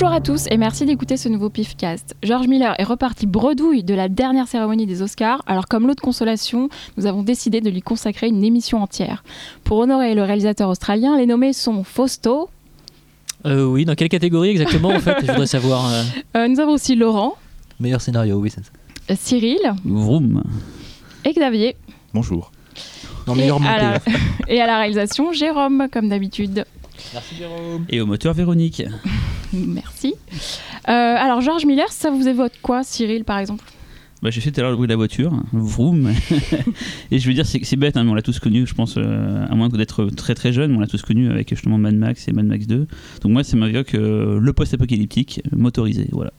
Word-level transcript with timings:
Bonjour 0.00 0.14
à 0.16 0.22
tous 0.22 0.46
et 0.50 0.56
merci 0.56 0.86
d'écouter 0.86 1.18
ce 1.18 1.28
nouveau 1.28 1.50
Pifcast. 1.50 2.16
George 2.22 2.48
Miller 2.48 2.74
est 2.78 2.84
reparti 2.84 3.26
bredouille 3.26 3.84
de 3.84 3.92
la 3.92 4.08
dernière 4.08 4.48
cérémonie 4.48 4.86
des 4.86 5.02
Oscars, 5.02 5.42
alors 5.46 5.68
comme 5.68 5.86
l'autre 5.86 6.00
consolation, 6.00 6.70
nous 6.96 7.04
avons 7.04 7.22
décidé 7.22 7.60
de 7.60 7.68
lui 7.68 7.82
consacrer 7.82 8.28
une 8.28 8.42
émission 8.42 8.82
entière. 8.82 9.22
Pour 9.62 9.76
honorer 9.76 10.14
le 10.14 10.22
réalisateur 10.22 10.70
australien, 10.70 11.18
les 11.18 11.26
nommés 11.26 11.52
sont 11.52 11.84
Fausto. 11.84 12.48
Euh, 13.44 13.66
oui, 13.66 13.84
dans 13.84 13.94
quelle 13.94 14.08
catégorie 14.08 14.48
exactement 14.48 14.88
en 14.88 15.00
fait 15.00 15.16
Je 15.20 15.26
voudrais 15.32 15.46
savoir. 15.46 15.92
euh. 15.92 16.02
Euh, 16.38 16.48
nous 16.48 16.60
avons 16.60 16.72
aussi 16.72 16.94
Laurent, 16.96 17.34
Meilleur 17.78 18.00
scénario, 18.00 18.36
oui, 18.38 18.48
c'est 18.48 18.64
ça. 18.64 18.70
euh, 19.10 19.16
Cyril 19.18 19.58
Vroom. 19.84 20.42
et 21.26 21.34
Xavier. 21.34 21.76
Bonjour. 22.14 22.52
Non, 23.26 23.34
Et 23.34 23.40
meilleur 23.40 23.62
à, 23.66 23.76
la... 23.76 23.98
et 24.48 24.62
à 24.62 24.66
la 24.66 24.78
réalisation, 24.78 25.34
Jérôme, 25.34 25.88
comme 25.92 26.08
d'habitude. 26.08 26.64
Et 27.88 28.00
au 28.00 28.06
moteur 28.06 28.34
Véronique. 28.34 28.82
Merci. 29.52 30.14
Euh, 30.88 30.92
alors, 30.92 31.40
George 31.40 31.66
Miller, 31.66 31.90
ça 31.90 32.10
vous 32.10 32.28
évoque 32.28 32.52
quoi, 32.62 32.82
Cyril, 32.82 33.24
par 33.24 33.38
exemple? 33.38 33.64
Bah, 34.22 34.28
j'ai 34.30 34.42
fait 34.42 34.50
tout 34.50 34.60
à 34.60 34.62
l'heure 34.62 34.70
le 34.70 34.76
bruit 34.76 34.86
de 34.86 34.92
la 34.92 34.96
voiture, 34.96 35.32
vroom. 35.52 36.12
et 37.10 37.18
je 37.18 37.26
veux 37.26 37.32
dire, 37.32 37.46
c'est 37.46 37.64
c'est 37.64 37.76
bête, 37.76 37.96
hein, 37.96 38.04
mais 38.04 38.10
on 38.10 38.14
l'a 38.14 38.22
tous 38.22 38.38
connu, 38.38 38.66
je 38.66 38.74
pense, 38.74 38.96
euh, 38.98 39.46
à 39.48 39.54
moins 39.54 39.70
d'être 39.70 40.06
très 40.14 40.34
très 40.34 40.52
jeune, 40.52 40.76
on 40.76 40.80
l'a 40.80 40.86
tous 40.86 41.00
connu 41.00 41.30
avec 41.30 41.48
justement 41.48 41.78
Mad 41.78 41.94
Max 41.94 42.28
et 42.28 42.32
Mad 42.32 42.44
Max 42.44 42.66
2. 42.66 42.86
Donc 43.22 43.32
moi, 43.32 43.44
ça 43.44 43.56
m'évoque 43.56 43.94
euh, 43.94 44.38
le 44.38 44.52
post-apocalyptique 44.52 45.40
motorisé, 45.52 46.06
voilà. 46.12 46.32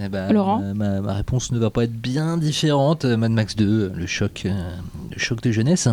Eh 0.00 0.08
ben, 0.08 0.32
Laurent 0.32 0.62
euh, 0.62 0.74
ma, 0.74 1.00
ma 1.00 1.14
réponse 1.14 1.50
ne 1.50 1.58
va 1.58 1.70
pas 1.70 1.84
être 1.84 2.00
bien 2.00 2.36
différente. 2.36 3.04
Mad 3.04 3.32
Max 3.32 3.56
2, 3.56 3.92
le 3.94 4.06
choc, 4.06 4.42
euh, 4.46 4.70
le 5.12 5.18
choc 5.18 5.42
de 5.42 5.50
jeunesse. 5.50 5.88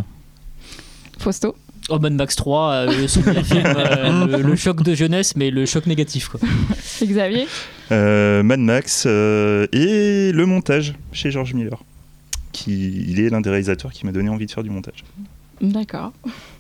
Fausto 1.18 1.56
Oh, 1.90 2.00
Mad 2.00 2.14
Max 2.14 2.36
3, 2.36 2.72
euh, 2.72 3.08
son 3.08 3.22
premier 3.22 3.44
film, 3.44 3.64
euh, 3.66 4.26
le, 4.38 4.42
le 4.42 4.56
choc 4.56 4.82
de 4.82 4.96
jeunesse, 4.96 5.36
mais 5.36 5.52
le 5.52 5.66
choc 5.68 5.86
négatif 5.86 6.30
quoi. 6.30 6.40
Xavier 7.04 7.48
Euh, 7.92 8.42
Mad 8.42 8.60
Max 8.60 9.04
euh, 9.06 9.68
et 9.72 10.32
le 10.32 10.46
montage 10.48 10.96
chez 11.12 11.30
George 11.30 11.54
Miller. 11.54 11.84
Qui, 12.52 13.06
il 13.08 13.20
est 13.20 13.30
l'un 13.30 13.42
des 13.42 13.50
réalisateurs 13.50 13.92
qui 13.92 14.06
m'a 14.06 14.12
donné 14.14 14.30
envie 14.30 14.46
de 14.46 14.52
faire 14.52 14.64
du 14.64 14.70
montage. 14.70 15.04
D'accord. 15.72 16.12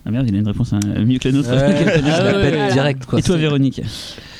Ah 0.08 0.11
merde, 0.11 0.28
il 0.30 0.36
a 0.36 0.39
une 0.39 0.48
réponse 0.48 0.72
hein, 0.73 0.80
mieux 1.06 1.17
que 1.17 1.28
la 1.28 1.34
nôtre. 1.36 1.50
Ouais, 1.50 2.02
je 2.06 2.09
Ah 2.11 2.23
l'appelle 2.23 2.72
direct 2.73 3.06
quoi. 3.06 3.17
et 3.20 3.23
toi, 3.23 3.38
Véronique 3.38 3.81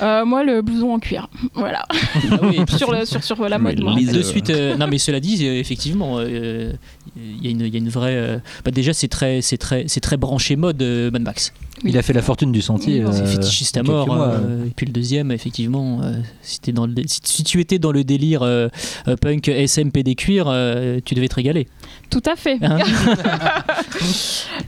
Euh, 0.02 0.24
moi, 0.26 0.44
le 0.44 0.62
blouson 0.62 0.92
en 0.94 1.00
cuir. 1.00 1.28
Voilà. 1.56 1.86
Ah 1.90 2.40
oui, 2.44 2.58
et 2.60 2.66
puis- 2.66 2.78
sur, 2.78 2.92
le, 2.92 3.06
sur, 3.06 3.24
sur 3.24 3.48
la 3.50 3.58
mode. 3.58 3.76
De 3.76 4.18
euh, 4.20 4.24
suite, 4.24 4.50
euh, 4.52 4.76
non 4.78 4.88
mais 4.88 4.98
cela 5.00 5.20
dit, 5.20 5.46
euh, 5.48 5.54
effectivement, 5.60 6.18
euh, 6.20 6.74
il 7.18 7.44
y, 7.44 7.48
a 7.48 7.52
une- 7.52 7.62
il 7.62 7.74
y 7.74 7.76
a 7.76 7.80
une 7.80 7.90
vraie. 7.90 8.16
euh, 8.16 8.38
bah, 8.64 8.72
déjà, 8.72 8.94
c'est 8.94 9.08
très, 9.08 9.42
c'est 9.42 9.58
très, 9.58 9.86
c'est 9.88 10.02
très 10.02 10.18
branché 10.18 10.56
mode 10.56 10.82
euh, 10.84 11.10
Mad 11.12 11.24
Max. 11.24 11.52
Il 11.84 11.98
a 11.98 12.02
fait 12.04 12.14
la 12.14 12.22
fortune 12.22 12.52
du 12.52 12.62
sentier. 12.62 13.04
Oui, 13.06 13.12
C'est 13.14 13.26
fétichiste 13.26 13.76
à 13.78 13.84
mort. 13.84 14.08
mois, 14.08 14.30
euh, 14.34 14.66
et 14.66 14.72
puis 14.76 14.86
le 14.86 14.92
deuxième, 14.94 15.32
effectivement, 15.32 16.02
euh, 16.04 16.14
si, 16.42 16.60
t'es 16.60 16.72
dans 16.72 16.86
le, 16.88 16.94
dé- 16.94 17.04
si, 17.08 17.20
si 17.24 17.44
tu 17.44 17.60
étais 17.60 17.80
dans 17.80 17.92
le 17.92 18.04
délire 18.04 18.44
punk 19.22 19.48
SM 19.48 19.92
PD 19.92 20.16
cuir, 20.16 20.46
euh, 20.48 21.00
tu 21.04 21.16
devais 21.16 21.28
te 21.28 21.36
régaler. 21.36 21.68
Tout 22.10 22.24
à 22.26 22.36
fait. 22.36 22.58
Hein 22.62 22.80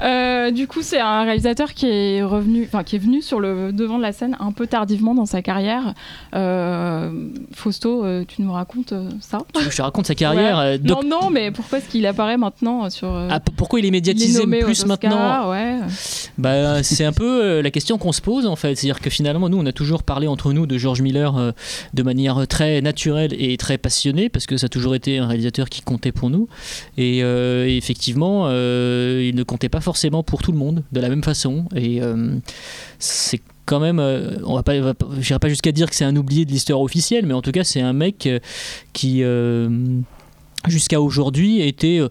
Euh, 0.04 0.52
du 0.52 0.68
coup, 0.68 0.82
c'est 0.84 1.00
un 1.00 1.24
réalisateur 1.24 1.74
qui 1.74 1.88
est 1.88 2.22
revenu, 2.22 2.66
enfin 2.66 2.84
qui 2.84 2.98
est 2.98 3.00
venu 3.00 3.22
sur 3.24 3.40
le 3.40 3.72
devant 3.72 3.98
de 3.98 4.04
la 4.04 4.12
scène 4.12 4.38
un 4.40 4.52
peu 4.52 4.68
tardivement 4.68 5.16
dans 5.16 5.26
sa 5.26 5.42
carrière. 5.42 5.96
Euh, 6.36 7.10
Fausto, 7.54 8.06
euh, 8.06 8.24
tu 8.28 8.44
nous 8.44 8.52
racontes 8.52 8.94
ça? 9.22 9.40
Je 9.60 9.76
te 9.76 9.82
raconte 9.82 10.06
sa 10.06 10.14
carrière. 10.14 10.58
Ouais. 10.60 10.78
doc- 10.78 11.04
Non, 11.04 11.22
non, 11.22 11.30
mais 11.32 11.50
pourquoi 11.52 11.80
est-ce 11.80 11.90
qu'il 11.90 12.06
apparaît 12.06 12.38
maintenant 12.38 12.90
sur 12.92 13.12
Ah, 13.30 13.40
pourquoi 13.40 13.80
il 13.80 13.86
est 13.86 13.88
il 13.88 13.90
est 13.90 13.92
médiatisé 13.92 14.42
aux 14.42 14.48
plus 14.48 14.86
maintenant 14.86 15.50
Ouais. 15.50 15.78
Bah, 16.38 16.84
c'est 16.84 17.06
un 17.06 17.14
peu 17.14 17.62
la 17.62 17.72
question 17.72 17.98
qu'on 17.98 18.12
se 18.12 18.22
pose 18.22 18.46
en 18.46 18.56
fait. 18.56 18.76
C'est-à-dire 18.76 19.00
que 19.02 19.10
finalement, 19.10 19.50
nous, 19.50 19.58
on 19.58 19.66
a 19.66 19.72
toujours 19.72 20.04
parlé 20.04 20.28
entre 20.28 20.54
nous 20.54 20.68
de 20.68 20.78
George 20.78 21.02
Miller 21.02 21.54
de 21.94 22.04
manière 22.04 22.46
très 22.48 22.82
naturelle 22.82 23.34
et 23.38 23.58
très 23.58 23.78
passionnée 23.80 24.30
parce 24.30 24.46
que 24.46 24.58
ça 24.58 24.66
a 24.66 24.70
toujours 24.70 24.94
été 24.94 25.18
un 25.18 25.28
réalisateur 25.28 25.70
qui 25.70 25.82
comptait 25.82 26.12
pour 26.12 26.30
nous. 26.30 26.48
Et, 26.98 27.22
euh, 27.28 27.66
effectivement, 27.68 28.46
euh, 28.48 29.24
il 29.28 29.36
ne 29.36 29.44
comptait 29.44 29.70
pas 29.70 29.82
forcément 29.82 30.24
pour 30.24 30.42
tout 30.42 30.52
le 30.52 30.58
monde 30.58 30.84
de 30.92 31.00
la 31.00 31.10
même 31.10 31.24
façon. 31.24 31.66
Et 31.76 32.02
euh, 32.02 32.36
c'est 33.00 33.42
quand 33.66 33.80
même, 33.80 34.00
euh, 34.00 34.38
on 34.46 34.56
va 34.56 34.64
pas, 34.64 34.74
j'irai 35.20 35.40
pas 35.40 35.50
jusqu'à 35.50 35.72
dire 35.72 35.90
que 35.90 35.96
c'est 35.96 36.06
un 36.06 36.16
oublié 36.16 36.46
de 36.46 36.52
l'histoire 36.52 36.82
officielle, 36.82 37.26
mais 37.26 37.34
en 37.34 37.42
tout 37.42 37.52
cas, 37.52 37.64
c'est 37.64 37.82
un 37.82 37.94
mec 37.94 38.30
qui, 38.94 39.24
jusqu'à 40.68 41.02
aujourd'hui, 41.02 41.62
était 41.62 42.02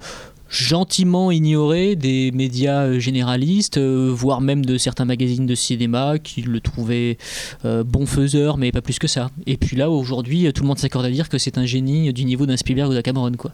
gentiment 0.49 1.31
ignoré 1.31 1.97
des 1.97 2.31
médias 2.33 2.99
généralistes, 2.99 3.79
voire 3.79 4.41
même 4.41 4.65
de 4.65 4.79
certains 4.79 5.05
magazines 5.05 5.47
de 5.47 5.55
cinéma 5.55 6.19
qui 6.19 6.43
le 6.43 6.61
trouvaient 6.61 7.19
euh, 7.65 7.83
bon 7.83 8.07
faiseur, 8.07 8.57
mais 8.57 8.71
pas 8.73 8.81
plus 8.83 8.99
que 8.99 9.09
ça. 9.09 9.31
Et 9.47 9.57
puis 9.57 9.77
là, 9.77 9.91
aujourd'hui, 9.91 10.51
tout 10.53 10.63
le 10.63 10.69
monde 10.69 10.79
s'accorde 10.79 11.07
à 11.07 11.11
dire 11.11 11.29
que 11.29 11.39
c'est 11.39 11.59
un 11.59 11.67
génie 11.67 12.13
du 12.13 12.25
niveau 12.25 12.47
d'un 12.47 12.57
Spielberg 12.57 12.91
ou 12.91 12.95
d'un 12.95 13.03
Cameron, 13.03 13.33
quoi. 13.33 13.53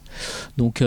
Donc, 0.58 0.82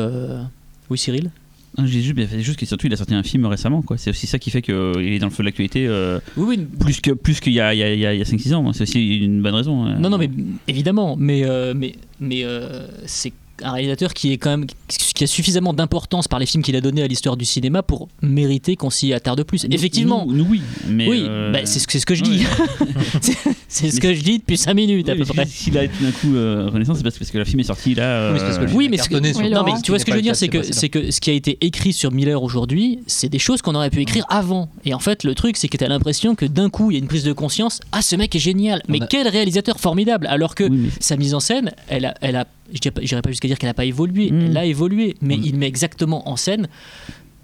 oui, 0.90 0.98
Cyril 0.98 1.30
je 1.78 1.84
dis 1.84 2.02
juste, 2.02 2.16
c'est 2.30 2.40
juste 2.42 2.58
que 2.58 2.66
surtout 2.66 2.88
il 2.88 2.94
a 2.94 2.96
sorti 2.96 3.14
un 3.16 3.22
film 3.24 3.46
récemment, 3.48 3.82
quoi. 3.82 3.98
C'est 3.98 4.10
aussi 4.10 4.28
ça 4.28 4.40
qui 4.40 4.50
fait 4.50 4.62
qu'il 4.62 4.74
est 4.74 5.20
dans 5.20 5.26
le 5.28 5.32
feu 5.32 5.44
de 5.44 5.48
l'actualité 5.48 5.86
euh, 5.88 6.22
Oui, 6.38 6.56
oui. 6.58 6.68
plus 6.80 7.02
que 7.02 7.12
plus 7.12 7.42
qu'il 7.42 7.52
y 7.52 7.60
a, 7.60 7.74
il 7.74 7.80
y 7.80 7.84
a, 7.84 7.94
il 7.94 8.00
y 8.00 8.06
a- 8.06 8.14
il 8.14 8.18
y 8.18 8.22
a 8.22 8.24
5-6 8.24 8.54
ans. 8.54 8.72
C'est 8.72 8.84
aussi 8.84 9.18
une 9.18 9.42
bonne 9.42 9.56
raison. 9.56 9.86
euh. 9.86 9.98
Non, 9.98 10.10
non, 10.10 10.18
mais 10.18 10.30
évidemment, 10.70 11.18
mais, 11.20 11.44
euh, 11.44 11.74
mais, 11.76 11.96
mais 12.22 12.46
euh, 12.46 12.88
c'est 13.06 13.34
un 13.64 13.72
réalisateur 13.72 14.14
qui 14.14 14.32
est 14.32 14.38
quand 14.38 14.50
même 14.52 14.66
qui 14.88 15.24
a 15.24 15.28
suffisamment 15.28 15.74
d'importance 15.74 16.28
par 16.28 16.40
les 16.40 16.46
films 16.46 16.62
qu'il 16.62 16.76
a 16.76 16.82
donnés 16.82 17.02
à 17.02 17.08
l'histoire 17.08 17.38
du 17.38 17.46
cinéma 17.46 17.82
pour 17.84 18.10
mériter 18.22 18.76
qu'on 18.76 18.90
s'y 18.90 19.14
attarde 19.14 19.44
plus. 19.44 19.66
Effectivement, 19.72 20.26
nous, 20.28 20.36
nous, 20.36 20.46
oui, 20.50 20.62
mais 20.90 21.08
oui, 21.08 21.24
euh, 21.28 21.54
bah, 21.54 21.60
c'est 21.64 21.80
ce, 21.80 21.88
que- 21.88 21.94
c'est 21.94 22.00
ce 22.00 22.06
que 22.06 22.16
je 22.16 22.24
dis. 22.24 22.44
C'est- 23.22 23.38
c'est 23.68 23.90
ce 23.90 23.96
Mais 23.96 24.02
que 24.02 24.14
je 24.14 24.22
dis 24.22 24.38
depuis 24.40 24.58
5 24.58 24.74
minutes 24.74 25.10
à 25.10 25.14
Oui, 25.14 25.20
peu 25.20 25.26
près. 25.26 25.46
S'il 25.46 25.78
a 25.78 25.88
tout 25.88 26.04
d'un 26.04 26.12
coup 26.12 26.36
euh, 26.36 26.70
renaissance, 26.72 26.98
c'est 26.98 27.04
parce, 27.04 27.18
parce 27.18 27.32
que 27.32 27.38
le 27.38 27.46
film 27.46 27.60
est 27.60 27.64
sorti 27.64 27.94
là. 27.96 28.32
Oui, 28.32 28.40
c'est 28.40 28.46
parce 28.46 28.58
que 28.60 28.64
euh, 28.66 28.74
Oui, 28.74 28.88
mais 28.90 28.98
ce 28.98 29.04
sur 29.04 29.14
Oui, 29.40 29.50
Non, 29.50 29.64
mais 29.64 29.74
tu 29.84 29.92
vois 29.92 30.00
ce 30.00 30.06
que 30.06 30.12
je 30.12 30.16
veux 30.18 30.22
dire, 30.22 30.36
c'est 30.36 30.48
que, 30.48 30.62
c'est 30.64 30.90
que 30.90 31.12
ce 31.12 31.20
qui 31.20 31.30
a 31.30 31.34
été 31.34 31.58
écrit 31.62 31.92
sur 31.94 32.12
Miller 32.12 32.42
aujourd'hui, 32.42 33.00
c'est 33.08 33.30
des 33.30 33.40
choses 33.40 33.62
qu'on 33.62 33.76
aurait 33.76 33.90
pu 33.90 34.02
écrire 34.02 34.26
avant. 34.30 34.70
Et 34.86 34.94
en 34.94 35.00
fait, 35.00 35.24
le 35.24 35.34
truc, 35.36 35.58
c'est 35.58 35.68
que 35.68 35.78
tu 35.78 35.84
as 35.84 35.88
l'impression 35.90 36.36
que 36.36 36.46
d'un 36.46 36.70
coup, 36.70 36.92
il 36.92 36.96
y 36.96 36.98
a 36.98 37.00
une 37.00 37.08
prise 37.08 37.24
de 37.24 37.34
conscience. 37.34 37.80
Ah, 37.92 38.02
ce 38.02 38.16
mec 38.16 38.34
est 38.36 38.40
génial. 38.40 38.82
Mais 38.88 39.02
a- 39.02 39.08
quel 39.08 39.28
réalisateur 39.28 39.80
formidable. 39.80 40.28
Alors 40.28 40.56
que 40.56 40.64
oui, 40.66 40.78
mais- 40.84 40.90
sa 41.00 41.18
mise 41.18 41.34
en 41.34 41.40
scène, 41.40 41.72
elle 41.90 42.06
a, 42.06 42.14
elle 42.22 42.36
a 42.36 42.46
je 42.74 42.80
dirais 42.80 42.92
pas- 42.94 43.02
j'irai 43.04 43.22
pas 43.22 43.30
jusqu'à 43.30 43.48
dire 43.48 43.58
qu'elle 43.60 43.70
n'a 43.70 43.74
pas 43.74 43.86
évolué. 43.86 44.32
Mm. 44.32 44.42
Elle 44.50 44.58
a 44.58 44.66
évolué, 44.66 45.16
mais 45.22 45.38
Mm. 45.38 45.44
il 45.44 45.56
met 45.58 45.68
exactement 45.68 46.28
en 46.30 46.36
scène 46.36 46.68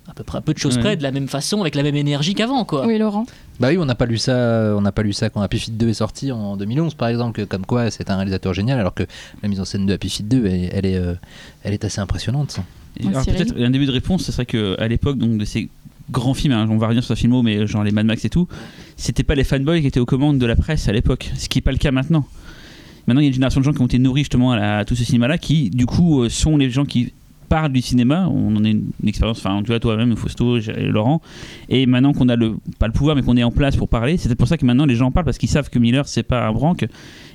à 0.07 0.13
peu 0.13 0.23
près 0.23 0.39
à 0.39 0.41
peu 0.41 0.53
de 0.53 0.57
choses 0.59 0.75
Ouais. 0.75 0.81
près, 0.81 0.97
de 0.97 1.03
la 1.03 1.11
même 1.11 1.29
façon, 1.29 1.61
avec 1.61 1.73
la 1.73 1.83
même 1.83 1.95
énergie 1.95 2.33
qu'avant, 2.33 2.65
quoi. 2.65 2.85
Oui, 2.85 2.97
Laurent. 2.97 3.25
Bah 3.61 3.69
oui, 3.69 3.77
on 3.77 3.85
n'a 3.85 3.95
pas 3.95 4.05
lu 4.05 4.17
ça, 4.17 4.73
on 4.75 4.81
n'a 4.81 4.91
pas 4.91 5.03
lu 5.03 5.13
ça 5.13 5.29
quand 5.29 5.39
Happy 5.41 5.57
Feet 5.59 5.77
2 5.77 5.87
est 5.89 5.93
sorti 5.93 6.31
en 6.33 6.57
2011 6.57 6.95
par 6.95 7.07
exemple, 7.07 7.39
que 7.41 7.45
comme 7.45 7.65
quoi 7.65 7.89
c'est 7.91 8.09
un 8.09 8.15
réalisateur 8.17 8.53
génial, 8.53 8.77
alors 8.79 8.93
que 8.93 9.03
la 9.41 9.47
mise 9.47 9.61
en 9.61 9.65
scène 9.65 9.85
de 9.85 9.93
Happy 9.93 10.09
Feet 10.09 10.27
2, 10.27 10.45
elle, 10.47 10.69
elle 10.73 10.85
est, 10.85 10.97
euh, 10.97 11.13
elle 11.63 11.73
est 11.73 11.85
assez 11.85 12.01
impressionnante. 12.01 12.57
Ouais, 12.99 13.07
alors, 13.07 13.23
peut-être 13.25 13.53
un 13.57 13.69
début 13.69 13.85
de 13.85 13.91
réponse, 13.91 14.23
ce 14.23 14.33
serait 14.33 14.45
qu'à 14.45 14.85
l'époque 14.89 15.17
donc, 15.17 15.38
de 15.38 15.45
ces 15.45 15.69
grands 16.09 16.33
films, 16.33 16.53
hein, 16.53 16.67
on 16.69 16.77
va 16.77 16.88
revenir 16.88 17.03
sur 17.05 17.15
ce 17.15 17.19
film, 17.21 17.41
mais 17.41 17.65
genre 17.65 17.85
les 17.85 17.91
Mad 17.91 18.05
Max 18.05 18.25
et 18.25 18.29
tout, 18.29 18.49
c'était 18.97 19.23
pas 19.23 19.35
les 19.35 19.45
fanboys 19.45 19.79
qui 19.79 19.88
étaient 19.88 20.01
aux 20.01 20.05
commandes 20.05 20.39
de 20.39 20.45
la 20.45 20.57
presse 20.57 20.89
à 20.89 20.91
l'époque, 20.91 21.31
ce 21.38 21.47
qui 21.47 21.59
n'est 21.59 21.61
pas 21.61 21.71
le 21.71 21.77
cas 21.77 21.91
maintenant. 21.91 22.25
Maintenant, 23.07 23.22
il 23.22 23.25
y 23.25 23.28
a 23.28 23.29
une 23.29 23.34
génération 23.34 23.59
de 23.59 23.66
gens 23.66 23.73
qui 23.73 23.81
ont 23.81 23.85
été 23.88 24.00
nourris 24.00 24.22
justement 24.22 24.51
à, 24.53 24.85
tout 24.85 24.95
ce 24.95 25.03
cinéma-là, 25.03 25.38
qui 25.38 25.69
du 25.69 25.86
coup 25.86 26.21
euh, 26.24 26.30
sont 26.30 26.57
les 26.57 26.69
gens 26.69 26.86
qui 26.86 27.13
parlent 27.50 27.74
du 27.74 27.81
cinéma. 27.81 28.30
On 28.30 28.56
en 28.56 28.63
a 28.63 28.69
une, 28.69 28.92
expérience, 29.06 29.39
enfin, 29.39 29.59
tu 29.62 29.68
vois, 29.68 29.80
toi-même, 29.81 30.15
Fausto, 30.15 30.57
Laurent. 30.77 31.21
Et 31.68 31.86
maintenant 31.86 32.13
qu'on 32.13 32.30
a 32.30 32.38
le, 32.38 32.56
pas 32.80 32.88
le 32.88 32.94
pouvoir, 32.94 33.15
mais 33.18 33.24
qu'on 33.24 33.36
est 33.36 33.44
en 33.44 33.51
place 33.51 33.75
pour 33.75 33.89
parler, 33.89 34.15
c'est 34.15 34.30
peut-être 34.30 34.38
pour 34.38 34.48
ça 34.48 34.57
que 34.57 34.65
maintenant 34.65 34.86
les 34.86 34.95
gens 34.95 35.07
en 35.07 35.12
parlent, 35.12 35.25
parce 35.25 35.38
qu'ils 35.38 35.50
savent 35.50 35.69
que 35.69 35.77
Miller, 35.77 36.07
c'est 36.07 36.24
pas 36.24 36.48
un 36.48 36.53
branque. 36.53 36.86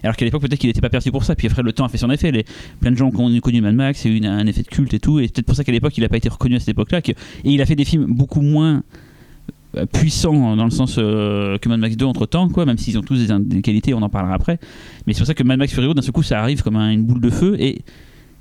Alors 0.02 0.16
qu'à 0.16 0.24
l'époque, 0.24 0.40
peut-être 0.40 0.58
qu'il 0.58 0.70
n'était 0.70 0.80
pas 0.80 0.88
perçu 0.88 1.10
pour 1.12 1.24
ça. 1.24 1.34
Puis 1.34 1.46
après, 1.48 1.62
le 1.62 1.72
temps 1.74 1.84
a 1.84 1.88
fait 1.90 1.98
son 1.98 2.10
effet. 2.10 2.32
Les, 2.32 2.46
plein 2.80 2.92
de 2.92 2.96
gens 2.96 3.08
ont 3.08 3.40
connu 3.40 3.60
Mad 3.60 3.74
Max, 3.74 4.06
une- 4.06 4.24
un 4.24 4.46
effet 4.46 4.62
de 4.62 4.68
culte 4.68 4.94
et 4.94 5.00
tout. 5.00 5.18
Et 5.18 5.24
c'est 5.24 5.34
peut-être 5.34 5.46
pour 5.46 5.54
ça 5.56 5.64
qu'à 5.64 5.72
l'époque, 5.72 5.98
il 5.98 6.00
n'a 6.00 6.08
pas 6.08 6.16
été 6.16 6.30
reconnu 6.30 6.56
à 6.56 6.60
cette 6.60 6.70
époque-là. 6.70 7.02
que- 7.02 7.12
et 7.12 7.16
il 7.44 7.60
a 7.60 7.66
fait 7.66 7.76
des 7.76 7.84
films 7.84 8.06
beaucoup 8.08 8.40
moins 8.40 8.84
euh, 9.76 9.86
puissants 9.86 10.56
dans 10.56 10.64
le 10.64 10.70
sens 10.70 10.96
euh, 10.98 11.58
que 11.58 11.68
Mad 11.68 11.80
Max 11.80 11.96
2 11.96 12.04
entre 12.06 12.26
temps, 12.26 12.48
quoi, 12.48 12.64
même 12.66 12.78
s'ils 12.78 12.98
ont 12.98 13.02
tous 13.02 13.26
des, 13.26 13.38
des 13.44 13.62
qualités, 13.62 13.94
on 13.94 14.02
en 14.02 14.08
parlera 14.08 14.34
après. 14.34 14.58
Mais 15.06 15.12
c'est 15.12 15.20
pour 15.20 15.26
ça 15.26 15.34
que 15.34 15.42
Mad 15.42 15.58
Max 15.58 15.72
Fury 15.72 15.86
Road, 15.86 15.96
d'un 15.96 16.02
seul 16.02 16.12
coup, 16.12 16.22
ça 16.22 16.40
arrive 16.40 16.62
comme 16.62 16.76
un- 16.76 16.90
une 16.90 17.04
boule 17.04 17.20
de 17.20 17.30
feu. 17.30 17.56
Et 17.58 17.82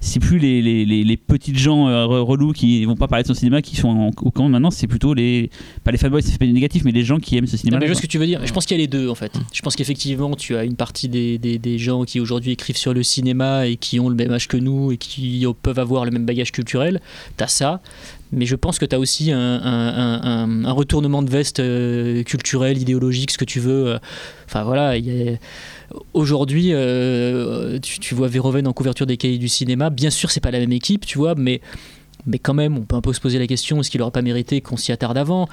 c'est 0.02 0.20
plus 0.20 0.38
les, 0.38 0.62
les, 0.62 0.86
les, 0.86 1.04
les 1.04 1.18
petites 1.18 1.58
gens 1.58 1.88
euh, 1.88 2.06
re- 2.06 2.20
relous 2.24 2.52
qui 2.52 2.84
vont 2.86 2.96
pas 2.98 3.08
parler 3.08 3.24
de 3.24 3.28
son 3.28 3.34
cinéma 3.34 3.62
qui 3.64 3.76
sont 3.76 3.88
en- 3.88 4.12
au 4.22 4.30
camp 4.30 4.48
maintenant, 4.50 4.70
c'est 4.70 4.86
plutôt 4.88 5.14
les. 5.16 5.50
Pas 5.84 5.92
les 5.92 5.98
fanboys, 5.98 6.22
c'est 6.22 6.38
pas 6.38 6.46
négatif, 6.46 6.84
mais 6.84 6.92
les 6.92 7.04
gens 7.04 7.18
qui 7.18 7.36
aiment 7.38 7.48
ce 7.48 7.58
cinéma. 7.58 7.78
mais 7.80 7.88
je 7.88 7.92
vois 7.92 7.96
ce 7.98 8.02
que 8.06 8.08
tu 8.12 8.20
veux 8.20 8.28
dire. 8.28 8.40
Je 8.46 8.52
pense 8.54 8.66
qu'il 8.68 8.78
y 8.78 8.80
a 8.80 8.84
les 8.84 8.88
deux 8.88 9.10
en 9.10 9.16
fait. 9.16 9.32
Je 9.52 9.62
pense 9.64 9.76
qu'effectivement, 9.76 10.36
tu 10.36 10.56
as 10.56 10.64
une 10.64 10.76
partie 10.76 11.08
des, 11.10 11.40
des, 11.40 11.58
des 11.58 11.78
gens 11.80 12.04
qui 12.04 12.20
aujourd'hui 12.20 12.52
écrivent 12.52 12.78
sur 12.78 12.94
le 12.94 13.02
cinéma 13.02 13.66
et 13.68 13.78
qui 13.78 14.00
ont 14.00 14.10
le 14.10 14.16
même 14.16 14.32
âge 14.32 14.48
que 14.48 14.58
nous 14.58 14.92
et 14.92 14.98
qui 14.98 15.44
peuvent 15.64 15.80
avoir 15.80 16.06
le 16.06 16.12
même 16.12 16.26
bagage 16.26 16.52
culturel. 16.52 17.02
Tu 17.38 17.44
as 17.44 17.48
ça. 17.48 17.82
Mais 18.32 18.46
je 18.46 18.56
pense 18.56 18.80
que 18.80 18.86
tu 18.86 18.96
as 18.96 19.00
aussi 19.00 19.32
un, 19.32 19.38
un- 19.40 19.62
un- 19.64 20.22
un- 20.24 20.66
un 20.66 20.72
retournement 20.72 21.22
de 21.22 21.30
veste 21.30 21.60
euh, 21.60 22.24
culturel, 22.24 22.78
idéologique, 22.78 23.32
ce 23.32 23.38
que 23.38 23.46
tu 23.46 23.60
veux. 23.60 23.88
euh. 23.88 24.00
Enfin 24.48 24.64
voilà, 24.64 24.98
il 24.98 25.06
y 25.06 25.30
a- 25.30 25.38
aujourd'hui, 26.14 26.70
euh, 26.74 27.80
tu, 27.80 28.00
tu 28.00 28.16
vois 28.16 28.28
Verhoeven 28.28 28.68
en 28.68 28.74
couverture 28.74 29.06
des 29.06 29.18
cahiers 29.18 29.38
du 29.38 29.48
cinéma. 29.50 29.90
Bien 29.90 30.10
sûr, 30.10 30.32
c'est 30.32 30.40
pas 30.42 30.52
la 30.52 30.60
même 30.60 30.72
équipe, 30.74 31.06
tu 31.06 31.18
vois, 31.18 31.36
mais, 31.36 31.62
mais 32.26 32.40
quand 32.40 32.54
même, 32.56 32.78
on 32.78 32.82
peut 32.82 32.96
un 32.96 33.02
peu 33.02 33.14
se 33.14 33.22
poser 33.22 33.40
la 33.40 33.48
question 33.48 33.80
est-ce 33.80 33.92
qu'il 33.92 34.02
aurait 34.02 34.12
pas 34.12 34.22
mérité 34.24 34.60
qu'on 34.62 34.78
s'y 34.78 34.92
attarde 34.92 35.18
avant? 35.18 35.48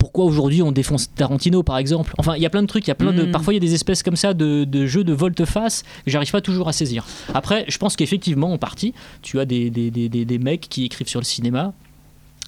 Pourquoi 0.00 0.24
aujourd'hui 0.24 0.62
on 0.62 0.72
défonce 0.72 1.14
Tarantino 1.14 1.62
par 1.62 1.78
exemple? 1.78 2.12
Enfin, 2.18 2.34
il 2.34 2.42
y 2.42 2.46
a 2.46 2.50
plein 2.50 2.62
de 2.62 2.66
trucs, 2.66 2.86
il 2.86 2.88
y 2.88 2.90
a 2.90 2.96
plein 2.96 3.12
de 3.12 3.22
Mm. 3.22 3.30
parfois 3.30 3.52
il 3.54 3.56
y 3.56 3.58
a 3.58 3.60
des 3.60 3.72
espèces 3.74 4.02
comme 4.02 4.16
ça 4.16 4.34
de, 4.34 4.64
de 4.64 4.84
jeux 4.86 5.04
de 5.04 5.12
volte-face 5.12 5.84
que 6.04 6.10
j'arrive 6.10 6.32
pas 6.32 6.40
toujours 6.40 6.66
à 6.68 6.72
saisir. 6.72 7.06
Après, 7.34 7.64
je 7.68 7.78
pense 7.78 7.94
qu'effectivement 7.94 8.52
en 8.52 8.58
partie, 8.58 8.94
tu 9.22 9.38
as 9.38 9.44
des, 9.44 9.70
des- 9.70 9.90
des 10.24 10.38
mecs 10.38 10.62
qui 10.68 10.84
écrivent 10.86 11.06
sur 11.08 11.20
le 11.20 11.24
cinéma 11.24 11.72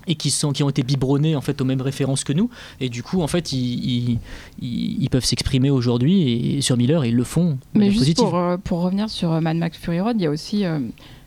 et 0.09 0.17
qui 0.17 0.31
sont 0.31 0.53
qui 0.53 0.63
ont 0.63 0.71
été 0.71 0.83
biberonnés 0.83 1.37
en 1.37 1.41
fait 1.41 1.61
aux 1.61 1.65
mêmes 1.65 1.81
références 1.81 2.25
que 2.25 2.33
nous 2.33 2.51
et 2.81 2.89
du 2.89 3.03
coup 3.03 3.23
en 3.23 3.29
fait 3.29 3.53
ils, 3.53 4.19
ils, 4.61 5.09
peuvent 5.11 5.25
s'exprimer 5.25 5.71
aujourd'hui 5.71 6.57
et 6.57 6.61
sur 6.61 6.77
Miller 6.77 7.05
ils 7.05 7.15
le 7.15 7.25
font 7.25 7.59
Mais 7.75 7.91
juste 7.91 8.17
pour, 8.17 8.37
euh, 8.37 8.57
pour 8.57 8.81
revenir 8.81 9.09
sur 9.11 9.33
euh, 9.33 9.41
Mad 9.41 9.57
Max 9.57 9.77
Fury 9.79 10.01
Road, 10.01 10.17
il 10.19 10.23
y 10.23 10.27
a 10.27 10.31
aussi. 10.31 10.65
euh, 10.65 10.81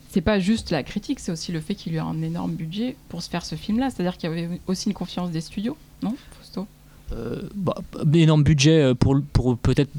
c'est 0.09 0.21
pas 0.21 0.39
juste 0.39 0.71
la 0.71 0.83
critique, 0.83 1.21
c'est 1.21 1.31
aussi 1.31 1.53
le 1.53 1.61
fait 1.61 1.73
qu'il 1.73 1.93
lui 1.93 1.99
a 1.99 2.03
un 2.03 2.21
énorme 2.21 2.51
budget 2.51 2.97
pour 3.07 3.23
se 3.23 3.29
faire 3.29 3.45
ce 3.45 3.55
film-là. 3.55 3.89
C'est-à-dire 3.89 4.17
qu'il 4.17 4.29
y 4.29 4.33
avait 4.33 4.59
aussi 4.67 4.89
une 4.89 4.93
confiance 4.93 5.31
des 5.31 5.39
studios, 5.39 5.77
non? 6.03 6.15
Euh, 7.13 7.41
bah, 7.55 7.75
énorme 8.13 8.41
budget 8.43 8.81
euh, 8.81 8.93
pour, 8.95 9.17
pour 9.33 9.57
peut-être 9.57 9.89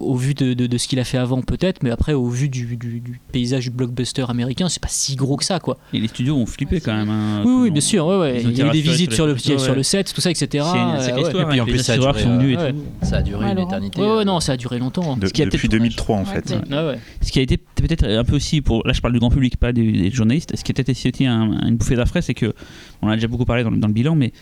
au 0.00 0.14
vu 0.16 0.34
de, 0.34 0.52
de- 0.52 0.66
de 0.66 0.76
ce 0.78 0.86
qu'il 0.86 0.98
a 1.00 1.04
fait 1.04 1.16
avant 1.16 1.40
peut-être 1.40 1.82
mais 1.82 1.90
après 1.90 2.12
au 2.12 2.26
vu 2.28 2.50
du, 2.50 2.76
du- 2.76 3.00
du 3.00 3.20
paysage 3.32 3.64
du 3.64 3.70
blockbuster 3.70 4.26
américain 4.28 4.68
c'est 4.68 4.82
pas 4.82 4.88
si 4.90 5.16
gros 5.16 5.36
que 5.38 5.44
ça 5.46 5.60
quoi 5.60 5.78
Et 5.94 5.98
les 5.98 6.08
studios 6.08 6.36
ont 6.36 6.44
flippé 6.44 6.74
Ouais, 6.76 6.80
quand 6.82 6.94
même. 6.94 7.08
hein, 7.08 7.42
oui 7.46 7.54
oui 7.62 7.70
bien 7.70 7.80
sûr 7.80 8.06
ouais, 8.06 8.18
ouais. 8.18 8.42
il 8.42 8.56
y 8.58 8.60
a 8.60 8.66
eu 8.66 8.68
été 8.68 8.82
des 8.82 8.82
visites 8.82 9.12
sur 9.14 9.26
le, 9.26 9.38
sur 9.38 9.74
le 9.74 9.82
set 9.82 10.12
tout 10.14 10.20
ça 10.20 10.30
etc 10.30 10.46
C'est 10.70 10.78
une 10.78 11.16
Euh, 11.16 11.20
histoire. 11.22 11.42
Et 11.44 11.46
puis 11.48 11.60
en 11.60 11.62
avec 11.62 11.66
plus, 11.72 11.76
les 11.78 11.82
ça 11.84 11.92
a 11.94 11.96
duré, 11.96 12.22
sont 12.22 12.36
venus 12.38 12.58
et 12.58 12.70
tout. 12.72 12.78
Ça 13.06 13.16
a 13.16 13.22
duré 13.22 13.50
une 13.50 13.58
éternité. 13.60 14.00
Ouais, 14.02 14.16
ouais, 14.18 14.24
non 14.26 14.40
ça 14.40 14.52
a 14.52 14.56
duré 14.58 14.78
longtemps 14.78 15.16
De- 15.16 15.26
Ce 15.26 15.32
qui 15.32 15.40
a 15.42 15.46
depuis 15.46 15.68
dommage. 15.68 15.88
2003 15.96 16.16
en 16.18 16.24
fait. 16.26 16.54
Ah 16.70 16.86
ouais. 16.88 16.98
Ce 17.22 17.32
qui 17.32 17.38
a 17.38 17.42
été 17.42 17.56
peut-être 17.56 18.04
un 18.04 18.24
peu 18.24 18.36
aussi 18.36 18.60
pour 18.60 18.86
là 18.86 18.92
je 18.92 19.00
parle 19.00 19.14
du 19.14 19.20
grand 19.20 19.30
public 19.30 19.56
pas 19.56 19.72
des, 19.72 19.90
des 19.90 20.10
journalistes 20.10 20.54
ce 20.54 20.62
qui 20.64 20.72
a 20.72 20.74
peut-être 20.74 20.90
aussi 20.90 21.24
un- 21.24 21.66
une 21.66 21.76
bouffée 21.76 21.96
d'air 21.96 22.06
frais 22.08 22.20
c'est 22.20 22.34
que 22.34 22.52
on 23.00 23.08
a 23.08 23.14
déjà 23.14 23.26
beaucoup 23.28 23.46
parlé 23.46 23.62
dans, 23.64 23.70
le- 23.70 23.78
dans 23.78 23.88
le 23.88 23.94
bilan 23.94 24.14
mais 24.14 24.32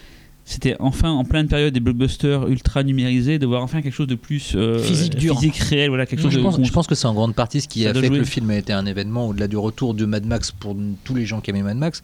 c'était 0.49 0.77
enfin 0.79 1.11
en 1.11 1.25
pleine 1.25 1.49
période 1.49 1.75
des 1.75 1.81
blockbusters 1.81 2.47
ultra 2.47 2.85
numérisés 2.85 3.41
de 3.41 3.47
voir 3.47 3.65
enfin 3.65 3.83
quelque 3.83 3.93
chose 3.93 4.07
de 4.07 4.15
plus 4.15 4.53
euh, 4.55 4.79
Physique, 4.79 5.17
dur. 5.17 5.35
physique 5.35 5.57
réel 5.57 5.89
voilà 5.89 6.07
quelque 6.07 6.21
chose 6.23 6.31
Je 6.31 6.39
de 6.39 6.43
pense, 6.45 6.63
je 6.63 6.73
pense 6.73 6.87
que 6.87 6.95
c'est 6.95 7.09
en 7.09 7.15
grande 7.15 7.35
partie 7.35 7.61
ce 7.61 7.67
qui 7.67 7.83
Ça 7.83 7.91
a 7.91 7.95
fait 7.95 7.99
jouer. 7.99 8.11
que 8.11 8.15
le 8.15 8.25
film 8.25 8.49
a 8.51 8.57
été 8.57 8.73
un 8.73 8.87
événement 8.87 9.27
au-delà 9.29 9.49
du 9.49 9.57
retour 9.57 9.93
de 9.93 10.05
Mad 10.07 10.25
Max 10.25 10.53
pour 10.53 10.77
tous 11.03 11.15
les 11.17 11.27
gens 11.27 11.41
qui 11.41 11.51
aimaient 11.51 11.63
Mad 11.65 11.77
Max. 11.77 12.01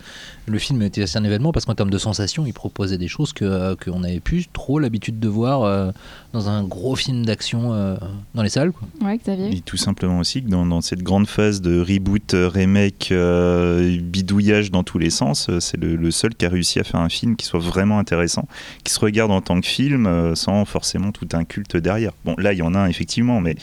Le 0.46 0.58
film 0.58 0.82
a 0.82 0.86
été 0.86 1.02
assez 1.04 1.18
un 1.18 1.24
événement 1.24 1.52
parce 1.52 1.66
qu'en 1.66 1.76
termes 1.76 1.90
de 1.90 1.98
sensations, 1.98 2.44
il 2.44 2.52
proposait 2.52 2.98
des 2.98 3.06
choses 3.06 3.32
que 3.32 3.44
euh, 3.44 3.76
qu'on 3.76 4.00
n'avait 4.00 4.18
plus 4.18 4.46
trop 4.52 4.80
l'habitude 4.80 5.20
de 5.20 5.28
voir 5.28 5.62
euh, 5.62 5.92
dans 6.32 6.49
un 6.49 6.64
gros 6.64 6.96
film 6.96 7.25
d'action 7.26 7.75
euh, 7.75 7.96
dans 8.34 8.43
les 8.43 8.49
salles. 8.49 8.73
quoi. 8.73 8.88
Ouais, 9.06 9.19
Xavier 9.19 9.56
Et 9.56 9.61
tout 9.61 9.76
simplement 9.76 10.19
aussi 10.19 10.43
que 10.43 10.49
dans, 10.49 10.64
dans 10.64 10.81
cette 10.81 11.02
grande 11.02 11.26
phase 11.26 11.61
de 11.61 11.81
reboot, 11.81 12.34
euh, 12.34 12.49
remake, 12.49 13.08
euh, 13.12 13.99
bidouillage 14.00 14.70
dans 14.70 14.82
tous 14.82 14.99
les 14.99 15.11
sens, 15.11 15.50
c'est 15.61 15.76
le, 15.76 15.96
le 15.96 16.11
seul 16.11 16.34
qui 16.34 16.46
a 16.46 16.49
réussi 16.49 16.81
à 16.81 16.84
faire 16.84 17.00
un 17.00 17.08
film 17.08 17.37
qui 17.37 17.44
soit 17.46 17.61
vraiment 17.61 17.99
intéressant, 17.99 18.49
qui 18.84 18.93
se 18.93 19.00
regarde 19.00 19.31
en 19.31 19.40
tant 19.40 19.61
que 19.61 19.67
film 19.67 20.06
euh, 20.06 20.34
sans 20.34 20.64
forcément 20.64 21.12
tout 21.12 21.29
un 21.32 21.44
culte 21.44 21.76
derrière. 21.76 22.12
Bon, 22.25 22.35
là, 22.38 22.52
il 22.52 22.58
y 22.58 22.62
en 22.62 22.75
a 22.75 22.78
un 22.78 22.87
effectivement, 22.87 23.40
mais 23.40 23.56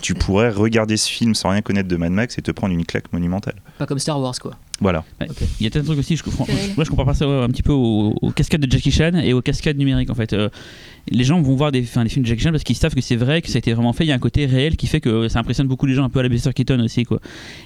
tu 0.00 0.14
pourrais 0.14 0.50
regarder 0.50 0.96
ce 0.96 1.10
film 1.10 1.34
sans 1.34 1.50
rien 1.50 1.60
connaître 1.62 1.88
de 1.88 1.96
Mad 1.96 2.12
Max 2.12 2.38
et 2.38 2.42
te 2.42 2.50
prendre 2.50 2.72
une 2.74 2.84
claque 2.86 3.12
monumentale. 3.12 3.56
pas 3.78 3.86
comme 3.86 3.98
Star 3.98 4.20
Wars 4.20 4.34
quoi 4.40 4.52
Voilà. 4.80 5.04
Ouais. 5.20 5.28
Il 5.60 5.64
y 5.64 5.66
a 5.66 5.70
peut-être 5.70 5.84
un 5.84 5.86
truc 5.86 5.98
aussi, 5.98 6.16
je, 6.16 6.22
comprends- 6.22 6.46
moi 6.76 6.84
je 6.84 6.90
compare 6.90 7.06
pas 7.06 7.14
ça 7.14 7.28
ouais, 7.28 7.42
un 7.42 7.48
petit 7.48 7.62
peu 7.62 7.72
aux, 7.72 8.16
aux 8.22 8.30
cascades 8.30 8.60
de 8.62 8.70
Jackie 8.70 8.90
Chan 8.90 9.12
et 9.14 9.32
aux 9.32 9.42
cascades 9.42 9.76
numériques 9.76 10.10
en 10.10 10.14
fait. 10.14 10.32
Euh, 10.32 10.48
les 11.10 11.24
gens 11.24 11.40
vont 11.40 11.54
voir 11.54 11.72
des, 11.72 11.80
des 11.82 11.86
films 11.86 12.22
de 12.22 12.26
Jackie 12.26 12.42
Chan 12.42 12.50
parce 12.50 12.64
qu'ils 12.64 12.76
savent 12.76 12.94
que 12.94 13.00
c'est 13.00 13.16
vrai, 13.16 13.42
que 13.42 13.48
ça 13.48 13.56
a 13.56 13.58
été 13.58 13.72
vraiment 13.72 13.92
fait. 13.92 14.04
Il 14.04 14.08
y 14.08 14.12
a 14.12 14.14
un 14.14 14.18
côté 14.20 14.46
réel 14.46 14.76
qui 14.76 14.86
fait 14.86 15.00
que 15.00 15.28
ça 15.28 15.38
impressionne 15.38 15.66
beaucoup 15.66 15.86
les 15.86 15.94
gens, 15.94 16.04
un 16.04 16.08
peu 16.08 16.20
à 16.20 16.22
la 16.22 16.28
Buster 16.28 16.52
Keaton 16.52 16.80
aussi. 16.80 17.04
Quoi. 17.04 17.20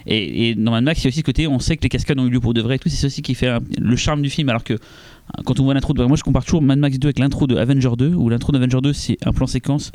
Et, 0.06 0.50
et 0.50 0.54
dans 0.54 0.72
Mad 0.72 0.84
Max, 0.84 1.00
il 1.00 1.04
y 1.04 1.06
a 1.06 1.08
aussi 1.08 1.20
ce 1.20 1.24
côté, 1.24 1.46
on 1.46 1.58
sait 1.58 1.76
que 1.76 1.82
les 1.82 1.88
cascades 1.88 2.18
ont 2.18 2.26
eu 2.26 2.30
lieu 2.30 2.40
pour 2.40 2.54
de 2.54 2.60
vrai 2.60 2.76
et 2.76 2.78
tout. 2.78 2.88
C'est 2.88 3.06
aussi 3.06 3.22
qui 3.22 3.34
fait 3.34 3.58
le 3.78 3.96
charme 3.96 4.22
du 4.22 4.30
film. 4.30 4.48
Alors 4.48 4.64
que 4.64 4.78
quand 5.44 5.60
on 5.60 5.64
voit 5.64 5.74
l'intro 5.74 5.92
de. 5.92 6.04
Moi 6.04 6.16
je 6.16 6.22
compare 6.22 6.44
toujours 6.44 6.62
Mad 6.62 6.78
Max 6.78 6.98
2 6.98 7.06
avec 7.06 7.18
l'intro 7.18 7.46
de 7.46 7.56
Avenger 7.56 7.90
2, 7.96 8.14
où 8.14 8.28
l'intro 8.28 8.52
d'Avenger 8.52 8.80
2 8.82 8.92
c'est 8.92 9.18
un 9.24 9.32
plan 9.32 9.46
séquence 9.46 9.92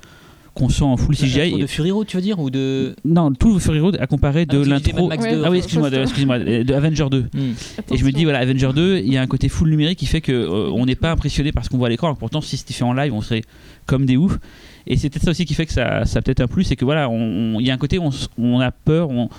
qu'on 0.53 0.69
sent 0.69 0.83
en 0.83 0.97
full 0.97 1.15
CGI. 1.15 1.38
L'intro 1.39 1.57
et- 1.57 1.61
de 1.61 1.67
Fury 1.67 1.91
Road 1.91 2.07
tu 2.07 2.17
veux 2.17 2.21
dire 2.21 2.39
ou 2.39 2.50
de 2.50 2.95
Non, 3.05 3.31
tout 3.33 3.59
Fury 3.59 3.79
Road 3.79 3.97
à 4.00 4.07
comparer 4.07 4.45
de 4.45 4.61
Ah, 4.63 4.67
l'intro. 4.69 5.07
Mad 5.07 5.19
Max 5.19 5.23
Ouais, 5.23 5.31
2, 5.35 5.41
Ah 5.45 5.50
oui, 5.51 5.57
excuse-moi, 5.57 5.89
de, 5.89 5.97
excuse-moi, 5.97 6.39
de 6.39 6.73
Avenger 6.73 7.07
2. 7.09 7.21
Hmm. 7.33 7.53
Et 7.91 7.97
je 7.97 8.05
me 8.05 8.11
dis, 8.11 8.23
voilà, 8.23 8.39
Avenger 8.39 8.69
2, 8.75 8.97
il 9.00 9.11
y 9.11 9.17
a 9.17 9.21
un 9.21 9.27
côté 9.27 9.50
full 9.50 9.69
numérique 9.69 10.00
qui 10.00 10.05
fait 10.05 10.21
que 10.21 10.31
euh, 10.31 10.69
on 10.71 10.85
n'est 10.85 10.95
pas 10.95 11.11
impressionné 11.11 11.51
par 11.51 11.65
ce 11.65 11.69
qu'on 11.69 11.77
voit 11.77 11.88
à 11.88 11.89
l'écran. 11.89 12.13
Pourtant, 12.15 12.41
si 12.41 12.57
c'était 12.57 12.73
fait 12.73 12.83
en 12.83 12.94
live, 12.94 13.13
on 13.13 13.21
serait 13.21 13.41
comme 13.85 14.05
des 14.05 14.15
oufs. 14.17 14.38
Et 14.85 14.97
c'est 14.97 15.09
peut-être 15.09 15.23
ça 15.23 15.31
aussi 15.31 15.45
qui 15.45 15.53
fait 15.53 15.65
que 15.65 15.71
ça, 15.73 16.05
ça 16.05 16.19
a 16.19 16.21
peut-être 16.21 16.41
un 16.41 16.47
plus, 16.47 16.65
c'est 16.65 16.75
que 16.75 16.85
voilà, 16.85 17.09
il 17.11 17.65
y 17.65 17.71
a 17.71 17.73
un 17.73 17.77
côté 17.77 17.97
où 17.97 18.03
on, 18.03 18.11
on 18.38 18.59
a 18.59 18.71
peur. 18.71 19.09
On, 19.09 19.29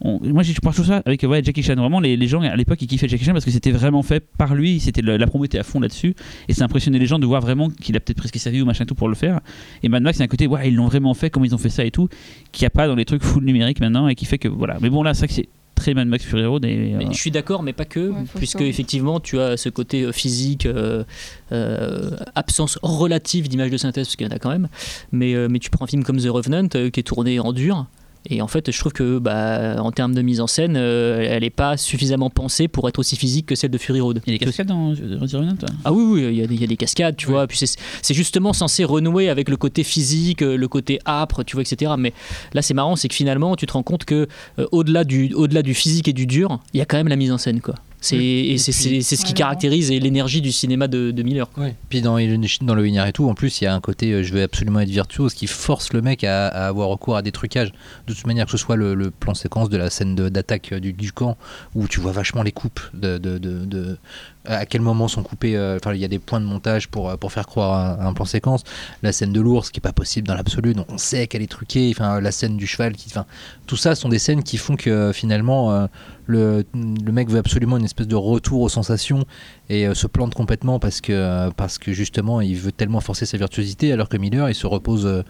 on- 0.00 0.20
moi, 0.22 0.42
je 0.42 0.52
pense 0.60 0.76
toujours 0.76 0.94
ça 0.94 1.02
avec 1.04 1.22
ouais, 1.22 1.42
Jackie 1.42 1.62
Chan. 1.62 1.74
Vraiment, 1.74 2.00
les, 2.00 2.16
les 2.16 2.26
gens 2.28 2.40
à 2.42 2.54
l'époque, 2.56 2.80
ils 2.82 2.86
kiffaient 2.86 3.08
Jackie 3.08 3.24
Chan 3.24 3.32
parce 3.32 3.44
que 3.44 3.50
c'était 3.50 3.70
vraiment 3.70 4.02
fait 4.02 4.24
par 4.38 4.54
lui. 4.54 4.80
C'était 4.80 5.02
la 5.02 5.26
promo 5.26 5.44
était 5.44 5.58
à 5.58 5.62
fond 5.62 5.80
là-dessus. 5.80 6.14
Et 6.48 6.54
ça 6.54 6.64
impressionnait 6.64 6.98
les 6.98 7.06
gens 7.06 7.18
de 7.18 7.26
voir 7.26 7.40
vraiment 7.40 7.70
qu'il 7.70 7.96
a 7.96 8.00
peut-être 8.00 8.18
presque 8.18 8.36
sa 8.38 8.50
vie 8.50 8.62
ou 8.62 8.66
machin 8.66 8.84
tout 8.84 8.94
pour 8.94 9.08
le 9.08 9.14
faire. 9.14 9.40
Et 9.82 9.88
Mad 9.88 10.02
Max, 10.02 10.18
c'est 10.18 10.24
un 10.24 10.28
côté, 10.28 10.46
ouais, 10.46 10.68
ils 10.68 10.74
l'ont 10.74 10.86
vraiment 10.88 11.14
fait, 11.14 11.30
comment 11.30 11.44
ils 11.44 11.54
ont 11.54 11.58
fait 11.58 11.68
ça 11.70 11.84
et 11.84 11.90
tout, 11.90 12.08
qu'il 12.52 12.64
n'y 12.64 12.66
a 12.66 12.70
pas 12.70 12.86
dans 12.88 12.94
les 12.94 13.04
trucs 13.04 13.22
full 13.22 13.44
numérique 13.44 13.80
maintenant 13.80 14.08
et 14.08 14.14
qui 14.14 14.24
fait 14.26 14.38
que 14.38 14.48
voilà. 14.48 14.76
Mais 14.80 14.90
bon, 14.90 15.02
là, 15.02 15.14
c'est 15.14 15.20
vrai 15.20 15.28
que 15.28 15.34
c'est 15.34 15.48
très 15.74 15.92
Mad 15.92 16.08
Max 16.08 16.24
Fury 16.24 16.44
Road. 16.46 16.64
Et, 16.64 16.94
euh, 16.94 16.98
Mais 16.98 17.06
je 17.12 17.18
suis 17.20 17.30
d'accord, 17.30 17.62
mais 17.62 17.72
pas 17.74 17.84
que, 17.84 18.08
Ouais, 18.08 18.16
puisque 18.36 18.60
ça. 18.60 18.64
effectivement 18.64 19.20
tu 19.20 19.38
as 19.38 19.56
ce 19.58 19.68
côté 19.68 20.02
euh, 20.04 20.12
physique, 20.12 20.64
euh, 20.66 21.04
euh, 21.52 22.10
absence 22.34 22.78
relative 22.82 23.48
d'images 23.48 23.70
de 23.70 23.76
synthèse, 23.76 24.06
parce 24.06 24.16
qu'il 24.16 24.26
y 24.26 24.30
en 24.30 24.34
a 24.34 24.38
quand 24.38 24.50
même. 24.50 24.68
Mais, 25.12 25.34
euh, 25.34 25.48
mais 25.50 25.58
tu 25.58 25.70
prends 25.70 25.84
un 25.84 25.88
film 25.88 26.02
comme 26.02 26.18
The 26.18 26.26
Revenant 26.28 26.68
euh, 26.74 26.90
qui 26.90 27.00
est 27.00 27.02
tourné 27.02 27.38
en 27.40 27.52
dur. 27.52 27.86
Et 28.28 28.42
en 28.42 28.48
fait, 28.48 28.70
je 28.70 28.78
trouve 28.78 28.92
que, 28.92 29.18
bah, 29.18 29.76
en 29.80 29.92
termes 29.92 30.14
de 30.14 30.22
mise 30.22 30.40
en 30.40 30.46
scène, 30.46 30.76
euh, 30.76 31.26
elle 31.28 31.42
n'est 31.42 31.50
pas 31.50 31.76
suffisamment 31.76 32.30
pensée 32.30 32.68
pour 32.68 32.88
être 32.88 32.98
aussi 32.98 33.16
physique 33.16 33.46
que 33.46 33.54
celle 33.54 33.70
de 33.70 33.78
Fury 33.78 34.00
Road. 34.00 34.20
Il 34.26 34.32
y 34.32 34.36
a 34.36 34.38
des 34.38 34.44
cascades 34.44 34.66
dans 34.66 34.88
Revenant 34.90 35.54
Ah 35.84 35.92
oui, 35.92 36.02
oui, 36.04 36.28
il 36.30 36.34
y, 36.36 36.42
a 36.42 36.44
il 36.44 36.60
y 36.60 36.64
a 36.64 36.66
des 36.66 36.76
cascades, 36.76 37.16
tu 37.16 37.26
vois. 37.26 37.46
Puis 37.46 37.58
c'est 37.58 37.76
c'est 38.02 38.14
justement 38.14 38.52
censé 38.52 38.84
renouer 38.84 39.28
avec 39.28 39.48
le 39.48 39.56
côté 39.56 39.84
physique, 39.84 40.42
euh, 40.42 40.56
le 40.56 40.68
côté 40.68 40.98
âpre, 41.06 41.44
tu 41.44 41.56
vois, 41.56 41.62
etc. 41.62 41.92
Mais 41.98 42.12
là, 42.52 42.62
c'est 42.62 42.74
marrant, 42.74 42.96
c'est 42.96 43.08
que 43.08 43.14
finalement, 43.14 43.56
tu 43.56 43.66
te 43.66 43.72
rends 43.72 43.82
compte 43.82 44.04
que 44.04 44.26
euh, 44.58 44.66
au-delà 44.72 45.04
du, 45.04 45.32
au-delà 45.34 45.62
du 45.62 45.74
physique 45.74 46.08
et 46.08 46.12
du 46.12 46.26
dur, 46.26 46.60
il 46.74 46.78
y 46.78 46.80
a 46.80 46.84
quand 46.84 46.96
même 46.96 47.08
la 47.08 47.16
mise 47.16 47.32
en 47.32 47.38
scène, 47.38 47.60
quoi. 47.60 47.74
C'est 48.00 48.16
et 48.18 48.58
c'est- 48.58 48.72
c'est 48.72 49.00
c'est 49.00 49.16
ce 49.16 49.24
qui 49.24 49.32
caractérise 49.34 49.90
l'énergie 49.90 50.40
du 50.40 50.52
cinéma 50.52 50.86
de, 50.86 51.10
de 51.10 51.22
Miller. 51.22 51.50
quoi. 51.50 51.64
Puis 51.88 52.02
dans, 52.02 52.18
dans 52.18 52.74
le 52.74 52.82
Winner 52.82 53.04
et 53.08 53.12
tout, 53.12 53.28
en 53.28 53.34
plus, 53.34 53.60
il 53.60 53.64
y 53.64 53.66
a 53.66 53.74
un 53.74 53.80
côté 53.80 54.12
euh, 54.12 54.22
je 54.22 54.32
veux 54.32 54.42
absolument 54.42 54.80
être 54.80 54.88
virtuose 54.90 55.34
qui 55.34 55.46
force 55.46 55.92
le 55.92 56.02
mec 56.02 56.22
à, 56.22 56.46
à 56.48 56.66
avoir 56.68 56.88
recours 56.88 57.16
à 57.16 57.22
des 57.22 57.32
trucages. 57.32 57.72
De 58.06 58.12
toute 58.14 58.26
manière, 58.26 58.44
que 58.46 58.52
ce 58.52 58.58
soit 58.58 58.76
le, 58.76 58.94
le 58.94 59.10
plan 59.10 59.34
séquence 59.34 59.70
de 59.70 59.76
la 59.76 59.90
scène 59.90 60.14
d'attaque 60.14 60.72
euh, 60.72 60.80
du, 60.80 60.92
du 60.92 61.10
camp, 61.12 61.36
où 61.74 61.88
tu 61.88 62.00
vois 62.00 62.12
vachement 62.12 62.42
les 62.42 62.52
coupes, 62.52 62.80
de, 62.94 63.18
de, 63.18 63.38
de- 63.38 63.64
de- 63.64 63.98
à 64.46 64.66
quel 64.66 64.80
moment 64.80 65.08
sont 65.08 65.22
coupés. 65.22 65.56
euh, 65.56 65.76
Enfin, 65.76 65.94
il 65.94 66.00
y 66.00 66.04
a 66.04 66.08
des 66.08 66.18
points 66.18 66.40
de 66.40 66.46
montage 66.46 66.88
pour, 66.88 67.10
euh, 67.10 67.16
pour 67.16 67.32
faire 67.32 67.46
croire 67.46 67.72
à, 67.72 68.02
à 68.02 68.06
un 68.06 68.12
plan 68.12 68.24
séquence. 68.24 68.62
La 69.02 69.12
scène 69.12 69.32
de 69.32 69.40
l'ours, 69.40 69.70
qui 69.70 69.78
est 69.78 69.80
pas 69.80 69.92
possible 69.92 70.26
dans 70.26 70.34
l'absolu, 70.34 70.74
donc 70.74 70.86
on 70.90 70.98
sait 70.98 71.26
qu'elle 71.26 71.42
est 71.42 71.50
truquée. 71.50 71.90
Enfin, 71.94 72.20
la 72.20 72.32
scène 72.32 72.56
du 72.56 72.66
cheval, 72.66 72.94
qui, 72.94 73.08
enfin, 73.10 73.26
tout 73.66 73.76
ça 73.76 73.94
sont 73.94 74.08
des 74.08 74.18
scènes 74.18 74.42
qui 74.42 74.56
font 74.56 74.76
que 74.76 74.90
euh, 74.90 75.12
finalement. 75.12 75.88
le, 76.28 76.64
le 76.74 77.12
mec 77.12 77.30
veut 77.30 77.38
absolument 77.38 77.76
une 77.76 77.84
espèce 77.84 78.08
de 78.08 78.16
retour 78.16 78.60
aux 78.62 78.68
sensations 78.68 79.24
et 79.68 79.86
se 79.94 80.08
plante 80.08 80.34
complètement 80.34 80.80
parce 80.80 81.00
que, 81.00 81.50
parce 81.52 81.78
que 81.78 81.92
justement 81.92 82.40
il 82.40 82.56
veut 82.56 82.72
tellement 82.72 83.00
forcer 83.00 83.26
sa 83.26 83.36
virtuosité 83.38 83.92
alors 83.92 84.08
que 84.08 84.16
Miller 84.16 84.48
il 84.48 84.54
se 84.56 84.66
repose, 84.66 85.22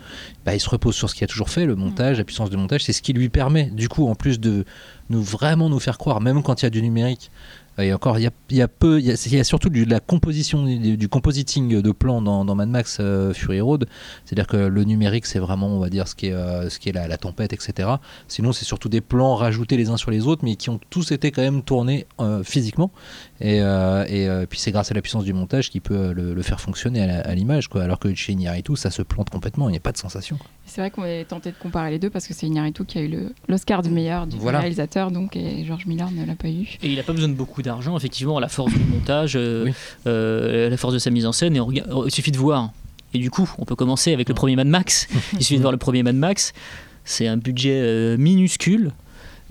bah, 0.46 0.54
il 0.54 0.60
se 0.60 0.70
repose 0.70 0.94
sur 0.94 1.10
ce 1.10 1.14
qu'il 1.14 1.24
a 1.24 1.26
toujours 1.26 1.50
fait, 1.50 1.66
le 1.66 1.76
montage, 1.76 2.16
la 2.16 2.24
puissance 2.24 2.48
de 2.48 2.56
montage, 2.56 2.82
c'est 2.84 2.94
ce 2.94 3.02
qui 3.02 3.12
lui 3.12 3.28
permet 3.28 3.64
du 3.64 3.90
coup 3.90 4.08
en 4.08 4.14
plus 4.14 4.40
de 4.40 4.64
nous 5.10 5.22
vraiment 5.22 5.68
nous 5.68 5.80
faire 5.80 5.98
croire, 5.98 6.22
même 6.22 6.42
quand 6.42 6.62
il 6.62 6.64
y 6.64 6.68
a 6.68 6.70
du 6.70 6.80
numérique. 6.80 7.30
Et 7.78 7.92
encore, 7.92 8.18
il 8.18 8.22
y 8.50 8.62
a, 8.62 8.68
peu, 8.68 9.00
il 9.00 9.06
y 9.06 9.40
a, 9.40 9.44
surtout 9.44 9.70
la 9.70 10.00
composition, 10.00 10.64
du, 10.64 10.96
du 10.96 11.08
compositing 11.08 11.82
de 11.82 11.92
plans 11.92 12.22
dans, 12.22 12.54
Mad 12.54 12.68
Max 12.68 12.98
euh, 13.00 13.34
Fury 13.34 13.60
Road. 13.60 13.86
C'est-à-dire 14.24 14.46
que 14.46 14.56
le 14.56 14.84
numérique, 14.84 15.26
c'est 15.26 15.38
vraiment, 15.38 15.68
on 15.68 15.78
va 15.78 15.90
dire, 15.90 16.08
ce 16.08 16.14
qui 16.14 16.28
est, 16.28 16.32
euh, 16.32 16.68
la, 16.94 17.18
tempête, 17.18 17.52
etc. 17.52 17.88
Sinon, 18.28 18.52
c'est 18.52 18.64
surtout 18.64 18.88
des 18.88 19.02
plans 19.02 19.34
rajoutés 19.34 19.76
les 19.76 19.90
uns 19.90 19.98
sur 19.98 20.10
les 20.10 20.26
autres, 20.26 20.42
mais 20.44 20.56
qui 20.56 20.70
ont 20.70 20.80
tous 20.90 21.12
été 21.12 21.30
quand 21.30 21.42
même 21.42 21.62
tournés 21.62 22.06
euh, 22.20 22.42
physiquement. 22.42 22.90
Et, 23.40 23.60
puis 24.48 24.58
c'est 24.58 24.72
grâce 24.72 24.90
à 24.90 24.94
la 24.94 25.02
puissance 25.02 25.24
du 25.24 25.32
montage 25.32 25.70
qui 25.70 25.80
peut 25.80 26.12
le, 26.12 26.42
faire 26.42 26.60
fonctionner 26.60 27.02
à 27.02 27.34
l'image. 27.34 27.68
Alors 27.74 27.98
que 27.98 28.14
chez 28.14 28.36
tout 28.64 28.76
ça 28.76 28.90
se 28.90 29.02
plante 29.02 29.28
complètement, 29.30 29.68
il 29.68 29.72
n'y 29.72 29.78
a 29.78 29.80
pas 29.80 29.92
de 29.92 29.98
sensation. 29.98 30.38
C'est 30.66 30.80
vrai 30.80 30.90
qu'on 30.90 31.04
est 31.04 31.24
tenté 31.24 31.50
de 31.52 31.56
comparer 31.56 31.90
les 31.90 31.98
deux 31.98 32.10
parce 32.10 32.26
que 32.26 32.34
c'est 32.34 32.46
Iñárritu 32.46 32.84
qui 32.84 32.98
a 32.98 33.02
eu 33.02 33.10
l'Oscar 33.48 33.82
du 33.82 33.90
meilleur 33.90 34.26
du 34.26 34.36
Voilà. 34.36 34.58
réalisateur, 34.60 35.10
donc 35.10 35.36
et 35.36 35.64
George 35.64 35.86
Miller 35.86 36.10
ne 36.10 36.24
l'a 36.26 36.34
pas 36.34 36.48
eu. 36.48 36.76
Et 36.82 36.88
il 36.90 36.96
n'a 36.96 37.02
pas 37.04 37.12
besoin 37.12 37.28
de 37.28 37.34
beaucoup 37.34 37.62
d'argent, 37.62 37.96
effectivement, 37.96 38.40
la 38.40 38.48
force 38.48 38.72
du 38.72 38.84
montage, 38.84 39.34
euh, 39.36 39.64
Oui. 39.66 39.72
euh, 40.06 40.68
la 40.68 40.76
force 40.76 40.92
de 40.94 40.98
sa 40.98 41.10
mise 41.10 41.24
en 41.24 41.32
scène, 41.32 41.56
et 41.56 41.60
on 41.60 41.70
il 41.70 42.10
suffit 42.10 42.32
de 42.32 42.38
voir. 42.38 42.70
Et 43.14 43.18
du 43.18 43.30
coup, 43.30 43.48
on 43.58 43.64
peut 43.64 43.76
commencer 43.76 44.12
avec 44.12 44.28
le 44.28 44.34
premier 44.34 44.56
Mad 44.56 44.66
Max. 44.66 45.06
il 45.34 45.42
suffit 45.42 45.56
de 45.56 45.62
voir 45.62 45.72
le 45.72 45.78
premier 45.78 46.02
Mad 46.02 46.16
Max. 46.16 46.52
C'est 47.04 47.28
un 47.28 47.36
budget 47.36 47.80
euh, 47.80 48.16
minuscule, 48.18 48.90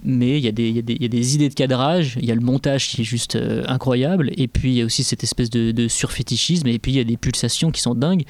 mais 0.03 0.39
il 0.39 0.45
y, 0.45 0.61
y 0.61 1.01
y 1.01 1.05
a 1.05 1.07
des 1.07 1.35
idées 1.35 1.49
de 1.49 1.53
cadrage, 1.53 2.17
il 2.19 2.25
y 2.25 2.31
a 2.31 2.35
le 2.35 2.41
montage 2.41 2.89
qui 2.89 3.01
est 3.01 3.05
juste 3.05 3.35
euh, 3.35 3.63
incroyable, 3.67 4.31
et 4.37 4.47
puis 4.47 4.71
il 4.71 4.75
y 4.75 4.81
a 4.81 4.85
aussi 4.85 5.03
cette 5.03 5.23
espèce 5.23 5.49
de, 5.49 5.87
surfétichisme, 5.87 6.67
et 6.67 6.79
puis 6.79 6.91
il 6.91 6.95
y 6.95 6.99
a 6.99 7.03
des 7.03 7.17
pulsations 7.17 7.71
qui 7.71 7.81
sont 7.81 7.95
dingues. 7.95 8.25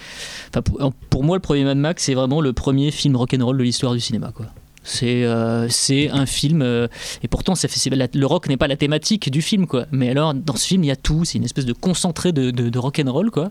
Enfin, 0.50 0.62
pour, 1.10 1.24
moi, 1.24 1.38
le 1.38 1.42
premier 1.42 1.64
Mad 1.64 1.78
Max, 1.78 2.04
c'est 2.04 2.14
vraiment 2.14 2.42
le 2.42 2.54
premier 2.54 2.92
film 2.92 3.16
rock'n'roll 3.16 3.58
de 3.58 3.64
l'histoire 3.64 3.94
du 3.94 4.00
cinéma. 4.00 4.32
Quoi. 4.34 4.48
C'est 4.84 5.26
euh, 5.26 5.68
c'est 5.70 6.10
un 6.12 6.28
film, 6.28 6.62
euh, 6.62 6.88
et 7.24 7.28
pourtant 7.28 7.56
ça 7.56 7.68
fait, 7.68 7.90
le 7.90 8.26
rock 8.26 8.48
n'est 8.48 8.58
pas 8.58 8.68
la 8.68 8.78
thématique 8.78 9.32
du 9.32 9.42
film, 9.42 9.66
quoi. 9.66 9.88
Mais 9.92 10.10
alors, 10.10 10.34
dans 10.34 10.56
ce 10.56 10.68
film, 10.68 10.84
il 10.84 10.88
y 10.88 10.92
a 10.92 10.96
tout, 10.96 11.26
c'est 11.26 11.38
une 11.40 11.44
espèce 11.44 11.66
de 11.66 11.74
concentré 11.74 12.32
de, 12.32 12.52
de, 12.52 12.70
de 12.70 12.80
rock'n'roll, 12.80 13.32
quoi. 13.32 13.50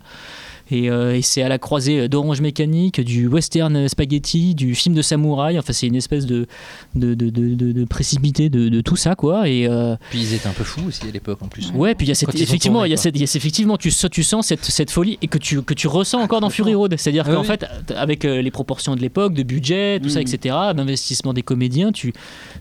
Et, 0.71 0.90
euh, 0.90 1.14
et 1.16 1.23
c'est 1.23 1.42
à 1.42 1.49
la 1.49 1.59
croisée 1.59 2.09
d'Orange 2.09 2.40
Mécanique, 2.40 3.00
du 3.00 3.26
western 3.26 3.87
spaghetti, 3.88 4.54
du 4.54 4.75
film 4.75 4.94
de 4.94 5.02
samouraï. 5.02 5.59
Enfin, 5.59 5.73
c'est 5.73 5.87
une 5.87 5.94
espèce 5.97 6.25
de, 6.26 6.47
de, 6.94 7.14
de, 7.14 7.28
de, 7.30 7.85
précipité 7.85 8.49
de, 8.49 8.80
tout 8.80 8.97
ça, 8.97 9.14
quoi. 9.14 9.49
Et, 9.49 9.66
euh, 9.68 9.97
Puis 10.11 10.21
ils 10.21 10.35
étaient 10.35 10.47
un 10.49 10.52
peu 10.52 10.64
fous 10.64 10.83
aussi 10.88 11.02
à 11.06 11.11
l'époque 11.11 11.38
en 11.42 11.49
plus. 11.49 11.71
Ouais, 11.75 11.94
puis 11.94 12.06
il 12.06 12.09
y 12.09 12.12
a 12.12 12.14
cette, 12.14 12.35
effectivement, 12.35 12.85
il 12.85 12.90
y 12.90 12.94
a 12.94 12.97
cette, 12.97 13.14
il 13.16 13.21
y 13.21 13.25
a- 13.25 13.33
effectivement, 13.37 13.76
tu, 13.76 13.90
sens- 13.90 14.11
tu 14.11 14.23
sens 14.23 14.47
cette, 14.47 14.64
cette 14.64 14.90
folie 14.90 15.18
et 15.23 15.26
que 15.28 15.38
tu, 15.38 15.61
que 15.62 15.75
tu 15.75 15.87
ressens 15.87 16.21
encore 16.21 16.40
dans 16.40 16.50
Fury 16.54 16.75
Road. 16.75 16.94
C'est-à-dire 16.97 17.25
Ah 17.28 17.33
qu'en 17.35 17.40
oui. 17.42 17.47
fait, 17.47 17.66
avec 17.94 18.25
euh, 18.25 18.40
les 18.40 18.50
proportions 18.50 18.97
de 18.97 19.00
l'époque, 19.00 19.35
de 19.35 19.42
budget, 19.42 20.00
tout 20.02 20.09
ça, 20.09 20.21
Mm. 20.21 20.23
etc., 20.23 20.54
d'investissement 20.75 21.33
des 21.35 21.42
comédiens, 21.42 21.92
tu, 21.92 22.12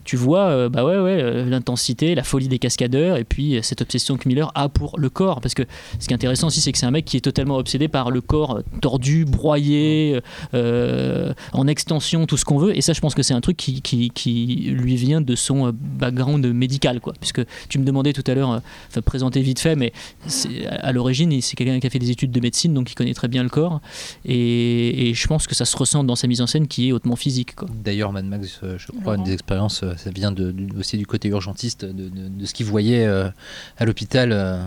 tu 0.03 0.17
vois, 0.17 0.67
bah 0.69 0.83
ouais, 0.83 1.00
ouais, 1.00 1.45
l'intensité, 1.45 2.15
la 2.15 2.24
folie 2.24 2.48
des 2.48 2.60
cascadeurs 2.60 3.17
et 3.17 3.24
puis 3.24 3.60
cette 3.62 3.81
obsession 3.81 4.17
que 4.17 4.27
Miller 4.27 4.51
a 4.55 4.67
pour 4.69 5.00
le 5.00 5.10
corps. 5.10 5.39
Parce 5.41 5.53
que 5.53 5.63
ce 6.00 6.07
qui 6.07 6.13
est 6.13 6.15
intéressant 6.15 6.48
aussi, 6.48 6.60
c'est 6.62 6.72
que 6.72 6.77
c'est 6.77 6.86
un 6.86 6.91
mec 6.91 7.05
qui 7.05 7.17
est 7.17 7.22
totalement 7.22 7.57
obsédé 7.57 7.88
par 7.94 8.12
le 8.12 8.20
corps 8.20 8.58
euh, 8.58 8.62
tordu, 8.82 9.24
broyé, 9.24 10.20
euh, 10.54 11.32
en 11.54 11.68
extension, 11.68 12.26
tout 12.26 12.36
ce 12.38 12.44
qu'on 12.44 12.58
veut. 12.58 12.76
Et 12.76 12.82
ça, 12.82 12.92
je 12.92 13.00
pense 13.00 13.14
que 13.16 13.24
c'est 13.24 13.34
un 13.36 13.40
truc 13.40 13.56
qui, 13.56 13.82
qui, 13.82 14.10
qui 14.10 14.72
lui 14.76 14.96
vient 14.98 15.22
de 15.22 15.36
son 15.36 15.68
euh, 15.68 15.72
background 15.74 16.46
médical, 16.48 17.00
quoi. 17.00 17.14
Puisque 17.22 17.42
tu 17.70 17.80
me 17.80 17.86
demandais 17.86 18.12
tout 18.12 18.24
à 18.28 18.34
l'heure, 18.34 18.52
euh, 18.52 18.60
enfin, 18.90 19.02
présenter 19.02 19.42
vite 19.42 19.60
fait, 19.60 19.76
mais 19.78 19.94
c'est- 20.28 20.66
à 20.68 20.92
l'origine, 20.92 21.32
il- 21.32 21.42
c'est 21.42 21.56
quelqu'un 21.56 21.80
qui 21.80 21.88
a 21.88 21.90
fait 21.90 22.00
des 22.00 22.10
études 22.12 22.32
de 22.32 22.40
médecine, 22.42 22.74
donc 22.74 22.92
il 22.92 22.96
connaît 22.96 23.14
très 23.14 23.28
bien 23.30 23.44
le 23.44 23.50
corps. 23.50 23.80
Et, 24.26 25.10
et 25.10 25.14
je 25.14 25.28
pense 25.28 25.46
que 25.48 25.56
ça 25.56 25.66
se 25.66 25.78
ressent 25.78 26.04
dans 26.04 26.16
sa 26.16 26.28
mise 26.28 26.42
en 26.42 26.48
scène 26.48 26.68
qui 26.68 26.90
est 26.90 26.92
hautement 26.92 27.16
physique, 27.16 27.56
quoi. 27.56 27.70
D'ailleurs, 27.86 28.12
Mad 28.12 28.26
Max, 28.26 28.60
euh, 28.64 28.78
je 28.80 28.88
crois, 28.88 29.14
Laurent. 29.14 29.18
une 29.18 29.24
des 29.24 29.34
expériences, 29.34 29.84
euh, 29.84 29.94
ça 29.98 30.10
vient 30.10 30.32
de, 30.32 30.54
aussi 30.80 30.98
du 30.98 31.06
côté 31.06 31.28
urgentiste, 31.30 31.86
de, 31.86 31.92
de- 32.10 32.28
de 32.28 32.46
ce 32.46 32.54
qu'il 32.56 32.66
voyait 32.66 33.06
euh, 33.06 33.30
à 33.78 33.86
l'hôpital. 33.86 34.32
euh, 34.32 34.60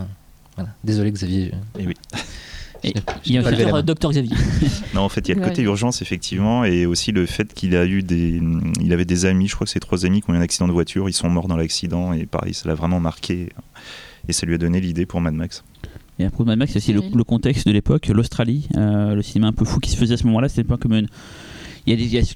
voilà. 0.55 0.71
Désolé, 0.83 1.11
Xavier. 1.11 1.51
Eh 1.77 1.85
oui. 1.85 1.93
Et 2.83 2.93
il 3.25 3.33
y 3.33 3.37
a 3.37 3.41
la 3.41 3.81
Docteur, 3.81 4.11
Xavier. 4.11 4.35
Non, 4.93 5.01
en 5.01 5.09
fait, 5.09 5.27
il 5.27 5.29
y 5.29 5.31
a 5.31 5.35
le 5.41 5.47
côté 5.47 5.61
Ouais. 5.61 5.67
urgence, 5.67 6.01
effectivement, 6.01 6.63
et 6.63 6.85
aussi 6.85 7.11
le 7.11 7.25
fait 7.25 7.53
qu'il 7.53 7.75
a 7.75 7.85
eu 7.85 8.03
des. 8.03 8.41
Il 8.81 8.93
avait 8.93 9.05
des 9.05 9.25
amis, 9.25 9.47
je 9.47 9.55
crois 9.55 9.65
que 9.65 9.71
c'est 9.71 9.79
trois 9.79 10.05
amis 10.05 10.21
qui 10.21 10.29
ont 10.29 10.33
eu 10.33 10.37
un 10.37 10.41
accident 10.41 10.67
de 10.67 10.73
voiture, 10.73 11.09
ils 11.09 11.13
sont 11.13 11.29
morts 11.29 11.47
dans 11.47 11.57
l'accident, 11.57 12.13
et 12.13 12.25
pareil, 12.25 12.53
ça 12.53 12.67
l'a 12.69 12.75
vraiment 12.75 12.99
marqué. 12.99 13.49
Et 14.27 14.33
ça 14.33 14.45
lui 14.45 14.55
a 14.55 14.57
donné 14.57 14.79
l'idée 14.81 15.05
pour 15.05 15.21
Mad 15.21 15.33
Max. 15.33 15.63
Et 16.19 16.25
à 16.25 16.29
propos 16.29 16.43
de 16.43 16.49
Mad 16.49 16.59
Max, 16.59 16.71
c'est 16.73 16.77
aussi 16.79 16.93
le, 16.93 17.01
le 17.13 17.23
contexte 17.23 17.65
de 17.67 17.71
l'époque, 17.71 18.07
l'Australie, 18.07 18.67
euh, 18.75 19.13
le 19.15 19.21
cinéma 19.21 19.47
un 19.47 19.53
peu 19.53 19.65
fou 19.65 19.79
qui 19.79 19.89
se 19.91 19.95
faisait 19.97 20.15
à 20.15 20.17
ce 20.17 20.25
moment-là, 20.25 20.49
c'était 20.49 20.63
pas 20.63 20.77
comme 20.77 20.93
une. 20.93 21.07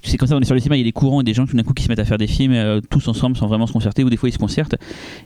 C'est 0.03 0.17
comme 0.17 0.27
ça, 0.27 0.35
on 0.37 0.39
est 0.39 0.45
sur 0.45 0.53
le 0.55 0.61
cinéma, 0.61 0.77
il 0.77 0.79
y 0.79 0.83
a 0.83 0.85
des 0.85 0.91
courants 0.91 1.21
et 1.21 1.23
des 1.23 1.33
gens 1.33 1.45
tout 1.45 1.57
d'un 1.57 1.63
coup 1.63 1.73
qui 1.73 1.83
se 1.83 1.89
mettent 1.89 1.99
à 1.99 2.05
faire 2.05 2.17
des 2.17 2.27
films 2.27 2.53
euh, 2.53 2.79
tous 2.89 3.07
ensemble 3.07 3.35
sans 3.35 3.47
vraiment 3.47 3.67
se 3.67 3.73
concerter, 3.73 4.03
ou 4.03 4.09
des 4.09 4.17
fois 4.17 4.29
ils 4.29 4.33
se 4.33 4.37
concertent. 4.37 4.75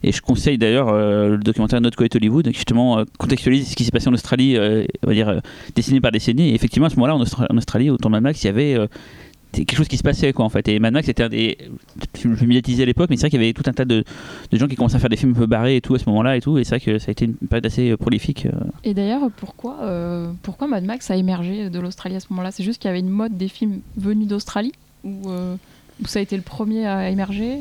Et 0.02 0.12
je 0.12 0.22
conseille 0.22 0.58
d'ailleurs 0.58 0.90
euh, 0.90 1.30
le 1.30 1.38
documentaire 1.38 1.80
Not 1.80 1.92
Quite 1.92 2.16
Hollywood, 2.16 2.46
qui 2.48 2.56
justement 2.56 3.00
euh, 3.00 3.04
contextualise 3.20 3.70
ce 3.70 3.76
qui 3.76 3.84
s'est 3.84 3.92
passé 3.92 4.08
en 4.08 4.14
Australie, 4.14 4.58
on 4.58 5.08
va 5.08 5.14
dire 5.14 5.42
décennie 5.76 6.02
par 6.02 6.12
décennie. 6.12 6.50
Et 6.50 6.56
effectivement, 6.56 6.88
à 6.88 6.90
ce 6.90 6.96
moment-là, 6.96 7.16
en, 7.16 7.24
Austra- 7.24 7.46
en 7.50 7.58
Australie, 7.58 7.90
au 7.90 7.98
temps 7.98 8.10
de 8.10 8.20
Max, 8.20 8.44
il 8.44 8.48
y 8.48 8.50
avait. 8.50 8.78
Quelque 9.64 9.78
chose 9.78 9.88
qui 9.88 9.98
se 9.98 10.04
passait 10.04 10.34
quoi 10.34 10.46
en 10.46 10.50
fait. 10.50 10.68
Et 10.68 10.80
Mad 10.80 10.94
Max 10.94 11.08
était 11.08 11.24
un 11.24 11.30
des 11.30 11.58
films 12.14 12.36
médiatisés 12.42 12.84
à 12.84 12.86
l'époque 12.86 13.10
mais 13.10 13.16
c'est 13.16 13.22
vrai 13.22 13.30
qu'il 13.30 13.42
y 13.42 13.44
avait 13.44 13.54
tout 13.54 13.64
un 13.68 13.74
tas 13.74 13.86
de, 13.86 14.04
de 14.52 14.58
gens 14.58 14.68
qui 14.68 14.76
commençaient 14.76 14.98
à 14.98 15.00
faire 15.00 15.10
des 15.10 15.18
films 15.18 15.32
un 15.32 15.40
peu 15.40 15.46
barrés 15.46 15.78
et 15.78 15.82
tout 15.82 15.96
à 15.96 16.00
ce 16.00 16.10
moment-là 16.10 16.36
et 16.36 16.42
tout 16.42 16.58
et 16.58 16.64
c'est 16.64 16.72
vrai 16.72 16.80
que 16.80 17.00
ça 17.00 17.10
a 17.10 17.12
été 17.12 17.26
une 17.26 17.36
période 17.36 17.66
assez 17.66 17.92
euh, 17.92 17.98
prolifique 17.98 18.46
euh, 18.48 18.52
Et 18.84 18.94
d'ailleurs, 18.94 19.30
pourquoi, 19.38 19.78
euh, 19.82 20.32
pourquoi 20.42 20.68
Mad 20.68 20.84
Max 20.84 21.10
a 21.12 21.16
émergé 21.16 21.70
de 21.70 21.80
l'Australie 21.80 22.16
à 22.16 22.20
ce 22.20 22.28
moment-là? 22.32 22.52
C'est 22.52 22.64
juste 22.64 22.82
qu'il 22.82 22.90
y 22.90 22.92
avait 22.92 23.00
une 23.00 23.10
mode 23.10 23.38
des 23.38 23.48
films 23.48 23.82
venus 23.98 24.28
d'Australie? 24.28 24.74
Ou, 25.04 25.30
ça 26.06 26.20
a 26.20 26.22
été 26.22 26.36
le 26.36 26.42
premier 26.42 26.86
à 26.88 27.10
émerger 27.10 27.60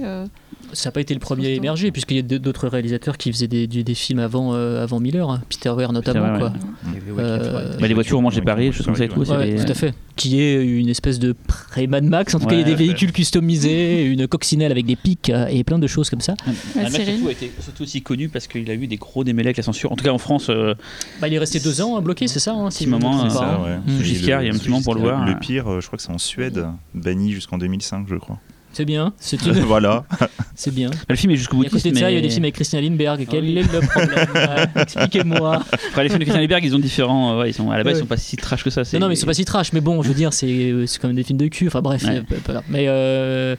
Ça 0.74 0.88
n'a 0.88 0.92
pas 0.92 1.00
été 1.00 1.14
le 1.14 1.20
premier 1.20 1.46
à 1.46 1.50
émerger, 1.50 1.90
puisqu'il 1.90 2.16
y 2.16 2.20
a 2.20 2.38
d'autres 2.38 2.68
réalisateurs 2.68 3.16
qui 3.16 3.32
faisaient 3.32 3.48
des, 3.48 3.66
des- 3.66 3.82
des 3.84 3.94
films 3.94 4.18
avant, 4.18 4.52
euh, 4.54 4.82
avant 4.82 5.00
Miller, 5.00 5.30
hein. 5.30 5.40
Peter 5.48 5.70
Weir 5.70 5.92
notamment. 5.92 6.26
Weir, 6.26 6.38
quoi. 6.38 6.48
ouais. 6.48 6.54
Il 6.88 6.94
y 6.94 7.12
avait 7.12 7.22
Euh. 7.22 7.76
Bah, 7.80 7.86
les 7.88 7.94
voitures 7.94 8.18
ont 8.18 8.22
mangé 8.22 8.40
Ouais, 8.40 8.44
Paris, 8.44 8.72
choses 8.72 8.84
comme 8.86 8.96
ça 8.96 9.04
et 9.04 9.08
tout. 9.08 9.20
ouais, 9.20 9.54
tout 9.56 9.70
à 9.70 9.74
fait. 9.74 9.94
Qui 10.16 10.40
est 10.40 10.64
une 10.64 10.88
espèce 10.88 11.18
de 11.18 11.32
pré-Mad 11.32 12.04
Max. 12.04 12.34
En 12.34 12.40
tout 12.40 12.46
cas, 12.46 12.54
il 12.54 12.58
y 12.60 12.62
a 12.62 12.64
des 12.66 12.74
véhicules 12.74 13.12
customisés, 13.12 14.04
une 14.04 14.26
coccinelle 14.28 14.70
avec 14.70 14.86
des 14.86 14.96
pics 14.96 15.30
euh, 15.30 15.46
et 15.46 15.64
plein 15.64 15.78
de 15.78 15.86
choses 15.86 16.10
comme 16.10 16.20
ça. 16.20 16.34
Mad 16.76 16.92
Max, 16.92 17.04
surtout, 17.04 17.28
a 17.28 17.32
été 17.32 17.50
surtout 17.60 17.82
aussi 17.82 18.02
connu 18.02 18.28
parce 18.28 18.46
qu'il 18.46 18.70
a 18.70 18.74
eu 18.74 18.86
des 18.86 18.96
gros 18.96 19.24
démêlés 19.24 19.48
avec 19.48 19.56
la 19.56 19.62
censure. 19.62 19.90
En 19.92 19.96
tout 19.96 20.04
cas 20.04 20.12
en 20.12 20.18
France, 20.18 20.46
euh, 20.50 20.74
Bah, 21.20 21.28
il 21.28 21.34
est 21.34 21.38
resté 21.38 21.58
deux 21.60 21.80
ans 21.80 21.96
euh, 21.96 22.00
bloqué, 22.00 22.28
c'est 22.28 22.38
ça 22.40 22.52
hein, 22.52 22.70
si 22.70 22.84
je 22.84 22.88
moment, 22.90 23.22
hein. 23.22 23.80
Mm. 23.86 24.00
Et 24.00 24.04
Giscard, 24.04 24.40
le- 24.40 24.46
il 24.46 24.48
y 24.48 24.50
a 24.50 24.54
un 24.54 24.58
petit 24.58 24.68
moment 24.68 24.82
pour 24.82 24.94
le 24.94 25.00
voir. 25.00 25.24
Le 25.26 25.38
pire, 25.38 25.80
je 25.80 25.86
crois 25.86 25.96
que 25.96 26.02
c'est 26.02 26.12
en 26.12 26.18
Suède, 26.18 26.64
banni 26.94 27.32
jusqu'en 27.32 27.58
2005, 27.58 28.06
je 28.08 28.16
crois. 28.16 28.38
C'est 28.74 28.84
bien, 28.84 29.12
c'est 29.18 29.40
une- 29.46 29.52
voilà. 29.60 30.04
c'est 30.54 30.74
bien. 30.74 30.90
le 31.08 31.16
film 31.16 31.32
est 31.32 31.36
jusqu'au 31.36 31.62
Et 31.62 31.66
à 31.66 31.70
côté 31.70 31.90
de 31.92 31.96
ça, 31.98 32.10
il 32.10 32.14
y 32.14 32.18
a 32.18 32.20
des 32.20 32.28
films 32.28 32.44
avec 32.44 32.54
Christian 32.56 32.80
Lindbergh. 32.80 33.26
Quel 33.30 33.44
oui. 33.44 33.58
est 33.58 33.72
le 33.72 33.80
problème 33.80 34.68
Expliquez-moi. 34.76 35.62
Après, 35.72 36.02
les 36.02 36.08
films 36.08 36.18
de 36.20 36.24
Christian 36.24 36.40
Lindbergh, 36.40 36.64
ils 36.64 36.74
ont 36.74 36.78
différents. 36.78 37.32
euh, 37.34 37.40
ouais, 37.42 37.50
ils 37.50 37.54
sont, 37.54 37.70
à 37.70 37.76
la 37.78 37.84
base, 37.84 37.94
Ouais. 37.94 37.98
ils 38.00 38.02
sont 38.02 38.06
pas 38.06 38.16
si 38.16 38.36
trash 38.36 38.62
que 38.64 38.70
ça. 38.70 38.82
Non, 38.94 39.00
non, 39.00 39.08
mais 39.08 39.14
ils 39.14 39.16
sont 39.16 39.26
pas 39.26 39.34
si 39.34 39.44
trash. 39.44 39.72
Mais 39.72 39.80
bon, 39.80 40.02
je 40.02 40.08
veux 40.08 40.14
dire, 40.14 40.32
c'est 40.32 40.46
euh, 40.46 40.86
c'est 40.86 40.98
quand 41.00 41.08
même 41.08 41.16
des 41.16 41.22
films 41.24 41.38
de 41.38 41.46
cul. 41.48 41.66
Enfin 41.68 41.80
bref, 41.82 42.02
Ouais. 42.04 42.18
euh, 42.18 42.60
mais 42.68 42.84
euh, 42.88 43.56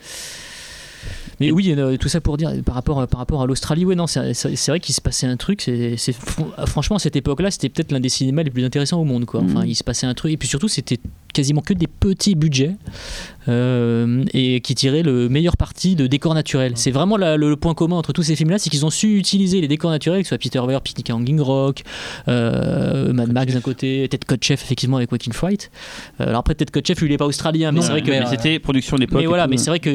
mais 1.41 1.51
oui, 1.51 1.73
euh, 1.77 1.97
tout 1.97 2.07
ça 2.07 2.21
pour 2.21 2.37
dire 2.37 2.51
par 2.65 2.75
rapport 2.75 3.05
par 3.07 3.19
rapport 3.19 3.41
à 3.41 3.45
l'Australie, 3.45 3.83
ouais, 3.83 3.95
non, 3.95 4.07
c'est 4.07 4.21
vrai 4.67 4.79
qu'il 4.79 4.95
se 4.95 5.01
passait 5.01 5.27
un 5.27 5.35
truc. 5.35 5.61
C'est 5.61 5.97
c'est- 5.97 6.13
fr- 6.17 6.65
franchement 6.65 6.95
à 6.95 6.99
cette 6.99 7.17
époque-là, 7.17 7.51
c'était 7.51 7.67
peut-être 7.67 7.91
l'un 7.91 7.99
des 7.99 8.07
cinémas 8.09 8.43
les 8.43 8.51
plus 8.51 8.63
intéressants 8.63 9.01
au 9.01 9.03
monde, 9.03 9.25
quoi. 9.25 9.41
Enfin, 9.41 9.61
Mhm. 9.63 9.67
il 9.67 9.75
se 9.75 9.83
passait 9.83 10.07
un 10.07 10.13
truc 10.13 10.31
et 10.31 10.37
puis 10.37 10.47
surtout, 10.47 10.69
c'était 10.69 10.97
quasiment 11.33 11.59
que 11.59 11.73
des 11.73 11.87
petits 11.87 12.35
budgets 12.35 12.71
euh, 13.47 14.23
et 14.33 14.61
qui 14.61 14.75
tiraient 14.75 15.03
le 15.03 15.29
meilleur 15.29 15.57
parti 15.57 15.95
de 15.95 16.07
décors 16.07 16.33
naturels. 16.33 16.73
C'est 16.75 16.91
vraiment 16.91 17.17
la- 17.17 17.37
le, 17.37 17.49
le 17.49 17.55
point 17.55 17.73
commun 17.73 17.95
entre 17.97 18.13
tous 18.13 18.23
ces 18.23 18.35
films-là, 18.35 18.57
c'est 18.57 18.69
qu'ils 18.69 18.85
ont 18.85 18.89
su 18.89 19.17
utiliser 19.17 19.61
les 19.61 19.67
décors 19.67 19.91
naturels, 19.91 20.19
que 20.21 20.25
ce 20.25 20.29
soit 20.29 20.37
Peter 20.37 20.59
Weir, 20.59 20.81
Picnic 20.81 21.09
à 21.09 21.15
Hanging 21.15 21.39
Rock, 21.39 21.83
euh, 22.27 23.13
Mad 23.13 23.31
Max 23.31 23.53
d'un 23.53 23.61
côté, 23.61 24.07
Ted 24.09 24.25
Kotcheff 24.25 24.63
effectivement 24.63 24.97
avec 24.97 25.11
Waking 25.11 25.33
Fright. 25.33 25.71
Euh, 26.19 26.27
alors 26.27 26.39
après 26.39 26.55
Ted 26.55 26.71
Kotcheff 26.71 26.99
lui 27.01 27.09
il 27.09 27.13
est 27.13 27.17
pas 27.17 27.25
australien, 27.25 27.71
mais 27.71 27.81
c'est 27.81 27.91
vrai 27.91 28.01
que 28.01 28.11
c'était 28.29 28.59
production 28.59 28.95
de 28.97 29.01
l'époque. 29.01 29.19
mais 29.21 29.27
voilà, 29.27 29.47
mais 29.47 29.57
c'est 29.57 29.69
vrai 29.69 29.79
que 29.79 29.89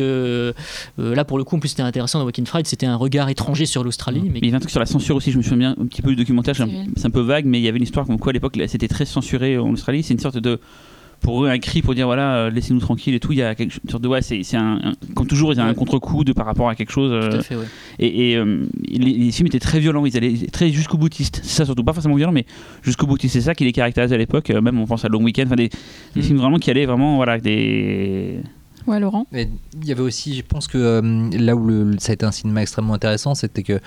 euh, 0.99 1.15
là 1.15 1.25
pour 1.25 1.39
le 1.39 1.45
coup 1.45 1.57
en 1.57 1.61
plus 1.61 1.69
c'était 1.71 1.83
intéressant 1.83 2.19
dans 2.19 2.25
Waking 2.25 2.47
Fright, 2.47 2.67
c'était 2.67 2.87
un 2.87 2.97
regard 2.97 3.29
étranger 3.29 3.67
sur 3.67 3.85
l'Australie, 3.85 4.23
mais 4.25 4.31
Mais 4.35 4.39
il 4.41 4.45
y 4.47 4.49
avait 4.49 4.57
un 4.57 4.61
truc 4.61 4.71
sur 4.71 4.81
la 4.81 4.87
censure 4.87 5.17
aussi, 5.17 5.33
je 5.33 5.39
me 5.39 5.43
souviens 5.43 5.59
bien 5.59 5.77
un 5.81 5.87
petit 5.87 6.03
peu 6.03 6.11
du 6.11 6.17
documentaire, 6.17 6.55
c'est 6.57 6.63
un, 7.07 7.11
peu 7.11 7.21
vague, 7.21 7.45
mais 7.47 7.59
il 7.59 7.65
y 7.65 7.69
avait 7.69 7.79
une 7.79 7.85
histoire 7.85 8.07
comme 8.07 8.19
quoi 8.19 8.31
à 8.31 8.33
l'époque 8.33 8.57
c'était 8.69 8.89
très 8.89 9.05
censuré 9.05 9.59
en 9.59 9.71
Australie. 9.71 10.03
C'est 10.03 10.15
une 10.15 10.21
sorte 10.21 10.39
de. 10.39 10.61
Pour 11.21 11.45
eux, 11.45 11.49
un 11.49 11.59
cri 11.59 11.83
pour 11.83 11.95
dire 11.95 12.07
voilà, 12.07 12.35
euh, 12.37 12.51
laissez-nous 12.51 12.81
tranquilles 12.81 13.15
et 13.15 13.21
tout. 13.21 13.33
Il 13.33 13.39
y 13.39 13.43
a 13.43 13.55
quelque 13.55 13.79
une 13.85 13.91
sorte 13.91 14.03
de. 14.03 14.09
Ouais, 14.09 14.23
c'est 14.23 14.43
c'est 14.43 14.57
un, 14.57 14.81
un- 14.83 14.93
Comme 15.15 15.27
toujours, 15.27 15.53
il 15.53 15.57
y 15.59 15.61
a 15.61 15.65
un 15.67 15.75
contre-coup 15.75 16.25
de, 16.25 16.33
par 16.33 16.47
rapport 16.47 16.69
à 16.69 16.75
quelque 16.75 16.93
chose. 16.93 17.13
euh, 17.13 17.31
tout 17.31 17.37
à 17.37 17.43
fait, 17.43 17.57
ouais. 17.57 17.67
Et, 17.99 18.31
et, 18.33 18.37
euh, 18.37 18.65
les, 18.89 19.13
les 19.13 19.31
films 19.31 19.47
étaient 19.49 19.59
très 19.59 19.81
violents, 19.81 20.07
ils 20.07 20.17
allaient 20.17 20.35
très 20.51 20.71
jusqu'au 20.71 20.97
boutiste. 20.97 21.41
C'est 21.45 21.59
ça 21.59 21.65
surtout, 21.67 21.85
pas 21.85 21.93
forcément 21.93 22.15
violent, 22.17 22.33
mais 22.33 22.47
jusqu'au 22.83 23.07
boutiste. 23.07 23.35
C'est 23.35 23.43
ça 23.43 23.55
qui 23.55 23.65
les 23.65 23.73
caractérise 23.73 24.13
à 24.13 24.17
l'époque. 24.17 24.49
Euh, 24.51 24.61
Même 24.63 24.79
on 24.81 24.87
pense 24.87 25.05
à 25.05 25.09
Long 25.09 25.23
Weekend, 25.23 25.49
enfin 25.49 25.57
des, 25.57 25.69
des 26.15 26.21
Mm. 26.21 26.23
films 26.23 26.39
vraiment 26.39 26.59
qui 26.59 26.71
allaient 26.71 26.87
vraiment 26.87 27.17
voilà 27.17 27.39
des. 27.39 28.41
Ouais, 28.87 28.99
Laurent? 28.99 29.27
Mais 29.31 29.49
il 29.81 29.87
y 29.87 29.93
avait 29.93 30.01
aussi, 30.01 30.35
je 30.35 30.43
pense 30.43 30.67
que 30.67 30.79
euh, 30.79 31.29
là 31.39 31.55
où 31.55 31.67
le- 31.67 31.97
ça 31.99 32.13
a 32.13 32.15
été 32.15 32.25
un 32.25 32.33
cinéma 32.33 32.63
extrêmement 32.63 32.95
intéressant, 32.95 33.35
c'était 33.35 33.63
que 33.63 33.79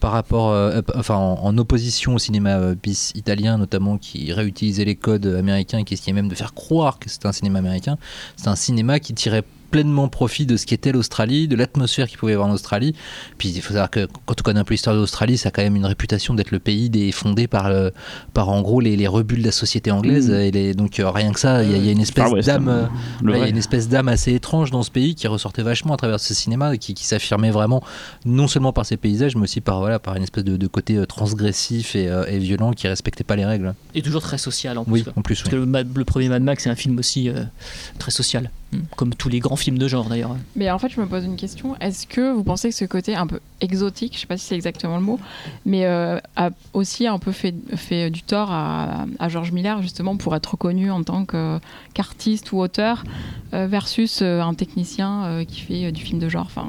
par 0.00 0.12
rapport, 0.12 0.50
euh, 0.50 0.80
enfin 0.96 1.16
en, 1.16 1.34
en 1.44 1.58
opposition 1.58 2.14
au 2.14 2.18
cinéma 2.18 2.58
euh, 2.58 2.74
bis 2.74 3.12
italien 3.14 3.58
notamment, 3.58 3.98
qui 3.98 4.32
réutilisait 4.32 4.84
les 4.84 4.96
codes 4.96 5.26
américains 5.26 5.78
et 5.78 5.84
qui 5.84 5.94
essayait 5.94 6.14
même 6.14 6.28
de 6.28 6.34
faire 6.34 6.54
croire 6.54 6.98
que 6.98 7.08
c'était 7.10 7.26
un 7.26 7.32
cinéma 7.32 7.58
américain, 7.58 7.98
c'est 8.36 8.48
un 8.48 8.56
cinéma 8.56 8.98
qui 8.98 9.14
tirait 9.14 9.44
pleinement 9.70 10.08
profit 10.08 10.46
de 10.46 10.56
ce 10.56 10.66
qu'était 10.66 10.92
l'Australie, 10.92 11.48
de 11.48 11.56
l'atmosphère 11.56 12.08
qu'il 12.08 12.18
pouvait 12.18 12.32
y 12.32 12.34
avoir 12.34 12.48
en 12.48 12.52
Australie. 12.52 12.94
Puis 13.38 13.50
il 13.50 13.60
faut 13.62 13.72
savoir 13.72 13.90
que 13.90 14.06
quand 14.26 14.40
on 14.40 14.42
connaît 14.42 14.60
un 14.60 14.64
peu 14.64 14.74
l'histoire 14.74 14.94
de 14.96 15.00
l'Australie, 15.00 15.38
ça 15.38 15.48
a 15.48 15.52
quand 15.52 15.62
même 15.62 15.76
une 15.76 15.86
réputation 15.86 16.34
d'être 16.34 16.50
le 16.50 16.58
pays 16.58 16.90
des, 16.90 17.12
fondé 17.12 17.46
par, 17.46 17.70
le- 17.70 17.92
par 18.34 18.48
en 18.48 18.60
gros 18.62 18.80
les, 18.80 18.96
les 18.96 19.06
rebuts 19.06 19.36
de 19.38 19.44
la 19.44 19.52
société 19.52 19.90
anglaise. 19.90 20.28
Mhm. 20.30 20.36
Et 20.36 20.50
les- 20.50 20.74
donc 20.74 20.98
euh, 21.00 21.08
rien 21.10 21.32
que 21.32 21.40
ça, 21.40 21.62
il 21.62 21.70
y, 21.70 21.74
a- 21.74 21.76
il 21.78 21.84
y 21.84 21.88
a 21.88 21.92
une 21.92 22.00
espèce 22.00 22.32
d'âme. 22.46 22.68
euh, 22.68 22.86
le 23.22 23.32
Ouais, 23.32 23.32
il 23.32 23.32
y 23.32 23.34
a 23.36 23.38
vrai. 23.40 23.50
une 23.50 23.56
espèce 23.58 23.88
d'âme 23.88 24.08
assez 24.08 24.32
étrange 24.34 24.70
dans 24.70 24.82
ce 24.82 24.90
pays 24.90 25.14
qui 25.14 25.26
ressortait 25.28 25.62
vachement 25.62 25.94
à 25.94 25.96
travers 25.96 26.20
ce 26.20 26.34
cinéma, 26.34 26.76
qui, 26.76 26.94
qui 26.94 27.06
s'affirmait 27.06 27.50
vraiment 27.50 27.82
non 28.24 28.48
seulement 28.48 28.72
par 28.72 28.86
ses 28.86 28.96
paysages, 28.96 29.36
mais 29.36 29.42
aussi 29.42 29.60
par, 29.60 29.78
voilà, 29.80 29.98
par 29.98 30.16
une 30.16 30.22
espèce 30.22 30.44
de, 30.44 30.56
de 30.56 30.66
côté 30.66 30.96
euh, 30.96 31.06
transgressif 31.06 31.94
et, 31.96 32.08
euh, 32.08 32.24
et 32.26 32.38
violent 32.38 32.72
qui 32.72 32.88
respectait 32.88 33.24
pas 33.24 33.36
les 33.36 33.44
règles. 33.44 33.74
Et 33.94 34.02
toujours 34.02 34.22
très 34.22 34.38
social 34.38 34.78
en 34.78 34.84
plus. 34.84 34.92
Oui, 34.92 35.04
en 35.16 35.22
plus. 35.22 35.36
Parce 35.42 35.50
que 35.50 35.56
le, 35.56 36.04
premier 36.04 36.28
Mad 36.28 36.42
Max 36.42 36.64
c'est 36.64 36.70
un 36.70 36.74
film 36.74 36.98
aussi 36.98 37.28
euh, 37.28 37.44
très 37.98 38.10
social, 38.10 38.30
Mm. 38.44 38.59
Comme 38.96 39.14
tous 39.14 39.28
les 39.28 39.40
grands 39.40 39.56
films 39.56 39.78
de 39.78 39.88
genre 39.88 40.08
d'ailleurs. 40.08 40.36
Mais 40.56 40.70
en 40.70 40.78
fait, 40.78 40.88
je 40.90 41.00
me 41.00 41.06
pose 41.06 41.24
une 41.24 41.36
question. 41.36 41.76
Est-ce 41.80 42.06
que 42.06 42.32
vous 42.32 42.44
pensez 42.44 42.70
que 42.70 42.74
ce 42.74 42.84
côté 42.84 43.14
un 43.14 43.26
peu 43.26 43.40
exotique, 43.60 44.14
je 44.14 44.20
sais 44.20 44.26
pas 44.26 44.36
si 44.36 44.46
c'est 44.46 44.54
exactement 44.54 44.96
le 44.96 45.02
mot, 45.02 45.18
mais 45.66 45.84
euh, 45.86 46.18
a 46.36 46.50
aussi 46.72 47.06
un 47.06 47.18
peu 47.18 47.32
fait, 47.32 47.52
du 48.10 48.22
tort 48.22 48.50
à, 48.50 49.06
à 49.18 49.28
George 49.28 49.52
Miller, 49.52 49.82
justement, 49.82 50.16
pour 50.16 50.34
être 50.34 50.52
reconnu 50.52 50.90
en 50.90 51.02
tant 51.02 51.26
qu'artiste 51.94 52.52
ou 52.52 52.58
auteur, 52.58 53.04
euh, 53.52 53.66
versus 53.66 54.20
euh, 54.22 54.40
un 54.40 54.54
technicien 54.54 55.44
qui 55.46 55.60
fait 55.60 55.92
du 55.92 56.02
film 56.02 56.18
de 56.18 56.28
genre? 56.28 56.46
Enfin, 56.46 56.66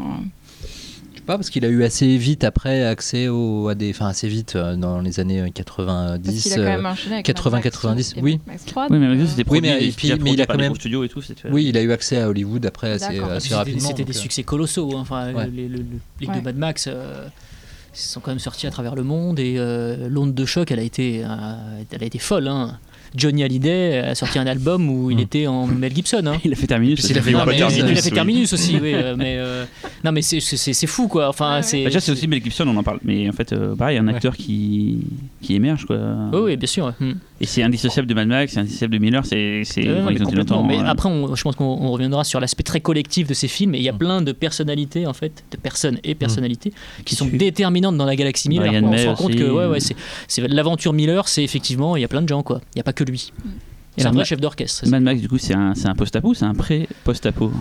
pas, 1.31 1.37
parce 1.37 1.49
qu'il 1.49 1.65
a 1.65 1.67
eu 1.67 1.83
assez 1.83 2.17
vite 2.17 2.43
après 2.43 2.83
accès 2.85 3.27
au, 3.27 3.67
à 3.69 3.75
des. 3.75 3.89
Enfin, 3.91 4.07
assez 4.07 4.27
vite 4.27 4.55
euh, 4.55 4.75
dans 4.75 4.99
les 5.01 5.19
années 5.19 5.39
euh, 5.39 5.43
parce 5.43 5.53
90. 5.53 6.43
qu'il 6.43 6.53
a 6.53 6.55
quand 6.55 6.61
euh, 6.61 6.65
même 6.65 6.85
enchaîné 6.85 7.13
avec 7.15 7.25
80, 7.25 7.49
Mad 7.57 7.63
Max 7.63 7.75
90, 7.75 8.13
et 8.17 8.21
oui. 8.21 8.31
Mad 8.33 8.41
Max 8.47 8.65
3, 8.65 8.87
Oui, 8.89 8.97
mais 8.99 9.05
euh, 9.07 9.21
tout, 9.21 9.27
c'était 9.27 9.37
Oui, 9.41 9.43
produit, 9.59 9.61
mais- 9.69 9.77
et 9.77 9.79
déjà 9.85 9.95
puis- 9.97 10.07
mais 10.09 10.15
produit 10.17 10.33
il 10.33 10.41
a 10.41 10.45
quand 10.45 10.57
même- 10.57 10.65
gros 10.67 10.75
studios 10.75 11.03
et 11.03 11.09
tout. 11.09 11.21
oui, 11.51 11.65
il 11.67 11.77
a 11.77 11.81
eu 11.81 11.91
accès 11.91 12.17
à 12.21 12.29
Hollywood 12.29 12.65
après 12.65 12.91
assez, 12.91 13.13
D'accord. 13.15 13.31
assez 13.31 13.43
C'était- 13.43 13.55
rapidement. 13.55 13.87
C'était 13.89 14.03
des 14.03 14.17
euh, 14.17 14.21
succès 14.21 14.43
colossaux. 14.43 14.91
hein. 14.95 14.99
Enfin, 15.01 15.33
Ouais. 15.33 15.45
les, 15.47 15.67
les- 15.67 15.77
les- 15.77 15.85
les 16.21 16.27
Ouais. 16.27 16.35
deux 16.35 16.41
Mad 16.41 16.57
Max 16.57 16.85
euh, 16.87 17.27
sont 17.93 18.19
quand 18.19 18.31
même 18.31 18.39
sortis 18.39 18.67
à 18.67 18.71
travers 18.71 18.95
le 18.95 19.03
monde 19.03 19.39
et 19.39 19.55
euh, 19.57 20.07
l'onde 20.09 20.33
de 20.33 20.45
choc, 20.45 20.71
elle 20.71 20.79
a 20.79 20.83
été, 20.83 21.23
euh, 21.23 21.27
elle 21.91 22.03
a 22.03 22.05
été 22.05 22.19
folle. 22.19 22.47
hein. 22.47 22.77
Johnny 23.15 23.43
Hallyday 23.43 23.99
a 23.99 24.15
sorti 24.15 24.39
un 24.39 24.47
album 24.47 24.89
où 24.89 25.11
il 25.11 25.17
Mm. 25.17 25.19
était 25.19 25.47
en 25.47 25.67
Mel 25.67 25.93
Gibson. 25.93 26.21
hein. 26.25 26.37
Il 26.45 26.53
a 26.53 26.55
fait 26.55 26.67
terminer. 26.67 26.95
puis, 26.95 27.03
il 27.09 27.17
a 27.17 27.21
fait 27.21 27.31
Non, 27.31 27.39
pas 27.39 27.45
mais 27.47 27.57
Terminus, 27.57 27.77
il 27.91 27.97
a 27.97 28.01
fait 28.01 28.09
oui. 28.09 28.15
Terminus 28.15 28.53
aussi, 28.53 28.77
oui. 28.81 28.91
euh, 28.93 29.15
mais 29.17 29.35
euh, 29.37 29.65
non, 30.03 30.11
mais 30.11 30.21
c'est- 30.21 30.85
fou, 30.87 31.07
quoi. 31.07 31.27
Enfin, 31.29 31.57
Ouais, 31.57 31.63
c'est. 31.63 31.79
Bah, 31.83 31.89
déjà, 31.89 31.99
c'est 31.99 32.11
aussi 32.11 32.27
Mel 32.27 32.41
Gibson, 32.43 32.65
on 32.67 32.75
en 32.77 32.83
parle. 32.83 32.99
Mais 33.03 33.27
en 33.29 33.33
fait, 33.33 33.53
euh, 33.53 33.75
pareil, 33.75 33.97
un 33.97 34.07
Ouais. 34.07 34.13
acteur 34.15 34.35
qui, 34.35 34.99
qui 35.41 35.55
émerge, 35.55 35.85
quoi. 35.85 35.97
Oui, 36.33 36.39
oui, 36.43 36.57
bien 36.57 36.67
sûr. 36.67 36.85
ouais. 36.85 36.91
Mm. 37.07 37.13
Et 37.41 37.45
c'est 37.47 37.63
indissociable 37.63 38.07
de 38.07 38.13
Mad 38.13 38.27
Max, 38.27 38.53
c'est 38.53 38.59
indissociable 38.59 38.93
de 38.93 38.99
Miller, 38.99 39.25
c'est. 39.25 39.63
c'est- 39.65 39.81
Ouais, 39.81 39.89
enfin, 39.99 40.05
mais 40.09 40.13
ils 40.15 40.21
ont 40.21 40.25
été 40.25 40.25
complètement. 40.25 40.63
Mais 40.63 40.77
après, 40.85 41.09
on- 41.09 41.35
je 41.35 41.41
pense 41.43 41.55
qu'on 41.55 41.65
on 41.65 41.91
reviendra 41.91 42.23
sur 42.23 42.39
l'aspect 42.39 42.63
très 42.63 42.81
collectif 42.81 43.27
de 43.27 43.33
ces 43.33 43.47
films. 43.47 43.75
Et 43.75 43.79
il 43.79 43.83
y 43.83 43.89
a 43.89 43.93
Mm. 43.93 43.97
plein 43.97 44.21
de 44.21 44.31
personnalités, 44.31 45.07
en 45.07 45.13
fait, 45.13 45.43
de 45.51 45.57
personnes 45.57 45.97
et 46.03 46.15
personnalités 46.15 46.71
qui 47.05 47.15
sont 47.15 47.25
déterminantes 47.31 47.97
dans 47.97 48.05
la 48.05 48.15
galaxie 48.15 48.47
Miller. 48.49 48.71
On 48.83 48.97
se 48.97 49.07
rend 49.07 49.15
compte 49.15 49.35
que 49.35 49.43
ouais, 49.49 49.65
ouais, 49.65 49.79
c'est 49.79 50.47
l'aventure 50.47 50.93
Miller, 50.93 51.27
c'est 51.27 51.43
effectivement, 51.43 51.95
il 51.95 52.01
y 52.01 52.05
a 52.05 52.07
plein 52.07 52.21
de 52.21 52.29
gens, 52.29 52.43
quoi. 52.43 52.61
Il 52.75 52.77
n'y 52.77 52.81
a 52.81 52.83
pas 52.83 52.93
que 52.93 53.00
lui. 53.03 53.31
C'est 53.97 54.05
un 54.05 54.11
vrai 54.11 54.25
chef 54.25 54.39
d'orchestre. 54.39 54.87
Mad 54.87 55.03
Max, 55.03 55.21
du 55.21 55.27
coup, 55.27 55.37
c'est 55.37 55.53
un, 55.53 55.75
c'est 55.75 55.87
un 55.87 55.95
post-apo, 55.95 56.33
c'est 56.33 56.45
un 56.45 56.53
pré-post-apo. 56.53 57.51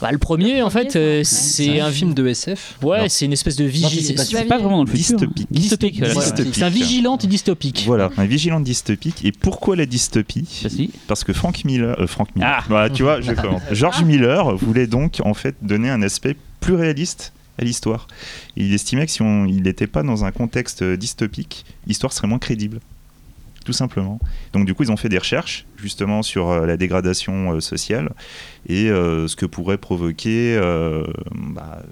Bah, 0.00 0.12
le 0.12 0.18
premier, 0.18 0.58
Le 0.58 0.64
en 0.64 0.68
premier, 0.68 0.90
fait, 0.90 0.96
euh, 0.98 1.20
c'est 1.24 1.80
un 1.80 1.86
un 1.86 1.90
film 1.90 2.12
de 2.12 2.26
SF. 2.26 2.78
Ouais, 2.82 3.08
c'est 3.08 3.24
une 3.24 3.32
espèce 3.32 3.56
de 3.56 3.64
c'est 3.64 3.70
vigile. 3.70 4.18
C'est 4.18 4.44
pas 4.44 4.58
vraiment 4.58 4.78
dans 4.78 4.84
le 4.84 4.90
futur. 4.90 5.16
Dystopique. 5.16 5.46
Dystopique, 5.50 5.98
voilà. 5.98 6.14
Dystopique. 6.14 6.54
C'est 6.54 6.62
un 6.64 6.68
vigilante 6.68 7.26
dystopique. 7.26 7.84
Voilà, 7.86 8.10
un 8.16 8.26
vigilant 8.26 8.60
dystopique. 8.60 9.24
Et 9.24 9.32
pourquoi 9.32 9.74
la 9.74 9.86
dystopie? 9.86 10.46
Vas-y. 10.64 10.90
Parce 11.06 11.24
que 11.24 11.32
Frank 11.32 11.64
Miller, 11.64 11.98
euh, 11.98 12.06
Frank 12.06 12.28
Miller. 12.36 12.56
Ah. 12.58 12.64
Voilà, 12.68 12.90
tu 12.90 13.04
vois, 13.04 13.20
je 13.20 13.32
commence. 13.32 13.62
George 13.72 14.02
Miller 14.04 14.54
voulait 14.56 14.86
donc 14.86 15.20
en 15.24 15.34
fait 15.34 15.54
donner 15.62 15.88
un 15.88 16.02
aspect 16.02 16.36
plus 16.60 16.74
réaliste 16.74 17.32
à 17.58 17.64
l'histoire. 17.64 18.06
Il 18.56 18.74
estimait 18.74 19.06
que 19.06 19.12
si 19.12 19.22
on, 19.22 19.46
il 19.46 19.62
n'était 19.62 19.86
pas 19.86 20.02
dans 20.02 20.24
un 20.24 20.32
contexte 20.32 20.82
euh, 20.82 20.96
dystopique, 20.96 21.64
l'histoire 21.86 22.12
serait 22.12 22.28
moins 22.28 22.38
crédible. 22.38 22.80
Tout 23.66 23.72
simplement. 23.72 24.20
Donc 24.52 24.64
du 24.64 24.74
coup, 24.74 24.84
ils 24.84 24.92
ont 24.92 24.96
fait 24.96 25.08
des 25.08 25.18
recherches 25.18 25.66
justement 25.76 26.22
sur 26.22 26.50
euh, 26.50 26.66
la 26.66 26.76
dégradation 26.76 27.54
euh, 27.54 27.60
sociale 27.60 28.10
et 28.68 28.88
euh, 28.88 29.26
ce 29.26 29.34
que 29.34 29.44
pourrait 29.44 29.76
provoquer, 29.76 30.56
bah, 31.34 31.82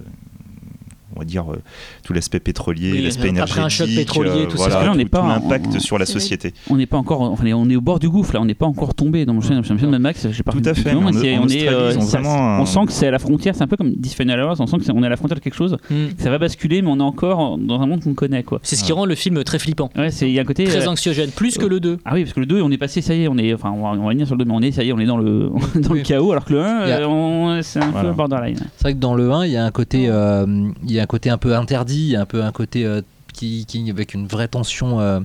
on 1.15 1.19
va 1.19 1.25
dire, 1.25 1.51
euh, 1.51 1.57
tout 2.03 2.13
l'aspect 2.13 2.39
pétrolier, 2.39 2.91
Oui, 2.93 3.01
l'aspect 3.03 3.29
après 3.29 3.29
énergétique, 3.29 3.63
un 3.63 3.69
choc 3.69 3.87
pétrolier, 3.89 4.29
euh, 4.31 4.45
tout 4.45 4.57
ça. 4.57 4.63
Parce 4.63 4.65
que 4.67 4.71
voilà, 4.73 4.85
là, 4.85 4.91
on 4.93 4.95
n'est 4.95 5.03
tout- 5.05 5.09
pas 5.09 5.27
l'impact 5.27 5.79
sur 5.79 5.97
la 5.97 6.05
société. 6.05 6.53
On 6.69 6.75
n'est 6.77 6.85
pas 6.85 6.97
encore, 6.97 7.21
enfin, 7.21 7.45
on 7.53 7.69
est 7.69 7.75
au 7.75 7.81
bord 7.81 7.99
du 7.99 8.09
gouffre 8.09 8.33
là, 8.33 8.41
on 8.41 8.45
n'est 8.45 8.53
pas 8.53 8.65
encore 8.65 8.93
tombé 8.93 9.25
dans 9.25 9.33
mon 9.33 9.41
film, 9.41 9.55
dans 9.55 9.61
le 9.61 9.65
film 9.65 9.79
de 9.79 9.87
Mad 9.87 10.01
Max. 10.01 10.27
J'ai 10.31 10.43
pas 10.43 10.51
Tout 10.51 10.61
à 10.65 10.73
fait, 10.73 10.93
on 10.95 11.11
ça- 12.01 12.21
on 12.23 12.65
sent 12.65 12.79
que 12.87 12.91
c'est 12.91 13.07
à 13.07 13.11
la 13.11 13.19
frontière, 13.19 13.55
c'est 13.55 13.63
un 13.63 13.67
peu 13.67 13.77
comme 13.77 13.91
Disney 13.91 14.33
Hours, 14.39 14.55
on 14.59 14.67
sent 14.67 14.77
qu'on 14.85 15.03
est 15.03 15.05
à 15.05 15.09
la 15.09 15.17
frontière 15.17 15.37
de 15.37 15.43
quelque 15.43 15.55
chose. 15.55 15.77
Mm. 15.89 15.95
Ça 16.17 16.29
va 16.29 16.37
basculer, 16.37 16.81
mais 16.81 16.89
on 16.89 16.99
est 16.99 17.03
encore 17.03 17.57
dans 17.57 17.79
un 17.81 17.85
monde 17.85 18.01
qu'on 18.03 18.13
connaît 18.13 18.43
quoi. 18.43 18.59
C'est 18.63 18.75
ce 18.75 18.83
qui 18.83 18.91
rend 18.91 19.05
le 19.05 19.15
film 19.15 19.43
très 19.43 19.59
flippant, 19.59 19.89
Ouais, 19.97 20.11
c'est 20.11 20.27
il 20.27 20.33
y 20.33 20.39
a 20.39 20.41
un 20.41 20.45
côté. 20.45 20.63
très 20.65 20.87
euh, 20.87 20.91
anxiogène, 20.91 21.29
plus 21.31 21.57
que 21.57 21.65
le 21.65 21.79
2. 21.79 21.97
Ah 22.05 22.11
oui, 22.13 22.23
parce 22.23 22.33
que 22.33 22.39
le 22.39 22.45
2, 22.45 22.61
on 22.61 22.71
est 22.71 22.77
passé, 22.77 23.01
ça 23.01 23.13
y 23.15 23.23
est, 23.23 23.27
on 23.27 23.37
est, 23.37 23.53
enfin, 23.53 23.71
on 23.71 23.81
va, 23.83 23.89
on 23.99 24.03
va 24.05 24.09
venir 24.09 24.25
sur 24.27 24.35
le 24.35 24.43
2, 24.43 24.49
mais 24.49 24.55
on 24.55 24.61
est, 24.61 24.71
ça 24.71 24.83
y 24.83 24.89
est, 24.89 24.93
on 24.93 24.99
est 24.99 25.05
dans 25.05 25.17
le, 25.17 25.49
dans 25.75 25.93
le 25.93 26.01
chaos, 26.01 26.31
alors 26.31 26.45
que 26.45 26.53
le 26.53 26.61
1, 26.61 26.83
Il 26.85 26.89
y 26.89 26.91
a- 26.91 26.99
euh, 27.01 27.07
on- 27.07 27.61
c'est 27.61 27.79
un 27.79 27.91
peu 27.91 28.11
borderline. 28.11 28.57
C'est 28.77 28.81
vrai 28.83 28.93
que 28.93 28.99
dans 28.99 29.15
le 29.15 29.31
1, 29.31 29.45
il 29.45 29.51
y 29.51 29.57
a 29.57 29.65
un 29.65 29.71
côté, 29.71 30.05
euh, 30.09 30.45
il 30.83 30.91
y 30.91 30.99
a 30.99 31.04
un 31.05 31.07
côté 31.07 31.29
un 31.29 31.37
peu 31.37 31.55
interdit, 31.55 32.15
un 32.15 32.25
peu 32.25 32.43
un 32.43 32.51
côté 32.51 32.83
euh, 32.83 33.01
qui, 33.31 33.67
avec 33.91 34.15
une 34.15 34.25
vraie 34.25 34.47
tension 34.47 35.01
euh, 35.01 35.19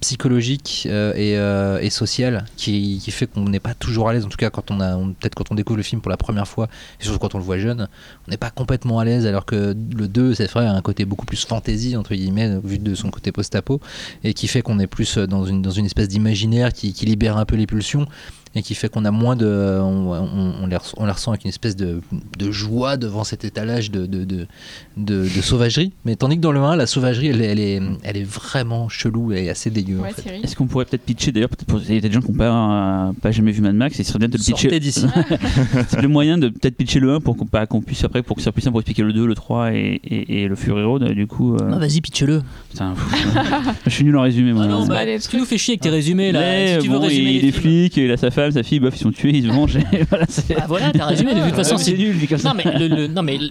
psychologique 0.00 0.88
euh, 0.90 1.78
et, 1.78 1.90
sociale 1.90 2.46
qui, 2.56 3.00
fait 3.10 3.26
qu'on 3.28 3.44
n'est 3.44 3.60
pas 3.60 3.74
toujours 3.74 4.08
à 4.08 4.12
l'aise. 4.12 4.24
En 4.24 4.28
tout 4.28 4.38
cas, 4.38 4.50
quand 4.50 4.72
on 4.72 4.80
a, 4.80 4.96
peut-être 5.20 5.36
quand 5.36 5.52
on 5.52 5.54
découvre 5.54 5.76
le 5.76 5.84
film 5.84 6.00
pour 6.00 6.10
la 6.10 6.16
première 6.16 6.48
fois, 6.48 6.68
et 7.00 7.04
surtout 7.04 7.20
quand 7.20 7.36
on 7.36 7.38
le 7.38 7.44
voit 7.44 7.58
jeune, 7.58 7.86
on 8.26 8.30
n'est 8.30 8.38
pas 8.38 8.50
complètement 8.50 8.98
à 8.98 9.04
l'aise. 9.04 9.24
Alors 9.24 9.44
que 9.44 9.76
le 9.96 10.08
2, 10.08 10.34
c'est 10.34 10.50
vrai, 10.50 10.66
a 10.66 10.72
un 10.72 10.82
côté 10.82 11.04
beaucoup 11.04 11.26
plus 11.26 11.44
fantasy 11.44 11.96
entre 11.96 12.14
guillemets, 12.14 12.58
vu 12.64 12.78
de 12.78 12.96
son 12.96 13.10
côté 13.10 13.30
post-apo, 13.30 13.80
et 14.24 14.34
qui 14.34 14.48
fait 14.48 14.62
qu'on 14.62 14.80
est 14.80 14.88
plus 14.88 15.18
dans 15.18 15.44
une 15.44 15.62
dans 15.62 15.70
une 15.70 15.86
espèce 15.86 16.08
d'imaginaire 16.08 16.72
qui 16.72 16.92
libère 17.04 17.36
un 17.36 17.44
peu 17.44 17.54
les 17.54 17.66
pulsions 17.66 18.08
et 18.54 18.62
qui 18.62 18.74
fait 18.74 18.88
qu'on 18.88 19.04
a 19.04 19.10
moins 19.12 19.36
de 19.36 19.46
on, 19.80 20.12
on- 20.12 20.54
on 20.62 20.66
les 20.66 20.76
ressent, 20.76 20.94
on 20.96 21.06
les 21.06 21.12
ressent 21.12 21.30
avec 21.30 21.44
une 21.44 21.50
espèce 21.50 21.76
de, 21.76 22.00
de 22.38 22.50
joie 22.50 22.96
devant 22.96 23.22
cet 23.22 23.44
étalage 23.44 23.90
de, 23.92 24.06
de, 24.06 24.24
de, 24.24 24.46
de- 24.96 25.22
de 25.22 25.40
sauvagerie 25.40 25.92
mais 26.04 26.16
tandis 26.16 26.36
que 26.36 26.40
dans 26.40 26.50
le 26.52 26.60
1 26.60 26.74
la 26.76 26.86
sauvagerie 26.86 27.28
elle, 27.28 27.40
est- 27.42 27.46
elle 27.46 27.60
est, 27.60 27.80
elle 28.02 28.16
est 28.16 28.24
vraiment 28.28 28.88
chelou 28.88 29.32
et 29.32 29.48
assez 29.50 29.70
dégueu 29.70 30.00
en 30.00 30.04
fait. 30.12 30.40
Est-ce 30.42 30.56
qu'on 30.56 30.66
pourrait 30.66 30.84
peut-être 30.84 31.04
pitcher 31.04 31.30
d'ailleurs, 31.32 31.48
peut-être 31.50 31.66
pour 31.66 31.80
il 31.80 31.94
y 31.94 31.98
a 31.98 32.00
des 32.00 32.10
gens 32.10 32.20
qui 32.20 32.32
n'ont 32.32 32.38
pas, 32.38 33.08
euh, 33.08 33.12
pas 33.22 33.30
jamais 33.30 33.52
vu 33.52 33.60
Mad 33.62 33.74
Max, 33.74 33.98
et 34.00 34.02
ce 34.02 34.08
serait 34.10 34.18
bien 34.18 34.28
de 34.28 34.36
le 34.36 34.42
pitcher. 34.42 34.80
d'ici 34.80 35.06
C'est 35.88 36.02
le 36.02 36.08
moyen 36.08 36.36
de 36.38 36.48
peut-être 36.48 36.76
pitcher 36.76 36.98
le 37.00 37.14
1 37.14 37.20
pour 37.20 37.36
qu'on 37.36 37.46
pas- 37.46 37.66
qu'on 37.66 37.80
puisse 37.80 38.02
après, 38.04 38.22
pour 38.22 38.36
que 38.36 38.42
ça 38.42 38.46
soit 38.46 38.52
plus 38.52 38.62
simple 38.62 38.72
pour 38.72 38.80
expliquer 38.80 39.02
le 39.02 39.12
2, 39.12 39.26
le 39.26 39.34
3 39.34 39.72
et, 39.74 40.00
et, 40.04 40.42
et 40.42 40.48
le 40.48 40.56
Fury 40.56 40.82
Road. 40.82 41.04
Du 41.12 41.26
coup, 41.26 41.54
euh, 41.54 41.70
Ah, 41.72 41.78
vas-y, 41.78 42.00
pitch-le. 42.00 42.42
putain, 42.70 42.94
pff, 42.94 43.74
je 43.86 43.90
suis 43.90 44.04
nul 44.04 44.16
en 44.16 44.22
résumé 44.22 44.52
moi. 44.52 44.64
Ah 44.66 44.68
non, 44.68 44.82
c'est 44.82 44.88
bah, 44.88 45.04
des 45.04 45.18
tu 45.20 45.36
nous 45.36 45.44
fais 45.44 45.58
chier 45.58 45.72
avec 45.74 45.82
tes 45.82 45.90
résumés 45.90 46.32
là. 46.32 46.40
Mais, 46.40 46.74
si 46.76 46.84
tu 46.86 46.88
veux 46.90 46.98
bon, 46.98 47.06
résumer 47.06 47.30
il 47.32 47.42
les 47.42 47.48
est 47.48 47.52
films. 47.52 47.62
flic, 47.62 47.96
il 47.96 48.10
a 48.10 48.16
sa 48.16 48.30
femme, 48.30 48.39
sa 48.52 48.62
fille, 48.62 48.80
bof, 48.80 48.94
ils 48.96 49.00
sont 49.00 49.10
tués, 49.12 49.30
ils 49.34 49.42
se 49.44 49.48
vengent. 49.48 49.76
et 49.76 50.04
voilà, 50.08 50.24
c'est 50.28 50.56
Ah 50.56 50.64
voilà, 50.68 50.92
t'as 50.92 51.06
résumé. 51.06 51.34
De 51.34 51.40
toute 51.44 51.54
façon, 51.56 51.76
c'est 51.76 51.92
nul, 51.96 52.18
dit 52.18 52.26
comme 52.26 52.38
ça. 52.38 52.50
Non 52.50 52.54
mais, 52.64 52.78
le, 52.78 52.88
le- 52.88 53.06
non, 53.08 53.22
mais 53.22 53.38
le- 53.38 53.50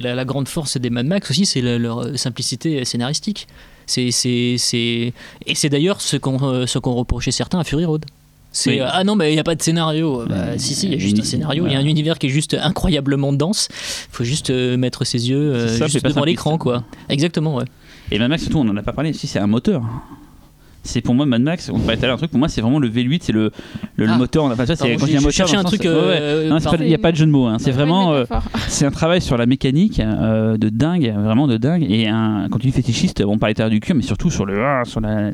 la, 0.00 0.14
la 0.14 0.24
grande 0.24 0.48
force 0.48 0.76
des 0.78 0.90
Mad 0.90 1.06
Max 1.06 1.30
aussi, 1.30 1.46
c'est 1.46 1.60
le- 1.60 1.78
leur 1.78 2.18
simplicité 2.18 2.84
scénaristique. 2.84 3.46
C'est, 3.86 4.10
c'est, 4.10 4.56
c'est... 4.58 5.12
Et 5.46 5.54
c'est 5.54 5.68
d'ailleurs 5.68 6.00
ce 6.00 6.16
qu'on, 6.16 6.42
euh, 6.42 6.66
ce 6.66 6.78
qu'on 6.78 6.94
reprochait 6.94 7.30
certains 7.30 7.60
à 7.60 7.64
Fury 7.64 7.84
Road. 7.84 8.04
C'est 8.52 8.70
Oui. 8.70 8.80
euh, 8.80 8.86
ah 8.90 9.04
non 9.04 9.16
mais 9.16 9.30
il 9.30 9.34
n'y 9.34 9.40
a 9.40 9.44
pas 9.44 9.54
de 9.54 9.62
scénario. 9.62 10.24
Bah, 10.28 10.34
Euh, 10.34 10.54
si 10.56 10.74
si, 10.74 10.86
il 10.86 10.92
y 10.92 10.96
a 10.96 10.98
juste 10.98 11.18
un 11.20 11.22
scénario. 11.24 11.66
Il 11.66 11.72
y 11.72 11.74
a 11.74 11.78
un 11.78 11.80
voilà. 11.82 11.90
univers 11.90 12.18
qui 12.18 12.26
est 12.26 12.30
juste 12.30 12.54
incroyablement 12.58 13.32
dense. 13.32 13.68
Il 13.70 14.16
faut 14.16 14.24
juste 14.24 14.50
euh, 14.50 14.76
mettre 14.76 15.04
ses 15.04 15.28
yeux 15.28 15.36
euh, 15.36 15.68
C'est 15.68 15.84
juste 15.88 16.00
pas 16.02 16.08
devant 16.08 16.20
simpliste. 16.22 16.26
l'écran 16.26 16.58
quoi. 16.58 16.82
Exactement 17.10 17.56
ouais. 17.56 17.64
Et 18.10 18.18
Mad 18.18 18.28
Max, 18.30 18.42
surtout, 18.44 18.58
on 18.58 18.64
n'en 18.64 18.76
a 18.76 18.82
pas 18.82 18.92
parlé, 18.92 19.12
si 19.12 19.26
c'est 19.26 19.38
un 19.40 19.46
moteur. 19.46 19.82
C'est 20.86 21.00
pour 21.02 21.14
moi 21.14 21.26
Mad 21.26 21.42
Max, 21.42 21.70
on 21.72 21.78
parlait 21.78 21.96
tout 21.96 22.04
à 22.04 22.06
l'heure 22.06 22.14
un 22.14 22.18
truc, 22.18 22.30
pour 22.30 22.38
moi 22.38 22.48
c'est 22.48 22.60
vraiment 22.60 22.78
le 22.78 22.88
V8, 22.88 23.18
c'est 23.22 23.32
le, 23.32 23.50
le, 23.96 24.06
le 24.06 24.12
Ah. 24.12 24.16
moteur. 24.18 24.44
Enfin, 24.44 24.64
c'est 24.66 24.76
quand 24.76 24.86
il 24.86 24.92
y 24.94 24.98
j'ai- 24.98 25.16
a 25.16 25.18
un 25.18 25.22
moteur. 25.22 25.46
le 25.48 25.64
truc. 25.64 25.82
sens- 25.82 25.90
ouais, 25.92 25.96
ouais. 25.98 26.18
euh, 26.20 26.58
il 26.80 26.86
n'y 26.86 26.94
a 26.94 26.98
pas 26.98 27.12
de 27.12 27.16
jeu 27.16 27.26
de 27.26 27.30
mots, 27.30 27.46
hein. 27.46 27.56
c'est 27.60 27.70
vraiment. 27.72 28.12
euh, 28.14 28.24
c'est 28.68 28.86
un 28.86 28.90
travail 28.90 29.20
sur 29.20 29.36
la 29.36 29.46
mécanique 29.46 30.00
euh, 30.00 30.56
de 30.56 30.68
dingue, 30.68 31.12
vraiment 31.16 31.46
de 31.46 31.56
dingue. 31.56 31.84
Et 31.90 32.08
un, 32.08 32.48
quand 32.50 32.58
tu 32.58 32.66
dis 32.68 32.72
fétichiste, 32.72 33.22
on 33.26 33.38
parlait 33.38 33.54
tout 33.54 33.62
à 33.62 33.64
l'heure 33.64 33.70
du 33.70 33.80
cul, 33.80 33.94
mais 33.94 34.02
surtout 34.02 34.30
sur 34.30 34.46
le 34.46 34.64
ah, 34.64 34.82
sur 34.84 35.00
la 35.00 35.32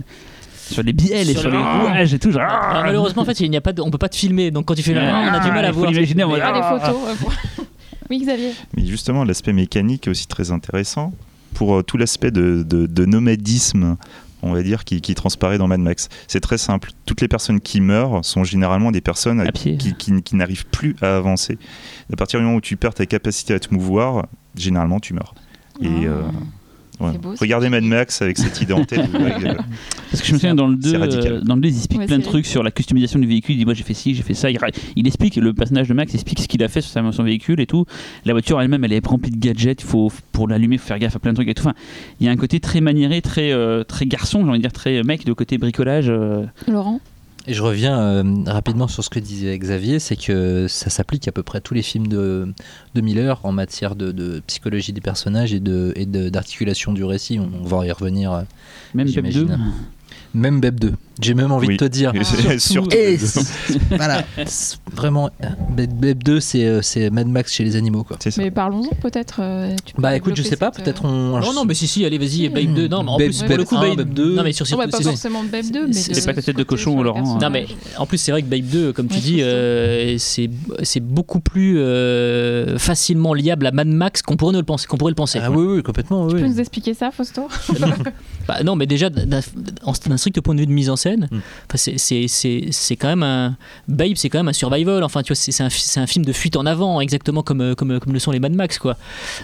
sur 0.55 0.83
les 0.83 0.93
bielles 0.93 1.29
et 1.29 1.35
Sur 1.35 1.51
les 1.51 1.57
le- 1.59 1.63
rouages 1.63 2.15
et 2.15 2.19
tout. 2.19 2.31
Genre, 2.31 2.43
ah. 2.45 2.71
Alors, 2.71 2.83
malheureusement 2.85 3.23
en 3.23 3.25
fait 3.27 3.39
il 3.41 3.51
n'y 3.51 3.57
a 3.57 3.61
pas 3.61 3.73
de, 3.73 3.83
on 3.83 3.91
peut 3.91 3.99
pas 3.99 4.09
te 4.09 4.17
filmer 4.17 4.51
donc 4.51 4.65
quand 4.67 4.75
tu 4.75 4.83
fais 4.83 4.95
là, 4.95 5.03
Ah, 5.13 5.29
on 5.31 5.35
a 5.35 5.41
du 5.45 5.51
mal 5.51 5.65
à 5.65 5.71
voir. 5.73 5.91
Ah, 5.91 5.93
les 5.93 6.15
Ah. 6.43 6.79
photos. 6.81 6.97
Oui, 8.11 8.19
Xavier. 8.21 8.53
Mais 8.77 8.85
justement, 8.87 9.25
l'aspect 9.25 9.53
mécanique 9.53 10.07
est 10.07 10.11
aussi 10.11 10.27
très 10.27 10.51
intéressant 10.51 11.13
pour 11.55 11.77
euh, 11.77 11.83
tout 11.83 11.97
l'aspect 11.97 12.31
de, 12.31 12.63
de- 12.63 12.87
de 12.87 13.05
nomadisme, 13.05 13.97
on 14.43 14.53
va 14.53 14.63
dire, 14.63 14.85
qui, 14.85 15.01
qui 15.01 15.15
transparaît 15.15 15.59
dans 15.59 15.69
Mad 15.69 15.81
Max. 15.81 16.09
C'est 16.29 16.41
très 16.41 16.59
simple. 16.59 16.91
Toutes 17.07 17.21
les 17.21 17.29
personnes 17.29 17.61
qui 17.61 17.81
meurent 17.81 18.25
sont 18.25 18.45
généralement 18.45 18.91
des 18.91 19.01
personnes 19.01 19.41
à 19.41 19.51
pied. 19.53 19.77
qui, 19.77 19.95
qui- 19.95 20.23
qui 20.23 20.37
n'arrivent 20.37 20.67
plus 20.67 20.97
à 21.01 21.17
avancer. 21.17 21.59
À 22.13 22.17
partir 22.17 22.39
du 22.41 22.45
moment 22.45 22.57
où 22.59 22.61
tu 22.61 22.77
perds 22.77 22.95
ta 22.95 23.07
capacité 23.07 23.55
à 23.55 23.59
te 23.61 23.73
mouvoir, 23.73 24.27
généralement 24.57 25.01
tu 25.01 25.15
meurs. 25.15 25.35
Et 25.81 25.87
Ah. 25.87 26.09
euh, 26.09 26.23
ouais. 27.03 27.19
Beau, 27.19 27.35
regardez 27.39 27.69
Mad 27.69 27.85
Max 27.85 28.23
avec 28.23 28.39
cette 28.39 28.61
idée 28.61 28.73
en 28.73 28.85
tête. 28.85 29.07
vous 29.11 29.19
verrez, 29.19 29.49
euh, 29.51 29.55
Parce 30.11 30.21
que 30.23 30.29
je 30.29 30.33
me 30.33 30.39
souviens 30.39 30.55
dans 30.55 30.67
le 30.69 30.77
2, 30.77 30.91
C'est 30.91 30.97
radical. 30.97 31.33
euh, 31.33 31.41
dans 31.41 31.55
le 31.55 31.61
2 31.63 31.69
ils 31.69 31.77
expliquent 31.77 32.01
Ouais, 32.01 32.07
plein 32.07 32.19
de 32.19 32.23
trucs 32.23 32.47
sur 32.47 32.63
la 32.63 32.71
customisation 32.71 33.19
du 33.19 33.27
véhicule. 33.27 33.55
Il 33.55 33.59
dit 33.59 33.65
moi 33.65 33.75
j'ai 33.75 33.83
fait 33.85 33.95
ci, 33.95 34.15
j'ai 34.15 34.23
fait 34.23 34.35
ça. 34.35 34.49
Il, 34.51 35.07
explique 35.07 35.37
le 35.37 35.53
personnage 35.55 35.89
de 35.89 35.95
Max 35.95 36.15
explique 36.15 36.41
ce 36.41 36.49
qu'il 36.49 36.63
a 36.63 36.69
fait 36.69 36.81
sur 36.81 37.15
son 37.15 37.23
véhicule 37.23 37.61
et 37.61 37.67
tout. 37.67 37.85
La 38.25 38.33
voiture 38.33 38.61
elle-même 38.61 38.85
elle 38.85 38.93
est 38.93 39.07
remplie 39.07 39.31
de 39.31 39.39
gadgets. 39.39 39.83
Il 39.83 39.87
faut 39.87 40.11
pour 40.33 40.49
l'allumer, 40.49 40.77
il 40.77 40.79
faut 40.79 40.87
faire 40.89 40.99
gaffe 40.99 41.17
à 41.17 41.19
plein 41.19 41.33
de 41.33 41.37
trucs 41.37 41.49
et 41.49 41.55
tout. 41.55 41.63
Enfin, 41.63 41.75
il 42.21 42.27
y 42.27 42.29
a 42.29 42.33
un 42.33 42.37
côté 42.37 42.61
très 42.61 42.81
maniéré, 42.81 43.23
très 43.23 43.53
euh, 43.53 43.85
très 43.85 44.07
garçon, 44.07 44.43
j'ai 44.43 44.49
envie 44.49 44.59
de 44.59 44.63
dire 44.63 44.73
très 44.73 45.03
mec 45.03 45.25
de 45.25 45.33
côté 45.33 45.59
bricolage. 45.59 46.07
euh. 46.09 46.45
Laurent? 46.69 47.01
Et 47.49 47.55
je 47.55 47.63
reviens 47.63 47.99
euh, 48.01 48.23
rapidement 48.47 48.87
sur 48.87 49.03
ce 49.03 49.11
que 49.11 49.19
disait 49.19 49.59
Xavier, 49.59 49.99
c'est 49.99 50.15
que 50.17 50.67
ça 50.69 50.91
s'applique 50.91 51.27
à 51.27 51.33
peu 51.33 51.43
près 51.43 51.59
à 51.59 51.61
tous 51.61 51.75
les 51.75 51.83
films 51.83 52.07
de, 52.07 52.53
de 52.95 53.01
Miller 53.01 53.41
en 53.43 53.51
matière 53.51 53.97
de, 53.97 54.13
de 54.13 54.41
psychologie 54.47 54.93
des 54.93 55.01
personnages 55.01 55.53
et 55.53 55.59
de 55.61 55.93
et 55.97 56.07
d'articulation 56.07 56.93
du 56.93 57.03
récit. 57.05 57.41
On, 57.41 57.51
on 57.63 57.65
va 57.65 57.85
y 57.87 57.91
revenir. 57.91 58.33
euh, 58.33 58.43
Même 58.95 59.13
Pep 59.13 59.25
2. 59.25 59.31
J'imagine. 59.33 59.59
Même 60.35 60.61
Beb 60.61 60.79
2. 60.79 60.93
J'ai 61.21 61.35
même 61.35 61.53
envie 61.53 61.69
Oui. 61.69 61.77
de 61.77 61.79
te 61.79 61.91
dire. 61.91 62.13
Surtout- 62.25 62.59
surtout- 62.59 62.97
Et 62.97 63.19
voilà, 63.97 64.25
vraiment 64.95 65.31
Beb 65.77 65.93
Beb 65.93 66.23
2, 66.23 66.41
c'est 66.41 66.65
euh, 66.67 66.81
c'est 66.83 67.11
Mad 67.11 67.29
Max 67.29 67.53
chez 67.53 67.65
les 67.65 67.77
animaux 67.77 68.03
quoi. 68.05 68.17
Mais 68.39 68.51
parlons-en 68.51 68.95
peut-être. 69.01 69.37
euh, 69.41 69.75
Bah 69.99 70.17
écoute, 70.17 70.35
je 70.37 70.43
sais 70.43 70.57
pas, 70.57 70.71
cette, 70.75 70.85
peut-être 70.85 71.05
euh, 71.05 71.09
on. 71.09 71.41
Non 71.41 71.53
non 71.53 71.65
mais 71.65 71.75
si 71.75 71.87
si 71.87 72.05
allez 72.05 72.19
vas-y 72.19 72.49
Hmm. 72.49 72.55
Babe 72.55 72.75
2 72.75 72.89
non 72.89 73.03
mais 73.03 73.11
en 73.11 73.19
Babe- 73.19 73.27
plus 73.29 73.43
pour 73.43 73.57
le 73.57 73.65
coup 73.65 73.77
1, 73.77 73.81
Babe 73.91 73.97
Babe 73.99 74.15
2. 74.15 74.35
non 74.37 74.43
mais 74.43 74.53
sur 74.53 74.67
Non, 74.71 74.79
bah, 74.79 74.89
pas 74.91 74.99
c'est- 74.99 75.05
forcément 75.05 75.43
Babe 75.45 75.67
2, 75.73 75.87
mais 75.87 75.93
c'est 75.93 76.25
pas 76.27 76.33
ta 76.35 76.43
tête 76.43 76.57
de 76.57 76.63
cochon, 76.65 76.97
le 76.99 77.05
Laurent. 77.05 77.39
Non 77.39 77.51
mais 77.51 77.67
en 77.99 78.07
plus 78.07 78.19
c'est 78.19 78.31
vrai 78.33 78.43
que 78.43 78.49
Babe 78.49 78.65
2 78.65 78.93
comme 78.93 79.09
tu 79.09 79.19
dis 79.19 79.43
euh, 79.43 80.17
c'est 80.19 80.49
c'est 80.83 81.01
beaucoup 81.01 81.41
plus 81.41 81.79
euh, 81.79 82.79
facilement 82.79 83.35
liable 83.35 83.67
à 83.67 83.71
Mad 83.73 83.89
Max 83.89 84.23
qu'on 84.23 84.37
pourrait 84.37 84.53
ne 84.55 84.59
le 84.59 84.65
penser 84.65 84.87
qu'on 84.87 84.97
pourrait 84.97 85.11
le 85.13 85.17
penser. 85.17 85.41
Ah 85.43 85.51
oui, 85.51 85.65
oui, 85.77 85.83
complètement. 85.83 86.27
Tu 86.29 86.37
peux 86.37 86.47
nous 86.47 86.61
expliquer 86.61 86.95
ça, 86.95 87.11
Fausto? 87.11 87.49
Bah, 88.49 88.63
non 88.65 88.75
mais 88.77 88.87
déjà 88.87 89.09
d'un 89.11 89.41
strict 90.17 90.41
point 90.41 90.55
de 90.55 90.61
vue 90.61 90.67
de 90.67 90.73
mise 90.73 90.91
en 90.91 90.97
scène, 91.03 91.29
Mm. 91.31 91.39
enfin, 91.69 91.77
c'est- 91.99 92.97
quand 92.97 93.09
même 93.09 93.23
un 93.23 93.57
Babe 93.89 94.13
c'est 94.17 94.29
quand 94.31 94.39
même 94.39 94.49
un 94.49 94.53
survival 94.53 95.03
enfin 95.05 95.23
tu 95.23 95.33
vois 95.33 95.37
c'est 95.37 95.99
un, 95.99 96.07
film 96.07 96.25
de 96.25 96.33
fuite 96.33 96.57
en 96.57 96.67
avant 96.67 97.01
exactement 97.01 97.43
comme 97.43 97.61
euh, 97.61 97.75
comme 97.75 97.99
comme 98.01 98.13
le 98.13 98.19
sont 98.19 98.31
les 98.33 98.41
Mad 98.41 98.55
Max 98.55 98.79
quoi. 98.79 98.97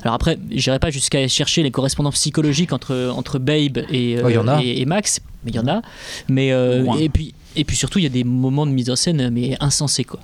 Alors 0.03 0.15
après 0.15 0.39
j'irai 0.51 0.79
pas 0.79 0.91
jusqu'à 0.91 1.27
chercher 1.29 1.63
les 1.63 1.71
correspondances 1.71 2.15
psychologiques 2.15 2.73
entre 2.73 3.13
entre 3.17 3.39
Babe 3.39 3.79
et 3.91 4.17
euh, 4.17 4.23
Oh, 4.25 4.29
il 4.29 4.35
y 4.35 4.39
en 4.39 4.49
a. 4.49 4.63
et, 4.63 4.81
et 4.81 4.85
Max 4.87 5.21
mais 5.45 5.51
il 5.53 5.57
y 5.57 5.59
en 5.59 5.69
a 5.69 5.83
mais 6.29 6.53
euh, 6.53 6.85
et 6.99 7.09
puis 7.09 7.35
et 7.57 7.65
puis 7.65 7.77
surtout, 7.77 7.99
il 7.99 8.03
y 8.03 8.07
a 8.07 8.11
des 8.11 8.23
moments 8.25 8.67
de 8.67 8.71
mise 8.73 8.89
en 8.91 8.95
scène 8.97 9.31
mais 9.31 9.57
insensés 9.61 10.05
quoi. 10.05 10.21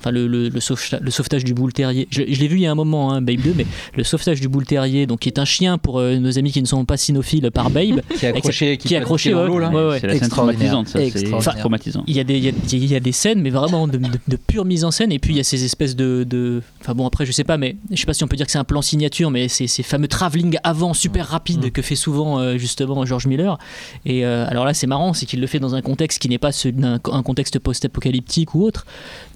Enfin, 0.00 0.10
le, 0.10 0.26
le, 0.26 0.48
le, 0.48 0.60
sauvetage, 0.60 1.00
le 1.00 1.10
sauvetage 1.10 1.44
du 1.44 1.54
boule 1.54 1.72
terrier. 1.72 2.08
Je, 2.10 2.22
je 2.28 2.40
l'ai 2.40 2.48
vu 2.48 2.56
il 2.56 2.62
y 2.62 2.66
a 2.66 2.72
un 2.72 2.74
moment, 2.74 3.12
hein, 3.12 3.20
Babe 3.20 3.40
2, 3.40 3.52
mais 3.56 3.66
le 3.96 4.02
sauvetage 4.04 4.40
du 4.40 4.48
boule 4.48 4.64
terrier, 4.66 5.06
donc 5.06 5.20
qui 5.20 5.28
est 5.28 5.38
un 5.38 5.44
chien 5.44 5.76
pour 5.78 5.98
euh, 5.98 6.16
nos 6.16 6.38
amis 6.38 6.52
qui 6.52 6.60
ne 6.62 6.66
sont 6.66 6.84
pas 6.84 6.96
cynophiles 6.96 7.50
par 7.52 7.70
Babe. 7.70 8.00
Qui 8.18 8.26
est 8.26 8.28
accroché, 8.36 8.76
qui 8.76 8.94
est 8.94 8.96
accroché, 8.96 9.30
dans 9.30 9.42
ouais, 9.42 9.46
l'eau, 9.48 9.58
là. 9.58 9.68
ouais, 9.70 9.88
ouais. 9.88 9.98
C'est 10.00 10.06
la 10.06 10.18
scène 10.18 10.28
traumatisante, 10.28 10.88
ça. 10.88 10.98
C'est 10.98 11.06
Extraordinaire. 11.08 11.56
traumatisant. 11.58 12.04
Il 12.06 12.16
y, 12.16 12.20
a 12.20 12.24
des, 12.24 12.36
il, 12.38 12.44
y 12.44 12.48
a, 12.48 12.52
il 12.72 12.84
y 12.86 12.94
a 12.96 13.00
des 13.00 13.12
scènes, 13.12 13.40
mais 13.42 13.50
vraiment 13.50 13.86
de, 13.88 13.98
de, 13.98 14.08
de 14.28 14.36
pure 14.36 14.64
mise 14.64 14.84
en 14.84 14.90
scène. 14.90 15.12
Et 15.12 15.18
puis 15.18 15.34
il 15.34 15.36
y 15.36 15.40
a 15.40 15.44
ces 15.44 15.64
espèces 15.64 15.96
de, 15.96 16.24
de- 16.28 16.62
Enfin 16.80 16.94
bon, 16.94 17.06
après, 17.06 17.26
je 17.26 17.32
sais 17.32 17.44
pas, 17.44 17.56
mais 17.58 17.76
je 17.90 17.96
sais 17.96 18.06
pas 18.06 18.14
si 18.14 18.24
on 18.24 18.28
peut 18.28 18.36
dire 18.36 18.46
que 18.46 18.52
c'est 18.52 18.58
un 18.58 18.64
plan 18.64 18.82
signature, 18.82 19.30
mais 19.30 19.48
c'est 19.48 19.66
ces 19.66 19.82
fameux 19.82 20.08
travelling 20.08 20.56
avant 20.64 20.94
super 20.94 21.26
rapide 21.26 21.66
Mm. 21.66 21.70
que 21.70 21.82
fait 21.82 21.96
souvent 21.96 22.38
euh, 22.38 22.56
justement 22.58 23.04
George 23.04 23.26
Miller. 23.26 23.58
Et 24.06 24.24
euh, 24.24 24.46
alors 24.48 24.64
là, 24.64 24.72
c'est 24.74 24.86
marrant, 24.86 25.12
c'est 25.14 25.26
qu'il 25.26 25.40
le 25.40 25.46
fait 25.46 25.58
dans 25.58 25.74
un 25.74 25.82
contexte 25.82 26.18
qui 26.20 26.28
n'est 26.28 26.38
pas 26.38 26.52
celui 26.52 26.76
d'un 26.76 26.98
un 27.12 27.22
contexte 27.22 27.58
post-apocalyptique 27.58 28.54
ou 28.54 28.62
autre, 28.64 28.86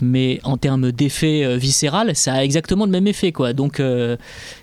mais 0.01 0.41
en 0.45 0.54
termes 0.57 0.93
d'effet 0.93 1.45
euh, 1.45 1.57
viscéral, 1.57 2.15
ça 2.15 2.35
a 2.35 2.45
exactement 2.45 2.85
le 2.85 2.91
même 2.91 3.07
effet, 3.07 3.33
quoi. 3.33 3.53
Donc 3.53 3.81
euh, 3.81 4.17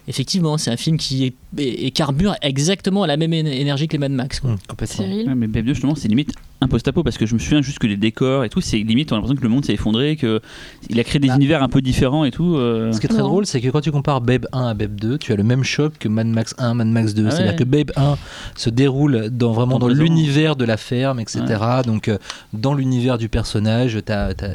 effectivement, 0.08 0.58
c'est 0.58 0.72
un 0.72 0.78
film 0.78 0.98
qui 0.98 1.26
est, 1.26 1.34
et, 1.58 1.88
et 1.88 1.92
carbure 1.92 2.36
exactement 2.42 3.04
à 3.04 3.08
la 3.08 3.18
même 3.18 3.32
éne- 3.34 3.48
énergie 3.48 3.88
que 3.88 3.94
les 3.94 4.00
Mad 4.00 4.12
Max. 4.12 4.40
Quoi. 4.40 4.52
Mmh, 4.52 4.58
complètement. 4.68 5.06
Cyril 5.06 5.28
Ouais, 5.28 5.36
mais 5.36 5.48
Babe 5.48 5.66
2, 5.66 5.74
justement, 5.74 5.96
c'est 5.96 6.08
limite 6.08 6.32
un 6.64 6.68
post-apo 6.68 7.02
parce 7.02 7.18
que 7.18 7.26
je 7.26 7.34
me 7.34 7.40
souviens 7.40 7.64
juste 7.64 7.80
que 7.80 7.88
les 7.88 7.98
décors 7.98 8.44
et 8.44 8.50
tout, 8.50 8.62
c'est 8.62 8.78
limite, 8.78 9.12
on 9.12 9.16
a 9.16 9.18
l'impression 9.18 9.36
que 9.36 9.42
le 9.42 9.50
monde 9.50 9.66
s'est 9.66 9.74
effondré, 9.74 10.16
que 10.16 10.42
il 10.90 11.00
a 11.00 11.04
créé 11.04 11.20
des 11.20 11.28
Bah. 11.30 11.36
univers 11.36 11.64
un 11.64 11.70
peu 11.70 11.82
différents 11.82 12.24
et 12.24 12.30
tout. 12.30 12.56
euh. 12.56 12.92
Ce 12.92 13.00
qui 13.00 13.08
est 13.08 13.10
très 13.10 13.18
Non. 13.20 13.30
drôle, 13.30 13.46
c'est 13.48 13.60
que 13.62 13.70
quand 13.70 13.82
tu 13.82 13.92
compares 13.92 14.22
Babe 14.22 14.46
1 14.54 14.68
à 14.68 14.74
Babe 14.76 14.96
2, 14.96 15.18
tu 15.18 15.34
as 15.34 15.36
le 15.36 15.44
même 15.44 15.64
choc 15.64 15.94
que 16.00 16.08
Mad 16.08 16.28
Max 16.28 16.54
1, 16.60 16.76
Mad 16.76 16.88
Max 16.88 17.16
2. 17.16 17.26
Ah 17.28 17.32
C'est-à-dire 17.32 17.56
que 17.56 17.64
Babe 17.64 17.92
1 17.96 18.16
se 18.56 18.70
déroule 18.70 19.30
dans, 19.32 19.54
vraiment 19.54 19.80
Dans 19.80 19.88
l'univers 19.88 20.56
de 20.56 20.66
la 20.66 20.78
ferme, 20.78 21.20
etc. 21.20 21.42
Donc, 21.84 22.08
euh, 22.10 22.18
dans 22.54 22.76
l'univers 22.76 23.18
du 23.18 23.28
personnage. 23.28 23.98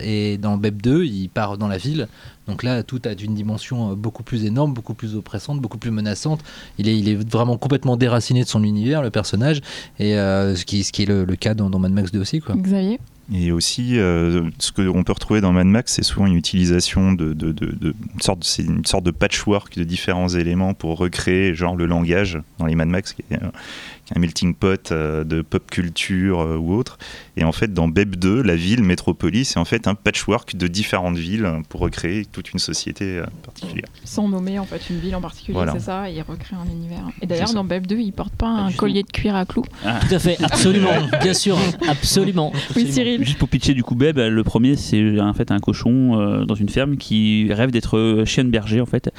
et 0.04 0.38
dans 0.38 0.56
Babe 0.58 0.80
2, 0.80 1.04
il 1.04 1.28
part 1.28 1.58
dans 1.58 1.66
la 1.68 1.76
ville. 1.78 2.06
Donc 2.48 2.62
là, 2.62 2.82
tout 2.82 3.00
a 3.04 3.10
une 3.20 3.34
dimension 3.34 3.92
euh, 3.92 3.94
beaucoup 3.94 4.22
plus 4.22 4.44
énorme, 4.44 4.72
beaucoup 4.72 4.94
plus 4.94 5.16
oppressante, 5.16 5.60
beaucoup 5.60 5.78
plus 5.78 5.90
menaçante. 5.90 6.40
Il 6.78 6.88
est, 6.88 6.96
il 6.98 7.08
est 7.08 7.30
vraiment 7.30 7.56
complètement 7.56 7.96
déraciné 7.96 8.42
de 8.44 8.48
son 8.48 8.62
univers, 8.62 9.02
le 9.02 9.10
personnage. 9.10 9.60
Et 9.98 10.16
euh, 10.16 10.54
ce, 10.54 10.64
qui, 10.64 10.84
ce 10.84 10.92
qui 10.92 11.02
est 11.02 11.06
le, 11.06 11.24
le 11.24 11.36
cas 11.36 11.54
dans, 11.54 11.70
dans 11.70 11.78
Mad 11.78 11.92
Max 11.92 12.12
2 12.12 12.20
aussi. 12.20 12.40
Quoi. 12.40 12.54
Xavier? 12.56 12.98
Et 13.34 13.50
aussi, 13.50 13.98
euh, 13.98 14.48
ce 14.60 14.70
qu'on 14.70 15.02
peut 15.02 15.12
retrouver 15.12 15.40
dans 15.40 15.50
Mad 15.52 15.66
Max, 15.66 15.94
c'est 15.94 16.04
souvent 16.04 16.26
une 16.26 16.34
utilisation 16.36 17.12
de, 17.12 17.32
de, 17.32 17.50
de- 17.50 17.72
de- 17.74 17.94
une 18.14 18.20
sorte, 18.20 18.44
c'est 18.44 18.62
une 18.62 18.84
sorte 18.84 19.02
de 19.02 19.10
patchwork 19.10 19.76
de 19.76 19.82
différents 19.82 20.28
éléments 20.28 20.74
pour 20.74 20.96
recréer, 20.98 21.52
genre 21.52 21.74
le 21.74 21.86
langage 21.86 22.38
dans 22.60 22.66
les 22.66 22.76
Mad 22.76 22.86
Max, 22.88 23.12
qui 23.14 23.24
est, 23.28 23.34
euh, 23.34 23.38
qui 23.38 23.42
est 23.48 23.95
un 24.14 24.20
melting 24.20 24.54
pot 24.54 24.92
euh, 24.92 25.24
de 25.24 25.42
pop 25.42 25.70
culture 25.70 26.40
euh, 26.40 26.56
ou 26.56 26.74
autre. 26.74 26.98
Et 27.36 27.44
en 27.44 27.52
fait, 27.52 27.72
dans 27.72 27.88
Babe 27.88 28.16
2, 28.16 28.42
la 28.42 28.56
ville, 28.56 28.82
Métropolis, 28.82 29.50
c'est 29.50 29.58
en 29.58 29.64
fait 29.64 29.88
un 29.88 29.94
patchwork 29.94 30.56
de 30.56 30.66
différentes 30.68 31.16
villes 31.16 31.46
pour 31.68 31.80
recréer 31.80 32.24
toute 32.24 32.52
une 32.52 32.58
société 32.58 33.18
euh, 33.18 33.26
particulière. 33.44 33.88
Sans 34.04 34.28
nommer 34.28 34.58
en 34.58 34.64
fait 34.64 34.80
une 34.90 34.98
ville 35.00 35.14
en 35.16 35.20
particulier, 35.20 35.54
Voilà. 35.54 35.72
c'est 35.72 35.80
ça, 35.80 36.08
et 36.10 36.14
il 36.14 36.22
recrée 36.22 36.56
un 36.56 36.70
univers. 36.70 37.08
Et 37.20 37.26
d'ailleurs, 37.26 37.52
dans 37.52 37.64
Babe 37.64 37.86
2, 37.86 37.98
il 37.98 38.12
porte 38.12 38.34
pas 38.34 38.46
un 38.46 38.66
justement. 38.68 38.80
collier 38.80 39.02
de 39.02 39.10
cuir 39.10 39.34
à 39.34 39.44
clous. 39.44 39.64
Ah. 39.84 39.98
Tout 40.06 40.14
à 40.14 40.18
fait, 40.18 40.42
absolument, 40.42 40.90
bien 41.22 41.34
sûr, 41.34 41.58
absolument. 41.88 42.52
Oui. 42.74 42.90
Cyril. 42.92 43.24
Juste 43.24 43.38
pour 43.38 43.48
pitcher 43.48 43.74
du 43.74 43.82
coup 43.82 43.94
Babe, 43.94 44.18
le 44.18 44.44
premier 44.44 44.76
c'est 44.76 45.20
en 45.20 45.34
fait 45.34 45.50
un 45.50 45.58
cochon 45.58 46.20
euh, 46.20 46.44
dans 46.44 46.54
une 46.54 46.68
ferme 46.68 46.96
qui 46.96 47.48
rêve 47.52 47.70
d'être 47.70 47.98
euh, 47.98 48.24
chien 48.24 48.44
de 48.44 48.50
berger 48.50 48.80
en 48.80 48.86
fait 48.86 49.10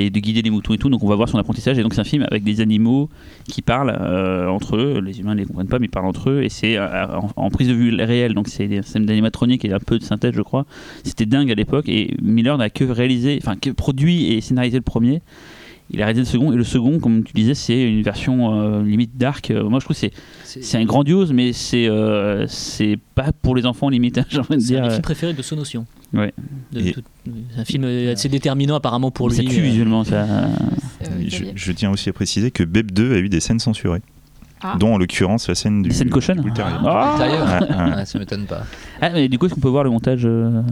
et 0.00 0.10
de 0.10 0.18
guider 0.18 0.42
les 0.42 0.50
moutons 0.50 0.74
et 0.74 0.78
tout. 0.78 0.88
Donc 0.88 1.02
on 1.02 1.08
va 1.08 1.14
voir 1.14 1.28
son 1.28 1.38
apprentissage 1.38 1.78
et 1.78 1.82
donc 1.82 1.94
c'est 1.94 2.00
un 2.00 2.04
film 2.04 2.26
avec 2.30 2.42
des 2.42 2.60
animaux 2.60 3.08
qui 3.48 3.62
parlent 3.62 3.96
euh, 4.00 4.48
entre 4.48 4.76
eux. 4.76 5.00
Les 5.00 5.20
humains 5.20 5.34
ne 5.34 5.40
les 5.40 5.46
comprennent 5.46 5.68
pas 5.68 5.78
mais 5.78 5.86
ils 5.86 5.90
parlent 5.90 6.06
entre 6.06 6.30
eux 6.30 6.42
et 6.42 6.48
c'est 6.48 6.76
euh, 6.76 7.06
en, 7.06 7.30
en 7.36 7.50
prise 7.50 7.68
de 7.68 7.74
vue 7.74 7.94
réelle. 7.94 8.34
Donc 8.34 8.48
c'est 8.48 8.66
des 8.66 8.82
scènes 8.82 9.06
d'animatronique 9.06 9.64
et 9.64 9.72
un 9.72 9.78
peu 9.78 9.98
de 9.98 10.04
synthèse 10.04 10.34
je 10.34 10.42
crois. 10.42 10.66
C'était 11.04 11.26
dingue 11.26 11.50
à 11.50 11.54
l'époque 11.54 11.88
et 11.88 12.14
Miller 12.22 12.56
n'a 12.58 12.70
que 12.70 12.84
réalisé, 12.84 13.38
enfin 13.42 13.56
que 13.56 13.70
produit 13.70 14.32
et 14.32 14.40
scénarisé 14.40 14.76
le 14.76 14.82
premier. 14.82 15.22
Il 15.92 16.00
a 16.02 16.04
réalisé 16.04 16.22
le 16.22 16.30
second 16.30 16.52
et 16.52 16.56
le 16.56 16.62
second, 16.64 17.00
comme 17.00 17.24
tu 17.24 17.32
disais, 17.32 17.54
c'est 17.54 17.82
une 17.82 18.02
version 18.02 18.54
euh, 18.60 18.82
limite 18.84 19.16
dark. 19.16 19.50
Euh, 19.50 19.68
moi 19.68 19.80
je 19.80 19.84
trouve 19.86 19.96
que 19.96 20.00
c'est 20.44 20.60
c'est 20.62 20.78
un 20.78 20.84
grandiose, 20.84 21.32
mais 21.32 21.52
c'est 21.52 21.88
euh, 21.88 22.46
c'est 22.46 22.96
pas 23.16 23.32
pour 23.32 23.56
les 23.56 23.66
enfants 23.66 23.88
limite. 23.88 24.18
hein, 24.18 24.24
J'ai 24.30 24.38
envie 24.38 24.50
de 24.56 24.56
dire. 24.62 24.88
films 24.88 25.02
préférés 25.02 25.32
de 25.32 25.42
Sonotion. 25.42 25.86
Ouais. 26.12 26.32
De 26.72 26.80
Et- 26.80 26.92
tout- 26.92 27.02
C'est 27.54 27.60
un 27.60 27.64
film 27.64 27.84
assez 28.12 28.28
déterminant 28.28 28.76
apparemment 28.76 29.10
pour 29.10 29.28
mais 29.30 29.36
lui. 29.38 29.46
ça 29.48 29.52
tue 29.54 29.60
visuellement. 29.62 30.04
Ça... 30.04 30.26
Je, 31.54 31.72
tiens 31.72 31.90
aussi 31.90 32.08
à 32.08 32.12
préciser 32.12 32.50
que 32.50 32.62
Babe 32.62 32.90
2 32.92 33.14
a 33.14 33.18
eu 33.18 33.28
des 33.28 33.40
scènes 33.40 33.58
censurées, 33.60 34.00
Ah. 34.62 34.76
dont 34.78 34.94
en 34.94 34.98
l'occurrence 34.98 35.48
la 35.48 35.54
scène 35.54 35.82
du. 35.82 35.88
Boule 35.90 36.52
terrier. 36.52 36.74
Ah. 36.84 37.16
Ah, 37.70 38.04
ça 38.04 38.18
m'étonne 38.18 38.44
pas. 38.46 38.62
Ah, 39.00 39.10
mais 39.10 39.28
du 39.28 39.38
coup, 39.38 39.46
est-ce 39.46 39.54
qu'on 39.54 39.60
peut 39.60 39.68
voir 39.68 39.84
le 39.84 39.90
montage 39.90 40.22
euh, 40.24 40.62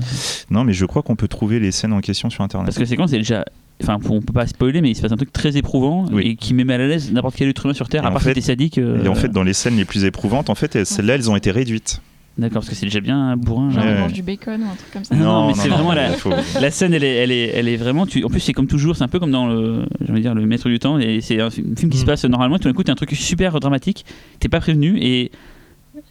Non, 0.51 0.64
mais 0.64 0.72
je 0.72 0.85
crois 0.85 1.03
qu'on 1.03 1.16
peut 1.16 1.29
trouver 1.29 1.59
les 1.59 1.72
scènes 1.72 1.92
en 1.92 2.01
question 2.01 2.29
sur 2.31 2.44
internet. 2.44 2.66
Parce 2.66 2.77
que 2.77 2.83
la 2.83 2.87
séquence 2.88 3.12
est 3.12 3.18
déjà. 3.18 3.44
Enfin, 3.83 3.96
on 4.11 4.20
peut 4.20 4.33
pas 4.33 4.46
spoiler, 4.46 4.81
mais 4.81 4.90
il 4.90 4.94
se 4.96 5.03
passe 5.03 5.12
un 5.12 5.16
truc 5.16 5.33
très 5.33 5.57
éprouvant 5.57 6.07
Oui. 6.11 6.22
et 6.27 6.37
qui 6.37 6.53
met 6.53 6.64
mal 6.64 6.81
à 6.81 6.88
l'aise 6.88 7.12
n'importe 7.12 7.37
quel 7.37 7.48
être 7.48 7.64
humain 7.64 7.74
sur 7.74 7.88
Terre, 7.88 8.03
Et 8.03 8.07
à 8.07 8.11
en 8.11 8.12
part 8.12 8.22
fait- 8.22 8.31
si 8.31 8.35
t'es 8.35 8.40
sadique. 8.40 8.77
euh, 8.79 9.05
Et 9.05 9.09
en 9.09 9.14
fait, 9.14 9.29
dans 9.29 9.44
les 9.44 9.53
scènes 9.53 9.77
les 9.77 9.85
plus 9.85 10.05
éprouvantes, 10.05 10.51
en 10.51 10.55
fait, 10.57 10.74
elles- 10.74 10.85
celles-là, 10.85 11.14
elles 11.14 11.31
ont 11.31 11.37
été 11.37 11.51
réduites. 11.53 12.03
D'accord, 12.38 12.61
parce 12.61 12.68
que 12.68 12.74
c'est 12.77 12.87
déjà 12.87 13.01
bien 13.01 13.37
bourrin. 13.37 13.70
Genre, 13.70 13.83
Ouais. 13.85 13.98
mange 14.01 14.12
du 14.12 14.22
bacon 14.22 14.61
ou 14.62 14.66
un 14.66 14.74
truc 14.77 14.92
comme 14.92 15.05
ça. 15.05 15.14
Non, 15.16 15.24
non, 15.24 15.46
mais 15.48 15.55
c'est 15.55 15.68
vraiment 15.68 15.92
la- 15.92 16.11
La 16.61 16.70
scène, 16.70 16.94
elle 16.94 17.03
est, 17.03 17.14
elle 17.16 17.33
est, 17.33 17.48
elle 17.48 17.66
est 17.68 17.77
vraiment. 17.77 18.07
Tu... 18.07 18.22
En 18.24 18.29
plus, 18.29 18.38
c'est 18.40 18.53
comme 18.53 18.68
toujours, 18.68 18.94
c'est 18.96 19.03
un 19.03 19.09
peu 19.09 19.18
comme 19.18 19.33
dans 19.33 19.48
le, 19.48 19.85
dire, 20.20 20.35
le 20.35 20.46
Maître 20.46 20.68
du 20.68 20.79
Temps. 20.79 20.98
Et 21.01 21.20
c'est 21.20 21.40
un 21.40 21.51
fi- 21.51 21.64
film 21.77 21.90
qui 21.90 21.98
se 21.98 22.05
Mm. 22.05 22.07
passe 22.07 22.24
normalement. 22.27 22.57
Et 22.57 22.59
tout 22.61 22.68
d'un 22.68 22.74
coup, 22.74 22.85
t'as 22.85 22.92
un 22.92 22.94
truc 22.96 23.11
super 23.12 23.59
dramatique. 23.59 24.05
T'es 24.38 24.48
pas 24.48 24.61
prévenu 24.61 24.98
et 25.01 25.31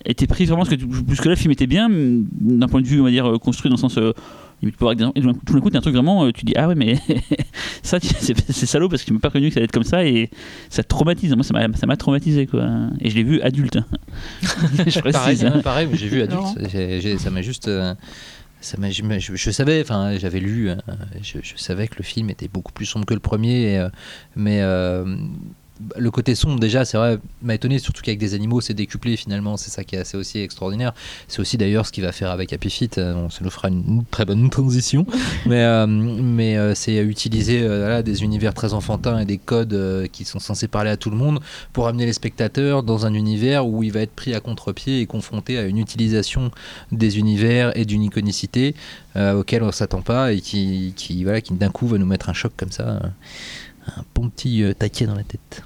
et 0.05 0.13
t'es 0.15 0.27
pris 0.27 0.43
vraiment 0.45 0.63
parce 0.63 0.69
que 0.69 0.75
tu- 0.75 0.85
jusque 1.07 1.23
là, 1.25 1.31
le 1.31 1.37
film 1.37 1.51
était 1.53 1.65
bien 1.67 1.87
d'un 1.89 2.67
point 2.67 2.81
de 2.81 2.87
vue, 2.87 2.99
on 2.99 3.05
va 3.05 3.09
dire, 3.09 3.31
construit 3.41 3.69
dans 3.69 3.75
le 3.77 3.79
sens. 3.79 3.97
euh, 3.97 4.11
limite 4.61 4.77
pour 4.77 4.89
avoir 4.89 5.11
Et 5.15 5.21
tout 5.21 5.27
d'un 5.27 5.59
coup- 5.61 5.69
t'as 5.69 5.77
un 5.77 5.81
truc 5.81 5.93
vraiment. 5.93 6.25
euh, 6.25 6.31
Tu 6.31 6.45
dis 6.45 6.53
ah 6.55 6.67
ouais, 6.67 6.75
mais 6.75 6.95
ça, 7.83 7.99
c'est 8.01 8.65
salaud 8.65 8.89
parce 8.89 9.01
que 9.03 9.07
tu 9.07 9.13
m'as 9.13 9.19
pas 9.19 9.29
prévenu 9.29 9.49
que 9.49 9.53
ça 9.53 9.59
allait 9.59 9.65
être 9.65 9.71
comme 9.71 9.83
ça 9.83 10.05
et 10.05 10.29
ça 10.69 10.83
te 10.83 10.87
traumatise. 10.87 11.33
Moi, 11.35 11.43
ça 11.43 11.53
m'a 11.53 11.67
m'a 11.67 11.97
traumatisé 11.97 12.47
quoi. 12.47 12.67
Et 13.01 13.09
je 13.09 13.15
l'ai 13.15 13.23
vu 13.23 13.41
adulte. 13.41 13.77
je 14.41 14.99
Pareil, 14.99 15.13
précise. 15.13 15.45
hein. 15.45 15.53
hein, 15.55 15.61
pareil, 15.61 15.87
mais 15.91 15.97
j'ai 15.97 16.07
vu 16.07 16.21
adulte. 16.21 17.19
Ça 17.19 17.29
m'a 17.29 17.41
juste. 17.41 17.67
euh, 17.67 17.93
ça 18.59 18.77
m'a- 18.79 18.89
je, 18.89 19.03
je- 19.19 19.35
je 19.35 19.51
savais, 19.51 19.81
enfin, 19.81 20.17
j'avais 20.17 20.39
lu, 20.39 20.69
euh, 20.69 20.75
je, 21.21 21.37
je 21.43 21.53
savais 21.57 21.87
que 21.87 21.95
le 21.99 22.03
film 22.03 22.29
était 22.31 22.47
beaucoup 22.47 22.71
plus 22.73 22.85
sombre 22.87 23.05
que 23.05 23.13
le 23.13 23.19
premier, 23.19 23.73
et, 23.73 23.77
euh, 23.79 23.89
mais 24.35 24.59
le 25.97 26.11
côté 26.11 26.35
sombre, 26.35 26.59
déjà, 26.59 26.85
c'est 26.85 26.97
vrai, 26.97 27.19
m'a 27.41 27.55
étonné, 27.55 27.79
surtout 27.79 28.01
qu'avec 28.01 28.19
des 28.19 28.33
animaux, 28.33 28.61
c'est 28.61 28.73
décuplé 28.73 29.17
finalement, 29.17 29.57
c'est 29.57 29.71
ça 29.71 29.83
qui 29.83 29.95
est 29.95 29.99
assez 29.99 30.17
aussi 30.17 30.39
extraordinaire. 30.39 30.93
C'est 31.27 31.39
aussi 31.39 31.57
d'ailleurs 31.57 31.85
ce 31.85 31.91
qu'il 31.91 32.03
va 32.03 32.11
faire 32.11 32.31
avec 32.31 32.53
Happy 32.53 32.69
Feet, 32.69 32.97
euh, 32.97 33.13
bon, 33.13 33.29
ça 33.29 33.39
nous 33.43 33.49
fera 33.49 33.69
une 33.69 34.03
très 34.09 34.25
bonne 34.25 34.49
transition, 34.51 35.05
mais, 35.45 35.63
euh, 35.63 35.87
mais 35.87 36.57
euh, 36.57 36.75
c'est 36.75 36.97
utiliser 36.97 37.61
euh, 37.63 38.01
des 38.01 38.23
univers 38.23 38.53
très 38.53 38.73
enfantins 38.73 39.19
et 39.19 39.25
des 39.25 39.37
codes 39.37 39.73
euh, 39.73 40.07
qui 40.07 40.25
sont 40.25 40.39
censés 40.39 40.67
parler 40.67 40.89
à 40.89 40.97
tout 40.97 41.09
le 41.09 41.17
monde 41.17 41.39
pour 41.73 41.87
amener 41.87 42.05
les 42.05 42.13
spectateurs 42.13 42.83
dans 42.83 43.05
un 43.05 43.13
univers 43.13 43.67
où 43.67 43.83
il 43.83 43.91
va 43.91 44.01
être 44.01 44.13
pris 44.13 44.33
à 44.33 44.39
contre-pied 44.39 45.01
et 45.01 45.05
confronté 45.05 45.57
à 45.57 45.63
une 45.63 45.77
utilisation 45.77 46.51
des 46.91 47.19
univers 47.19 47.75
et 47.77 47.85
d'une 47.85 48.03
iconicité 48.03 48.75
euh, 49.15 49.39
auquel 49.39 49.63
on 49.63 49.71
s'attend 49.71 50.01
pas 50.01 50.31
et 50.33 50.41
qui, 50.41 50.93
qui, 50.95 51.23
voilà, 51.23 51.41
qui 51.41 51.53
d'un 51.53 51.69
coup 51.69 51.87
va 51.87 51.97
nous 51.97 52.05
mettre 52.05 52.29
un 52.29 52.33
choc 52.33 52.53
comme 52.55 52.71
ça, 52.71 52.83
euh, 52.83 53.09
un 53.97 54.03
bon 54.13 54.29
petit 54.29 54.63
euh, 54.63 54.73
taquet 54.73 55.05
dans 55.05 55.15
la 55.15 55.23
tête. 55.23 55.63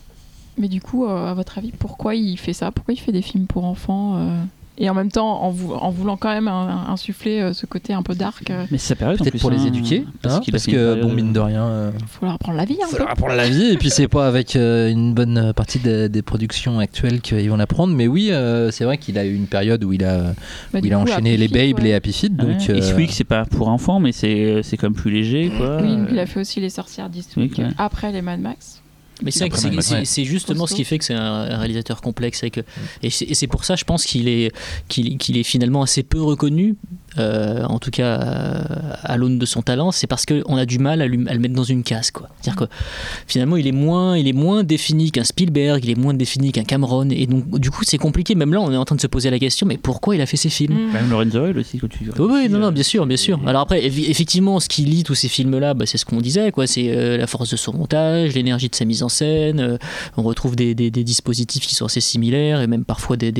Mais 0.61 0.67
du 0.69 0.79
coup, 0.79 1.05
euh, 1.05 1.31
à 1.31 1.33
votre 1.33 1.57
avis, 1.57 1.71
pourquoi 1.77 2.15
il 2.15 2.37
fait 2.37 2.53
ça? 2.53 2.71
Pourquoi 2.71 2.93
il 2.93 2.97
fait 2.97 3.11
des 3.11 3.21
films 3.23 3.47
pour 3.47 3.65
enfants 3.65 4.13
euh, 4.17 4.37
Et 4.77 4.89
en 4.89 4.93
même 4.93 5.11
temps, 5.11 5.41
en, 5.43 5.49
vou- 5.49 5.73
en 5.73 5.89
voulant 5.91 6.17
quand 6.17 6.29
même 6.29 6.47
un- 6.47 6.85
insuffler 6.87 7.41
euh, 7.41 7.51
ce 7.53 7.65
côté 7.65 7.93
un 7.93 8.03
peu 8.03 8.15
dark, 8.15 8.43
il 8.47 8.55
Mais 8.71 8.77
période 8.95 9.19
en 9.19 9.23
Peut-être 9.23 9.39
pour 9.41 9.51
les 9.51 9.57
hein, 9.63 9.65
éduquer, 9.67 10.05
parce, 10.21 10.35
hein, 10.35 10.41
parce 10.51 10.65
que 10.65 10.71
période- 10.71 11.01
bon 11.01 11.13
mine 11.13 11.33
de 11.33 11.39
rien. 11.39 11.63
euh, 11.65 11.91
faut 12.07 12.25
leur 12.25 12.35
apprendre 12.35 12.57
la 12.57 12.65
vie 12.65 12.77
un 12.83 12.87
faut 12.87 12.97
leur 12.97 13.09
apprendre 13.11 13.33
la 13.35 13.49
vie 13.49 13.69
et 13.71 13.77
puis 13.77 13.89
c'est 13.89 14.07
pas 14.07 14.27
avec 14.27 14.55
euh, 14.55 14.89
une 14.89 15.13
bonne 15.13 15.51
partie 15.53 15.79
de- 15.79 16.07
des 16.07 16.21
productions 16.21 16.79
actuelles 16.79 17.21
qu'ils 17.21 17.49
vont 17.49 17.57
l'apprendre 17.57 17.93
mais 17.95 18.07
oui 18.07 18.29
euh, 18.31 18.71
c'est 18.71 18.85
vrai 18.85 18.97
qu'il 18.97 19.17
a 19.17 19.25
eu 19.25 19.35
une 19.35 19.47
période 19.47 19.83
où 19.83 19.93
il 19.93 20.03
a, 20.03 20.33
Bah, 20.73 20.79
où 20.81 20.85
il 20.85 20.93
a 20.93 20.97
coup, 20.97 21.03
enchaîné 21.03 21.31
Happy 21.33 21.41
les 21.41 21.47
Babes 21.47 21.77
ouais. 21.79 21.83
les 21.89 21.93
Happy 21.93 22.13
Feet 22.13 22.31
Ouais. 22.31 22.53
donc 22.53 22.69
Et 22.69 22.73
euh, 22.73 22.81
Squeak, 22.81 23.11
c'est 23.11 23.23
pas 23.23 23.45
pour 23.45 23.67
enfants, 23.67 23.99
mais 23.99 24.11
c'est 24.11 24.61
c'est 24.63 24.77
comme 24.77 24.93
plus 24.93 25.11
léger, 25.11 25.51
quoi. 25.57 25.77
Oui, 25.81 25.95
il 26.11 26.17
a 26.19 26.25
fait 26.25 26.39
aussi 26.39 26.59
Les 26.59 26.69
Sorcières 26.69 27.09
d'Eastwick 27.09 27.55
Oui, 27.57 27.65
après 27.77 28.11
les 28.11 28.21
Mad 28.21 28.39
Max. 28.39 28.80
Mais 29.23 29.31
c'est 29.31 29.45
Après, 29.45 29.57
c'est- 29.59 29.69
ouais. 29.69 29.81
c'est- 29.81 30.05
c'est 30.05 30.25
justement 30.25 30.65
ce 30.67 30.73
qui 30.75 30.83
fait 30.83 30.97
que 30.97 31.05
c'est 31.05 31.13
un, 31.13 31.57
réalisateur 31.57 32.01
complexe. 32.01 32.43
Et, 32.43 32.49
que, 32.49 32.61
et 33.03 33.09
c'est 33.09 33.25
et 33.25 33.33
c'est 33.35 33.47
pour 33.47 33.65
ça, 33.65 33.75
je 33.75 33.83
pense 33.83 34.05
qu'il 34.05 34.27
est, 34.27 34.51
qu'il 34.87 35.17
qu'il 35.17 35.37
est 35.37 35.43
finalement 35.43 35.81
assez 35.83 36.03
peu 36.03 36.21
reconnu. 36.21 36.75
Euh, 37.19 37.63
en 37.65 37.79
tout 37.79 37.91
cas 37.91 38.19
euh, 38.21 38.61
à 39.03 39.17
l'aune 39.17 39.37
de 39.39 39.45
son 39.45 39.61
talent, 39.61 39.91
c'est 39.91 40.07
parce 40.07 40.25
qu'on 40.25 40.55
a 40.57 40.65
du 40.65 40.79
mal 40.79 41.01
à, 41.01 41.07
lui- 41.07 41.27
à 41.27 41.33
le 41.33 41.39
mettre 41.39 41.53
dans 41.55 41.63
une 41.63 41.83
case. 41.83 42.11
C'est-à-dire 42.41 42.55
que 42.55 42.65
finalement, 43.27 43.57
il 43.57 43.67
est 43.67 43.71
moins, 43.71 44.17
il 44.17 44.27
est 44.27 44.33
moins 44.33 44.63
défini 44.63 45.11
qu'un 45.11 45.23
Spielberg, 45.23 45.83
il 45.83 45.89
est 45.91 45.95
moins 45.99 46.13
défini 46.13 46.51
qu'un 46.51 46.63
Cameron, 46.63 47.09
et 47.09 47.25
donc 47.27 47.59
du 47.59 47.69
coup, 47.71 47.83
c'est 47.85 47.97
compliqué. 47.97 48.35
Même 48.35 48.53
là, 48.53 48.61
on 48.61 48.71
est 48.71 48.77
en 48.77 48.85
train 48.85 48.95
de 48.95 49.01
se 49.01 49.07
poser 49.07 49.29
la 49.29 49.39
question, 49.39 49.67
mais 49.67 49.77
pourquoi 49.77 50.15
il 50.15 50.21
a 50.21 50.25
fait 50.25 50.37
ces 50.37 50.49
films? 50.49 50.73
Mm. 50.89 50.91
Même 50.93 51.09
Lorenzo 51.09 51.39
Oil 51.39 51.57
aussi, 51.57 51.77
quand 51.79 51.87
tu 51.89 51.99
oui, 52.19 52.27
oui, 52.29 52.49
non, 52.49 52.59
non, 52.59 52.71
bien 52.71 52.83
sûr, 52.83 53.05
bien 53.05 53.17
sûr. 53.17 53.39
Alors 53.45 53.61
après, 53.63 53.85
effectivement, 53.85 54.59
ce 54.59 54.69
qui 54.69 54.83
lie 54.83 55.03
tous 55.03 55.15
ces 55.15 55.27
films-là, 55.27 55.73
bah, 55.73 55.85
c'est 55.85 55.97
ce 55.97 56.05
qu'on 56.05 56.21
disait, 56.21 56.51
quoi. 56.51 56.67
C'est 56.67 56.89
euh, 56.95 57.17
la 57.17 57.27
force 57.27 57.49
de 57.51 57.55
son 57.57 57.73
montage, 57.73 58.33
l'énergie 58.35 58.69
de 58.69 58.75
sa 58.75 58.85
mise 58.85 59.03
en 59.03 59.09
scène. 59.09 59.77
on 60.17 60.23
retrouve 60.23 60.55
des, 60.55 60.75
des- 60.75 60.91
des 60.91 61.03
dispositifs 61.03 61.65
qui 61.67 61.75
sont 61.75 61.85
assez 61.85 62.01
similaires 62.01 62.61
et 62.61 62.67
même 62.67 62.83
parfois 62.85 63.17
des, 63.17 63.31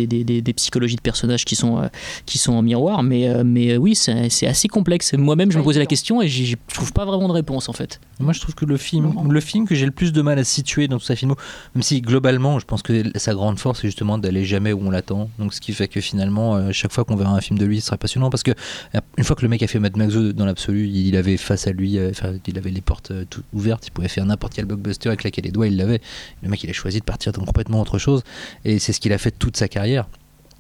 psychologies 0.56 0.96
de 0.96 1.02
personnages 1.02 1.46
qui 1.46 1.56
sont, 1.56 1.82
qui 2.26 2.38
sont 2.38 2.54
en 2.54 2.62
miroir. 2.62 3.04
Mais, 3.04 3.28
mais 3.62 3.74
euh, 3.74 3.78
oui, 3.78 3.96
c'est 3.96 4.48
assez 4.48 4.68
complexe. 4.68 5.14
Moi-même, 5.14 5.52
je 5.52 5.58
me 5.58 5.64
posais 5.64 5.80
la 5.80 5.86
question 5.86 6.22
et 6.22 6.28
j'y 6.28 6.56
trouve 6.74 6.94
pas 6.94 7.06
vraiment 7.06 7.28
de 7.28 7.34
réponse, 7.34 7.70
en 7.70 7.74
fait. 7.74 8.00
Moi, 8.20 8.34
je 8.34 8.40
trouve 8.40 8.56
que 8.56 8.66
le 8.66 8.78
film, 8.78 9.14
le 9.30 9.42
film 9.42 9.68
que 9.68 9.76
j'ai 9.76 9.86
le 9.86 9.92
plus 9.92 10.12
de 10.12 10.22
mal 10.22 10.40
à 10.40 10.44
situer 10.44 10.88
dans 10.88 10.98
tout 10.98 11.06
sa 11.06 11.16
filmo, 11.16 11.36
même 11.76 11.84
si 11.84 12.02
globalement, 12.02 12.60
je 12.60 12.66
pense 12.66 12.82
que 12.82 13.04
sa 13.16 13.34
grande 13.34 13.60
force, 13.60 13.82
c'est 13.82 13.88
justement 13.88 14.18
d'aller 14.18 14.46
jamais 14.46 14.74
où 14.74 14.82
on 14.84 14.90
l'attend. 14.90 15.30
Donc, 15.40 15.54
ce 15.54 15.62
qui 15.62 15.74
fait 15.74 15.88
que 15.88 16.02
finalement, 16.02 16.56
euh, 16.56 16.72
chaque 16.72 16.92
fois 16.92 17.04
qu'on 17.04 17.16
verra 17.16 17.36
un 17.36 17.42
film 17.42 17.60
de 17.60 17.66
lui, 17.66 17.82
ce 17.82 17.88
sera 17.88 17.98
passionnant 17.98 18.30
parce 18.30 18.44
que 18.44 18.52
euh, 18.96 19.00
une 19.18 19.24
fois 19.24 19.36
que 19.36 19.44
le 19.44 19.50
mec 19.50 19.62
a 19.64 19.68
fait 19.68 19.80
Mad 19.80 19.96
Max 19.96 20.14
2, 20.14 20.34
dans 20.34 20.46
l'absolu, 20.46 20.88
il 20.88 21.16
avait 21.16 21.38
face 21.38 21.68
à 21.68 21.72
lui, 21.72 21.98
euh, 21.98 22.10
enfin, 22.12 22.34
il 22.48 22.58
avait 22.58 22.72
les 22.72 22.82
portes 22.82 23.12
euh, 23.12 23.26
toutes 23.30 23.46
ouvertes, 23.54 23.88
il 23.88 23.92
pouvait 23.92 24.08
faire 24.08 24.26
n'importe 24.26 24.54
quel 24.54 24.66
blockbuster 24.66 25.12
et 25.12 25.18
claquer 25.18 25.42
les 25.42 25.52
doigts, 25.52 25.68
il 25.68 25.78
l'avait. 25.78 26.02
Le 26.42 26.50
mec, 26.50 26.64
il 26.64 26.70
a 26.70 26.74
choisi 26.74 27.00
de 27.00 27.06
partir 27.06 27.32
dans 27.32 27.44
complètement 27.44 27.82
autre 27.82 27.98
chose 27.98 28.24
et 28.66 28.80
c'est 28.80 28.94
ce 28.94 29.00
qu'il 29.00 29.14
a 29.14 29.18
fait 29.18 29.32
toute 29.32 29.58
sa 29.58 29.68
carrière. 29.68 30.08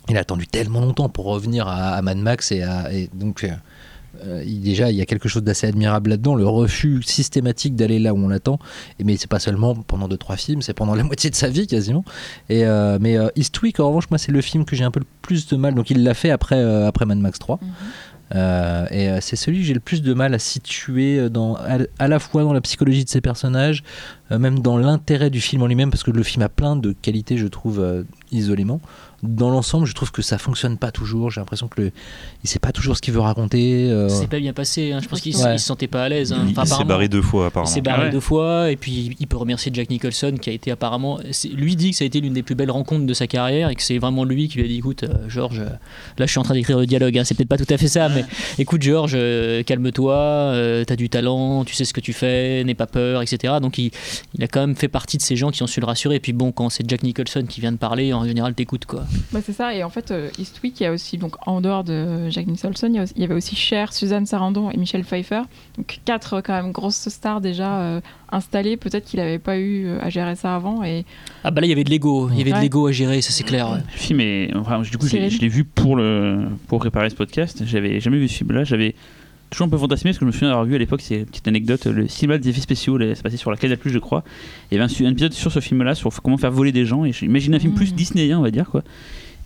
Il 0.10 0.18
a 0.18 0.22
attendu 0.22 0.48
tellement 0.48 0.82
longtemps 0.82 1.10
pour 1.10 1.26
revenir 1.26 1.68
à, 1.68 1.90
à 1.96 2.02
Mad 2.02 2.18
Max 2.18 2.52
et, 2.52 2.64
à, 2.64 2.92
et 2.94 3.10
donc. 3.14 3.44
euh, 3.44 3.50
euh, 4.26 4.44
il- 4.46 4.60
déjà, 4.62 4.92
il 4.92 4.98
y 4.98 5.02
a 5.02 5.06
quelque 5.06 5.30
chose 5.30 5.42
d'assez 5.42 5.68
admirable 5.68 6.10
là-dedans, 6.12 6.36
le 6.36 6.46
refus 6.46 7.02
systématique 7.02 7.76
d'aller 7.76 7.98
là 7.98 8.14
où 8.14 8.18
on 8.18 8.28
l'attend. 8.28 8.60
Mais 9.04 9.16
c'est 9.18 9.30
pas 9.30 9.40
seulement 9.40 9.74
pendant 9.74 10.08
deux 10.10 10.18
trois 10.18 10.36
films, 10.36 10.62
c'est 10.62 10.74
pendant 10.74 10.96
la 11.02 11.04
moitié 11.04 11.30
de 11.30 11.36
sa 11.36 11.48
vie 11.48 11.66
quasiment. 11.66 12.04
Et 12.50 12.66
euh, 12.66 12.98
mais 13.02 13.18
euh, 13.18 13.30
Eastwick, 13.38 13.80
en 13.80 13.88
revanche, 13.88 14.10
moi, 14.12 14.18
c'est 14.18 14.32
le 14.34 14.42
film 14.42 14.66
que 14.66 14.76
j'ai 14.76 14.84
un 14.84 14.92
peu 14.92 15.00
le 15.00 15.06
plus 15.22 15.48
de 15.48 15.56
mal. 15.56 15.74
Donc 15.76 15.90
il 15.92 16.04
l'a 16.04 16.14
fait 16.14 16.30
après 16.30 16.62
après 16.86 17.06
Mad 17.06 17.20
Max 17.20 17.40
3. 17.40 17.60
Mhm. 17.62 17.70
Euh, 18.34 18.86
et 18.92 19.10
euh, 19.10 19.18
c'est 19.22 19.36
celui 19.36 19.60
que 19.60 19.66
j'ai 19.66 19.74
le 19.74 19.82
plus 19.82 20.02
de 20.02 20.14
mal 20.14 20.34
à 20.34 20.40
situer 20.40 21.30
dans, 21.30 21.56
à, 21.56 21.80
à 22.00 22.08
la 22.08 22.18
fois 22.20 22.44
dans 22.44 22.54
la 22.54 22.62
psychologie 22.62 23.04
de 23.04 23.10
ses 23.10 23.20
personnages, 23.20 23.84
euh, 24.32 24.40
même 24.40 24.60
dans 24.60 24.78
l'intérêt 24.78 25.30
du 25.30 25.42
film 25.42 25.64
en 25.64 25.68
lui-même, 25.68 25.90
parce 25.90 26.04
que 26.04 26.12
le 26.12 26.24
film 26.24 26.42
a 26.42 26.48
plein 26.50 26.78
de 26.78 26.94
qualités, 26.94 27.38
je 27.38 27.48
trouve, 27.48 28.06
isolément. 28.32 28.80
Dans 29.24 29.50
l'ensemble, 29.52 29.86
je 29.86 29.94
trouve 29.94 30.12
que 30.12 30.22
ça 30.22 30.38
fonctionne 30.38 30.78
pas 30.78 30.92
toujours. 30.92 31.30
J'ai 31.30 31.42
l'impression 31.42 31.68
que 31.68 31.80
le, 31.82 31.92
il 32.44 32.50
sait 32.50 32.58
pas 32.60 32.72
toujours 32.72 32.98
ce 32.98 33.02
qu'il 33.02 33.14
veut 33.14 33.20
raconter. 33.20 33.90
euh, 33.92 34.10
C'est 34.10 34.28
pas 34.28 34.40
bien 34.40 34.54
passé. 34.54 34.92
hein. 34.94 35.00
Je 35.02 35.08
pense 35.08 35.22
qu'il 35.22 35.36
Ouais. 35.36 35.56
il 35.56 35.60
se 35.60 35.66
sentait 35.66 35.88
pas 35.88 36.04
à 36.06 36.10
l'aise. 36.10 36.34
hein. 36.34 36.44
Il, 36.48 36.52
Enfin, 36.52 36.64
il 36.64 36.68
s'est 36.80 36.84
barré 36.86 37.08
deux 37.08 37.22
fois 37.22 37.44
Il 37.44 37.48
apparemment. 37.48 37.72
s'est 37.72 37.82
barré 37.82 37.98
Ah 38.02 38.06
ouais. 38.06 38.12
deux 38.12 38.20
fois 38.20 38.72
et 38.72 38.76
puis 38.76 39.16
il 39.20 39.28
peut 39.28 39.38
remercier 39.38 39.72
Jack 39.74 39.90
Nicholson 39.90 40.36
qui 40.42 40.50
a 40.50 40.54
été 40.54 40.72
apparemment 40.72 41.20
lui 41.54 41.76
dit 41.76 41.92
que 41.92 41.98
ça 41.98 42.04
a 42.04 42.08
été 42.08 42.20
l'une 42.20 42.34
des 42.34 42.44
plus 42.44 42.56
belles 42.56 42.72
rencontres 42.72 43.06
de 43.06 43.14
sa 43.14 43.28
carrière 43.28 43.70
et 43.70 43.76
que 43.76 43.84
c'est 43.84 43.98
vraiment 44.00 44.24
lui 44.24 44.48
qui 44.48 44.58
lui 44.58 44.66
a 44.66 44.68
dit 44.68 44.78
écoute 44.78 45.04
euh, 45.04 45.30
Georges 45.30 45.60
euh, 45.60 45.70
là 46.18 46.26
je 46.26 46.32
suis 46.32 46.40
en 46.40 46.44
train 46.44 46.54
d'écrire 46.56 46.78
le 46.80 46.86
dialogue 46.86 47.18
hein, 47.18 47.24
c'est 47.24 47.36
peut-être 47.36 47.50
pas 47.50 47.58
tout 47.58 47.72
à 47.72 47.78
fait 47.78 47.88
ça 47.88 48.10
mais 48.10 48.26
écoute 48.58 48.82
Georges 48.82 49.14
euh, 49.16 49.62
calme-toi 49.64 50.14
euh, 50.16 50.84
t'as 50.86 50.96
du 50.96 51.10
talent 51.10 51.64
tu 51.66 51.76
sais 51.76 51.86
ce 51.86 51.94
que 51.94 52.02
tu 52.02 52.14
fais 52.14 52.64
n'aie 52.64 52.74
pas 52.74 52.88
peur 52.88 53.22
etc 53.22 53.56
donc 53.62 53.78
il, 53.78 53.92
il 54.36 54.44
a 54.44 54.48
quand 54.48 54.62
même 54.62 54.76
fait 54.76 54.88
partie 54.88 55.18
de 55.18 55.22
ces 55.22 55.36
gens 55.36 55.52
qui 55.52 55.62
ont 55.64 55.68
su 55.68 55.80
le 55.80 55.86
rassurer 55.86 56.16
et 56.16 56.20
puis 56.20 56.34
bon 56.34 56.52
quand 56.52 56.70
c'est 56.70 56.88
Jack 56.90 57.04
Nicholson 57.04 57.46
qui 57.48 57.62
vient 57.62 57.72
de 57.72 57.78
parler 57.78 58.14
en 58.14 58.26
général 58.26 58.54
t'écoutes 58.56 58.86
quoi 58.86 59.04
Bah, 59.32 59.39
c'est 59.43 59.54
ça, 59.54 59.74
et 59.74 59.84
en 59.84 59.89
fait, 59.89 60.12
euh, 60.12 60.30
Eastwick, 60.38 60.80
il 60.80 60.84
y 60.84 60.86
a 60.86 60.91
aussi, 60.91 61.17
donc 61.17 61.36
en 61.47 61.62
dehors 61.62 61.84
de 61.84 62.30
Jack 62.30 62.47
Nicholson, 62.47 62.88
il 62.89 62.95
y, 62.95 63.00
a 63.00 63.04
aussi- 63.04 63.13
il 63.15 63.21
y 63.21 63.26
avait 63.26 63.34
aussi 63.34 63.56
Cher, 63.56 63.93
Suzanne 63.93 64.26
Sarandon 64.26 64.69
et 64.71 64.78
Michel 64.78 65.04
Pfeiffer. 65.04 65.41
Donc 65.78 66.00
quatre 66.06 66.36
euh, 66.36 66.41
quand 66.41 66.54
même 66.54 66.71
grosses 66.71 67.08
stars 67.10 67.39
déjà 67.41 67.80
euh, 67.82 68.02
installées. 68.32 68.78
Peut-être 68.78 69.06
qu'il 69.06 69.19
n'avait 69.19 69.39
pas 69.39 69.58
eu 69.58 69.89
à 70.02 70.10
gérer 70.10 70.36
ça 70.36 70.56
avant. 70.56 70.84
Et 70.84 71.06
ah 71.43 71.52
bah 71.52 71.62
là 71.62 71.67
il 71.67 71.69
y 71.69 71.74
avait 71.74 71.84
de 71.84 71.89
l'ego 71.89 72.30
il 72.32 72.38
y 72.38 72.41
avait 72.41 72.52
de 72.52 72.60
l'ego 72.62 72.88
à 72.88 72.91
gérer 72.91 73.21
ça 73.21 73.32
c'est 73.32 73.43
clair 73.43 73.69
ouais. 73.69 73.78
Le 73.93 73.97
film 74.00 74.19
est. 74.19 74.54
Enfin, 74.56 74.82
du 74.82 74.97
coup, 74.97 75.08
je 75.08 75.13
l'ai- 75.13 75.30
Cyril 75.30 75.32
je 75.32 75.39
l'ai 75.41 75.47
vu 75.47 75.63
pour, 75.63 75.95
le, 75.95 76.47
pour 76.67 76.80
préparer 76.80 77.10
ce 77.10 77.15
podcast. 77.15 77.63
J'avais 77.65 78.00
jamais 78.00 78.17
vu 78.17 78.28
ce 78.28 78.36
film-là. 78.38 78.63
J'avais 78.63 78.95
toujours 79.52 79.68
un 79.68 79.70
peu 79.70 79.78
fantasmé 79.78 80.10
parce 80.12 80.18
que 80.18 80.26
je 80.26 80.28
me 80.28 80.32
souviens 80.32 80.48
d'avoir 80.50 80.66
vu 80.66 80.74
à 80.76 80.78
l'époque, 80.80 81.02
c'est 81.04 81.20
une 81.20 81.26
petite 81.26 81.48
anecdote, 81.48 81.86
le 81.86 82.08
cinéma 82.08 82.38
des 82.38 82.50
effets 82.50 82.62
spéciaux, 82.62 82.98
là, 82.98 83.14
c'est 83.14 83.22
passé 83.22 83.38
sur 83.38 83.52
la 83.52 83.58
Canal 83.58 83.78
Plus, 83.78 83.92
je 83.92 84.00
crois. 84.00 84.24
Il 84.72 84.78
y 84.78 84.82
avait 84.82 84.92
un, 85.06 85.10
épisode 85.12 85.34
sur 85.34 85.52
ce 85.52 85.60
film-là, 85.60 85.94
sur 85.94 86.10
comment 86.24 86.38
faire 86.38 86.52
voler 86.52 86.72
des 86.72 86.86
gens. 86.86 87.06
Et 87.06 87.12
j'imaginais 87.12 87.58
un 87.58 87.60
film 87.60 87.74
plus 87.74 87.94
disneyen, 87.94 88.40
on 88.40 88.42
va 88.42 88.50
dire, 88.52 88.70
quoi. 88.70 88.82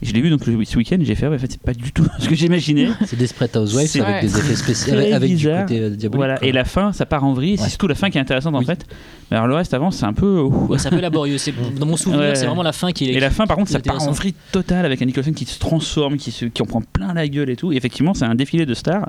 Et 0.02 0.06
je 0.06 0.12
l'ai 0.12 0.20
vu 0.20 0.28
donc 0.28 0.46
le- 0.46 0.62
ce 0.66 0.76
week-end 0.76 0.98
j'ai 1.00 1.14
fait, 1.14 1.26
ouais, 1.26 1.36
en 1.36 1.38
fait, 1.38 1.50
c'est 1.52 1.60
pas 1.60 1.72
du 1.72 1.90
tout 1.90 2.06
ce 2.18 2.28
que 2.28 2.34
j'imaginais. 2.34 2.88
C'est 3.06 3.16
Desperate 3.18 3.56
Housewives 3.56 3.88
C'est- 3.88 4.00
avec 4.02 4.16
Ouais. 4.16 4.20
des 4.28 4.38
effets 4.38 4.54
spéciaux, 4.54 4.92
avec, 4.92 5.12
avec 5.12 5.34
du 5.36 5.46
côté 5.46 5.80
euh, 5.80 5.90
diabolique. 5.90 6.14
Voilà, 6.16 6.36
quoi. 6.36 6.46
et 6.46 6.52
la 6.52 6.64
fin, 6.64 6.92
ça 6.92 7.06
part 7.06 7.24
en 7.24 7.32
vrille. 7.32 7.52
Ouais. 7.52 7.56
C'est 7.56 7.70
surtout 7.70 7.88
la 7.88 7.94
fin 7.94 8.10
qui 8.10 8.18
est 8.18 8.20
intéressante 8.20 8.54
en 8.54 8.60
fait. 8.60 8.84
Mais 9.30 9.38
alors 9.38 9.48
le 9.48 9.54
reste 9.54 9.72
avant, 9.72 9.90
c'est 9.90 10.04
un 10.04 10.12
peu. 10.12 10.40
Ouais, 10.42 10.78
c'est 10.78 10.88
un 10.88 10.90
peu 10.90 11.00
laborieux 11.00 11.38
dans 11.80 11.86
mon 11.86 11.96
souvenir 11.96 12.20
Ouais. 12.20 12.34
c'est 12.34 12.44
vraiment 12.44 12.62
la 12.62 12.72
fin 12.72 12.92
qui 12.92 13.08
est 13.08 13.14
Et 13.14 13.20
la 13.20 13.30
fin, 13.30 13.46
par 13.46 13.56
contre, 13.56 13.70
ça 13.70 13.80
part 13.80 14.06
en 14.06 14.12
vrille 14.12 14.34
totale 14.52 14.84
avec 14.84 15.00
un 15.00 15.06
Nicholson 15.06 15.32
qui 15.32 15.46
se 15.46 15.58
transforme, 15.58 16.18
qui, 16.18 16.30
se, 16.30 16.44
qui 16.44 16.60
en 16.60 16.66
prend 16.66 16.82
plein 16.82 17.14
la 17.14 17.26
gueule 17.26 17.48
et 17.48 17.56
tout. 17.56 17.72
Et 17.72 17.76
effectivement, 17.76 18.12
c'est 18.12 18.26
un 18.26 18.34
défilé 18.34 18.66
de 18.66 18.74
stars 18.74 19.08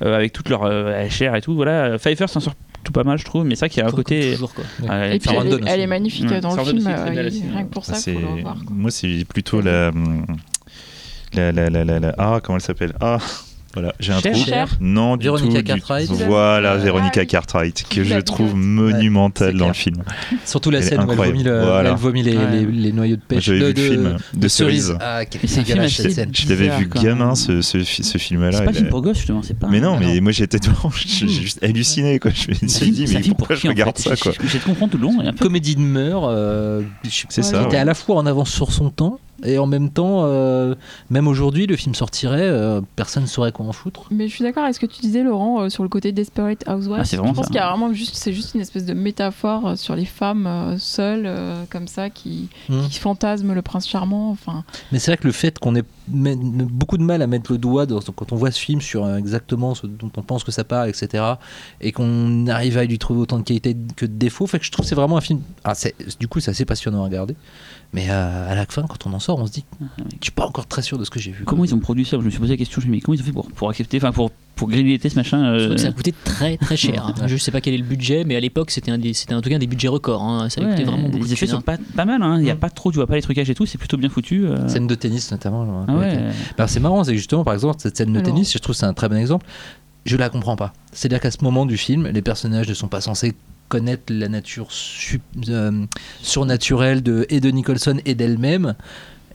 avec 0.00 0.32
toute 0.32 0.48
leur 0.48 0.62
euh, 0.64 1.08
chair 1.08 1.34
et 1.34 1.40
tout. 1.40 1.54
Voilà, 1.54 1.98
Pfeiffer 1.98 2.26
s'en 2.26 2.40
sort 2.40 2.54
tout 2.84 2.90
pas 2.92 3.04
mal, 3.04 3.16
je 3.18 3.24
trouve. 3.24 3.44
Mais 3.44 3.54
ça, 3.54 3.68
qui 3.68 3.80
a 3.80 3.86
un 3.86 3.90
côté. 3.90 4.32
toujours, 4.32 4.52
quoi. 4.54 4.64
Ouais, 4.88 5.16
Et 5.16 5.18
puis 5.20 5.30
elle, 5.30 5.46
est, 5.46 5.50
elle 5.52 5.68
est 5.68 5.72
aussi. 5.82 5.86
magnifique 5.86 6.30
Ouais, 6.30 6.40
dans 6.40 6.56
le 6.56 6.64
film, 6.64 6.76
aussi, 6.78 6.84
très 6.86 6.94
euh, 7.10 7.14
belle 7.14 7.26
il- 7.26 7.28
aussi, 7.28 7.44
rien 7.52 7.64
que 7.64 7.70
pour 7.70 7.84
ça, 7.84 7.94
Ah, 7.96 8.00
faut 8.00 8.10
le 8.18 8.42
voir. 8.42 8.54
quoi. 8.56 8.64
Moi, 8.76 8.90
c'est 8.90 9.24
plutôt 9.28 9.60
la, 9.60 9.92
la, 11.34 11.52
la, 11.52 11.70
la, 11.70 11.84
la, 11.84 12.00
la- 12.00 12.14
Ah, 12.18 12.40
comment 12.42 12.56
elle 12.58 12.62
s'appelle 12.62 12.92
Ah, 13.00 13.18
voilà, 13.74 13.94
j'ai 14.00 14.12
un 14.12 14.20
Cher, 14.20 14.32
trou. 14.32 14.44
Cher. 14.44 14.76
Non, 14.80 15.16
du 15.16 15.24
Véronica 15.24 15.48
tout. 15.56 15.58
du- 15.62 15.64
Cartwright. 15.64 16.10
Voilà, 16.26 16.72
Ah, 16.72 16.76
Véronica. 16.76 17.24
Cartwright, 17.24 17.84
que 17.88 18.04
je 18.04 18.18
trouve 18.20 18.54
monumentale 18.54 19.56
dans 19.56 19.68
le 19.68 19.72
film. 19.74 20.02
Surtout 20.44 20.70
la 20.70 20.78
Elle 20.78 20.84
scène 20.84 21.00
où 21.04 21.10
elle 21.10 21.16
vomit, 21.16 21.42
le- 21.42 21.60
Voilà. 21.62 21.90
elle 21.90 21.96
vomit 21.96 22.22
les, 22.22 22.36
Ouais. 22.36 22.50
les- 22.50 22.66
les 22.66 22.92
noyaux 22.92 23.16
de 23.16 23.22
pêche. 23.22 23.44
J'avais 23.44 23.72
de, 23.72 23.80
vu 23.80 23.88
le 23.88 23.94
film 23.94 24.16
de 24.34 24.48
cerises. 24.48 24.86
cerises. 24.86 24.98
Ah, 25.00 25.24
quel 25.24 25.40
c'est 25.48 25.60
un 25.60 25.64
film 25.64 25.80
assez 25.80 26.02
cette 26.02 26.12
scène. 26.12 26.30
Je 26.32 26.48
l'avais 26.48 26.68
vu 26.78 26.86
gamin, 26.86 27.26
même. 27.26 27.34
ce, 27.34 27.62
ce, 27.62 27.78
fi- 27.78 28.02
ce 28.04 28.18
film-là. 28.18 28.52
C'est 28.52 28.58
pas 28.64 28.70
un 28.70 28.72
il 28.72 28.76
film 28.76 28.88
pour 28.88 29.02
gosses, 29.02 29.16
justement. 29.18 29.40
Pas. 29.60 29.68
Mais 29.68 29.80
non, 29.80 29.98
mais 29.98 30.20
moi 30.20 30.32
j'étais 30.32 30.58
devant, 30.58 30.90
j'ai 31.06 31.28
juste 31.28 31.62
halluciné 31.62 32.18
quoi. 32.18 32.30
Je 32.34 32.50
me 32.64 32.68
suis 32.68 32.90
dit, 32.90 33.06
mais 33.12 33.20
pourquoi 33.36 33.56
je 33.56 33.68
regarde 33.68 33.98
ça 33.98 34.16
quoi 34.16 34.32
J'essaie 34.42 34.58
de 34.58 34.64
comprendre 34.64 34.92
tout 34.92 34.98
le 34.98 35.04
long. 35.04 35.32
Comédie 35.40 35.76
de 35.76 35.80
mœurs. 35.80 36.30
je- 37.04 37.22
C'est 37.28 37.42
ça. 37.42 37.58
qui 37.60 37.64
était 37.64 37.74
ouais. 37.74 37.78
à 37.78 37.84
la 37.84 37.94
fois 37.94 38.16
en 38.16 38.26
avance 38.26 38.50
sur 38.50 38.72
son 38.72 38.90
temps 38.90 39.18
et 39.44 39.58
en 39.58 39.66
même 39.66 39.90
temps, 39.90 40.24
euh, 40.24 40.74
même 41.10 41.26
aujourd'hui, 41.26 41.66
le 41.66 41.76
film 41.76 41.94
sortirait, 41.94 42.42
euh, 42.42 42.80
personne 42.96 43.24
ne 43.24 43.28
saurait 43.28 43.50
quoi 43.50 43.66
en 43.66 43.72
foutre. 43.72 44.04
Mais 44.10 44.28
je 44.28 44.34
suis 44.34 44.44
d'accord 44.44 44.62
avec 44.62 44.74
ce 44.74 44.80
que 44.80 44.86
tu 44.86 45.00
disais, 45.00 45.22
Laurent, 45.22 45.62
euh, 45.62 45.68
sur 45.68 45.82
le 45.82 45.88
côté 45.88 46.12
Desperate 46.12 46.62
Housewives. 46.68 47.00
Ah, 47.00 47.04
je 47.04 47.16
pense 47.16 47.46
qu'il 47.46 47.56
y 47.56 47.58
a 47.58 47.68
vraiment 47.68 47.92
juste, 47.92 48.14
c'est 48.14 48.32
juste 48.32 48.54
une 48.54 48.60
espèce 48.60 48.84
de 48.86 48.94
métaphore 48.94 49.76
sur 49.76 49.96
les 49.96 50.04
femmes 50.04 50.46
euh, 50.46 50.78
seules, 50.78 51.24
euh, 51.26 51.64
comme 51.70 51.88
ça, 51.88 52.08
qui, 52.08 52.48
qui 52.66 52.98
fantasment 52.98 53.54
le 53.54 53.62
prince 53.62 53.88
charmant. 53.88 54.30
Enfin, 54.30 54.64
Mais 54.92 54.98
c'est 54.98 55.10
vrai 55.10 55.18
que 55.18 55.26
le 55.26 55.32
fait 55.32 55.58
qu'on 55.58 55.74
ait 55.74 55.84
beaucoup 56.08 56.98
de 56.98 57.02
mal 57.02 57.22
à 57.22 57.26
mettre 57.26 57.52
le 57.52 57.58
doigt 57.58 57.86
dans- 57.86 58.00
quand 58.00 58.32
on 58.32 58.36
voit 58.36 58.50
ce 58.50 58.58
film 58.60 58.80
sur 58.80 59.04
euh, 59.04 59.16
exactement 59.16 59.74
ce 59.74 59.86
dont 59.86 60.10
on 60.16 60.22
pense 60.22 60.44
que 60.44 60.50
ça 60.52 60.64
parle, 60.64 60.88
etc., 60.88 61.24
et 61.80 61.92
qu'on 61.92 62.46
arrive 62.48 62.78
à 62.78 62.84
lui 62.84 62.98
trouver 62.98 63.20
autant 63.20 63.38
de 63.38 63.44
qualité 63.44 63.76
que 63.96 64.06
de 64.06 64.12
défauts, 64.12 64.46
fait 64.46 64.58
que 64.58 64.64
je 64.64 64.70
trouve 64.72 64.84
que 64.84 64.88
c'est 64.88 64.94
vraiment 64.94 65.16
un 65.16 65.20
film. 65.20 65.40
Ah, 65.64 65.74
du 66.18 66.28
coup, 66.28 66.40
c'est 66.40 66.50
assez 66.50 66.64
passionnant 66.64 67.02
à 67.02 67.04
regarder. 67.04 67.36
Mais 67.92 68.06
euh, 68.08 68.50
à 68.50 68.54
la 68.54 68.64
fin, 68.66 68.82
quand 68.82 69.06
on 69.06 69.12
en 69.12 69.20
sort, 69.20 69.38
on 69.38 69.46
se 69.46 69.52
dit, 69.52 69.64
je 69.80 70.16
suis 70.22 70.30
pas 70.32 70.46
encore 70.46 70.66
très 70.66 70.82
sûr 70.82 70.98
de 70.98 71.04
ce 71.04 71.10
que 71.10 71.20
j'ai 71.20 71.30
vu. 71.30 71.44
Comment 71.44 71.64
ils 71.64 71.74
ont 71.74 71.78
produit 71.78 72.04
ça? 72.06 72.16
Je 72.18 72.22
me 72.24 72.30
suis 72.30 72.38
posé 72.40 72.54
la 72.54 72.56
question. 72.56 72.80
Je 72.80 72.86
me 72.86 72.92
suis 72.92 72.92
dit, 72.92 72.96
mais 72.96 73.00
comment 73.02 73.14
ils 73.14 73.20
ont 73.20 73.24
fait 73.24 73.32
pour, 73.32 73.50
pour 73.52 73.68
accepter, 73.68 73.98
enfin 73.98 74.12
pour 74.12 74.30
pour 74.56 74.68
grignoter 74.68 75.08
ce 75.08 75.16
machin 75.16 75.56
Je 75.58 75.62
euh, 75.62 75.64
crois 75.64 75.74
que 75.76 75.80
ça 75.82 75.88
a 75.88 75.92
coûté 75.92 76.14
très 76.24 76.56
très 76.56 76.76
cher. 76.76 77.06
hein. 77.20 77.26
Je 77.26 77.36
sais 77.36 77.50
pas 77.50 77.60
quel 77.60 77.74
est 77.74 77.78
le 77.78 77.84
budget, 77.84 78.24
mais 78.24 78.36
à 78.36 78.40
l'époque 78.40 78.70
c'était 78.70 78.90
un 78.90 78.98
des, 78.98 79.12
c'était 79.12 79.34
en 79.34 79.40
tout 79.40 79.48
cas 79.50 79.56
un 79.56 79.58
des 79.58 79.66
budgets 79.66 79.88
records. 79.88 80.22
hein. 80.22 80.48
Ça 80.50 80.60
a 80.60 80.64
coûté 80.64 80.84
vraiment 80.84 81.08
beaucoup 81.08 81.24
Les 81.24 81.32
effets 81.32 81.46
sont 81.46 81.56
hein. 81.58 81.62
pas, 81.62 81.78
pas 81.96 82.04
mal. 82.04 82.22
hein. 82.22 82.38
Il 82.40 82.46
y 82.46 82.50
a 82.50 82.54
Mm. 82.54 82.58
pas 82.58 82.70
trop, 82.70 82.90
tu 82.90 82.96
vois 82.96 83.06
pas 83.06 83.16
les 83.16 83.22
trucages 83.22 83.48
et 83.50 83.54
tout. 83.54 83.66
C'est 83.66 83.78
plutôt 83.78 83.96
bien 83.96 84.08
foutu. 84.08 84.46
euh. 84.46 84.68
Scène 84.68 84.86
de 84.86 84.94
tennis 84.94 85.30
notamment. 85.32 85.64
genre, 85.66 85.84
Ah 85.88 85.96
ouais. 85.96 86.18
Bah, 86.58 86.66
c'est 86.68 86.80
marrant, 86.80 87.02
c'est 87.04 87.14
justement, 87.16 87.44
par 87.44 87.54
exemple, 87.54 87.76
cette 87.80 87.96
scène 87.96 88.12
de 88.12 88.18
Alors. 88.18 88.26
tennis, 88.30 88.52
je 88.52 88.58
trouve 88.58 88.74
que 88.74 88.78
c'est 88.80 88.86
un 88.86 88.94
très 88.94 89.08
bon 89.08 89.16
exemple. 89.16 89.46
Je 90.04 90.16
la 90.16 90.28
comprends 90.28 90.56
pas. 90.56 90.72
C'est-à-dire 90.92 91.20
qu'à 91.20 91.30
ce 91.30 91.42
moment 91.42 91.64
du 91.66 91.76
film, 91.76 92.08
les 92.08 92.22
personnages 92.22 92.68
ne 92.68 92.74
sont 92.74 92.88
pas 92.88 93.00
censés 93.00 93.34
connaître 93.68 94.12
la 94.12 94.28
nature 94.28 94.68
euh, 95.48 95.86
surnaturelle 96.20 97.02
de, 97.02 97.26
et 97.30 97.40
de 97.40 97.48
Nicholson 97.50 97.98
et 98.04 98.14
d'elle-même. 98.14 98.74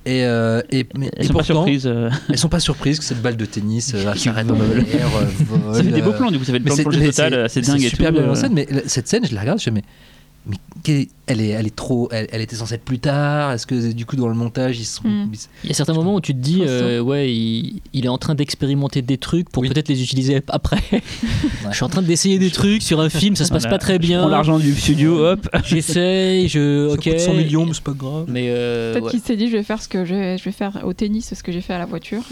Et, 0.09 0.23
euh, 0.23 0.61
et, 0.71 0.85
mais- 0.97 1.09
Elles 1.17 1.25
et 1.25 1.27
sont 1.27 1.33
pas 1.33 1.39
pourtant, 1.39 1.53
surprises. 1.65 1.85
euh. 1.85 2.09
elles 2.29 2.37
sont 2.37 2.47
pas 2.47 2.61
surprises 2.61 2.97
que 2.99 3.03
cette 3.03 3.21
balle 3.21 3.35
de 3.35 3.45
tennis 3.45 3.91
euh, 3.93 4.13
Qui 4.13 4.19
s'arrête 4.19 4.49
en 4.49 4.53
vole. 4.55 4.77
l'air, 4.77 5.07
vole, 5.09 5.75
Ça 5.75 5.83
fait 5.83 5.89
des 5.91 6.01
beaux 6.01 6.13
plans. 6.13 6.31
Du 6.31 6.37
coup, 6.39 6.45
ça 6.45 6.53
fait 6.53 6.59
le 6.59 6.63
mais 6.63 6.69
plan 6.69 6.75
de 6.75 6.77
c'est 6.77 6.83
projet 6.83 7.05
total. 7.07 7.33
c'est- 7.49 7.59
C'est 7.61 7.65
c'est 7.65 7.71
dingue 7.73 7.83
et 7.83 7.89
super 7.89 8.13
tout. 8.13 8.19
bien 8.19 8.29
en 8.29 8.35
scène, 8.35 8.53
mais 8.53 8.67
cette 8.85 9.07
scène, 9.09 9.25
je 9.29 9.35
la 9.35 9.41
regarde, 9.41 9.59
je 9.59 9.65
fais 9.65 9.71
mais, 9.71 9.83
mais 10.47 10.57
elle 11.27 11.41
est, 11.41 11.49
elle 11.49 11.67
est 11.67 11.75
trop, 11.75 12.07
elle, 12.11 12.27
elle 12.31 12.39
était 12.41 12.55
censée 12.55 12.75
être 12.75 12.85
plus 12.85 12.99
tard. 12.99 13.51
Est-ce 13.51 13.67
que 13.67 13.91
du 13.91 14.05
coup 14.05 14.15
dans 14.15 14.29
le 14.29 14.33
montage 14.33 14.79
ils 14.79 14.85
sont, 14.85 15.03
Mm. 15.05 15.29
ils- 15.33 15.39
Il 15.65 15.69
y 15.69 15.71
a 15.71 15.75
certains 15.75 15.93
moments 15.93 16.15
où 16.15 16.21
tu 16.21 16.33
te 16.33 16.39
dis, 16.39 16.61
euh, 16.65 17.01
ouais, 17.01 17.33
il, 17.33 17.81
il 17.93 18.05
est 18.05 18.09
en 18.09 18.17
train 18.17 18.33
d'expérimenter 18.35 19.01
des 19.01 19.17
trucs 19.17 19.49
pour 19.49 19.63
Oui. 19.63 19.69
peut-être 19.69 19.89
les 19.89 20.01
utiliser 20.01 20.41
après. 20.47 20.79
Je 21.69 21.75
suis 21.75 21.83
en 21.83 21.89
train 21.89 22.01
d'essayer 22.01 22.39
des 22.39 22.49
trucs 22.51 22.81
sur 22.81 23.01
un 23.01 23.09
film, 23.09 23.35
ça 23.35 23.43
se 23.43 23.51
passe 23.51 23.63
Voilà. 23.63 23.77
pas 23.77 23.81
très 23.83 23.93
Je 23.95 23.99
bien. 23.99 24.19
prends 24.19 24.29
l'argent 24.29 24.57
du 24.59 24.73
studio, 24.73 25.25
hop. 25.25 25.49
J'essaye, 25.65 26.47
je. 26.47 26.87
Ça 26.87 26.93
Ok. 26.93 27.03
coûte 27.03 27.19
100 27.19 27.33
millions, 27.33 27.65
mais 27.65 27.73
c'est 27.73 27.83
pas 27.83 27.91
grave. 27.91 28.25
Mais 28.29 28.45
euh, 28.47 28.93
Peut-être 28.93 29.05
ouais. 29.05 29.11
qu'il 29.11 29.19
s'est 29.21 29.35
dit, 29.35 29.47
je 29.49 29.57
vais 29.57 29.63
faire 29.63 29.81
ce 29.81 29.89
que 29.89 30.05
je, 30.05 30.37
je 30.37 30.43
vais 30.45 30.51
faire 30.53 30.79
au 30.85 30.93
tennis, 30.93 31.33
ce 31.33 31.43
que 31.43 31.51
j'ai 31.51 31.61
fait 31.61 31.73
à 31.73 31.79
la 31.79 31.85
voiture. 31.85 32.23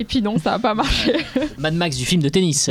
Et 0.00 0.04
puis 0.04 0.22
non, 0.22 0.38
ça 0.38 0.52
n'a 0.52 0.58
pas 0.58 0.72
marché. 0.74 1.12
Mad 1.58 1.74
Max 1.74 1.96
du 1.98 2.06
film 2.06 2.22
de 2.22 2.28
tennis. 2.30 2.70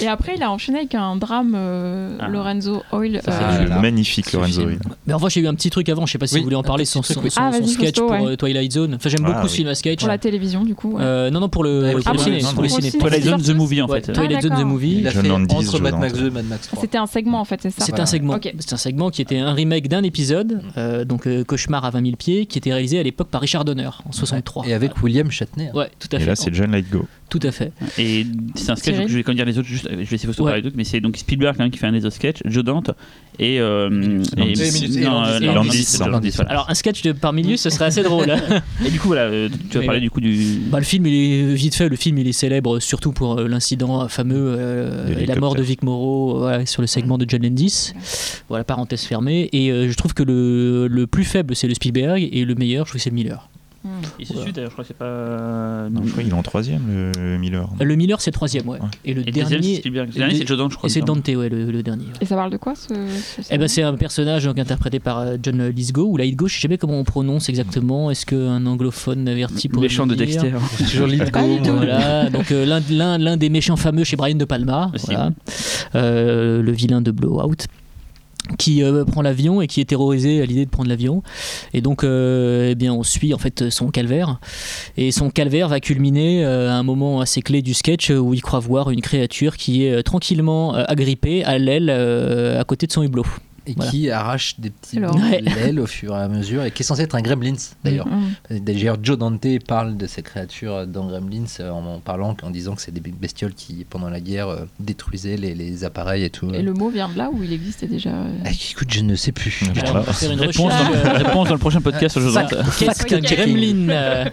Et 0.00 0.08
après, 0.08 0.34
il 0.36 0.42
a 0.42 0.50
enchaîné 0.50 0.78
avec 0.78 0.94
un 0.94 1.16
drame, 1.16 1.54
euh, 1.56 2.16
Ah. 2.20 2.28
Lorenzo 2.28 2.82
Oil. 2.92 3.20
Ça, 3.24 3.32
c'est 3.32 3.62
euh, 3.64 3.68
Ah. 3.72 3.78
Magnifique, 3.80 4.28
Ce 4.28 4.36
Lorenzo. 4.36 4.62
Hill. 4.62 4.78
Mais 5.06 5.12
enfin, 5.12 5.28
j'ai 5.28 5.40
eu 5.40 5.46
un 5.48 5.54
petit 5.54 5.70
truc 5.70 5.88
avant, 5.88 6.06
je 6.06 6.12
sais 6.12 6.18
pas 6.18 6.26
si 6.26 6.34
Oui, 6.34 6.40
vous 6.40 6.44
voulez 6.44 6.56
en 6.56 6.62
parler, 6.62 6.84
son, 6.84 7.00
truc, 7.02 7.16
son, 7.30 7.40
Ah, 7.40 7.50
son 7.52 7.66
sketch 7.66 7.96
Fausto, 7.98 8.06
pour 8.06 8.12
ouais. 8.24 8.32
euh, 8.32 8.36
Twilight 8.36 8.72
Zone. 8.72 8.94
Enfin, 8.94 9.08
j'aime 9.08 9.20
Ah, 9.24 9.32
beaucoup 9.32 9.46
ce 9.48 9.52
oui. 9.52 9.56
film 9.58 9.68
à 9.68 9.74
sketch. 9.74 9.98
pour 10.00 10.08
la 10.08 10.18
télévision, 10.18 10.64
du 10.64 10.74
coup. 10.74 10.92
ouais. 10.96 11.02
Euh, 11.02 11.30
non, 11.30 11.40
non, 11.40 11.48
pour 11.48 11.64
le, 11.64 11.82
Ouais, 11.82 11.92
pour 11.94 12.02
ah 12.06 12.12
le 12.12 12.18
ciné. 12.18 12.42
non, 12.42 12.52
Pour 12.52 12.62
le 12.62 12.68
ciné. 12.68 12.90
Pour 12.92 13.04
le 13.08 13.10
Twilight 13.18 13.24
Zone, 13.24 13.42
The 13.42 13.56
Movie 13.56 13.82
en 13.82 13.88
fait. 13.88 14.12
Twilight 14.12 14.42
Zone 14.42 14.56
The. 14.58 14.64
Movie. 14.64 15.06
Entre 15.50 15.80
Mad. 15.80 15.98
Max 15.98 16.12
2 16.14 16.26
et 16.26 16.30
Mad 16.30 16.44
Max 16.46 16.68
3. 16.68 16.80
C'était 16.80 16.98
un 16.98 17.06
segment, 17.06 17.40
en 17.40 17.44
fait, 17.44 17.60
c'est 17.62 17.70
ça 17.70 17.84
C'était 17.84 18.00
un 18.00 18.06
segment. 18.06 18.38
C'était 18.42 18.74
un 18.74 18.76
segment 18.76 19.10
qui 19.10 19.22
était 19.22 19.38
un 19.38 19.52
remake 19.52 19.88
d'un 19.88 20.02
épisode, 20.02 20.62
euh, 20.76 21.04
donc 21.04 21.28
Cauchemar 21.44 21.84
à 21.84 21.90
20 21.90 22.02
000 22.04 22.16
pieds, 22.16 22.46
qui 22.46 22.58
était 22.58 22.72
réalisé 22.72 22.98
à 22.98 23.02
l'époque 23.02 23.28
par 23.28 23.40
Richard 23.40 23.64
Donner 23.64 23.88
en 24.06 24.12
63. 24.12 24.66
Et 24.66 24.72
avec 24.74 25.02
William 25.02 25.30
Shatner. 25.30 25.70
Ouais, 25.74 25.90
tout 25.98 26.08
à 26.12 26.16
Et 26.16 26.20
fait. 26.20 26.26
là, 26.26 26.36
c'est 26.36 26.52
John 26.54 26.70
Lightgo. 26.72 27.06
Tout 27.30 27.40
à 27.44 27.52
fait. 27.52 27.72
Et 27.96 28.26
c'est 28.56 28.70
un 28.70 28.76
sketch, 28.76 28.96
donc 28.98 29.08
je 29.08 29.14
vais 29.14 29.22
quand 29.22 29.30
même 29.30 29.36
dire 29.36 29.46
les 29.46 29.56
autres, 29.58 29.68
juste, 29.68 29.88
je 29.88 29.96
vais 29.96 30.04
laisser 30.10 30.26
Fausto 30.26 30.42
Ouais. 30.44 30.50
parler 30.50 30.62
d'autres, 30.62 30.76
mais 30.76 30.84
c'est 30.84 31.00
donc 31.00 31.16
Spielberg 31.16 31.56
même 31.58 31.70
qui 31.70 31.78
fait 31.78 31.86
un 31.86 31.92
des 31.92 32.04
autres 32.04 32.16
sketchs, 32.16 32.40
Joe 32.44 32.64
Dante 32.64 32.90
et. 33.38 33.60
Euh, 33.60 34.20
voilà. 35.96 36.20
Alors, 36.48 36.68
un 36.68 36.74
sketch 36.74 37.02
de 37.02 37.12
par 37.12 37.32
milieu, 37.32 37.56
ce 37.56 37.70
serait 37.70 37.86
assez 37.86 38.02
drôle. 38.02 38.30
hein. 38.30 38.60
Et 38.84 38.90
du 38.90 38.98
coup, 38.98 39.08
voilà, 39.08 39.22
euh, 39.22 39.48
tu 39.70 39.78
vas 39.78 39.84
parler 39.84 39.98
ouais. 39.98 40.00
du 40.00 40.10
coup 40.10 40.20
du. 40.20 40.58
Bah, 40.70 40.78
le 40.78 40.84
film, 40.84 41.06
il 41.06 41.14
est 41.14 41.54
vite 41.54 41.74
fait. 41.74 41.88
Le 41.88 41.96
film, 41.96 42.18
il 42.18 42.26
est 42.28 42.32
célèbre 42.32 42.80
surtout 42.80 43.12
pour 43.12 43.38
euh, 43.38 43.48
l'incident 43.48 44.08
fameux 44.08 44.56
euh, 44.58 45.14
De 45.14 45.20
et 45.20 45.26
la 45.26 45.36
mort 45.36 45.54
de. 45.54 45.62
Vic 45.62 45.82
Morrow 45.82 46.38
voilà, 46.38 46.66
sur 46.66 46.80
le 46.82 46.86
segment 46.88 47.16
de 47.18 47.24
John 47.28 47.42
Landis. 47.42 47.92
Voilà, 48.48 48.64
parenthèse 48.64 49.02
fermée. 49.04 49.48
Et 49.52 49.70
euh, 49.70 49.88
je 49.88 49.94
trouve 49.94 50.14
que 50.14 50.22
le, 50.22 50.88
le 50.88 51.06
plus 51.06 51.24
faible, 51.24 51.54
c'est 51.54 51.68
le 51.68 51.74
Spielberg, 51.74 52.28
et 52.32 52.44
le 52.44 52.54
meilleur, 52.56 52.86
je 52.86 52.90
trouve 52.92 52.98
que 52.98 53.02
c'est 53.04 53.10
le 53.10 53.14
Miller. 53.14 53.48
Et 54.18 54.24
c'est 54.26 54.34
Voilà. 54.34 54.42
celui 54.42 54.52
d'ailleurs, 54.52 54.70
je 54.70 54.74
crois 54.74 54.84
que 54.84 54.88
c'est 54.88 54.96
pas. 54.96 55.88
Non, 55.90 56.02
je 56.04 56.10
crois 56.10 56.22
qu'il 56.22 56.32
est 56.32 56.36
en 56.36 56.42
troisième, 56.42 56.82
le 57.16 57.38
Miller. 57.38 57.66
Le 57.80 57.94
Miller, 57.96 58.20
c'est 58.20 58.30
troisième, 58.30 58.68
ouais. 58.68 58.78
Ouais. 58.78 58.88
Et 59.06 59.14
le 59.14 59.26
Et 59.26 59.32
dernier, 59.32 59.76
Spielberg. 59.76 60.08
Le 60.12 60.14
dernier, 60.18 60.34
c'est 60.36 60.46
Joe 60.46 60.58
Dante, 60.58 60.72
je 60.72 60.76
crois. 60.76 60.88
et 60.88 60.92
c'est. 60.92 61.00
Dante, 61.00 61.26
ouais, 61.28 61.48
le, 61.48 61.70
le 61.70 61.82
dernier. 61.82 62.04
ouais. 62.04 62.12
Et 62.20 62.26
ça 62.26 62.34
parle 62.36 62.50
de 62.50 62.58
quoi, 62.58 62.74
ce, 62.74 62.88
ce 62.88 63.40
Eh 63.50 63.56
ben, 63.56 63.68
c'est 63.68 63.82
un 63.82 63.94
personnage 63.94 64.44
donc, 64.44 64.58
interprété 64.58 65.00
par 65.00 65.18
euh, 65.20 65.36
John 65.42 65.68
Lithgow, 65.68 66.08
ou 66.10 66.16
Lithgow, 66.18 66.46
je 66.48 66.54
sais 66.56 66.60
jamais 66.60 66.76
comment 66.76 66.98
on 67.00 67.04
prononce 67.04 67.48
exactement. 67.48 68.10
Est-ce 68.10 68.26
qu'un 68.26 68.66
anglophone 68.66 69.26
averti 69.28 69.68
Le 69.68 69.72
pourrait 69.72 69.86
méchant 69.86 70.06
de 70.06 70.14
Dexter. 70.14 70.52
Toujours 70.78 71.06
Lithgow. 71.06 71.58
Voilà, 71.64 72.28
donc 72.28 72.52
euh, 72.52 72.66
l'un- 72.66 72.82
l'un 72.90 73.16
l'un 73.16 73.36
des 73.38 73.48
méchants 73.48 73.76
fameux 73.76 74.04
chez 74.04 74.16
Brian 74.16 74.36
De 74.36 74.44
Palma, 74.44 74.92
voilà. 75.06 75.30
Euh, 75.94 76.60
le 76.62 76.72
vilain 76.72 77.00
de 77.00 77.10
Blowout, 77.10 77.64
qui 78.58 78.82
euh, 78.82 79.04
prend 79.04 79.22
l'avion 79.22 79.60
et 79.60 79.66
qui 79.66 79.80
est 79.80 79.84
terrorisé 79.84 80.42
à 80.42 80.46
l'idée 80.46 80.64
de 80.64 80.70
prendre 80.70 80.88
l'avion. 80.88 81.22
Et 81.72 81.80
donc, 81.80 82.04
euh, 82.04 82.70
eh 82.70 82.74
bien, 82.74 82.92
on 82.92 83.02
suit 83.02 83.34
en 83.34 83.38
fait 83.38 83.70
son 83.70 83.90
calvaire. 83.90 84.40
Et 84.96 85.12
son 85.12 85.30
calvaire 85.30 85.68
va 85.68 85.80
culminer 85.80 86.44
euh, 86.44 86.70
à 86.70 86.74
un 86.74 86.82
moment 86.82 87.20
assez 87.20 87.42
clé 87.42 87.62
du 87.62 87.74
sketch 87.74 88.10
où 88.10 88.34
il 88.34 88.42
croit 88.42 88.60
voir 88.60 88.90
une 88.90 89.00
créature 89.00 89.56
qui 89.56 89.84
est 89.84 90.02
tranquillement 90.02 90.74
agrippée 90.74 91.44
à 91.44 91.58
l'aile 91.58 91.90
à 91.90 92.64
côté 92.64 92.86
de 92.86 92.92
son 92.92 93.02
hublot. 93.02 93.26
Et 93.70 93.74
Voilà. 93.76 93.90
qui 93.90 94.10
arrache 94.10 94.58
des 94.58 94.70
petits 94.70 94.98
bouts 94.98 95.16
Ouais. 95.18 95.40
l'aile 95.40 95.78
au 95.78 95.86
fur 95.86 96.12
et 96.16 96.20
à 96.20 96.28
mesure 96.28 96.64
et 96.64 96.70
qui 96.72 96.82
est 96.82 96.84
censé 96.86 97.02
être 97.02 97.14
un 97.14 97.20
gremlins 97.22 97.54
d'ailleurs. 97.84 98.06
Hmm. 98.08 98.58
D'ailleurs, 98.58 98.96
Joe 99.02 99.16
Dante 99.16 99.46
parle 99.66 99.96
de 99.96 100.06
ces 100.06 100.22
créatures 100.22 100.86
dans 100.88 101.06
Gremlins 101.06 101.44
euh, 101.60 101.70
en, 101.70 101.84
en 101.86 101.98
parlant, 102.00 102.36
en 102.42 102.50
disant 102.50 102.74
que 102.74 102.82
c'est 102.82 102.90
des 102.92 103.00
bestioles 103.00 103.54
qui, 103.54 103.86
pendant 103.88 104.08
la 104.10 104.20
guerre, 104.20 104.48
euh, 104.48 104.64
détruisaient 104.80 105.36
les, 105.36 105.54
les 105.54 105.84
appareils 105.84 106.24
et 106.24 106.30
tout. 106.30 106.52
Et 106.52 106.62
le 106.62 106.72
mot 106.72 106.88
vient 106.90 107.08
de 107.08 107.16
là 107.16 107.30
où 107.32 107.42
il 107.44 107.52
existait 107.52 107.86
déjà 107.86 108.10
euh, 108.10 108.38
Ah, 108.44 108.50
écoute, 108.50 108.88
je 108.90 109.02
ne 109.02 109.14
sais 109.14 109.32
plus. 109.32 109.62
Alors, 109.80 109.96
on 109.96 110.00
va 110.00 110.12
faire 110.12 110.32
une 110.32 110.40
Réponse 110.40 110.72
dans, 110.72 110.92
euh, 110.92 111.12
réponse 111.12 111.48
dans 111.48 111.54
le 111.54 111.60
prochain 111.60 111.80
podcast. 111.80 112.18
Dante. 112.18 112.54
Qu'est-ce 112.78 113.04
qu'un 113.06 113.20
gremlin 113.20 113.88
euh, 113.90 114.24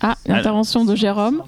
Ah, 0.00 0.14
l'intervention 0.26 0.84
de 0.84 0.94
Jérôme. 0.94 1.42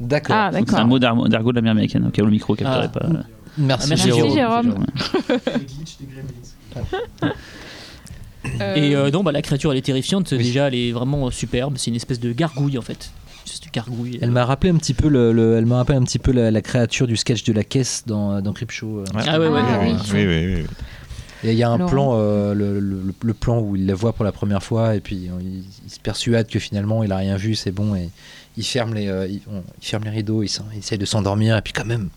D'accord. 0.00 0.36
Ah, 0.36 0.50
C'est 0.52 0.74
un 0.74 0.84
mot 0.84 0.98
d'argot 0.98 1.26
de 1.28 1.54
l'armée 1.56 1.70
américaine, 1.70 2.06
auquel 2.06 2.24
le 2.24 2.30
micro 2.30 2.54
capterait 2.54 2.90
Ah. 2.94 2.98
pas. 2.98 3.08
Merci, 3.58 3.88
merci, 3.90 4.04
Jérôme. 4.10 4.34
Jérôme. 4.34 4.86
Euh, 8.60 8.74
Et 8.76 8.94
euh, 8.96 9.10
non, 9.10 9.22
bah, 9.22 9.32
la 9.32 9.42
créature 9.42 9.70
elle 9.72 9.78
est 9.78 9.82
terrifiante. 9.82 10.34
Déjà, 10.34 10.68
elle 10.68 10.74
est 10.74 10.92
vraiment 10.92 11.30
superbe. 11.30 11.74
C'est 11.76 11.90
une 11.90 11.96
espèce 11.96 12.18
de 12.20 12.32
gargouille 12.32 12.78
en 12.78 12.82
fait. 12.82 13.10
C'est 13.44 13.64
une 13.64 13.70
gargouille. 13.72 14.18
Elle 14.20 14.30
m'a 14.30 14.44
rappelé 14.44 14.72
un 14.72 14.76
petit 14.76 14.94
peu 14.94 15.08
le, 15.08 15.32
le- 15.32 15.56
elle 15.56 15.66
m'a 15.66 15.76
rappelé 15.76 15.98
un 15.98 16.02
petit 16.02 16.18
peu 16.18 16.32
la, 16.32 16.50
la 16.50 16.60
créature 16.62 17.06
du 17.06 17.16
sketch 17.16 17.44
de 17.44 17.52
la 17.52 17.64
caisse 17.64 18.02
dans, 18.06 18.40
dans 18.40 18.52
Creepshow. 18.52 19.00
euh. 19.00 19.04
Ah 19.14 19.38
ouais, 19.38 19.48
ouais, 19.48 19.60
Ah, 19.64 19.78
ouais. 19.80 19.92
oui. 19.92 19.96
oui, 20.12 20.26
oui, 20.26 20.54
oui. 20.62 20.66
Et 21.44 21.52
il 21.52 21.58
y 21.58 21.62
a 21.64 21.70
un 21.70 21.76
Laurent. 21.78 21.90
plan, 21.90 22.12
euh, 22.18 22.54
le, 22.54 22.78
le- 22.80 23.14
le 23.20 23.34
plan 23.34 23.58
où 23.60 23.74
il 23.76 23.86
la 23.86 23.94
voit 23.94 24.12
pour 24.12 24.24
la 24.24 24.30
première 24.32 24.62
fois 24.62 24.94
et 24.94 25.00
puis 25.00 25.28
euh, 25.28 25.32
il, 25.40 25.64
il 25.84 25.90
se 25.90 25.98
persuade 25.98 26.46
que 26.48 26.60
finalement 26.60 27.02
il 27.02 27.10
a 27.10 27.16
rien 27.16 27.36
vu, 27.36 27.56
c'est 27.56 27.72
bon 27.72 27.96
et 27.96 28.10
il 28.56 28.64
ferme 28.64 28.94
les, 28.94 29.08
euh, 29.08 29.26
il, 29.26 29.40
on- 29.52 29.62
il 29.80 29.84
ferme 29.86 30.04
les 30.04 30.10
rideaux, 30.10 30.42
il, 30.44 30.48
s'en- 30.48 30.64
il 30.72 30.78
essaie 30.78 30.98
de 30.98 31.04
s'endormir 31.04 31.56
et 31.56 31.62
puis 31.62 31.72
quand 31.72 31.84
même, 31.84 32.10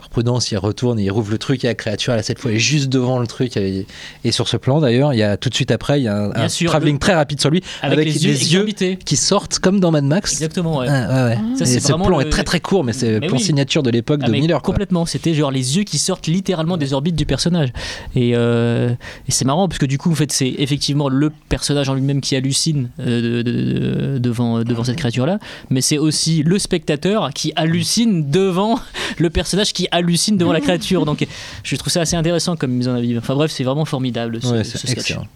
par 0.00 0.08
prudence, 0.08 0.50
il 0.50 0.56
retourne 0.58 0.98
et 0.98 1.04
il 1.04 1.10
rouvre 1.10 1.30
le 1.30 1.38
truc 1.38 1.62
et 1.64 1.66
la 1.68 1.74
créature, 1.74 2.14
elle, 2.14 2.24
cette 2.24 2.38
fois, 2.38 2.52
est 2.52 2.58
juste 2.58 2.88
devant 2.88 3.18
le 3.18 3.26
truc. 3.26 3.56
Et, 3.56 3.86
et 4.24 4.32
sur 4.32 4.48
ce 4.48 4.56
plan 4.56 4.80
d'ailleurs, 4.80 5.12
il 5.12 5.18
y 5.18 5.22
a 5.22 5.36
tout 5.36 5.48
de 5.50 5.54
suite 5.54 5.70
après, 5.70 6.00
il 6.00 6.04
y 6.04 6.08
a 6.08 6.16
un, 6.16 6.30
un 6.32 6.46
travelling 6.48 6.98
très 6.98 7.14
rapide 7.14 7.40
sur 7.40 7.50
lui 7.50 7.62
Avec, 7.82 7.98
avec 7.98 8.14
les, 8.14 8.18
des 8.18 8.52
yeux, 8.54 8.66
qui 9.04 9.16
sortent 9.16 9.58
comme 9.58 9.78
dans 9.78 9.90
Mad 9.90 10.04
Max. 10.04 10.32
Exactement, 10.32 10.78
ouais. 10.78 10.86
Ah, 10.88 11.08
ouais, 11.26 11.30
ouais. 11.30 11.38
Ça, 11.56 11.64
et 11.64 11.66
c'est 11.66 11.80
ce 11.80 11.92
plan 11.92 12.18
le- 12.18 12.26
est 12.26 12.30
très 12.30 12.44
très 12.44 12.60
court, 12.60 12.82
mais 12.84 12.92
c'est 12.92 13.20
plan 13.20 13.36
oui. 13.36 13.40
signature 13.42 13.82
de 13.82 13.90
l'époque 13.90 14.20
Ah, 14.22 14.26
de 14.26 14.32
Miller. 14.32 14.62
quoi. 14.62 14.72
complètement, 14.72 15.04
c'était 15.06 15.34
genre 15.34 15.50
les 15.50 15.76
yeux 15.76 15.84
qui 15.84 15.98
sortent 15.98 16.26
littéralement 16.26 16.76
des 16.76 16.92
orbites 16.94 17.16
du 17.16 17.26
personnage. 17.26 17.68
Et, 18.14 18.32
euh, 18.34 18.90
et 19.28 19.32
c'est 19.32 19.44
marrant 19.44 19.68
parce 19.68 19.78
que 19.78 19.86
du 19.86 19.98
coup, 19.98 20.10
en 20.12 20.14
fait, 20.14 20.32
c'est 20.32 20.54
effectivement 20.58 21.08
le 21.08 21.30
personnage 21.48 21.88
en 21.88 21.94
lui-même 21.94 22.20
qui 22.20 22.36
hallucine 22.36 22.88
euh, 23.00 23.42
de- 23.42 23.42
de- 23.42 23.52
de- 24.14 24.18
devant, 24.18 24.62
devant 24.64 24.84
cette 24.84 24.96
créature-là, 24.96 25.38
mais 25.68 25.80
c'est 25.80 25.98
aussi 25.98 26.42
le 26.42 26.58
spectateur 26.58 27.30
qui 27.34 27.52
hallucine 27.56 28.30
devant 28.30 28.78
le 29.18 29.30
personnage 29.30 29.72
qui 29.72 29.88
hallucine 29.90 30.36
devant 30.36 30.52
la 30.52 30.60
créature. 30.60 31.04
Donc 31.06 31.26
je 31.62 31.76
trouve 31.76 31.92
ça 31.92 32.00
assez 32.02 32.16
intéressant 32.16 32.56
comme 32.56 32.72
mise 32.72 32.88
en 32.88 32.94
avis. 32.94 33.16
Enfin 33.18 33.34
bref, 33.34 33.50
c'est 33.50 33.64
vraiment 33.64 33.84
formidable 33.84 34.40
ce, 34.42 34.48
Ouais, 34.48 34.64
ce 34.64 34.78
c'est 34.78 34.86
sketch. 34.88 34.98
excellent. 34.98 35.26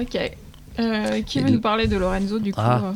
Ok. 0.00 0.18
Euh, 0.80 1.22
qui 1.22 1.38
Et 1.38 1.42
veut 1.42 1.50
nous 1.50 1.60
parler 1.60 1.86
de 1.88 1.96
Lorenzo 1.96 2.38
du 2.38 2.52
coup 2.52 2.60
Ah. 2.62 2.82
euh, 2.84 2.92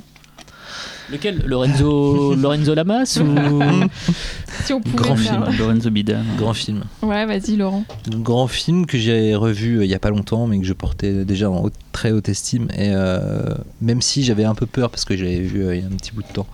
Lequel? 1.10 1.42
Lorenzo, 1.46 2.34
Lorenzo 2.36 2.74
Lamas 2.74 3.18
ou... 3.20 3.34
Si 4.64 4.72
on 4.72 4.80
pouvait 4.80 4.96
Grand 4.96 5.16
faire- 5.16 5.46
film. 5.46 5.58
Lorenzo 5.58 5.90
Bida. 5.90 6.18
Grand 6.38 6.54
film. 6.54 6.84
Ouais, 7.02 7.26
vas-y 7.26 7.56
Laurent. 7.56 7.84
grand 8.08 8.46
film 8.46 8.86
que 8.86 8.96
j'ai 8.98 9.34
revu 9.34 9.78
euh, 9.78 9.84
il 9.84 9.90
y 9.90 9.94
a 9.94 9.98
pas 9.98 10.10
longtemps 10.10 10.46
mais 10.46 10.58
que 10.60 10.64
je 10.64 10.72
portais 10.72 11.24
déjà 11.24 11.50
en 11.50 11.64
haute- 11.64 11.74
très 11.92 12.10
haute 12.10 12.28
estime 12.28 12.68
et 12.76 12.90
euh, 12.92 13.42
même 13.80 14.00
si 14.02 14.24
j'avais 14.24 14.44
un 14.44 14.54
peu 14.54 14.66
peur 14.66 14.90
parce 14.90 15.04
que 15.04 15.16
j'avais 15.16 15.38
vu 15.40 15.62
euh, 15.64 15.76
il 15.76 15.80
y 15.82 15.84
a 15.84 15.86
un 15.86 15.90
petit 15.96 16.12
bout 16.12 16.22
de 16.22 16.32
temps 16.32 16.46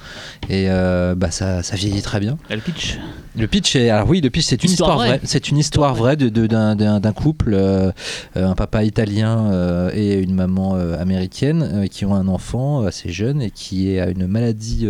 et 0.51 0.67
euh, 0.69 1.15
bah 1.15 1.31
ça, 1.31 1.63
ça 1.63 1.77
vieillit 1.77 2.03
très 2.03 2.21
bien 2.21 2.37
Le 2.51 2.59
pitch. 2.59 2.99
le 3.37 3.47
pitch 3.47 3.77
est 3.77 3.89
alors 3.91 4.09
oui 4.09 4.21
le 4.21 4.31
pitch 4.31 4.45
c'est 4.47 4.63
une 4.65 4.71
Histoire 4.71 4.91
histoire, 4.91 5.07
vraie. 5.07 5.19
vraie 5.19 5.27
c'est 5.27 5.49
une 5.49 5.59
histoire 5.59 5.95
vraie 5.95 6.17
de- 6.17 6.29
de- 6.29 6.47
d'un 6.47 6.75
d'un- 6.77 7.01
d'un 7.01 7.13
couple 7.13 7.57
un 8.37 8.55
papa 8.55 8.85
italien 8.85 9.89
et 9.95 10.15
une 10.19 10.35
maman 10.35 10.75
américaine 10.75 11.89
qui 11.91 12.05
ont 12.05 12.15
un 12.15 12.29
enfant 12.29 12.85
assez 12.85 13.11
jeune 13.11 13.41
et 13.43 13.51
qui 13.51 13.91
est 13.93 14.01
à 14.01 14.09
une 14.09 14.27
maladie 14.27 14.87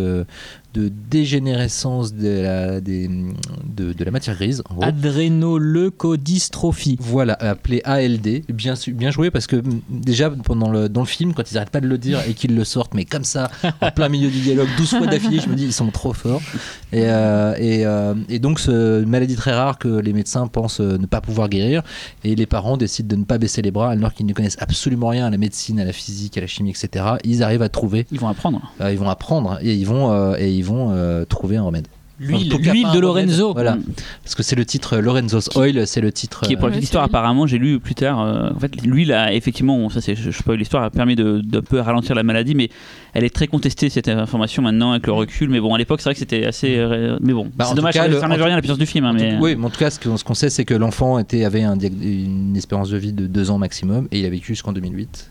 de 0.75 0.91
dégénérescence 1.11 2.13
de 2.15 2.43
la, 2.43 2.81
des- 2.81 3.09
de, 3.09 3.93
de 3.93 4.05
la 4.05 4.11
matière 4.11 4.37
grise. 4.37 4.63
Adrénoleucodystrophie. 4.83 6.97
Voilà, 7.01 7.35
appelé 7.35 7.81
ALD. 7.85 8.45
Bien, 8.53 8.75
joué 9.11 9.31
parce 9.31 9.47
que 9.47 9.57
mm, 9.57 9.81
déjà 9.91 10.31
pendant 10.31 10.71
le, 10.71 10.89
dans 10.89 11.01
le 11.01 11.07
film, 11.07 11.33
quand 11.35 11.51
ils 11.51 11.57
arrêtent 11.57 11.71
pas 11.71 11.81
de 11.81 11.89
le 11.89 11.99
dire 11.99 12.21
et 12.29 12.35
qu'ils 12.35 12.55
le 12.55 12.65
sortent, 12.65 12.95
mais 12.95 13.05
comme 13.05 13.25
ça, 13.25 13.51
en 13.81 13.91
plein 13.91 14.09
milieu 14.09 14.31
du 14.31 14.41
dialogue, 14.41 14.69
12 14.77 14.89
fois 14.91 15.07
d'affilée, 15.07 15.41
je 15.41 15.49
me 15.49 15.55
dis 15.55 15.65
ils 15.65 15.73
sont 15.73 15.91
trop 15.91 16.13
forts. 16.13 16.43
Et, 16.93 17.05
euh, 17.05 17.55
et, 17.59 17.85
euh, 17.85 18.15
et 18.29 18.39
donc, 18.39 18.61
ce 18.61 19.03
une 19.03 19.09
maladie 19.09 19.37
très 19.37 19.53
rare 19.53 19.79
que 19.79 19.89
les 19.89 20.13
médecins 20.13 20.47
pensent 20.47 20.81
euh, 20.81 20.97
ne 20.99 21.07
pas 21.07 21.21
pouvoir 21.21 21.49
guérir. 21.49 21.83
Et 22.25 22.35
les 22.35 22.47
parents 22.47 22.77
décident 22.77 23.09
de 23.09 23.17
ne 23.21 23.25
pas 23.25 23.39
baisser 23.39 23.63
les 23.63 23.71
bras 23.71 23.91
alors 23.91 24.15
qu'ils 24.15 24.27
ne 24.27 24.33
connaissent 24.33 24.61
absolument 24.61 25.09
rien 25.09 25.27
à 25.27 25.31
la 25.31 25.39
médecine, 25.39 25.81
à 25.81 25.85
la 25.85 25.93
physique, 25.93 26.39
à 26.39 26.41
la 26.41 26.47
chimie, 26.47 26.71
etc. 26.71 27.05
Ils 27.25 27.43
arrivent 27.43 27.63
à 27.63 27.69
trouver, 27.69 28.07
Ils 28.11 28.21
vont 28.21 28.29
apprendre. 28.29 28.73
ils 28.81 28.99
vont 28.99 29.11
apprendre 29.11 29.59
et 29.63 29.75
ils 29.75 29.87
vont, 29.87 30.35
et 30.37 30.51
ils 30.51 30.65
vont 30.65 31.25
trouver 31.29 31.57
un 31.57 31.63
remède. 31.63 31.89
L'huile 32.21 32.49
Pour 32.49 32.59
l'huile 32.59 32.83
de 32.83 32.89
Remède. 32.89 33.01
Lorenzo. 33.03 33.53
Voilà. 33.53 33.77
Mm. 33.77 33.83
Parce 34.25 34.35
que 34.35 34.43
c'est 34.43 34.57
le 34.57 34.65
titre 34.65 34.97
euh, 34.97 35.01
Lorenzo's 35.01 35.49
Oil, 35.57 35.87
c'est 35.87 36.01
le 36.01 36.11
titre. 36.13 36.41
Qui 36.43 36.55
est 36.55 36.57
pour 36.57 36.65
euh, 36.65 36.69
la 36.69 36.73
petite 36.73 36.85
histoire, 36.85 37.05
c'est- 37.05 37.11
apparemment, 37.11 37.47
j'ai 37.47 37.59
lu 37.59 37.79
plus 37.81 37.95
tard. 37.95 38.21
euh, 38.21 38.51
en 38.55 38.59
fait, 38.59 38.75
l'huile 38.85 39.13
a 39.13 39.33
effectivement, 39.33 39.89
ça 39.91 40.01
c'est, 40.01 40.15
je, 40.17 40.31
je 40.31 40.53
l'histoire, 40.53 40.83
a 40.83 40.91
permis 40.91 41.15
de, 41.15 41.41
de 41.45 41.61
peu 41.61 41.79
ralentir 41.81 42.15
la 42.17 42.23
maladie, 42.25 42.55
mais 42.55 42.71
elle 43.15 43.25
est 43.25 43.35
très 43.35 43.47
contestée 43.47 43.89
cette 43.89 44.09
information 44.09 44.63
maintenant 44.63 44.93
avec 44.93 45.07
le 45.07 45.13
recul. 45.13 45.49
Mais 45.49 45.61
bon, 45.61 45.75
à 45.75 45.79
l'époque, 45.79 46.01
c'est 46.01 46.07
vrai 46.09 46.15
que 46.15 46.19
c'était 46.21 46.45
assez. 46.45 46.77
euh, 46.77 47.19
mais 47.21 47.33
bon, 47.33 47.49
Bah, 47.57 47.67
c'est 47.69 47.75
dommage, 47.75 47.95
cas, 47.95 48.03
ça 48.03 48.09
n'enlève 48.27 48.43
en 48.43 48.45
rien 48.47 48.55
à 48.55 48.57
la 48.57 48.63
puissance 48.63 48.79
du 48.79 48.87
film. 48.87 49.05
hein, 49.05 49.13
mais, 49.15 49.37
Oui, 49.41 49.55
mais 49.57 49.67
en 49.67 49.71
tout 49.71 49.79
cas, 49.79 49.91
ce 49.91 50.01
qu'on 50.01 50.17
ce 50.17 50.25
qu'on 50.25 50.35
sait, 50.35 50.51
c'est 50.51 50.65
que 50.65 50.75
l'enfant 50.75 51.19
était, 51.19 51.45
avait 51.45 51.63
un 51.63 51.79
une 51.79 52.57
espérance 52.57 52.91
de 52.91 52.97
vie 52.97 53.13
de 53.13 53.27
2 53.27 53.51
ans 53.51 53.59
maximum 53.59 54.09
et 54.11 54.21
il 54.21 54.27
a 54.27 54.31
vécu 54.31 54.49
jusqu'en 54.49 54.73
2008. 54.73 55.31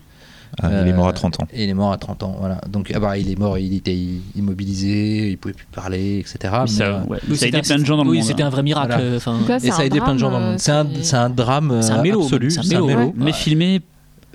Ah, 0.62 0.70
il 0.82 0.88
est 0.88 0.93
mort 0.93 1.08
Euh, 1.08 1.10
à 1.10 1.14
30 1.14 1.39
ans. 1.41 1.48
Et 1.54 1.64
il 1.66 1.70
est 1.70 1.74
mort 1.74 1.91
à 1.91 1.98
30 1.98 2.24
ans. 2.24 2.36
Voilà. 2.39 2.60
Donc, 2.70 2.91
ah 2.93 3.00
bah, 3.00 3.18
il 3.18 3.30
est 3.32 3.38
mort, 3.38 3.58
il 3.58 3.74
était 3.76 3.95
immobilisé, 4.36 5.30
il 5.32 5.38
pouvait 5.38 5.54
plus 5.54 5.68
parler, 5.72 6.20
etc. 6.20 6.38
mais 6.43 6.60
Mais, 6.62 6.68
ça, 6.68 6.84
euh, 6.86 7.00
ouais, 7.06 7.20
Oui, 7.30 7.36
ça 7.38 7.45
a 7.45 7.48
c'était 7.48 7.58
aidé 7.60 7.62
plein 7.68 7.78
de 7.80 7.86
gens 7.86 7.98
dans 7.98 8.04
le 8.04 8.10
oui, 8.10 8.18
monde. 8.18 8.26
c'était 8.28 8.43
hein. 8.43 8.48
un 8.48 8.50
vrai 8.52 8.64
miracle. 8.64 8.88
Voilà. 8.93 9.04
euh, 9.04 9.56
et 9.58 9.60
c'est 9.60 9.68
ça 9.72 9.78
a 9.78 9.82
un 9.82 9.86
aidé 9.86 10.00
plein 10.00 10.14
de 10.14 10.20
gens 10.20 10.32
dans 10.32 10.39
le 10.39 10.45
monde. 10.45 10.60
C'est 10.60 10.72
un, 11.16 11.30
drame 11.30 11.82
C'est 11.82 11.91
un 11.91 12.00
euh, 12.00 12.02
mélo, 12.04 12.24
absolu. 12.24 12.52
c'est 12.52 12.60
un 12.60 12.64
C'est 12.64 12.76
un 12.76 12.82
mélo. 12.82 13.00
mélo. 13.00 13.14
Mais 13.18 13.34
filmé 13.34 13.82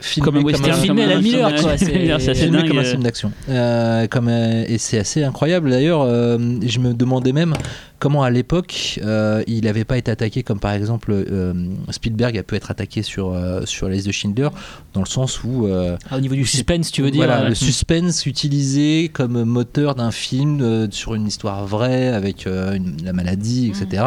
Filmé 0.02 0.24
comme 0.26 0.36
un 0.36 0.40
comme 0.40 0.46
western. 0.46 0.70
un- 0.70 0.82
filmé 0.82 1.02
à 1.02 1.06
la 1.06 1.14
quoi, 1.60 1.76
c'est- 1.78 2.34
filmé 2.34 2.68
comme 2.68 2.78
un 2.78 2.84
film 2.84 3.02
d'action. 3.02 3.32
Euh, 3.48 4.06
comme, 4.08 4.28
euh, 4.28 4.64
et 4.68 4.78
c'est 4.78 4.98
assez 4.98 5.22
incroyable. 5.24 5.70
D'ailleurs, 5.70 6.02
euh, 6.02 6.38
je 6.66 6.78
me 6.78 6.92
demandais 6.94 7.32
même 7.32 7.54
comment 7.98 8.24
à 8.24 8.30
l'époque 8.30 8.98
euh, 9.04 9.44
il 9.46 9.64
n'avait 9.64 9.84
pas 9.84 9.96
été 9.96 10.10
attaqué 10.10 10.42
comme 10.42 10.58
par 10.58 10.72
exemple 10.72 11.12
euh, 11.12 11.52
Spielberg 11.90 12.36
a 12.36 12.42
pu 12.42 12.56
être 12.56 12.70
attaqué 12.72 13.02
sur, 13.02 13.32
euh, 13.32 13.62
sur 13.64 13.88
la 13.88 13.94
liste 13.94 14.08
de 14.08 14.12
Schindler, 14.12 14.48
dans 14.92 15.00
le 15.02 15.06
sens 15.06 15.44
où 15.44 15.68
euh, 15.68 15.96
ah, 16.10 16.16
au 16.16 16.20
niveau 16.20 16.34
du 16.34 16.44
suspense, 16.44 16.90
tu 16.90 17.02
veux 17.02 17.12
dire 17.12 17.24
voilà, 17.24 17.42
euh, 17.42 17.48
le 17.50 17.54
suspense 17.54 18.26
utilisé 18.26 19.08
comme 19.12 19.44
moteur 19.44 19.94
d'un 19.94 20.10
film 20.10 20.60
euh, 20.62 20.88
sur 20.90 21.14
une 21.14 21.28
histoire 21.28 21.64
vraie 21.64 22.08
avec 22.08 22.48
euh, 22.48 22.74
une- 22.74 22.96
la 23.04 23.12
maladie, 23.12 23.68
etc. 23.72 24.02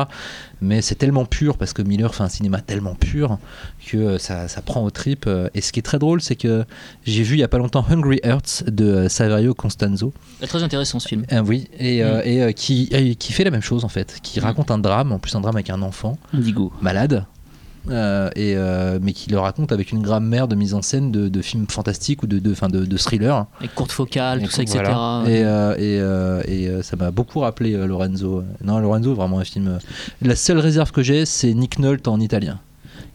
Mais 0.62 0.82
c'est 0.82 0.96
tellement 0.96 1.26
pur 1.26 1.58
parce 1.58 1.74
que 1.74 1.82
Miller 1.82 2.14
fait 2.16 2.24
un 2.24 2.30
cinéma 2.30 2.62
tellement 2.62 2.96
pur 2.96 3.38
que 3.86 3.98
euh, 3.98 4.18
ça, 4.18 4.48
ça 4.48 4.62
prend 4.62 4.84
aux 4.84 4.90
tripes. 4.90 5.26
euh. 5.28 5.50
Et 5.54 5.62
ce 5.62 5.72
qui 5.72 5.80
est 5.80 5.84
très 5.84 6.00
drôle, 6.00 6.22
c'est 6.22 6.36
que 6.36 6.64
j'ai 7.06 7.24
vu 7.24 7.36
il 7.36 7.40
y 7.40 7.44
a 7.44 7.48
pas 7.48 7.58
longtemps 7.58 7.86
Hungry 7.90 8.20
Hearts 8.24 8.64
de 8.68 8.86
euh, 8.86 9.10
Saverio 9.10 9.54
Constanzo. 9.54 10.14
Très 10.42 10.64
intéressant 10.64 11.00
ce 11.00 11.08
film. 11.08 11.26
Euh, 11.32 11.42
oui, 11.46 11.68
et, 11.80 12.04
euh, 12.04 12.22
Mm. 12.24 12.50
et, 12.50 12.54
qui, 12.54 13.16
qui 13.20 13.34
fait 13.34 13.44
la 13.44 13.52
même 13.52 13.62
chose 13.62 13.84
en 13.86 13.90
fait, 13.90 14.20
qui 14.24 14.40
Mm. 14.40 14.44
raconte 14.44 14.72
un 14.72 14.78
drame, 14.78 15.12
en 15.12 15.20
plus 15.20 15.36
un 15.36 15.42
drame 15.42 15.56
avec 15.56 15.70
un 15.70 15.82
enfant 15.82 16.18
Indigo. 16.34 16.72
malade. 16.82 17.26
Euh, 17.90 18.30
et, 18.36 18.56
euh, 18.56 19.00
mais 19.02 19.14
qui 19.14 19.30
le 19.30 19.40
raconte 19.40 19.72
avec 19.72 19.92
une 19.92 20.02
grammaire 20.02 20.48
de 20.48 20.56
mise 20.56 20.74
en 20.74 20.82
scène 20.82 21.12
de, 21.12 21.28
de 21.28 21.42
films 21.42 21.68
fantastiques 21.70 22.24
ou 22.24 22.28
de, 22.28 22.40
de, 22.40 22.52
enfin, 22.52 22.68
de, 22.68 22.86
de 22.86 22.98
thrillers. 22.98 23.46
Avec 23.60 23.76
courte 23.76 23.92
focale, 23.92 24.42
tout 24.42 24.50
ça, 24.50 24.64
etc. 24.64 24.80
Voilà. 24.84 25.24
Et, 25.28 25.44
euh, 25.44 26.42
et, 26.48 26.64
et, 26.64 26.84
ça 26.84 26.96
m'a 26.96 27.12
beaucoup 27.12 27.40
rappelé 27.40 27.74
Lorenzo. 27.86 28.44
Non, 28.64 28.80
Lorenzo, 28.80 29.14
vraiment 29.14 29.40
un 29.40 29.44
film. 29.44 29.80
La 30.22 30.36
seule 30.36 30.60
réserve 30.60 30.92
que 30.92 31.04
j'ai, 31.04 31.26
c'est 31.26 31.54
Nick 31.54 31.80
Nolte 31.80 32.08
en 32.08 32.20
italien, 32.20 32.60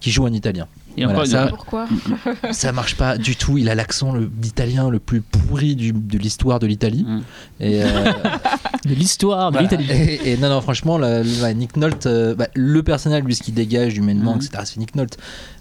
qui 0.01 0.11
joue 0.11 0.25
en 0.25 0.33
italien. 0.33 0.67
Et 0.97 1.05
Voilà, 1.05 1.19
encore, 1.21 1.27
ça- 1.27 1.47
Pourquoi 1.49 1.87
Ça 2.53 2.73
marche 2.73 2.97
pas 2.97 3.17
du 3.17 3.37
tout. 3.37 3.59
Il 3.59 3.69
a 3.69 3.75
l'accent 3.75 4.13
le- 4.13 4.27
d'italien 4.27 4.91
le 4.91 4.99
plus 4.99 5.21
pourri 5.21 5.77
du- 5.77 5.93
de 5.93 6.19
l'histoire 6.19 6.59
de 6.59 6.67
l'Italie. 6.67 7.05
Mm. 7.07 7.21
Et, 7.61 7.83
euh, 7.83 7.87
De 8.87 8.95
l'histoire 8.95 9.53
de 9.53 9.59
voilà. 9.59 9.69
l'Italie. 9.77 9.91
Et, 10.25 10.33
et 10.33 10.37
non, 10.39 10.49
non, 10.49 10.61
franchement, 10.63 10.97
la- 10.99 11.23
la- 11.23 11.53
Nick 11.55 11.77
Nolte, 11.77 12.07
euh, 12.07 12.35
bah, 12.35 12.49
le 12.55 12.83
personnage, 12.83 13.23
lui, 13.25 13.35
ce 13.35 13.43
qu'il 13.43 13.53
dégage 13.55 13.97
humainement, 13.99 14.35
Mhm. 14.35 14.41
etc., 14.43 14.63
c'est 14.65 14.79
Nick 14.79 14.95
Nolte. 14.95 15.19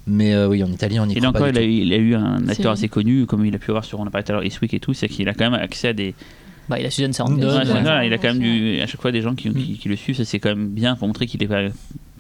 Mais 0.08 0.34
euh, 0.34 0.48
oui, 0.48 0.64
en 0.64 0.68
italien, 0.72 1.04
on 1.04 1.06
n'y 1.06 1.14
Et 1.14 1.16
croit 1.18 1.28
là 1.28 1.32
pas 1.34 1.40
encore, 1.40 1.52
du 1.52 1.60
il 1.60 1.62
a, 1.62 1.62
tout. 1.62 1.68
eu, 1.68 1.82
il 1.82 1.94
a 1.94 1.98
eu 1.98 2.16
un 2.16 2.48
acteur 2.48 2.72
assez 2.72 2.88
connu, 2.88 3.26
comme 3.26 3.46
il 3.46 3.54
a 3.54 3.58
pu 3.60 3.72
avoir 3.72 3.84
sur, 3.86 4.00
on 4.00 4.08
a 4.08 4.10
parlé 4.10 4.24
tout 4.24 4.32
à 4.32 4.36
l'heure, 4.36 4.46
Eastwick 4.46 4.74
et 4.74 4.80
tout, 4.80 4.94
c'est 4.94 5.10
qu'il 5.10 5.28
a 5.30 5.34
quand 5.34 5.50
même 5.52 5.60
accès 5.62 5.90
à 5.90 5.94
des. 5.94 6.16
Bah, 6.70 6.80
il 6.80 6.86
a 6.86 6.90
Suzanne 6.92 7.10
Ouais, 7.10 7.14
Sarandon. 7.14 7.38
Ouais, 7.48 7.66
ouais. 7.66 8.08
il 8.08 8.14
a 8.14 8.18
quand 8.18 8.30
même 8.30 8.40
du, 8.40 8.80
à 8.80 8.88
chaque 8.88 9.02
fois 9.02 9.12
des 9.12 9.22
gens 9.22 9.36
qui, 9.36 9.52
qui, 9.54 9.78
qui 9.78 9.90
le 9.90 9.96
suivent, 9.96 10.16
ça 10.16 10.24
c'est 10.26 10.40
quand 10.40 10.50
même 10.50 10.70
bien 10.70 10.96
pour 10.96 11.08
montrer 11.08 11.26
qu'il 11.28 11.42
est, 11.44 11.48
pas, 11.48 11.64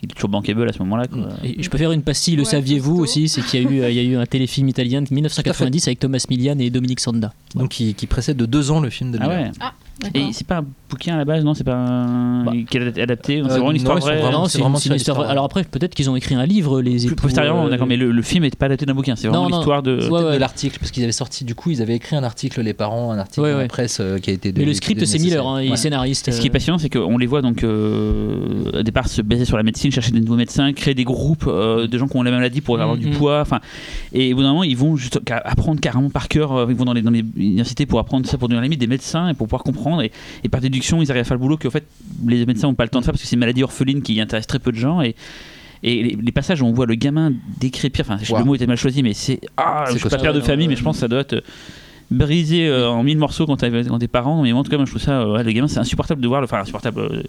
il 0.01 0.09
est 0.11 0.13
toujours 0.15 0.29
bankable 0.29 0.67
à 0.69 0.73
ce 0.73 0.79
moment-là. 0.79 1.05
Et 1.43 1.61
je 1.61 1.69
peux 1.69 1.77
faire 1.77 1.91
une 1.91 2.01
pastille, 2.03 2.35
le 2.35 2.43
Ouais, 2.43 2.49
saviez-vous 2.49 2.95
aussi 2.99 3.27
C'est 3.27 3.41
qu'il 3.41 3.61
y, 3.63 3.65
a 3.65 3.69
eu, 3.69 3.81
euh, 3.81 3.89
il 3.91 3.95
y 3.95 3.99
a 3.99 4.03
eu 4.03 4.15
un 4.15 4.25
téléfilm 4.25 4.67
italien 4.69 5.01
de 5.01 5.07
1990 5.13 5.87
avec 5.87 5.99
Thomas 5.99 6.23
Milian 6.29 6.57
et 6.59 6.69
Dominique 6.69 6.99
Sanda. 6.99 7.33
Donc, 7.55 7.69
qui, 7.69 7.93
qui 7.93 8.07
précède 8.07 8.37
de 8.37 8.45
deux 8.45 8.71
ans 8.71 8.79
le 8.79 8.89
film 8.89 9.11
de 9.11 9.17
Ah 9.21 9.27
Miller. 9.27 9.39
ouais. 9.41 9.51
D'accord. 9.51 9.73
Et 10.13 10.31
c'est 10.31 10.47
pas 10.47 10.57
un 10.59 10.65
bouquin 10.89 11.15
à 11.15 11.17
la 11.17 11.25
base, 11.25 11.43
non 11.43 11.53
C'est 11.53 11.63
pas 11.63 11.75
un... 11.75 12.43
Bah. 12.45 12.51
qui 12.69 12.77
est 12.77 12.99
adapté 12.99 13.41
C'est 13.43 13.51
Euh, 13.51 13.55
vraiment 13.55 13.65
une 13.71 13.71
non, 13.71 13.75
histoire 13.77 13.97
ils 13.97 14.01
sont 14.01 14.07
vraie 14.07 14.17
vraiment- 14.21 14.39
non, 14.39 14.45
c'est 14.47 14.59
vraiment 14.59 14.77
une 14.79 14.93
histoire. 14.93 15.21
Alors 15.21 15.43
après, 15.45 15.63
peut-être 15.63 15.93
qu'ils 15.93 16.09
ont 16.09 16.15
écrit 16.15 16.35
un 16.35 16.45
livre, 16.45 16.81
les 16.81 16.91
Plus 16.91 17.05
époux. 17.07 17.15
postérieurement, 17.15 17.65
euh, 17.65 17.69
d'accord, 17.69 17.85
mais 17.87 17.97
le, 17.97 18.11
le 18.11 18.21
film 18.21 18.43
est 18.45 18.55
pas 18.55 18.67
adapté 18.67 18.85
d'un 18.85 18.93
bouquin, 18.93 19.15
c'est 19.15 19.27
vraiment 19.27 19.47
l'histoire 19.49 19.83
de. 19.83 20.07
Ouais, 20.09 20.23
ouais. 20.23 20.33
de 20.35 20.37
l'article, 20.39 20.79
parce 20.79 20.91
qu'ils 20.91 21.03
avaient 21.03 21.11
sorti, 21.11 21.43
du 21.43 21.53
coup, 21.55 21.69
ils 21.71 21.81
avaient 21.81 21.95
écrit 21.95 22.15
un 22.15 22.23
article, 22.23 22.61
les 22.61 22.73
parents, 22.73 23.11
un 23.11 23.19
article 23.19 23.45
la 23.47 23.57
ouais. 23.57 23.67
presse 23.67 23.99
euh, 23.99 24.17
qui 24.19 24.29
a 24.29 24.33
été. 24.33 24.53
Mais 24.55 24.65
le 24.65 24.73
script, 24.73 25.03
c'est. 25.05 25.19
Miller, 25.19 25.45
hein, 25.47 25.61
il 25.61 25.71
est 25.73 25.75
scénariste. 25.75 26.27
Et 26.29 26.31
ce 26.31 26.39
qui 26.41 26.47
est 26.47 26.51
passionnant, 26.51 26.77
c'est 26.79 26.89
qu'on 26.89 27.17
les 27.17 27.27
voit 27.27 27.41
donc 27.41 27.63
euh, 27.63 28.79
au 28.79 28.83
départ 28.83 29.07
se 29.07 29.21
baser 29.21 29.45
sur 29.45 29.57
la 29.57 29.63
médecine, 29.63 29.91
chercher 29.91 30.11
des 30.11 30.21
nouveaux 30.21 30.35
médecins, 30.37 30.71
créer 30.73 30.93
des 30.93 31.03
groupes 31.03 31.45
euh, 31.47 31.87
de 31.87 31.97
gens 31.97 32.07
qui 32.07 32.15
ont 32.17 32.23
la 32.23 32.31
maladie 32.31 32.61
pour 32.61 32.79
avoir 32.79 32.97
du 32.97 33.07
Mhm. 33.07 33.13
poids. 33.15 33.41
Enfin, 33.41 33.59
et 34.13 34.31
au 34.33 34.37
bout 34.37 34.43
d'un 34.43 34.49
moment, 34.49 34.63
ils 34.63 34.77
vont 34.77 34.95
juste 34.95 35.19
apprendre 35.43 35.79
carrément 35.81 36.09
par 36.09 36.27
cœur. 36.29 36.67
Ils 36.69 36.75
vont 36.75 36.85
dans 36.85 36.93
les, 36.93 37.01
dans 37.01 37.11
les 37.11 37.23
universités 37.35 37.85
pour 37.85 37.99
apprendre 37.99 38.25
ça, 38.27 38.37
pour 38.37 38.47
devenir 38.47 38.63
limite 38.63 38.79
des 38.79 38.87
médecins 38.87 39.27
et 39.29 39.33
pour 39.33 39.47
pouvoir 39.47 39.63
comprendre. 39.63 39.88
Et, 40.01 40.11
et 40.43 40.49
par 40.49 40.61
déduction, 40.61 41.01
ils 41.01 41.09
arrivent 41.11 41.21
à 41.21 41.25
faire 41.25 41.37
le 41.37 41.41
boulot 41.41 41.57
qu'en 41.57 41.69
fait, 41.69 41.85
les 42.27 42.45
médecins 42.45 42.67
n'ont 42.67 42.75
pas 42.75 42.83
le 42.85 42.89
temps 42.89 42.99
de 42.99 43.05
faire 43.05 43.13
parce 43.13 43.21
que 43.23 43.27
c'est 43.27 43.35
une 43.35 43.39
maladie 43.41 43.63
orpheline 43.63 44.01
qui 44.01 44.19
intéresse 44.21 44.47
très 44.47 44.59
peu 44.59 44.71
de 44.71 44.77
gens. 44.77 45.01
Et, 45.01 45.15
et 45.81 46.03
les, 46.03 46.17
les 46.21 46.31
passages 46.31 46.61
où 46.61 46.65
on 46.65 46.73
voit 46.73 46.85
le 46.85 46.95
gamin 46.95 47.31
décrépir, 47.59 48.05
enfin, 48.07 48.17
Wow. 48.29 48.39
le 48.39 48.45
mot 48.45 48.55
était 48.55 48.67
mal 48.67 48.77
choisi, 48.77 49.01
mais 49.03 49.13
c'est. 49.13 49.39
Ah, 49.57 49.85
je 49.87 49.97
suis 49.97 50.09
pas 50.09 50.17
père 50.17 50.33
de 50.33 50.41
famille, 50.41 50.67
mais 50.67 50.75
je 50.75 50.83
pense 50.83 50.97
que 50.97 50.99
ça 51.01 51.07
doit 51.07 51.21
être. 51.21 51.43
brisé 52.11 52.67
euh, 52.67 52.89
en 52.89 53.03
mille 53.03 53.17
morceaux 53.19 53.45
quand 53.45 53.57
t'as 53.57 53.69
quand 53.69 53.99
t'es 53.99 54.07
parent 54.07 54.41
mais 54.41 54.51
en 54.51 54.63
tout 54.63 54.71
cas 54.71 54.77
moi 54.77 54.85
je 54.87 54.91
trouve 54.91 55.01
ça 55.01 55.21
euh, 55.21 55.33
ouais, 55.33 55.43
le 55.43 55.51
gamin 55.51 55.67
c'est 55.67 55.77
insupportable 55.79 56.21
de 56.21 56.27
voir 56.27 56.41
le 56.41 56.45
enfin 56.45 56.59
insupportable 56.59 56.99
euh, 57.01 57.21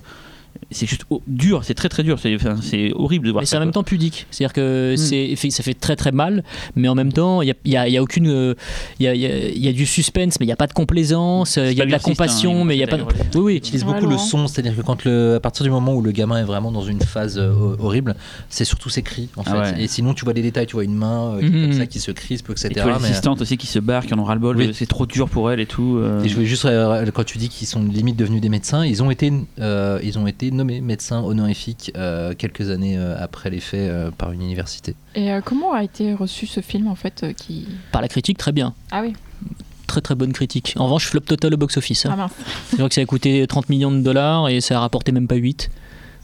c'est 0.71 0.87
juste 0.87 1.03
oh, 1.11 1.23
dur 1.27 1.65
c'est 1.65 1.75
très 1.75 1.89
très 1.89 2.03
dur 2.03 2.19
c'est 2.21 2.35
enfin, 2.35 2.57
c'est 2.63 2.93
horrible 2.95 3.27
de 3.27 3.33
voir 3.33 3.43
Mais 3.43 3.47
ça 3.47 3.51
c'est 3.53 3.57
en 3.57 3.61
même 3.61 3.73
temps 3.73 3.83
pudique. 3.83 4.27
C'est-à-dire 4.31 4.53
que 4.53 4.95
Mm. 4.95 5.51
ça 5.51 5.63
fait 5.63 5.75
très 5.75 5.97
très 5.97 6.13
mal, 6.13 6.43
mais 6.77 6.89
en 6.89 6.95
même 6.95 7.13
temps, 7.13 7.43
il 7.43 7.47
n'y 7.47 7.51
a, 7.53 7.55
y 7.65 7.77
a- 7.77 7.89
il 7.89 7.95
y 7.95 7.97
a 7.97 8.03
aucune. 8.03 8.29
euh, 8.29 8.55
Il 8.99 9.05
y 9.05 9.09
a, 9.09 9.15
il 9.15 9.21
y 9.21 9.27
a- 9.27 9.49
il 9.49 9.65
y 9.65 9.69
a 9.69 9.73
du 9.73 9.87
suspense, 9.87 10.39
mais 10.41 10.45
il 10.45 10.49
n'y 10.49 10.53
a 10.53 10.57
pas 10.57 10.67
de 10.67 10.73
complaisance. 10.73 11.59
euh, 11.59 11.71
Il 11.71 11.77
y 11.79 11.83
a 11.83 11.87
de 11.87 11.91
la 11.91 11.99
compassion, 11.99 12.63
hein, 12.63 12.65
mais 12.65 12.75
il 12.75 12.79
n'y 12.79 12.85
a 12.85 12.87
pas 12.87 12.97
de. 12.99 13.03
Oui, 13.03 13.41
oui. 13.41 13.55
Ils 13.55 13.57
utilisent 13.59 13.85
Ouais, 13.85 13.95
beaucoup 13.95 14.07
le 14.07 14.19
son, 14.19 14.47
c'est-à-dire 14.47 14.77
que 14.77 14.83
quand 14.83 15.05
le, 15.05 15.35
à 15.37 15.41
partir 15.41 15.65
du 15.65 15.71
moment 15.71 15.95
où 15.95 16.03
le 16.03 16.13
gamin 16.13 16.39
est 16.39 16.45
vraiment 16.45 16.71
dans 16.73 16.83
une 16.83 17.01
phase 17.01 17.39
euh, 17.39 17.77
horrible, 17.79 18.15
c'est 18.49 18.65
surtout 18.65 18.89
ses 18.91 19.03
cris 19.03 19.29
en 19.37 19.43
fait. 19.45 19.51
Ah 19.55 19.73
ouais. 19.73 19.83
Et 19.85 19.89
sinon, 19.89 20.15
tu 20.15 20.25
vois 20.25 20.35
les 20.35 20.43
détails, 20.43 20.67
tu 20.67 20.75
vois 20.75 20.85
une 20.85 20.95
main 20.95 21.35
euh, 21.35 21.41
qui, 21.41 21.47
Mhm. 21.47 21.63
comme 21.63 21.73
ça, 21.79 21.87
qui 21.87 22.01
se 22.01 22.11
crispe, 22.11 22.51
etc. 22.51 22.69
et 22.71 22.75
tu 22.75 22.81
vois 22.81 22.99
mais- 22.99 23.09
l'assistante 23.09 23.41
aussi 23.41 23.57
qui 23.57 23.67
se 23.67 23.79
barre 23.79 24.07
qui 24.07 24.15
en 24.15 24.19
ont 24.19 24.25
ras 24.25 24.35
le 24.35 24.41
bol 24.41 24.57
Oui. 24.57 24.71
c'est 24.75 24.87
trop 24.87 25.07
dur 25.07 25.29
pour 25.29 25.51
elle 25.51 25.61
et 25.61 25.67
tout 25.67 25.97
euh. 25.99 26.23
Et 26.23 26.29
je 26.29 26.35
voulais 26.35 26.47
juste 26.47 26.65
euh, 26.65 27.07
quand 27.13 27.25
tu 27.25 27.39
dis 27.39 27.49
qu'ils 27.49 27.67
sont 27.67 27.83
limite 27.83 28.17
devenus 28.17 28.41
des 28.41 28.49
médecins, 28.49 28.85
ils 28.85 29.03
ont 29.03 29.11
été 29.11 29.33
euh, 29.61 29.99
ils 30.03 30.19
ont 30.19 30.27
été 30.27 30.40
nommés 30.51 30.81
médecins 30.81 31.21
honorifiques 31.21 31.93
euh, 31.97 32.33
quelques 32.37 32.71
années 32.71 32.97
euh, 32.97 33.15
après 33.23 33.51
les 33.51 33.61
faits 33.61 33.91
euh, 33.91 34.11
par 34.11 34.33
une 34.33 34.41
université. 34.41 34.95
Et 35.15 35.31
euh, 35.31 35.41
comment 35.45 35.73
a 35.75 35.85
été 35.85 36.15
reçu 36.15 36.47
ce 36.47 36.61
film 36.61 36.89
en 36.89 36.95
fait 36.95 37.23
euh, 37.23 37.33
qui... 37.35 37.69
Par 37.93 38.01
la 38.01 38.09
critique, 38.09 38.39
très 38.39 38.53
bien. 38.53 38.73
Ah 38.91 39.03
oui, 39.03 39.13
Très 39.87 40.01
très 40.01 40.15
bonne 40.15 40.33
critique. 40.33 40.75
En 40.77 40.85
revanche, 40.85 41.07
flop 41.07 41.21
total 41.21 41.53
au 41.55 41.57
box-office. 41.57 42.07
hein. 42.07 42.11
ah 42.13 42.17
mince. 42.17 42.33
C'est 42.71 42.77
vrai 42.79 42.89
que 42.89 42.95
ça 42.95 43.01
a 43.01 43.05
coûté 43.07 43.45
30 43.47 43.69
millions 43.69 43.91
de 43.91 44.01
dollars 44.01 44.49
et 44.49 44.61
ça 44.61 44.77
a 44.77 44.81
rapporté 44.81 45.11
même 45.13 45.27
pas 45.27 45.35
8 45.35 45.69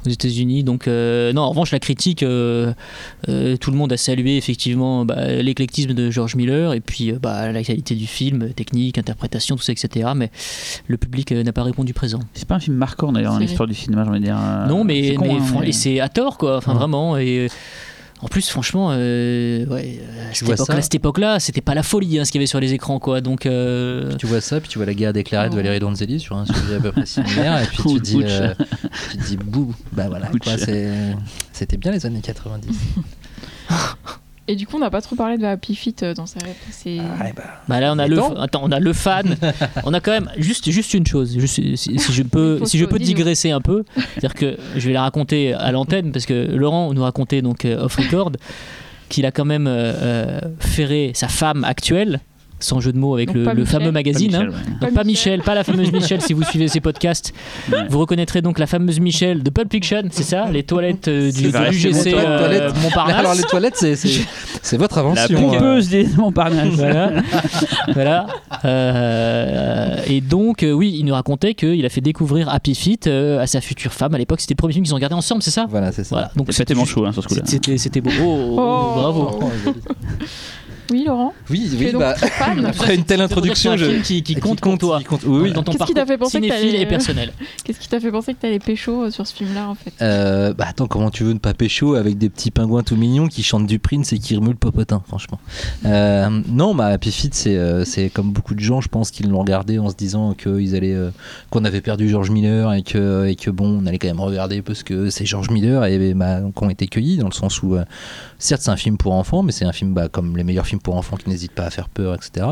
aux 0.06 0.12
États-Unis. 0.12 0.64
Donc, 0.64 0.88
euh, 0.88 1.32
non, 1.32 1.42
en 1.42 1.48
revanche, 1.50 1.72
la 1.72 1.78
critique, 1.78 2.22
euh, 2.22 2.72
euh, 3.28 3.56
tout 3.56 3.70
le 3.70 3.76
monde 3.76 3.92
a 3.92 3.96
salué 3.96 4.36
effectivement 4.36 5.04
bah, 5.04 5.26
l'éclectisme 5.42 5.92
de 5.94 6.10
George 6.10 6.34
Miller 6.36 6.72
et 6.74 6.80
puis 6.80 7.12
euh, 7.12 7.18
bah, 7.20 7.52
la 7.52 7.62
qualité 7.62 7.94
du 7.94 8.06
film, 8.06 8.50
technique, 8.54 8.98
interprétation, 8.98 9.56
tout 9.56 9.62
ça, 9.62 9.72
etc. 9.72 10.10
Mais 10.16 10.30
le 10.88 10.96
public 10.96 11.32
euh, 11.32 11.42
n'a 11.42 11.52
pas 11.52 11.62
répondu 11.62 11.92
présent. 11.94 12.20
c'est 12.34 12.46
pas 12.48 12.56
un 12.56 12.60
film 12.60 12.76
marquant 12.76 13.12
d'ailleurs 13.12 13.32
dans 13.32 13.38
C'est- 13.38 13.44
l'histoire 13.46 13.68
du 13.68 13.74
cinéma 13.74 14.04
j'ai 14.04 14.10
envie 14.10 14.20
de 14.20 14.24
dire 14.24 14.38
non, 14.68 14.84
mais, 14.84 15.16
hein, 15.16 15.20
mais- 15.60 15.72
c'est 15.72 16.00
à 16.00 16.08
tort, 16.08 16.38
quoi. 16.38 16.56
Enfin, 16.58 16.72
Ouais. 16.72 16.78
vraiment. 16.78 17.16
Et. 17.16 17.48
En 18.22 18.28
plus, 18.28 18.48
franchement, 18.48 18.88
euh, 18.92 19.66
ouais, 19.66 20.00
à 20.28 20.30
Tu 20.32 20.38
cette 20.38 20.44
vois 20.46 20.54
époque-là, 20.54 20.76
ça 20.76 20.82
cette 20.82 20.94
époque-là, 20.94 21.38
c'était 21.40 21.60
pas 21.60 21.74
la 21.74 21.82
folie 21.82 22.18
hein, 22.18 22.24
ce 22.24 22.32
qu'il 22.32 22.38
y 22.38 22.42
avait 22.42 22.46
sur 22.46 22.60
les 22.60 22.72
écrans, 22.72 22.98
quoi. 22.98 23.20
Donc, 23.20 23.44
euh, 23.44 24.08
Puis 24.08 24.16
tu 24.16 24.26
vois 24.26 24.40
ça, 24.40 24.58
puis 24.58 24.70
tu 24.70 24.78
vois 24.78 24.86
la 24.86 24.94
guerre 24.94 25.12
déclarée 25.12 25.50
de. 25.50 25.54
Valérie 25.54 25.80
Donzelli 25.80 26.18
sur 26.18 26.34
un 26.36 26.46
sujet 26.46 26.76
à 26.76 26.80
peu 26.80 26.92
près 26.92 27.04
similaire, 27.04 27.62
et 27.62 27.66
puis 27.66 27.82
tu 27.86 28.00
dis, 28.00 28.20
euh, 28.24 28.54
tu 29.10 29.18
te 29.18 29.22
dis 29.26 29.36
bouh, 29.36 29.74
bah 29.92 30.06
voilà, 30.08 30.30
Ouch. 30.32 30.40
quoi, 30.42 30.56
c'est- 30.56 31.14
c'était 31.52 31.76
bien 31.76 31.92
les 31.92 32.06
années 32.06 32.22
90. 32.22 32.74
Et 34.48 34.54
du 34.56 34.66
coup, 34.66 34.76
on 34.76 34.80
n'a 34.80 34.90
pas 34.90 35.00
trop 35.00 35.16
parlé 35.16 35.38
de 35.38 35.44
Happy 35.44 35.74
Feet 35.74 36.02
euh, 36.02 36.14
dans 36.14 36.26
sa 36.26 36.38
réponse. 36.38 36.56
C'est- 36.70 36.98
Ah, 37.00 37.24
bah, 37.34 37.42
Bah 37.68 37.80
là 37.80 37.92
on 37.92 37.98
a 37.98 38.06
le 38.06 38.18
attends. 38.40 38.60
on 38.62 38.70
a 38.70 38.78
le 38.78 38.92
fan. 38.92 39.36
On 39.84 39.92
a 39.92 40.00
quand 40.00 40.12
même 40.12 40.30
juste 40.38 40.70
juste 40.70 40.94
une 40.94 41.06
chose. 41.06 41.36
Juste, 41.38 41.54
si, 41.76 41.76
si 41.98 42.12
je 42.12 42.22
peux 42.22 42.60
si 42.64 42.78
je 42.78 42.84
peux 42.84 42.98
digresser 42.98 43.50
un 43.50 43.60
peu 43.60 43.84
c'est-à-dire 44.14 44.34
que 44.34 44.56
je 44.76 44.86
vais 44.86 44.92
la 44.92 45.02
raconter 45.02 45.52
à 45.54 45.72
l'antenne 45.72 46.12
parce 46.12 46.26
que 46.26 46.46
Laurent 46.54 46.92
nous 46.94 47.02
racontait 47.02 47.42
donc 47.42 47.64
euh, 47.64 47.84
off 47.84 47.96
record 47.96 48.32
qu'il 49.08 49.26
a 49.26 49.30
quand 49.32 49.44
même 49.44 49.66
euh, 49.68 50.40
ferré 50.60 51.10
sa 51.14 51.28
femme 51.28 51.64
actuelle 51.64 52.20
sans 52.58 52.80
jeu 52.80 52.92
de 52.92 52.98
mots 52.98 53.14
avec 53.14 53.32
Donc 53.32 53.54
le, 53.54 53.64
fameux 53.64 53.86
Pas 53.86 53.92
magazine 53.92 54.28
Michel, 54.28 54.46
hein. 54.46 54.50
ouais. 54.50 54.70
Donc 54.70 54.80
Pas 54.80 55.00
pas 55.00 55.04
Michel, 55.04 55.42
pas 55.42 55.54
la 55.54 55.64
fameuse 55.64 55.92
Michel 55.92 56.20
si 56.22 56.32
vous 56.32 56.42
suivez 56.50 56.68
ces 56.68 56.80
podcasts. 56.80 57.34
Ouais. 57.70 57.78
Vous 57.88 57.98
reconnaîtrez 57.98 58.40
donc 58.42 58.58
la 58.58 58.66
fameuse 58.66 58.98
Michel 59.00 59.42
de 59.42 59.50
Pulp 59.50 59.70
Fiction, 59.70 60.02
c'est 60.10 60.22
ça 60.22 60.46
Les 60.50 60.62
toilettes 60.62 61.08
euh, 61.08 61.30
du 61.30 61.42
C'est 61.42 61.48
vrai, 61.48 61.70
bon, 61.70 62.18
euh, 62.18 62.38
toilettes. 62.38 62.74
Montparnasse. 62.82 63.16
Alors 63.18 63.34
les 63.34 63.42
toilettes, 63.42 63.76
c'est- 63.76 63.96
c'est 63.96 64.08
c'est 64.62 64.76
votre 64.78 64.96
la 64.96 65.02
invention. 65.02 65.38
hein. 65.38 65.52
pompeuse 65.58 65.88
des 65.90 66.06
Montparnasse 66.16 66.74
Voilà. 66.74 67.10
voilà. 67.92 68.26
Euh, 68.64 69.96
et 70.06 70.20
donc, 70.20 70.62
euh, 70.62 70.72
oui, 70.72 70.94
il 70.98 71.04
nous 71.04 71.14
racontait 71.14 71.54
qu'il 71.54 71.84
a 71.84 71.88
fait 71.88 72.00
découvrir 72.00 72.48
Happy 72.48 72.74
Feet 72.74 73.06
euh, 73.06 73.40
à 73.40 73.46
sa 73.46 73.60
future 73.60 73.92
femme 73.92 74.14
à 74.14 74.18
l'époque. 74.18 74.40
C'était 74.40 74.54
le 74.54 74.58
premier 74.58 74.72
film 74.72 74.84
qu'ils 74.84 74.92
ont 74.94 74.96
regardé 74.96 75.14
ensemble, 75.14 75.42
c'est 75.42 75.50
ça? 75.50 75.66
Voilà, 75.68 75.92
c'est 75.92 76.04
ça. 76.04 76.14
Voilà. 76.14 76.30
Donc 76.36 76.48
tellement 76.50 76.84
chaud 76.84 77.04
hein, 77.06 77.12
sur 77.12 77.22
ce 77.22 77.28
coup-là. 77.28 77.42
C'était 77.44 77.76
c'était 77.78 78.00
beau. 78.00 78.10
Oh, 78.22 78.56
Oh. 78.58 78.92
bravo. 78.96 79.40
Oui, 80.90 81.04
Laurent 81.06 81.32
Oui, 81.50 81.70
bah, 81.98 82.14
après 82.66 82.94
une 82.94 83.04
telle 83.04 83.18
C'est 83.18 83.24
introduction, 83.24 83.72
un 83.72 83.76
je... 83.76 83.84
film 83.86 84.02
qui, 84.02 84.22
qui 84.22 84.34
compte 84.36 84.60
pour 84.60 84.78
toi. 84.78 84.98
qui 84.98 85.04
compte- 85.04 85.24
oui, 85.24 85.40
oui. 85.44 85.52
Dans 85.52 85.62
ton 85.62 85.72
Qu'est-ce 85.72 85.84
qui 85.84 85.94
t'a 85.94 86.00
parcours 86.06 86.12
fait 86.14 86.18
penser 86.18 86.38
que 86.40 86.44
cinéphile 86.44 86.70
t'allais- 86.72 86.82
et 86.82 86.86
personnel. 86.86 87.32
Qu'est-ce 87.64 87.80
qui 87.80 87.88
t'a 87.88 88.00
fait 88.00 88.10
penser 88.10 88.34
que 88.34 88.40
t'allais 88.40 88.58
pécho 88.58 89.04
euh, 89.04 89.10
sur 89.10 89.26
ce 89.26 89.34
film-là 89.34 89.68
en 89.68 89.74
fait? 89.74 89.92
Euh, 90.02 90.52
bah 90.54 90.66
attends, 90.68 90.86
comment 90.86 91.10
tu 91.10 91.24
veux 91.24 91.32
ne 91.32 91.38
pas 91.38 91.54
pécho 91.54 91.94
avec 91.94 92.18
des 92.18 92.28
petits 92.28 92.50
pingouins 92.50 92.82
tout 92.82 92.96
mignons 92.96 93.28
qui 93.28 93.42
chantent 93.42 93.66
du 93.66 93.78
Prince 93.78 94.12
et 94.12 94.18
qui 94.18 94.36
remuent 94.36 94.50
le 94.50 94.54
popotin, 94.56 95.02
franchement? 95.06 95.38
Euh, 95.84 96.28
non, 96.48 96.74
bah 96.74 96.86
Happy 96.86 97.10
Feet, 97.10 97.34
c'est 97.34 97.56
euh, 97.56 97.84
c'est 97.84 98.10
comme 98.10 98.30
beaucoup 98.32 98.54
de 98.54 98.60
gens, 98.60 98.80
je 98.80 98.88
pense, 98.88 99.10
qu'ils 99.10 99.28
l'ont 99.28 99.40
regardé 99.40 99.78
en 99.78 99.90
se 99.90 99.96
disant 99.96 100.34
qu'ils 100.34 100.74
allaient, 100.76 100.94
euh, 100.94 101.10
qu'on 101.50 101.64
avait 101.64 101.80
perdu 101.80 102.08
George 102.08 102.30
Miller 102.30 102.72
et 102.74 102.82
que, 102.82 103.26
et 103.26 103.34
que 103.36 103.50
bon, 103.50 103.80
on 103.82 103.86
allait 103.86 103.98
quand 103.98 104.08
même 104.08 104.20
regarder 104.20 104.62
parce 104.62 104.82
que 104.82 105.10
c'est 105.10 105.26
George 105.26 105.50
Miller 105.50 105.84
et 105.86 106.14
bah, 106.14 106.40
qu'on 106.54 106.68
été 106.70 106.86
cueillis 106.86 107.16
dans 107.18 107.28
le 107.28 107.32
sens 107.34 107.62
où, 107.62 107.74
euh, 107.74 107.84
certes, 108.38 108.62
c'est 108.62 108.70
un 108.70 108.76
film 108.76 108.96
pour 108.96 109.12
enfants, 109.14 109.42
mais 109.42 109.52
c'est 109.52 109.64
un 109.64 109.72
film 109.72 109.92
bah, 109.94 110.08
comme 110.08 110.36
les 110.36 110.44
meilleurs 110.44 110.66
films 110.66 110.75
pour 110.80 110.96
enfants 110.96 111.16
qui 111.16 111.28
n'hésitent 111.28 111.54
pas 111.54 111.64
à 111.64 111.70
faire 111.70 111.88
peur, 111.88 112.14
etc. 112.14 112.46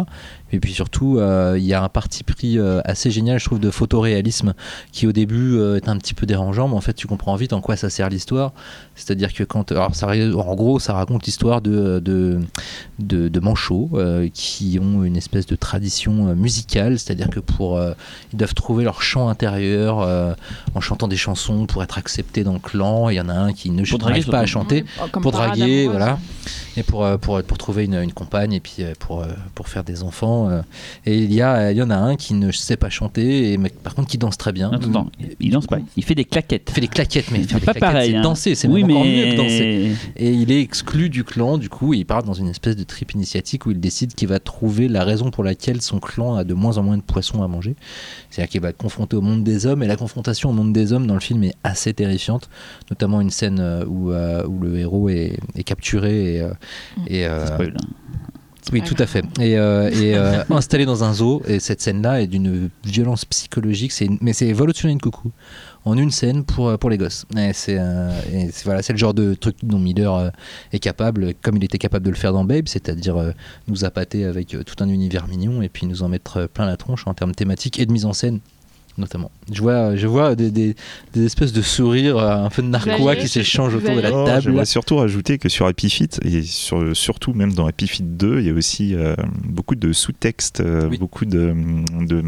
Et 0.55 0.61
puis 0.61 0.73
surtout, 0.73 1.19
euh, 1.19 1.57
il 1.59 1.65
y 1.65 1.75
a 1.75 1.83
un 1.83 1.89
parti 1.89 2.23
pris 2.23 2.59
euh, 2.59 2.81
assez 2.85 3.11
génial, 3.11 3.41
je 3.41 3.45
trouve, 3.45 3.59
de 3.59 3.71
photoréalisme 3.71 4.55
qui 4.93 5.09
au 5.09 5.13
début 5.13 5.57
euh, 5.57 5.77
est 5.77 5.89
un 5.89 5.99
petit 5.99 6.15
peu 6.15 6.27
dérangeant, 6.27 6.69
mais 6.69 6.77
en 6.77 6.81
fait 6.81 6.95
tu 6.95 7.09
comprends 7.09 7.35
vite 7.35 7.53
en 7.53 7.61
quoi 7.61 7.77
ça 7.77 7.91
sert 7.91 8.09
l'histoire. 8.09 8.53
C'est-à-dire 8.95 9.35
que 9.35 9.43
quand, 9.43 9.73
alors 9.73 9.97
ça, 9.97 10.07
en 10.07 10.55
gros, 10.55 10.79
ça 10.79 10.93
raconte 10.93 11.27
l'histoire 11.27 11.61
de 11.61 11.99
de, 11.99 12.39
de, 13.01 13.29
de 13.29 13.41
manchots 13.41 13.91
euh, 13.95 14.29
qui 14.33 14.79
ont 14.81 15.03
une 15.03 15.17
espèce 15.17 15.47
de 15.47 15.57
tradition 15.57 16.29
euh, 16.29 16.35
musicale, 16.37 17.01
c'est-à-dire 17.01 17.31
que 17.31 17.41
pour 17.41 17.77
euh, 17.77 17.93
ils 18.33 18.37
doivent 18.37 18.55
trouver 18.55 18.85
leur 18.85 19.03
chant 19.03 19.29
intérieur 19.29 20.01
euh, 20.01 20.35
en 20.77 20.81
chantant 20.81 21.09
des 21.09 21.17
chansons 21.17 21.67
pour 21.67 21.83
être 21.83 21.99
acceptés 21.99 22.45
dans 22.45 22.53
le 22.53 22.61
clan. 22.61 23.09
Il 23.09 23.17
y 23.17 23.21
en 23.21 23.29
a 23.29 23.35
un 23.35 23.53
qui 23.53 23.71
ne 23.71 23.83
n'arrive 23.99 24.29
pas 24.29 24.39
à 24.39 24.47
chanter 24.47 24.85
comme 25.11 25.23
pour 25.23 25.33
draguer, 25.33 25.89
voilà, 25.89 26.19
et 26.77 26.83
pour, 26.83 27.05
euh, 27.05 27.17
pour, 27.19 27.43
pour 27.43 27.59
trouver 27.59 27.85
une, 27.85 27.95
une 27.95 28.13
compagne 28.13 28.53
et 28.53 28.61
puis 28.61 28.77
euh, 28.81 28.93
pour, 28.99 29.23
euh, 29.23 29.27
pour 29.55 29.69
faire 29.69 29.85
des 29.85 30.03
enfants. 30.03 30.44
Euh. 30.49 30.63
Et 31.07 31.19
il 31.19 31.33
y, 31.33 31.43
a, 31.43 31.73
il 31.73 31.77
y 31.79 31.83
en 31.83 31.91
a 31.91 31.97
un 31.97 32.17
qui 32.17 32.35
ne 32.35 32.51
sait 32.53 32.77
pas 32.77 32.91
chanter, 32.91 33.53
et, 33.53 33.59
mais 33.59 33.71
par 33.71 33.95
contre 33.95 34.09
qui 34.09 34.19
danse 34.19 34.37
très 34.39 34.53
bien. 34.53 34.71
Attends, 34.73 34.89
attends, 34.91 35.11
il 35.41 35.51
danse 35.51 35.67
pas, 35.67 35.79
il 35.97 36.05
fait 36.05 36.15
des 36.15 36.25
claquettes. 36.25 36.69
Il 36.71 36.75
fait 36.75 36.81
des 36.81 36.89
claquettes, 36.89 37.31
mais 37.31 37.43
faire 37.43 37.61
des 37.61 37.67
pas 37.67 37.73
claquettes, 37.73 37.81
pareil. 37.81 38.17
hein. 38.17 38.23
danser, 38.23 38.55
c'est 38.55 38.69
oui, 38.69 38.83
même 38.83 38.97
encore 38.97 39.05
mais... 39.05 39.27
mieux 39.27 39.33
que 39.33 39.37
danser. 39.37 39.93
Et 40.17 40.31
il 40.33 40.51
est 40.51 40.61
exclu 40.61 41.11
du 41.11 41.25
clan, 41.25 41.59
du 41.59 41.69
coup, 41.69 41.95
il 41.95 42.05
part 42.05 42.23
dans 42.23 42.33
une 42.35 42.49
espèce 42.49 42.77
de 42.77 42.85
trip 42.85 43.13
initiatique 43.13 43.67
où 43.67 43.71
il 43.71 43.81
décide 43.81 44.15
qu'il 44.15 44.29
va 44.29 44.39
trouver 44.39 44.89
la 44.89 45.05
raison 45.05 45.31
pour 45.31 45.45
laquelle 45.45 45.81
son 45.83 45.99
clan 46.01 46.35
a 46.37 46.45
de 46.45 46.55
moins 46.55 46.79
en 46.79 46.83
moins 46.83 46.97
de 46.97 47.03
poissons 47.03 47.43
à 47.43 47.49
manger. 47.49 47.75
C'est-à-dire 48.31 48.51
qu'il 48.51 48.61
va 48.61 48.71
être 48.71 48.77
confronté 48.79 49.17
au 49.17 49.21
monde 49.21 49.45
des 49.45 49.67
hommes, 49.67 49.83
et 49.83 49.87
la 49.87 49.97
confrontation 49.97 50.51
au 50.51 50.53
monde 50.53 50.73
des 50.73 50.93
hommes 50.93 51.07
dans 51.07 51.15
le 51.15 51.21
film 51.21 51.45
est 51.45 51.55
assez 51.65 51.93
terrifiante, 51.95 52.49
notamment 52.91 53.21
une 53.21 53.31
scène 53.31 53.59
euh, 53.61 53.85
où, 53.87 54.13
euh, 54.13 54.47
où 54.47 54.61
le 54.61 54.79
héros 54.79 55.09
est, 55.09 55.39
est 55.57 55.63
capturé 55.65 56.35
et, 56.37 56.41
euh, 56.41 56.51
et, 57.07 57.27
euh, 57.27 57.47
Spoil. 57.47 57.75
Oui, 58.73 58.83
tout 58.83 58.95
à 58.99 59.07
fait. 59.07 59.25
Et, 59.41 59.57
euh, 59.59 59.91
et, 59.91 60.15
euh, 60.17 60.43
installé 60.51 60.85
dans 60.87 61.05
un 61.05 61.13
zoo, 61.13 61.43
et 61.47 61.61
cette 61.61 61.81
scène-là 61.81 62.23
est 62.23 62.27
d'une 62.27 62.71
violence 62.85 63.25
psychologique, 63.25 63.93
c'est 63.93 64.07
une- 64.07 64.19
mais 64.21 64.33
c'est 64.33 64.53
vol 64.53 64.71
au-dessus 64.71 64.87
d'une 64.89 65.01
coucou, 65.01 65.31
en 65.85 65.97
une 65.99 66.11
scène 66.11 66.45
pour, 66.45 66.69
euh, 66.69 66.77
pour 66.77 66.91
les 66.91 66.97
gosses. 66.99 67.27
Et 67.37 67.53
c'est 67.53 67.77
euh, 67.79 68.11
voilà, 68.65 68.83
c'est 68.83 68.93
le 68.93 68.99
genre 68.99 69.15
de 69.15 69.35
truc 69.35 69.57
dont 69.63 69.79
Miller 69.79 70.33
est 70.73 70.79
capable, 70.79 71.35
comme 71.43 71.57
il 71.57 71.65
était 71.65 71.79
capable 71.79 72.05
de 72.07 72.11
le 72.11 72.17
faire 72.17 72.33
dans 72.33 72.45
Babe, 72.45 72.67
c'est-à-dire 72.69 73.17
nous 73.69 73.85
appâter 73.85 74.25
avec 74.25 74.49
tout 74.49 74.83
un 74.83 74.89
univers 74.89 75.27
mignon 75.29 75.61
et 75.63 75.69
puis 75.69 75.87
nous 75.87 76.03
en 76.03 76.09
mettre 76.09 76.47
plein 76.47 76.67
la 76.67 76.77
tronche 76.77 77.07
en 77.07 77.15
termes 77.15 77.35
thématiques 77.35 77.79
et 77.79 77.87
de 77.87 77.93
mise 77.93 78.05
en 78.07 78.13
scène. 78.13 78.41
Notamment. 78.97 79.31
Je 79.53 79.61
vois, 79.61 79.97
je 79.97 80.07
vois 80.07 80.37
des, 80.37 80.53
des, 80.53 80.77
des 81.15 81.25
espèces 81.27 81.53
de 81.53 81.63
sourires 81.63 82.17
euh, 82.17 82.45
un 82.45 82.49
peu 82.49 82.63
de 82.63 82.69
narquois 82.69 83.17
qui 83.17 83.27
s'échangent 83.27 83.75
autour 83.75 83.97
de 83.97 84.01
la 84.01 84.13
Oh, 84.13 84.25
table. 84.25 84.43
J'aimerais 84.43 84.67
surtout 84.67 84.97
rajouter 84.99 85.39
que 85.39 85.49
sur 85.49 85.67
Happy 85.67 85.91
Feet, 85.91 86.21
et 86.25 86.43
sur, 86.43 86.97
surtout 86.97 87.33
même 87.35 87.53
dans 87.53 87.67
Happy 87.67 87.89
Feet 87.89 88.17
2, 88.17 88.39
il 88.41 88.47
y 88.47 88.51
a 88.51 88.53
aussi 88.55 88.95
euh, 88.95 89.17
beaucoup 89.45 89.75
de 89.75 89.93
sous-textes, 89.93 90.61
euh, 90.61 90.89
Oui. 90.89 90.99
beaucoup 90.99 91.25
de, 91.25 91.55
de, 92.07 92.23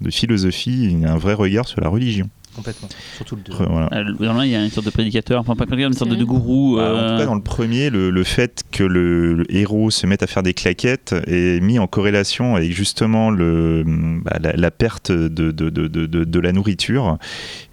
de 0.00 0.10
philosophie, 0.10 0.84
il 0.92 1.00
y 1.00 1.04
a 1.04 1.12
un 1.12 1.18
vrai 1.18 1.34
regard 1.34 1.66
sur 1.66 1.80
la 1.80 1.88
religion. 1.88 2.28
Complètement. 2.54 2.88
Surtout 3.16 3.36
le 3.36 3.42
deux. 3.42 3.52
Re- 3.52 3.68
voilà. 3.70 3.88
Euh, 3.92 4.12
Dans 4.18 4.32
là, 4.34 4.46
il 4.46 4.50
y 4.52 4.54
a 4.56 4.62
une 4.64 4.70
sorte 4.70 4.86
de 4.86 4.90
prédicateur, 4.92 5.40
enfin 5.40 5.56
pas 5.56 5.66
prédicateur, 5.66 5.90
une 5.92 5.96
sorte 5.98 6.10
de, 6.10 6.16
de 6.16 6.24
gourou. 6.24 6.76
Bah, 6.76 6.82
En 6.82 6.96
euh, 6.96 7.12
tout 7.12 7.18
cas, 7.18 7.26
dans 7.26 7.34
le 7.34 7.42
premier, 7.42 7.90
le, 7.90 8.10
le 8.10 8.24
fait 8.24 8.62
que 8.70 8.84
le, 8.84 9.34
le 9.34 9.44
héros 9.54 9.90
se 9.90 10.06
mette 10.06 10.22
à 10.22 10.26
faire 10.26 10.42
des 10.42 10.54
claquettes 10.54 11.14
est 11.26 11.60
mis 11.60 11.78
en 11.78 11.86
corrélation 11.86 12.54
avec 12.56 12.72
justement 12.72 13.30
le, 13.30 13.82
bah, 14.24 14.38
la, 14.40 14.52
la 14.52 14.70
perte 14.70 15.10
de, 15.10 15.28
de, 15.28 15.50
de, 15.50 15.88
de, 15.88 16.06
de- 16.06 16.24
de 16.24 16.40
la 16.40 16.52
nourriture. 16.52 17.18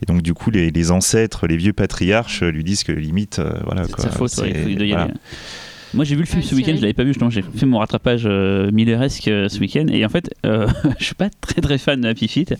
Et 0.01 0.05
donc, 0.07 0.21
du 0.23 0.33
coup, 0.33 0.49
les, 0.51 0.71
les 0.71 0.91
ancêtres, 0.91 1.45
les 1.47 1.57
vieux 1.57 1.73
patriarches 1.73 2.41
lui 2.43 2.63
disent 2.63 2.83
que 2.83 2.91
limite, 2.91 3.39
euh, 3.39 3.51
voilà. 3.65 3.83
C'est 3.85 4.01
sa 4.01 4.09
faute, 4.09 4.31
ouais, 4.39 4.49
il 4.49 4.55
c'est- 4.55 4.63
faut- 4.63 4.69
y 4.69 4.87
voilà. 4.89 5.03
aller. 5.03 5.13
Moi 5.93 6.05
j'ai 6.05 6.15
vu 6.15 6.21
le 6.21 6.27
film 6.27 6.41
ce 6.41 6.55
week-end, 6.55 6.73
je 6.75 6.81
l'avais 6.81 6.93
pas 6.93 7.03
vu 7.03 7.09
justement, 7.09 7.29
j'ai 7.29 7.41
fait 7.41 7.65
mon 7.65 7.79
rattrapage 7.79 8.23
euh, 8.25 8.71
milleresque 8.71 9.27
euh, 9.27 9.49
ce 9.49 9.59
week-end. 9.59 9.87
Et 9.91 10.05
en 10.05 10.09
fait 10.09 10.33
euh, 10.45 10.67
je 10.99 11.03
suis 11.03 11.15
pas 11.15 11.29
très 11.41 11.61
très 11.61 11.77
fan 11.77 11.99
de 11.99 12.07
Happy 12.07 12.27
Feet. 12.27 12.55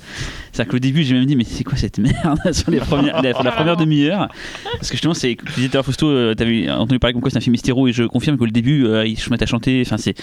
C'est-à-dire 0.52 0.72
qu'au 0.72 0.80
début 0.80 1.04
j'ai 1.04 1.14
même 1.14 1.26
dit 1.26 1.36
mais 1.36 1.46
c'est 1.46 1.64
quoi 1.64 1.78
cette 1.78 1.98
merde 2.00 2.40
sur 2.52 2.72
les 2.72 2.80
premières, 2.80 3.22
la, 3.22 3.32
la 3.32 3.52
première 3.52 3.78
demi-heure? 3.78 4.28
Parce 4.74 4.90
que 4.90 4.96
justement 4.96 5.14
c'est, 5.14 5.38
tu 5.38 5.54
disais 5.56 5.68
tout 5.70 5.76
à 5.76 5.78
l'heure 5.78 5.86
Fausto, 5.86 6.08
euh, 6.08 6.36
t'avais 6.36 6.70
entendu 6.70 7.00
parler 7.00 7.14
comme 7.14 7.22
quoi 7.22 7.32
c'est 7.32 7.38
un 7.38 7.42
film 7.42 7.56
hystéro 7.56 7.88
et 7.88 7.94
je 7.94 8.04
confirme 8.04 8.38
qu'au 8.38 8.48
début 8.48 8.86
euh, 8.86 9.06
ils 9.08 9.18
se 9.18 9.30
mettent 9.30 9.44
à 9.44 9.48
chanter, 9.48 9.82
enfin 9.86 9.98
c'est... 9.98 10.16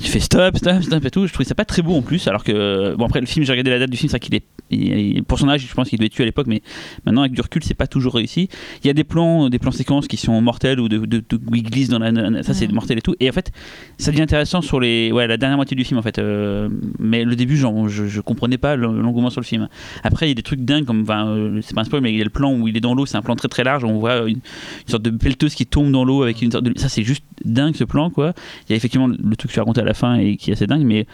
Tu 0.00 0.08
fais 0.10 0.20
stop, 0.20 0.56
stop, 0.56 0.80
stop 0.82 1.04
et 1.04 1.10
tout. 1.10 1.26
Je 1.26 1.32
trouvais 1.32 1.48
ça 1.48 1.56
pas 1.56 1.64
très 1.64 1.82
beau 1.82 1.94
en 1.96 2.02
plus. 2.02 2.28
Alors 2.28 2.44
que, 2.44 2.94
bon, 2.96 3.06
après, 3.06 3.20
le 3.20 3.26
film, 3.26 3.44
j'ai 3.44 3.50
regardé 3.52 3.70
la 3.70 3.80
date 3.80 3.90
du 3.90 3.96
film, 3.96 4.08
c'est 4.08 4.12
vrai 4.12 4.20
qu'il 4.20 4.34
est. 4.36 4.44
il 4.70 5.24
pour 5.24 5.40
son 5.40 5.48
âge, 5.48 5.66
je 5.68 5.74
pense 5.74 5.88
qu'il 5.88 5.98
devait 5.98 6.08
tué 6.08 6.22
à 6.22 6.26
l'époque, 6.26 6.46
mais 6.46 6.62
maintenant, 7.04 7.22
avec 7.22 7.32
du 7.32 7.40
recul, 7.40 7.64
c'est 7.64 7.74
pas 7.74 7.88
toujours 7.88 8.14
réussi. 8.14 8.48
Il 8.84 8.86
y 8.86 8.90
a 8.90 8.92
des 8.92 9.02
plans, 9.02 9.48
des 9.48 9.58
plans 9.58 9.72
séquences 9.72 10.06
qui 10.06 10.16
sont 10.16 10.40
mortels 10.40 10.78
ou 10.78 10.88
de, 10.88 10.98
de, 10.98 11.18
de- 11.28 11.40
où 11.50 11.54
il 11.56 11.64
glisse 11.64 11.88
dans 11.88 11.98
la. 11.98 12.42
Ça, 12.44 12.54
c'est 12.54 12.70
mortel 12.70 12.98
et 12.98 13.00
tout. 13.00 13.16
Et 13.18 13.28
en 13.28 13.32
fait, 13.32 13.50
ça 13.98 14.12
devient 14.12 14.22
intéressant 14.22 14.60
sur 14.60 14.78
les, 14.78 15.10
ouais, 15.10 15.26
la 15.26 15.36
dernière 15.36 15.56
moitié 15.56 15.76
du 15.76 15.82
film, 15.82 15.98
en 15.98 16.02
fait. 16.02 16.18
Euh, 16.20 16.68
mais 17.00 17.24
le 17.24 17.34
début, 17.34 17.56
genre, 17.56 17.88
je, 17.88 18.06
je 18.06 18.20
comprenais 18.20 18.58
pas 18.58 18.76
le- 18.76 19.00
l'engouement 19.00 19.30
sur 19.30 19.40
le 19.40 19.46
film. 19.46 19.68
Après, 20.04 20.26
il 20.26 20.28
y 20.28 20.32
a 20.32 20.34
des 20.34 20.42
trucs 20.42 20.60
dingues, 20.64 20.84
comme. 20.84 21.04
euh, 21.10 21.60
c'est 21.62 21.74
pas 21.74 21.80
un 21.80 21.84
spoil, 21.84 22.02
mais 22.02 22.12
il 22.12 22.18
y 22.18 22.20
a 22.20 22.24
le 22.24 22.30
plan 22.30 22.54
où 22.54 22.68
il 22.68 22.76
est 22.76 22.80
dans 22.80 22.94
l'eau, 22.94 23.04
c'est 23.04 23.16
un 23.16 23.22
plan 23.22 23.34
très 23.34 23.48
très 23.48 23.64
large. 23.64 23.82
On 23.82 23.98
voit 23.98 24.18
une, 24.28 24.36
une 24.36 24.40
sorte 24.86 25.02
de 25.02 25.10
pelleteuse 25.10 25.56
qui 25.56 25.66
tombe 25.66 25.90
dans 25.90 26.04
l'eau 26.04 26.22
avec 26.22 26.40
une 26.40 26.52
sorte 26.52 26.64
de. 26.64 26.78
Ça, 26.78 26.88
c'est 26.88 27.02
juste 27.02 27.24
dingue 27.44 27.74
ce 27.74 27.82
plan, 27.84 28.10
quoi. 28.10 28.32
Il 28.68 28.70
y 28.70 28.74
a 28.74 28.76
effectivement 28.76 29.08
le 29.08 29.36
truc 29.36 29.50
que 29.50 29.54
tu 29.54 29.60
à 29.87 29.87
la 29.88 29.94
fin 29.94 30.14
et 30.16 30.36
qui 30.36 30.50
est 30.50 30.52
assez 30.52 30.66
dingue, 30.66 30.84
mais 30.84 31.06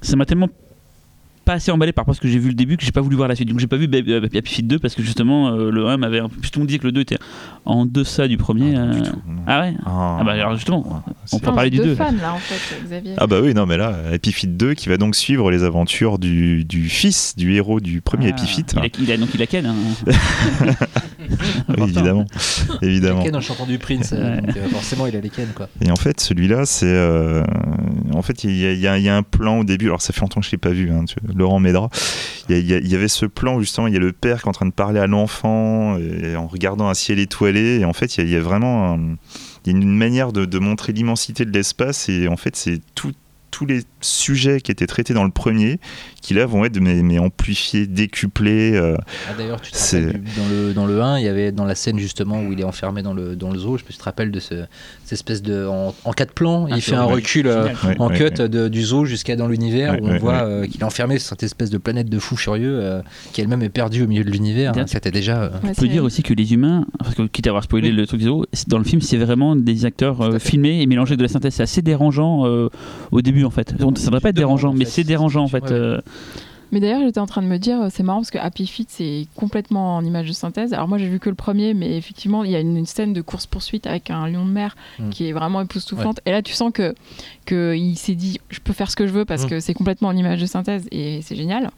ça 0.00 0.14
m'a 0.16 0.24
tellement 0.26 0.48
pas 1.44 1.54
assez 1.54 1.72
emballé 1.72 1.90
par 1.90 2.02
rapport 2.04 2.12
à 2.12 2.14
ce 2.14 2.20
que 2.20 2.28
j'ai 2.28 2.38
vu 2.38 2.50
le 2.50 2.54
début 2.54 2.76
que 2.76 2.84
j'ai 2.84 2.92
pas 2.92 3.00
voulu 3.00 3.16
voir 3.16 3.26
la 3.26 3.34
suite. 3.34 3.48
Donc 3.48 3.58
j'ai 3.58 3.66
pas 3.66 3.76
vu 3.76 3.88
Baby- 3.88 4.12
euh, 4.12 4.20
Happy 4.24 4.42
Feet 4.54 4.62
2 4.64 4.78
parce 4.78 4.94
que 4.94 5.02
justement 5.02 5.48
euh, 5.48 5.72
le 5.72 5.88
1 5.88 5.96
m'avait 5.96 6.20
un 6.20 6.28
peu. 6.28 6.36
Tout 6.36 6.50
le 6.54 6.58
monde 6.60 6.68
disait 6.68 6.78
que 6.78 6.84
le 6.86 6.92
2 6.92 7.00
était 7.00 7.18
en 7.64 7.84
deçà 7.84 8.28
du 8.28 8.36
premier. 8.36 8.76
Ah, 8.76 8.86
du 8.86 9.00
euh. 9.00 9.02
tout. 9.02 9.18
Ah 9.48 9.62
ouais 9.62 9.74
Ah, 9.84 10.18
Ah 10.20 10.24
bah 10.24 10.32
alors 10.34 10.54
justement, 10.54 10.86
ouais, 10.86 11.12
on 11.32 11.40
peut 11.40 11.52
parler 11.52 11.70
du 11.70 11.78
deux 11.78 11.84
2. 11.86 11.94
fans 11.96 12.12
là 12.12 12.34
en 12.34 12.38
fait, 12.38 12.84
Xavier. 12.84 13.14
Ah 13.18 13.26
bah 13.26 13.40
oui, 13.42 13.54
non 13.54 13.66
mais 13.66 13.76
là, 13.76 13.92
Happy 14.12 14.30
Feet 14.30 14.56
2 14.56 14.74
qui 14.74 14.88
va 14.88 14.98
donc 14.98 15.16
suivre 15.16 15.50
les 15.50 15.64
aventures 15.64 16.20
du, 16.20 16.64
du 16.64 16.88
fils 16.88 17.34
du 17.34 17.54
héros 17.54 17.80
du 17.80 18.02
premier 18.02 18.28
Happy 18.28 18.46
Feet. 18.46 18.74
Ah, 18.76 18.82
Il 18.84 18.86
a, 18.86 19.02
il 19.02 19.12
a- 19.12 19.16
donc 19.16 19.30
il 19.34 19.42
a 19.42 19.46
Ken. 19.48 19.66
hein. 19.66 19.74
Oui, 21.68 21.82
évidemment. 21.84 22.24
évidemment. 22.82 23.22
Ken 23.22 23.36
en 23.36 23.40
chantant 23.40 23.66
du 23.66 23.78
Prince, 23.78 24.10
euh, 24.12 24.40
donc, 24.40 24.56
euh, 24.56 24.68
forcément 24.68 25.06
il 25.06 25.16
a 25.16 25.20
les 25.20 25.30
Ken 25.30 25.48
quoi. 25.54 25.68
Et 25.80 25.90
en 25.90 25.96
fait, 25.96 26.20
celui-là, 26.20 26.66
c'est. 26.66 26.86
euh, 26.86 27.42
en 28.14 28.22
fait, 28.22 28.44
il 28.44 28.56
y, 28.56 28.66
a- 28.66 28.72
il 28.72 28.80
y 28.80 28.86
a 28.88 28.98
il 28.98 29.04
y 29.04 29.08
a 29.08 29.16
un 29.16 29.22
plan 29.22 29.58
au 29.60 29.64
début. 29.64 29.86
Alors, 29.86 30.02
ça 30.02 30.12
fait 30.12 30.20
longtemps 30.20 30.40
que 30.40 30.46
je 30.46 30.52
l'ai 30.52 30.58
pas 30.58 30.70
vu, 30.70 30.90
hein, 30.90 31.04
tu- 31.06 31.14
Laurent 31.34 31.60
m'aidera. 31.60 31.88
Il 32.48 32.58
y, 32.58 32.74
a- 32.74 32.78
il 32.78 32.94
avait 32.94 33.08
ce 33.08 33.26
plan 33.26 33.56
où 33.56 33.60
justement, 33.60 33.86
il 33.86 33.94
y 33.94 33.96
a 33.96 34.00
le 34.00 34.12
père 34.12 34.42
qui 34.42 34.46
est 34.46 34.48
en 34.48 34.52
train 34.52 34.66
de 34.66 34.72
parler 34.72 35.00
à 35.00 35.06
l'enfant 35.06 35.96
et 35.98 36.36
en 36.36 36.46
regardant 36.46 36.88
un 36.88 36.94
ciel 36.94 37.18
étoilé. 37.18 37.80
Et 37.80 37.84
en 37.84 37.92
fait, 37.92 38.16
il 38.16 38.20
y 38.20 38.24
a, 38.24 38.26
il 38.26 38.32
y 38.32 38.36
a 38.36 38.40
vraiment. 38.40 38.92
un- 38.94 39.16
il 39.64 39.72
y 39.72 39.74
a 39.74 39.78
une 39.78 39.96
manière 39.96 40.32
de, 40.32 40.44
de 40.44 40.58
montrer 40.58 40.92
l'immensité 40.92 41.44
de 41.44 41.52
l'espace. 41.52 42.08
Et 42.08 42.26
en 42.28 42.36
fait, 42.36 42.56
c'est 42.56 42.80
tout- 42.94 43.12
tous 43.52 43.66
les 43.66 43.82
sujets 44.00 44.60
qui 44.60 44.72
étaient 44.72 44.86
traités 44.86 45.12
dans 45.14 45.24
le 45.24 45.30
premier 45.30 45.78
qui 46.22 46.32
là 46.34 46.46
vont 46.46 46.64
être 46.64 46.80
mais, 46.80 47.02
mais 47.02 47.18
amplifiés, 47.18 47.86
décuplés. 47.86 48.72
euh, 48.74 48.96
Ah, 49.28 49.32
D'ailleurs, 49.36 49.60
tu 49.60 49.72
te 49.72 49.76
rappelles, 49.78 50.12
du- 50.22 50.30
dans, 50.36 50.48
le, 50.48 50.72
dans 50.72 50.86
le 50.86 51.02
1, 51.02 51.18
il 51.18 51.24
y 51.24 51.28
avait 51.28 51.52
dans 51.52 51.64
la 51.64 51.74
scène 51.74 51.98
justement 51.98 52.40
où 52.42 52.52
il 52.52 52.60
est 52.60 52.64
enfermé 52.64 53.02
dans 53.02 53.12
le, 53.12 53.36
dans 53.36 53.50
le 53.50 53.58
zoo, 53.58 53.76
je 53.76 53.82
sais 53.82 53.86
pas 53.86 53.90
si 53.92 53.96
tu 53.96 54.00
te 54.00 54.04
rappelles 54.04 54.30
de 54.30 54.40
ce, 54.40 54.54
cette 55.04 55.12
espèce 55.12 55.42
de. 55.42 55.66
En, 55.66 55.94
en 56.04 56.12
quatre 56.12 56.32
plans, 56.32 56.66
Ah, 56.70 56.76
il 56.76 56.82
c'est 56.82 56.92
fait 56.92 56.96
un 56.96 57.04
recul 57.04 57.46
euh, 57.48 57.64
ouais, 57.84 57.96
en 57.98 58.08
ouais, 58.08 58.16
cut 58.30 58.48
de- 58.48 58.68
du 58.68 58.82
zoo 58.82 59.04
jusqu'à 59.04 59.36
dans 59.36 59.48
l'univers 59.48 59.98
où 60.00 60.06
on 60.06 60.16
voit 60.18 60.44
euh, 60.44 60.66
qu'il 60.66 60.80
est 60.80 60.84
enfermé 60.84 61.18
sur 61.18 61.30
cette 61.30 61.42
espèce 61.42 61.70
de 61.70 61.78
planète 61.78 62.08
de 62.08 62.18
fou 62.18 62.36
furieux 62.36 62.78
euh, 62.80 63.02
qui 63.32 63.40
elle-même 63.40 63.62
est 63.62 63.68
perdue 63.68 64.04
au 64.04 64.06
milieu 64.06 64.24
de 64.24 64.30
l'univers. 64.30 64.72
Hein, 64.76 64.84
C'était 64.86 65.10
déjà. 65.10 65.42
euh, 65.42 65.50
On 65.64 65.74
peut 65.74 65.88
dire 65.88 66.04
aussi 66.04 66.22
que 66.22 66.34
les 66.34 66.52
humains, 66.54 66.86
parce 67.00 67.14
que 67.14 67.22
quitte 67.22 67.46
à 67.48 67.50
avoir 67.50 67.64
spoilé 67.64 67.88
Oui. 67.90 67.96
le 67.96 68.06
truc 68.06 68.20
du 68.20 68.26
zoo, 68.26 68.46
dans 68.68 68.78
le 68.78 68.84
film 68.84 69.00
c'est 69.00 69.16
vraiment 69.16 69.56
des 69.56 69.84
acteurs 69.84 70.20
euh, 70.20 70.38
filmés 70.38 70.80
et 70.82 70.86
mélangés 70.86 71.16
de 71.16 71.22
la 71.22 71.28
synthèse. 71.28 71.54
C'est 71.54 71.62
assez 71.64 71.82
dérangeant 71.82 72.46
euh, 72.46 72.68
au 73.10 73.22
début 73.22 73.44
en 73.44 73.50
fait. 73.50 73.74
Ça 73.76 73.84
ne 73.84 73.90
devrait 73.90 74.20
pas 74.20 74.28
être 74.28 74.36
dérangeant, 74.36 74.72
mais 74.72 74.84
c'est 74.84 75.04
dérangeant 75.04 75.42
en 75.42 75.48
fait. 75.48 75.70
euh, 75.72 76.00
Mais 76.74 76.80
d'ailleurs, 76.80 77.02
j'étais 77.02 77.20
en 77.20 77.26
train 77.26 77.42
de 77.42 77.46
me 77.48 77.58
dire, 77.58 77.88
c'est 77.90 78.02
marrant 78.02 78.20
parce 78.20 78.30
que 78.30 78.38
Happy 78.38 78.66
Feet, 78.66 78.88
c'est 78.90 79.26
complètement 79.36 79.96
en 79.96 80.02
image 80.06 80.26
de 80.28 80.32
synthèse. 80.32 80.72
Alors 80.72 80.88
moi, 80.88 80.96
j'ai 80.96 81.06
vu 81.06 81.18
que 81.20 81.28
le 81.28 81.34
premier, 81.34 81.74
mais 81.74 81.98
effectivement, 81.98 82.44
il 82.44 82.50
y 82.50 82.56
a 82.56 82.60
une, 82.60 82.78
une 82.78 82.86
scène 82.86 83.12
de 83.12 83.20
course-poursuite 83.20 83.86
avec 83.86 84.10
un 84.10 84.26
lion 84.26 84.46
de 84.46 84.50
mer 84.50 84.74
Mm. 84.98 85.10
qui 85.10 85.28
est 85.28 85.32
vraiment 85.32 85.60
époustouflante. 85.60 86.20
Et 86.24 86.30
là, 86.30 86.40
tu 86.40 86.54
sens 86.54 86.72
que, 86.72 86.94
que 87.44 87.74
il 87.76 87.96
s'est 87.96 88.14
dit, 88.14 88.40
je 88.48 88.60
peux 88.60 88.72
faire 88.72 88.90
ce 88.90 88.96
que 88.96 89.06
je 89.06 89.12
veux 89.12 89.26
parce 89.26 89.44
Mm. 89.44 89.48
que 89.50 89.60
c'est 89.60 89.74
complètement 89.74 90.08
en 90.08 90.16
image 90.16 90.40
de 90.40 90.46
synthèse 90.46 90.88
et 90.90 91.20
c'est 91.20 91.36
génial. 91.36 91.70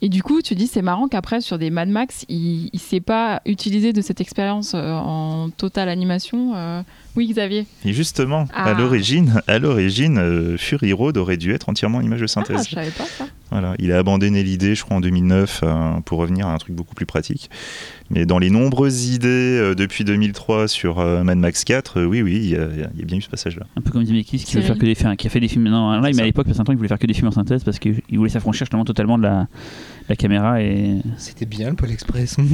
Et 0.00 0.08
du 0.08 0.22
coup, 0.22 0.40
tu 0.40 0.54
dis, 0.54 0.66
c'est 0.66 0.80
marrant 0.80 1.08
qu'après, 1.08 1.42
sur 1.42 1.58
des 1.58 1.68
Mad 1.68 1.90
Max, 1.90 2.24
il 2.30 2.70
ne 2.72 2.78
s'est 2.78 3.00
pas 3.00 3.42
utilisé 3.44 3.92
de 3.92 4.00
cette 4.00 4.22
expérience 4.22 4.72
euh, 4.74 4.94
en 4.94 5.50
totale 5.50 5.90
animation. 5.90 6.52
euh. 6.54 6.80
Oui, 7.16 7.28
Xavier 7.28 7.66
Et 7.84 7.92
justement, 7.92 8.46
Ah. 8.54 8.64
à 8.66 8.74
l'origine, 8.74 9.42
à 9.48 9.58
l'origine, 9.58 10.18
euh, 10.18 10.56
Fury 10.56 10.92
Road 10.92 11.16
aurait 11.16 11.36
dû 11.36 11.52
être 11.52 11.68
entièrement 11.68 11.98
en 11.98 12.02
image 12.02 12.20
de 12.20 12.24
Ah, 12.24 12.28
synthèse. 12.28 12.68
je 12.68 12.74
savais 12.74 12.90
pas 12.90 13.04
ça. 13.04 13.26
Voilà, 13.50 13.74
il 13.80 13.90
a 13.90 13.98
abandonné 13.98 14.44
l'idée, 14.44 14.76
je 14.76 14.84
crois, 14.84 14.96
en 14.96 15.00
2009 15.00 15.62
euh, 15.64 16.00
pour 16.04 16.18
revenir 16.20 16.46
à 16.46 16.54
un 16.54 16.58
truc 16.58 16.76
beaucoup 16.76 16.94
plus 16.94 17.06
pratique. 17.06 17.50
Mais 18.10 18.26
dans 18.26 18.38
les 18.38 18.48
nombreuses 18.50 19.06
idées 19.08 19.26
euh, 19.28 19.74
depuis 19.74 20.04
2003 20.04 20.68
sur 20.68 21.00
euh, 21.00 21.24
Mad 21.24 21.38
Max 21.38 21.64
4, 21.64 21.98
euh, 22.00 22.04
oui, 22.04 22.22
oui, 22.22 22.36
il 22.36 22.50
y, 22.50 22.56
a 22.56 22.68
il 22.94 23.00
y 23.00 23.02
a 23.02 23.04
bien 23.06 23.18
eu 23.18 23.22
ce 23.22 23.28
passage-là. 23.28 23.66
Un 23.76 23.80
peu 23.80 23.90
comme 23.90 24.04
Zemeckis 24.04 24.38
qui 24.44 24.54
veut 24.56 24.62
faire 24.62 24.78
que 24.78 24.86
des 24.86 24.94
films, 24.94 25.16
qui 25.16 25.26
a 25.26 25.30
fait 25.30 25.40
des 25.40 25.48
films 25.48 25.64
non, 25.68 25.90
là, 25.90 26.00
mais 26.14 26.22
à 26.22 26.24
l'époque, 26.24 26.46
parce 26.46 26.60
un 26.60 26.64
temps, 26.64 26.72
il 26.72 26.76
voulait 26.76 26.88
faire 26.88 26.98
que 26.98 27.06
des 27.08 27.14
films 27.14 27.28
en 27.28 27.32
synthèse 27.32 27.64
parce 27.64 27.80
qu'il 27.80 28.00
voulait 28.12 28.30
s'affranchir 28.30 28.66
justement 28.66 28.84
totalement 28.84 29.18
de 29.18 29.24
la, 29.24 29.48
la 30.08 30.16
caméra 30.16 30.60
et 30.62 30.96
C'était 31.18 31.46
bien 31.46 31.70
le 31.70 31.76
Pôle 31.76 31.90
Express. 31.90 32.36
Moi, 32.38 32.46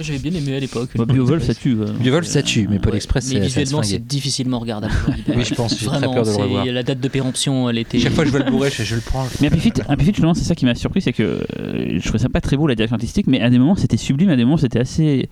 J'avais 0.00 0.18
bien 0.18 0.32
aimé 0.34 0.56
à 0.56 0.60
l'époque. 0.60 0.90
bah, 0.96 1.04
Biowolf 1.06 1.44
ça 1.44 1.54
tue. 1.54 1.76
quoi. 1.76 1.86
Biowolf, 1.92 2.26
ça 2.26 2.42
tue, 2.42 2.66
mais 2.68 2.78
Pôle 2.78 2.92
Ouais. 2.92 2.96
Express, 2.98 3.28
Mais 3.32 3.40
c'est 3.40 3.46
visuellement, 3.46 3.82
c'est 3.82 4.04
difficilement 4.06 4.58
regardable. 4.58 4.92
Oui, 5.34 5.44
je 5.44 5.54
pense, 5.54 5.78
j'ai 5.78 5.86
très 5.86 6.00
peur 6.00 6.22
de 6.24 6.30
le 6.30 6.36
revoir. 6.36 6.64
La 6.66 6.82
date 6.82 7.00
de 7.00 7.08
péremption, 7.08 7.68
elle 7.70 7.78
était. 7.78 7.98
Chaque 7.98 8.12
fois 8.12 8.24
que 8.24 8.30
je 8.30 8.36
vois 8.36 8.44
le 8.44 8.50
bourré, 8.50 8.70
je, 8.70 8.82
je 8.82 8.94
le 8.94 9.00
prends. 9.00 9.26
Mais 9.40 9.48
Happy 9.48 9.58
Feet, 9.60 9.82
Happy 9.88 10.04
Feet, 10.04 10.14
justement, 10.14 10.34
c'est 10.34 10.44
ça 10.44 10.54
qui 10.54 10.64
m'a 10.64 10.74
surpris, 10.74 11.00
c'est 11.00 11.12
que 11.12 11.22
euh, 11.58 11.98
je 11.98 12.02
trouvais 12.02 12.18
ça 12.18 12.28
pas 12.28 12.40
très 12.40 12.56
beau 12.56 12.66
la 12.66 12.74
direction 12.74 12.94
artistique, 12.94 13.26
mais 13.26 13.40
à 13.40 13.50
des 13.50 13.58
moments 13.58 13.74
c'était 13.76 13.96
sublime, 13.96 14.28
à 14.30 14.36
des 14.36 14.44
moments 14.44 14.56
c'était 14.56 14.78
assez 14.80 15.28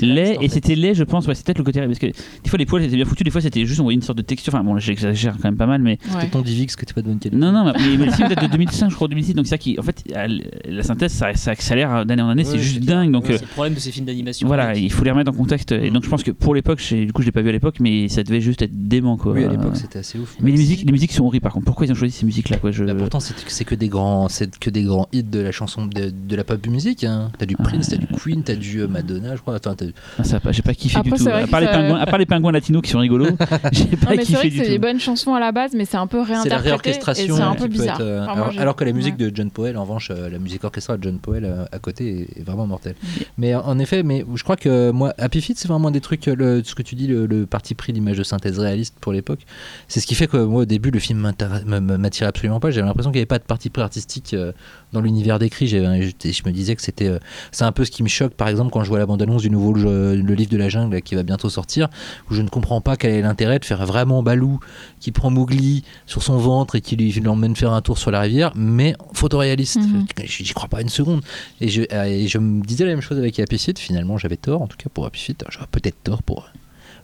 laid, 0.00 0.38
et 0.40 0.48
c'était 0.48 0.74
laid, 0.74 0.94
je 0.94 1.04
pense, 1.04 1.26
ouais, 1.26 1.34
c'est 1.34 1.44
peut-être 1.44 1.58
le 1.58 1.64
côté 1.64 1.80
parce 1.80 1.98
que 1.98 2.06
des 2.06 2.48
fois 2.48 2.58
les 2.58 2.66
poils 2.66 2.82
étaient 2.82 2.96
bien 2.96 3.04
foutus, 3.04 3.24
des 3.24 3.30
fois 3.30 3.40
c'était 3.40 3.64
juste 3.66 3.80
on 3.80 3.84
voyait 3.84 3.96
une 3.96 4.02
sorte 4.02 4.18
de 4.18 4.22
texture, 4.22 4.54
enfin 4.54 4.64
bon, 4.64 4.78
j'exagère 4.78 5.34
quand 5.36 5.44
même 5.48 5.56
pas 5.56 5.66
mal, 5.66 5.82
mais 5.82 5.98
ton 6.30 6.40
Divix 6.42 6.76
que 6.76 6.84
t'es 6.84 6.94
pas 6.94 7.02
de 7.02 7.08
bonne 7.08 7.18
qualité. 7.18 7.36
non, 7.36 7.52
non, 7.52 7.64
mais, 7.76 7.96
le 8.06 8.10
film 8.12 8.28
date 8.28 8.42
de 8.42 8.46
2005, 8.48 8.90
je 8.90 8.94
crois, 8.94 9.08
2006, 9.08 9.34
donc 9.34 9.46
c'est 9.46 9.50
ça 9.50 9.58
qui, 9.58 9.78
en 9.78 9.82
fait, 9.82 10.01
la 10.08 10.82
synthèse 10.82 11.12
ça, 11.12 11.34
ça 11.34 11.50
accélère 11.52 12.04
d'année 12.06 12.22
en 12.22 12.28
année, 12.28 12.44
c'est 12.44 12.58
juste 12.58 12.74
c'est 12.80 12.84
dingue, 12.86 13.10
donc. 13.12 13.24
C'est 13.26 13.34
euh, 13.34 13.38
le 13.40 13.46
problème 13.46 13.74
de 13.74 13.78
ces 13.80 13.90
films 13.92 14.06
d'animation. 14.06 14.46
voilà, 14.46 14.74
il 14.74 14.90
faut 14.90 15.04
les 15.04 15.10
remettre 15.10 15.30
en 15.30 15.34
contexte. 15.34 15.72
Et 15.72 15.90
donc 15.90 16.04
je 16.04 16.08
pense 16.08 16.22
que 16.22 16.30
pour 16.30 16.54
l'époque, 16.54 16.82
du 16.82 17.12
coup 17.12 17.22
je 17.22 17.26
l'ai 17.26 17.32
pas 17.32 17.42
vu 17.42 17.48
à 17.48 17.52
l'époque, 17.52 17.76
mais 17.80 18.08
ça 18.08 18.22
devait 18.22 18.40
juste 18.40 18.62
être 18.62 18.72
dément 18.88 19.16
quoi. 19.16 19.32
Oui, 19.32 19.44
à 19.44 19.48
l'époque 19.48 19.72
Euh, 19.72 19.78
c'était 19.78 19.98
assez 20.00 20.18
ouf. 20.18 20.36
Mais 20.40 20.50
les 20.50 20.56
musiques, 20.58 20.82
les 20.84 20.92
musiques 20.92 21.12
sont 21.12 21.24
horribles 21.24 21.42
par 21.42 21.52
contre. 21.52 21.66
Pourquoi 21.66 21.86
ils 21.86 21.92
ont 21.92 21.94
choisi 21.94 22.12
ces 22.16 22.26
musiques 22.26 22.48
là 22.50 22.56
quoi 22.58 22.70
je... 22.70 22.84
Là, 22.84 22.94
pourtant, 22.94 23.20
c'est 23.20 23.34
c'est 23.48 23.64
que 23.64 23.74
des 23.74 23.88
grands, 23.88 24.28
c'est 24.28 24.58
que 24.58 24.70
des 24.70 24.82
grands 24.82 25.08
hits 25.12 25.22
de 25.22 25.40
la 25.40 25.52
chanson 25.52 25.86
de, 25.86 26.10
de 26.10 26.36
la 26.36 26.44
pop 26.44 26.66
musique. 26.66 27.04
Hein. 27.04 27.30
T'as 27.38 27.46
du 27.46 27.56
Prince, 27.56 27.88
t'as 27.88 27.96
du 27.96 28.06
Queen, 28.06 28.42
t'as 28.42 28.54
du 28.54 28.80
euh, 28.80 28.88
Madonna, 28.88 29.36
je 29.36 29.40
crois. 29.40 29.54
Attends, 29.56 29.74
t'as- 29.74 29.86
Ah, 30.18 30.24
ça 30.24 30.36
a 30.36 30.40
pas- 30.40 30.52
j'ai 30.52 30.62
pas 30.62 30.74
kiffé 30.74 30.96
Après, 30.98 31.10
du 31.10 31.16
tout. 31.16 31.24
c'est 31.24 31.32
À 31.32 31.46
part, 31.46 31.60
les 31.60 31.66
ça- 31.66 31.72
pingouins, 31.72 31.98
à 31.98 32.06
part 32.06 32.18
les 32.18 32.26
pingouins 32.26 32.52
latinos 32.52 32.82
qui 32.82 32.90
sont 32.90 32.98
rigolos, 32.98 33.26
j'ai 33.72 33.84
Non, 33.84 33.90
pas 34.02 34.10
mais 34.10 34.16
c'est 34.18 34.22
kiffé 34.24 34.34
vrai 34.38 34.50
que 34.50 34.56
c'est 34.56 34.68
des 34.70 34.78
bonnes 34.78 35.00
chansons 35.00 35.34
à 35.34 35.40
la 35.40 35.52
base, 35.52 35.72
mais 35.74 35.84
c'est 35.84 35.96
un 35.96 36.06
peu 36.06 36.22
C'est 36.24 36.30
la 36.32 36.36
réinterprété. 36.40 36.68
réorchestration 36.70 37.36
c'est 37.36 37.42
un 37.42 37.52
qui 37.52 37.56
peu 37.58 37.62
peut 37.64 37.68
bizarre. 37.72 37.96
être, 38.00 38.06
euh, 38.06 38.26
Enfin, 38.28 38.50
alors, 38.58 38.76
que 38.76 38.84
la 38.84 38.92
musique 38.92 39.16
de 39.16 39.30
John 39.34 39.50
Powell, 39.50 39.76
en 39.76 39.84
revanche, 39.92 40.10
euh, 40.10 40.28
la 40.28 40.38
musique 40.38 40.64
orchestrale 40.64 40.98
de 40.98 41.04
John 41.04 41.18
Powell 41.18 41.44
euh, 41.44 41.64
à 41.72 41.78
côté 41.78 42.28
est, 42.36 42.42
vraiment 42.42 42.66
mortelle. 42.66 42.94
Mais 43.38 43.54
en 43.54 43.78
effet, 43.78 44.02
mais 44.02 44.24
je 44.34 44.42
crois 44.42 44.56
que 44.56 44.90
moi, 44.90 45.14
Happy 45.18 45.40
Feet, 45.40 45.58
c'est 45.58 45.68
vraiment 45.68 45.90
des 45.90 46.00
trucs, 46.00 46.26
le, 46.26 46.62
ce 46.64 46.74
que 46.74 46.82
tu 46.82 46.94
dis, 46.94 47.06
le, 47.06 47.26
le 47.26 47.46
parti 47.46 47.74
pris 47.74 47.92
d'image 47.92 48.18
de 48.18 48.22
synthèse 48.22 48.58
réaliste 48.58 48.96
pour 49.00 49.12
l'époque. 49.12 49.40
C'est 49.88 50.00
ce 50.00 50.06
qui 50.06 50.14
fait 50.14 50.26
que 50.26 50.36
moi, 50.36 50.62
au 50.62 50.64
début, 50.64 50.90
le 50.90 50.98
film 50.98 51.20
m'attirait 51.20 52.28
absolument 52.28 52.60
pas. 52.60 52.70
J'avais 52.70 52.86
l'impression 52.86 53.10
qu'il 53.10 53.18
n'y 53.18 53.22
avait 53.22 53.26
pas 53.26 53.38
de 53.38 53.44
parti 53.44 53.70
pris 53.70 53.82
artistique 53.82 54.34
euh, 54.34 54.52
dans 54.92 55.00
l'univers 55.00 55.38
décrit. 55.38 55.66
J'étais- 55.66 56.32
Je 56.32 56.42
me 56.46 56.52
disais 56.52 56.74
que 56.76 56.82
c'était, 56.82 57.08
euh, 57.08 57.18
c'est 57.50 57.64
un 57.64 57.72
peu 57.72 57.84
ce 57.84 57.90
qui 57.90 58.02
me 58.02 58.08
choque, 58.08 58.34
par 58.34 58.48
exemple, 58.48 58.70
quand 58.72 58.82
je 58.84 58.88
vois 58.88 58.98
la 58.98 59.06
bande-annonce 59.06 59.42
du 59.42 59.50
nouveau 59.50 59.74
jeu- 59.74 60.14
le 60.16 60.34
livre 60.34 60.50
de 60.50 60.56
la 60.56 60.68
jungle 60.68 61.00
qui 61.02 61.14
va 61.14 61.22
bientôt 61.22 61.48
sortir, 61.50 61.88
où 62.30 62.34
je 62.34 62.42
ne 62.42 62.48
comprends 62.48 62.80
pas 62.80 62.96
quel 62.96 63.12
est 63.12 63.22
l'intérêt 63.22 63.58
de 63.58 63.64
faire 63.64 63.84
vraiment 63.86 64.22
Balou 64.22 64.60
qui 65.00 65.12
prend 65.12 65.30
Mowgli 65.30 65.82
sur 66.06 66.22
son 66.22 66.36
ventre 66.38 66.76
et 66.76 66.80
qui 66.80 66.96
lui 66.96 67.10
l'emmène 67.12 67.56
faire 67.56 67.72
un 67.72 67.80
tour 67.82 67.98
sur 67.98 68.10
la 68.10 68.20
rivière, 68.20 68.52
mais 68.54 68.94
photoréaliste. 69.14 69.78
Mhm. 69.80 70.06
J'y 70.24 70.52
crois 70.54 70.68
pas 70.68 70.80
une 70.82 70.88
seconde. 70.88 71.22
Et 71.60 71.68
je, 71.68 71.82
euh, 71.92 72.04
et 72.04 72.28
je 72.28 72.38
me 72.38 72.62
disais 72.64 72.84
la 72.84 72.90
même 72.92 73.00
chose 73.00 73.18
avec 73.18 73.38
Happy 73.38 73.58
Feet. 73.58 73.78
Finalement, 73.78 74.18
j'avais 74.18 74.36
tort, 74.36 74.62
en 74.62 74.66
tout 74.66 74.76
cas 74.76 74.88
pour 74.92 75.06
Happy 75.06 75.20
Feet. 75.20 75.44
J'aurais 75.50 75.66
peut-être 75.70 76.02
tort 76.04 76.22
pour 76.22 76.40
euh, 76.40 76.58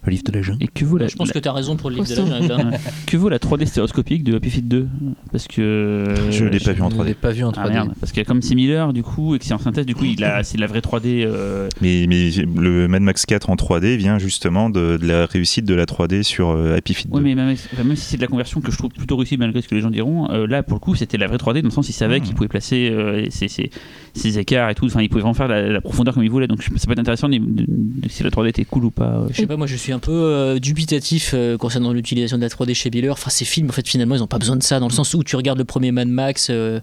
le 0.04 0.10
livre 0.12 0.22
de 0.24 0.32
la 0.32 0.42
jungle. 0.42 0.62
Et 0.62 0.68
que 0.68 0.84
vaut 0.84 0.96
la, 0.98 1.08
Je 1.08 1.16
pense 1.16 1.28
la- 1.28 1.34
que 1.34 1.38
tu 1.38 1.48
as 1.48 1.52
raison 1.52 1.76
pour 1.76 1.90
le 1.90 1.96
livre 1.96 2.08
de 2.08 2.14
la 2.14 2.38
jungle. 2.40 2.52
hein. 2.52 2.70
que 3.06 3.16
vaut 3.16 3.28
la 3.28 3.38
3D 3.38 3.66
stéréoscopique 3.66 4.24
de 4.24 4.36
Happy 4.36 4.50
Feet 4.50 4.66
2 4.68 4.86
Parce 5.32 5.46
que 5.48 6.04
Je 6.30 6.44
l'ai 6.44 6.60
pas 6.60 6.72
vu 6.72 6.82
en 6.82 6.90
Je 6.90 6.96
l'ai 7.02 7.12
3D. 7.12 7.14
pas 7.14 7.30
vu 7.32 7.44
en 7.44 7.50
3D. 7.52 7.60
Ah 7.64 7.68
merde, 7.70 7.92
parce 8.00 8.12
que 8.12 8.20
comme 8.22 8.40
c'est 8.42 8.54
Miller 8.54 8.92
du 8.92 9.02
coup 9.02 9.34
et 9.34 9.38
que 9.38 9.44
c'est 9.44 9.54
en 9.54 9.58
synthèse 9.58 9.86
du 9.86 9.94
coup 9.94 10.04
il 10.04 10.22
a 10.24 10.42
c'est 10.42 10.56
de 10.56 10.60
la 10.62 10.66
vraie 10.66 10.80
3D 10.80 11.24
euh, 11.26 11.68
Mais, 11.80 12.06
mais 12.08 12.30
le 12.56 12.88
Mad 12.88 13.02
Max 13.02 13.26
4 13.26 13.50
en 13.50 13.54
3D 13.56 13.96
vient 13.96 14.18
justement 14.18 14.70
de, 14.70 14.96
de 14.96 15.06
la 15.06 15.26
réussite 15.26 15.64
de 15.64 15.74
la 15.74 15.84
3D 15.84 16.22
sur 16.22 16.50
euh, 16.50 16.76
Happy 16.76 16.94
Feet 16.94 17.10
2. 17.10 17.16
Ouais, 17.16 17.22
mais 17.22 17.34
même, 17.34 17.50
enfin, 17.72 17.84
même 17.84 17.96
si 17.96 18.04
c'est 18.06 18.16
de 18.16 18.22
la 18.22 18.28
conversion 18.28 18.60
que 18.60 18.70
je 18.72 18.78
trouve 18.78 18.90
plutôt 18.90 19.16
réussie, 19.16 19.36
malgré 19.36 19.60
ce 19.62 19.68
que 19.68 19.74
les 19.74 19.80
gens 19.80 19.90
diront, 19.90 20.30
euh, 20.30 20.46
là 20.46 20.62
pour 20.62 20.74
le 20.74 20.80
coup 20.80 20.94
c'était 20.94 21.18
la 21.18 21.26
vraie 21.26 21.36
3D 21.36 21.60
dans 21.62 21.68
le 21.68 21.70
sens 21.70 21.86
qu'il 21.86 21.94
savait 21.94 22.18
Mhm. 22.20 22.24
qu'il 22.24 22.34
pouvait 22.34 22.48
placer 22.48 22.88
euh, 22.90 23.26
ses, 23.30 23.48
ses- 23.48 23.70
ses 24.14 24.38
écarts 24.38 24.70
et 24.70 24.74
tout, 24.74 24.86
enfin 24.86 25.02
il 25.02 25.08
pouvait 25.08 25.20
vraiment 25.22 25.34
faire 25.34 25.48
la, 25.48 25.62
la 25.68 25.80
profondeur 25.80 26.14
comme 26.14 26.22
il 26.24 26.30
voulait, 26.30 26.46
donc 26.46 26.62
ça 26.62 26.86
peut 26.86 26.92
être 26.92 26.98
intéressant 26.98 27.28
de, 27.28 27.36
de- 27.38 27.64
de- 27.68 28.08
si 28.08 28.22
la 28.22 28.30
3D 28.30 28.48
était 28.48 28.64
cool 28.64 28.86
ou 28.86 28.90
pas. 28.90 29.04
euh, 29.04 29.26
Je 29.30 29.36
sais 29.36 29.46
pas, 29.46 29.56
moi 29.56 29.66
je 29.66 29.76
suis 29.76 29.87
un 29.92 29.98
peu 29.98 30.12
euh, 30.12 30.58
dubitatif 30.58 31.32
euh, 31.34 31.56
concernant 31.56 31.92
l'utilisation 31.92 32.36
de 32.36 32.42
la 32.42 32.48
3D 32.48 32.74
chez. 32.74 32.90
Enfin, 33.10 33.30
ces 33.30 33.44
films, 33.44 33.70
en 33.70 33.82
finalement, 33.84 34.14
ils 34.14 34.22
ont 34.22 34.26
pas 34.28 34.38
besoin 34.38 34.56
de 34.56 34.62
ça, 34.62 34.80
dans 34.80 34.88
le 34.88 34.92
sens 34.92 35.14
où 35.14 35.22
tu 35.22 35.36
regardes 35.36 35.58
le 35.58 35.64
premier 35.64 35.92
Mad 35.92 36.08
Max, 36.08 36.48
euh, 36.50 36.80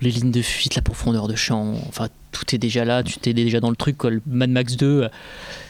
les 0.00 0.10
lignes 0.10 0.30
de 0.30 0.42
fuite, 0.42 0.74
la 0.74 0.82
profondeur 0.82 1.28
de 1.28 1.34
champ, 1.34 1.74
enfin, 1.88 2.08
tout 2.32 2.54
est 2.54 2.58
déjà 2.58 2.84
là, 2.84 3.02
tu 3.02 3.18
t'es 3.18 3.32
déjà 3.32 3.60
dans 3.60 3.70
le 3.70 3.76
truc. 3.76 3.96
Mad 4.26 4.50
Max 4.50 4.76
2, 4.76 4.86
euh, 4.86 5.08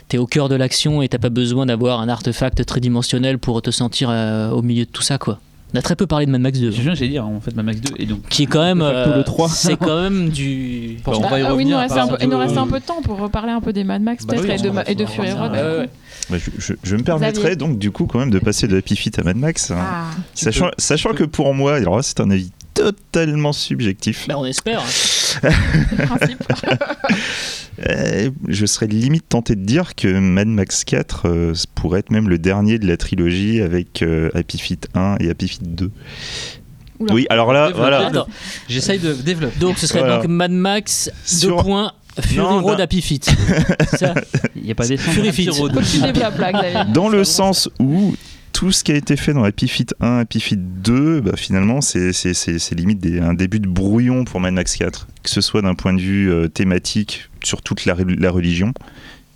t'es 0.08 0.18
au 0.18 0.26
cœur 0.26 0.48
de 0.48 0.54
l'action 0.54 1.02
et 1.02 1.08
t'as 1.08 1.18
pas 1.18 1.30
besoin 1.30 1.66
d'avoir 1.66 2.00
un 2.00 2.08
artefact 2.08 2.64
tridimensionnel 2.64 3.38
pour 3.38 3.60
te 3.62 3.70
sentir 3.70 4.10
au 4.52 4.62
milieu 4.62 4.84
de 4.84 4.90
tout 4.90 5.02
ça, 5.02 5.18
quoi. 5.18 5.40
On 5.74 5.78
a 5.78 5.82
très 5.82 5.96
peu 5.96 6.06
parlé 6.06 6.24
de 6.24 6.30
Mad 6.30 6.40
Max 6.40 6.58
2, 6.58 6.70
Je 6.70 6.80
viens, 6.80 6.94
j'allais 6.94 7.10
dire 7.10 7.26
en 7.26 7.40
fait 7.40 7.54
ma 7.54 7.62
Max 7.62 7.80
2 7.80 7.94
et 7.98 8.06
donc 8.06 8.20
qui 8.30 8.44
est 8.44 8.46
quand 8.46 8.62
même. 8.64 8.80
Facto, 8.80 9.10
le 9.18 9.22
3. 9.24 9.48
C'est 9.50 9.76
quand 9.76 10.00
même 10.10 10.30
du. 10.30 10.96
On 11.06 11.20
Bah, 11.20 11.28
va 11.28 11.38
y 11.40 11.42
ah 11.42 11.54
oui, 11.54 11.64
il 11.64 11.68
nous 11.68 11.76
revenir, 11.76 11.78
reste 11.78 11.92
un 11.92 11.96
peu- 11.96 12.14
exemple, 12.14 12.22
il 12.22 12.28
nous 12.30 12.38
reste 12.38 12.56
euh, 12.56 12.60
un 12.60 12.66
peu 12.66 12.80
de 12.80 12.84
temps 12.84 13.02
pour 13.02 13.18
reparler 13.18 13.52
un 13.52 13.60
peu 13.60 13.72
des 13.74 13.84
Mad 13.84 14.00
Max, 14.00 14.24
Bah 14.24 14.34
peut-être, 14.36 14.62
oui, 14.62 14.68
et 14.68 14.70
de, 14.84 14.90
et 14.90 14.94
de 14.94 15.04
Fury 15.04 15.32
Road. 15.32 15.52
ouais. 15.52 15.88
Bah, 16.30 16.36
je, 16.38 16.50
je- 16.58 16.72
je 16.82 16.96
me 16.96 17.02
permettrais 17.02 17.40
Xavier. 17.40 17.56
donc 17.56 17.78
du 17.78 17.90
coup 17.90 18.06
quand 18.06 18.18
même 18.18 18.30
de 18.30 18.38
passer 18.38 18.66
de 18.68 18.76
Happy 18.78 18.96
Feet 18.96 19.18
à 19.18 19.22
Mad 19.24 19.36
Max. 19.36 19.70
hein. 19.70 19.76
Ah, 19.78 20.04
sachant, 20.34 20.70
sachant 20.78 21.12
que 21.12 21.24
pour 21.24 21.52
moi, 21.54 21.74
alors 21.76 22.02
c'est 22.02 22.20
un 22.20 22.30
avis 22.30 22.50
totalement 22.74 23.52
subjectif. 23.52 24.26
Bah, 24.28 24.36
on 24.38 24.44
espère. 24.46 24.82
Euh, 27.88 28.30
je 28.48 28.66
serais 28.66 28.86
limite 28.88 29.28
tenté 29.28 29.54
de 29.54 29.64
dire 29.64 29.94
que 29.94 30.18
Mad 30.18 30.48
Max 30.48 30.82
4 30.84 31.22
euh, 31.28 31.54
pourrait 31.76 32.00
être 32.00 32.10
même 32.10 32.28
le 32.28 32.36
dernier 32.38 32.78
de 32.80 32.86
la 32.88 32.96
trilogie 32.96 33.60
avec 33.60 34.02
euh, 34.02 34.30
Happy 34.34 34.58
Feet 34.58 34.88
1 34.94 35.16
et 35.20 35.30
Happy 35.30 35.46
Feet 35.48 35.62
2. 35.62 35.90
Oula. 36.98 37.14
Oui, 37.14 37.26
alors 37.30 37.52
là, 37.52 37.68
Développe, 37.68 37.80
voilà. 37.80 38.06
Attends, 38.08 38.26
J'essaye 38.68 38.98
de 38.98 39.12
développer. 39.12 39.56
donc 39.60 39.78
ce 39.78 39.86
serait 39.86 40.00
Voilà. 40.00 40.16
donc 40.16 40.26
Mad 40.26 40.50
Max, 40.50 41.10
Sur- 41.24 41.56
deux 41.58 41.62
points, 41.62 41.92
Fury 42.20 42.36
Non, 42.38 42.60
Road. 42.62 42.80
Happy 42.80 43.00
Feet. 43.00 43.30
Il 44.56 44.62
n'y 44.64 44.72
a 44.72 44.74
pas 44.74 44.88
d'essence. 44.88 45.14
Fury 45.14 45.30
Feet. 45.32 45.50
Dans 46.92 47.08
le 47.08 47.22
sens 47.22 47.68
où 47.78 48.14
tout 48.58 48.72
ce 48.72 48.82
qui 48.82 48.90
a 48.90 48.96
été 48.96 49.16
fait 49.16 49.32
dans 49.34 49.44
Happy 49.44 49.68
Feet 49.68 49.94
1, 50.00 50.18
Happy 50.18 50.40
Feet 50.40 50.58
2, 50.82 51.20
bah, 51.20 51.36
finalement, 51.36 51.80
c'est 51.80 52.10
limite 52.72 52.98
des- 52.98 53.20
un 53.20 53.32
début 53.32 53.60
de 53.60 53.68
brouillon 53.68 54.24
pour 54.24 54.40
Mad 54.40 54.52
Max 54.52 54.74
4. 54.76 55.06
Que 55.22 55.30
ce 55.30 55.40
soit 55.40 55.62
d'un 55.62 55.76
point 55.76 55.92
de 55.94 56.00
vue 56.00 56.28
euh, 56.28 56.48
thématique 56.48 57.30
sur 57.44 57.62
toute 57.62 57.84
la, 57.84 57.94
re- 57.94 58.18
la 58.18 58.30
religion. 58.32 58.72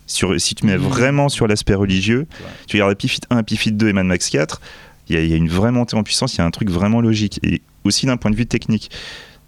Sur, 0.07 0.37
si 0.41 0.55
tu 0.55 0.65
mets 0.65 0.77
Mhm. 0.77 0.83
vraiment 0.83 1.29
sur 1.29 1.47
l'aspect 1.47 1.73
religieux, 1.73 2.27
tu 2.67 2.75
regardes 2.75 2.91
Happy 2.91 3.07
Feet 3.07 3.23
1, 3.29 3.37
Happy 3.37 3.55
Feet 3.55 3.77
2 3.77 3.87
et 3.87 3.93
Mad 3.93 4.05
Max 4.07 4.29
4, 4.29 4.59
il 5.07 5.17
y, 5.17 5.25
y 5.29 5.33
a 5.33 5.37
une 5.37 5.47
vraie 5.47 5.71
montée 5.71 5.95
en 5.95 6.03
puissance, 6.03 6.33
il 6.35 6.39
y 6.39 6.41
a 6.41 6.45
un 6.45 6.51
truc 6.51 6.69
vraiment 6.69 6.99
logique. 6.99 7.39
Et 7.43 7.61
aussi 7.85 8.05
d'un 8.05 8.17
point 8.17 8.29
de 8.29 8.35
vue 8.35 8.45
technique 8.45 8.91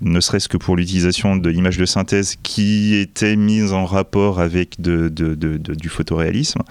ne 0.01 0.19
serait-ce 0.19 0.49
que 0.49 0.57
pour 0.57 0.75
l'utilisation 0.75 1.35
de 1.35 1.49
l'image 1.49 1.77
de 1.77 1.85
synthèse 1.85 2.35
qui 2.43 2.95
était 2.95 3.35
mise 3.35 3.73
en 3.73 3.85
rapport 3.85 4.39
avec 4.39 4.79
du 4.79 5.89
photoréalisme. 5.89 6.61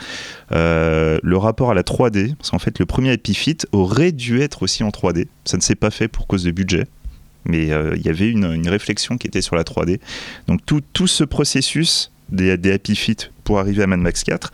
Euh, 0.53 1.19
le 1.23 1.37
rapport 1.37 1.71
à 1.71 1.75
la 1.75 1.83
3D, 1.83 2.35
parce 2.37 2.51
qu'en 2.51 2.59
fait 2.59 2.79
le 2.79 2.87
premier 2.87 3.19
Feet 3.35 3.67
aurait 3.73 4.13
dû 4.13 4.41
être 4.41 4.63
aussi 4.63 4.85
en 4.85 4.91
3D, 4.91 5.27
ça 5.45 5.57
ne 5.57 5.63
s'est 5.63 5.75
pas 5.75 5.91
fait 5.91 6.09
pour 6.09 6.27
cause 6.27 6.45
de 6.45 6.51
budget. 6.51 6.85
Mais 7.47 7.73
euh, 7.73 7.95
il 7.97 8.03
y 8.03 8.09
avait 8.09 8.29
une, 8.29 8.69
réflexion 8.69 9.19
qui 9.19 9.27
était 9.27 9.43
sur 9.43 9.57
la 9.57 9.65
3D. 9.65 10.01
Donc 10.49 10.61
tout, 10.65 11.07
ce 11.07 11.25
processus 11.25 12.11
des, 12.31 12.57
des 12.57 12.79
pour 13.45 13.59
arriver 13.59 13.83
à 13.83 13.87
Mad 13.87 14.01
Max 14.01 14.25
4 14.25 14.51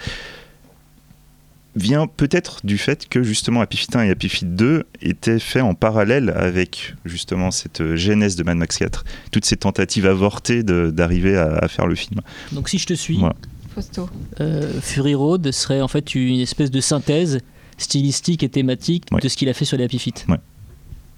vient 1.77 2.07
peut-être 2.07 2.61
du 2.65 2.79
fait 2.79 3.09
que 3.09 3.23
justement 3.23 3.61
Happy 3.61 3.77
Feet 3.77 3.95
1 3.97 4.03
et 4.05 4.11
Happy 4.11 4.29
Feet 4.29 4.55
2 4.57 4.85
étaient 5.03 5.39
faits 5.39 5.63
en 5.63 5.75
parallèle 5.75 6.31
avec 6.37 6.95
justement 7.05 7.51
cette 7.51 7.81
euh, 7.81 7.97
genèse 7.97 8.37
de 8.37 8.43
Mad 8.43 8.57
Max 8.57 8.79
4, 8.79 9.05
toutes 9.31 9.45
ces 9.45 9.57
tentatives 9.57 10.07
avortées 10.07 10.63
d'arriver 10.63 11.37
à, 11.37 11.57
à 11.59 11.69
faire 11.69 11.87
le 11.87 11.95
film. 11.95 12.21
Donc 12.53 12.69
si 12.69 12.79
je 12.79 12.87
te 12.87 12.95
suis, 12.95 13.19
Voilà. 13.19 13.37
Fausto. 13.75 14.09
euh, 14.41 14.81
Fury 14.81 15.15
Road 15.15 15.51
serait 15.53 15.81
en 15.81 15.89
fait 15.89 16.15
une 16.17 16.41
espèce 16.41 16.71
de 16.73 16.81
synthèse 16.81 17.39
stylistique 17.79 18.43
et 18.43 18.49
thématique 18.49 19.05
Ouais. 19.13 19.21
de 19.21 19.29
ce 19.29 19.37
qu'il 19.37 19.49
a 19.49 19.55
fait 19.55 19.65
sur 19.65 19.77
les 19.79 19.85
Happy 19.85 19.99
Feet. 19.99 20.27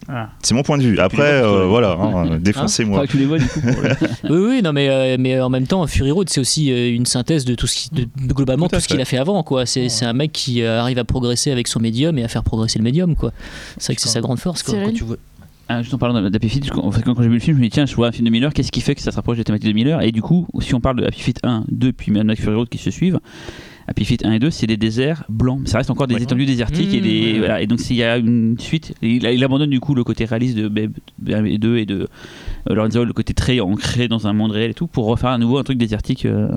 Ah. 0.08 0.30
C'est 0.42 0.54
mon 0.54 0.62
point 0.62 0.78
de 0.78 0.82
vue. 0.82 0.98
Après, 0.98 1.42
euh, 1.42 1.66
voilà, 1.66 1.96
ouais. 1.96 2.12
hein, 2.32 2.38
défoncez-moi. 2.40 2.98
Faudra 3.00 3.06
que 3.06 3.12
tu 3.12 3.18
les 3.18 3.26
vois 3.26 3.38
du 3.38 3.46
coup. 3.46 3.60
pour 3.60 3.82
le- 3.82 3.90
Oui, 4.30 4.48
oui, 4.56 4.62
non, 4.62 4.72
mais, 4.72 4.88
euh, 4.88 5.16
mais 5.18 5.40
en 5.40 5.48
même 5.48 5.66
temps, 5.66 5.86
Fury 5.86 6.10
Road, 6.10 6.28
c'est 6.28 6.40
aussi 6.40 6.72
euh, 6.72 6.92
une 6.94 7.06
synthèse 7.06 7.44
de 7.44 7.54
tout 7.54 7.66
ce 7.66 7.76
qui, 7.76 7.90
de, 7.94 8.02
de 8.26 8.32
globalement 8.32 8.68
Tout 8.68 8.80
ce 8.80 8.88
qu'il 8.88 9.00
a 9.00 9.04
fait 9.04 9.18
avant, 9.18 9.42
quoi. 9.42 9.64
C'est 9.66 9.88
c'est 9.88 10.04
un 10.04 10.12
mec 10.12 10.32
qui 10.32 10.64
arrive 10.64 10.98
à 10.98 11.04
progresser 11.04 11.50
avec 11.52 11.68
son 11.68 11.78
médium 11.80 12.18
et 12.18 12.24
à 12.24 12.28
faire 12.28 12.42
progresser 12.42 12.78
le 12.78 12.84
médium, 12.84 13.14
quoi. 13.16 13.32
C'est 13.78 13.86
vrai 13.92 13.94
que 13.96 14.00
c'est 14.02 14.08
sa 14.08 14.20
grande 14.20 14.38
force, 14.40 14.62
quoi. 14.62 14.74
Quand 14.84 14.92
tu 14.92 15.04
vois- 15.04 15.16
Ah, 15.68 15.80
juste 15.82 15.94
en 15.94 15.98
parlant 15.98 16.20
d'Happy 16.28 16.48
Feet, 16.48 16.66
je- 16.66 16.72
en 16.72 16.90
fait, 16.90 17.02
quand, 17.02 17.14
quand 17.14 17.22
j'ai 17.22 17.28
vu 17.28 17.34
le 17.34 17.40
film, 17.40 17.56
je 17.56 17.60
me 17.62 17.66
dis 17.66 17.70
tiens, 17.70 17.86
je 17.86 17.94
vois 17.94 18.08
un 18.08 18.12
film 18.12 18.26
de 18.26 18.30
Miller, 18.32 18.52
qu'est-ce 18.52 18.72
qui 18.72 18.80
fait 18.80 18.94
que 18.96 19.00
ça 19.00 19.10
se 19.12 19.16
rapproche 19.16 19.36
des 19.38 19.44
thématiques 19.44 19.68
de 19.68 19.72
Miller? 19.74 20.02
Et 20.02 20.10
du 20.12 20.20
coup, 20.20 20.46
si 20.60 20.74
on 20.74 20.80
parle 20.80 20.96
de 21.00 21.04
Happy 21.06 21.20
Feet 21.20 21.38
1, 21.44 21.64
2, 21.70 21.92
puis 21.92 22.10
Mad 22.10 22.26
Max 22.26 22.40
Fury 22.42 22.56
Road 22.56 22.68
qui 22.68 22.78
se 22.78 22.90
suivent, 22.90 23.20
Happy 23.92 24.04
Feet 24.06 24.24
1 24.24 24.32
et 24.32 24.38
2, 24.38 24.50
c'est 24.50 24.66
des 24.66 24.76
déserts 24.78 25.24
blancs. 25.28 25.68
Ça 25.68 25.76
reste 25.78 25.90
encore 25.90 26.06
des 26.06 26.14
Ouais. 26.14 26.22
étendues 26.22 26.46
désertiques 26.46 26.94
et 26.94 27.00
Mmh, 27.00 27.02
des 27.02 27.32
ouais. 27.34 27.38
voilà. 27.40 27.60
Et 27.60 27.66
donc 27.66 27.78
s'il 27.80 27.96
y 27.96 28.02
a 28.02 28.16
une 28.16 28.56
suite, 28.58 28.94
il, 29.02 29.24
il 29.24 29.44
abandonne 29.44 29.68
du 29.70 29.80
coup 29.80 29.94
le 29.94 30.02
côté 30.04 30.24
réaliste 30.24 30.56
de 30.56 30.68
Babe 30.68 30.92
1 31.28 31.44
et 31.44 31.58
2 31.58 31.76
et 31.76 31.84
de 31.86 32.08
euh, 32.70 32.74
Lorenzo, 32.74 33.04
le 33.04 33.12
côté 33.12 33.34
très 33.34 33.60
ancré 33.60 34.08
dans 34.08 34.26
un 34.26 34.32
monde 34.32 34.52
réel 34.52 34.70
et 34.70 34.74
tout, 34.74 34.86
pour 34.86 35.06
refaire 35.06 35.30
à 35.30 35.38
nouveau 35.38 35.58
un 35.58 35.62
truc 35.64 35.76
désertique. 35.78 36.24
euh, 36.26 36.48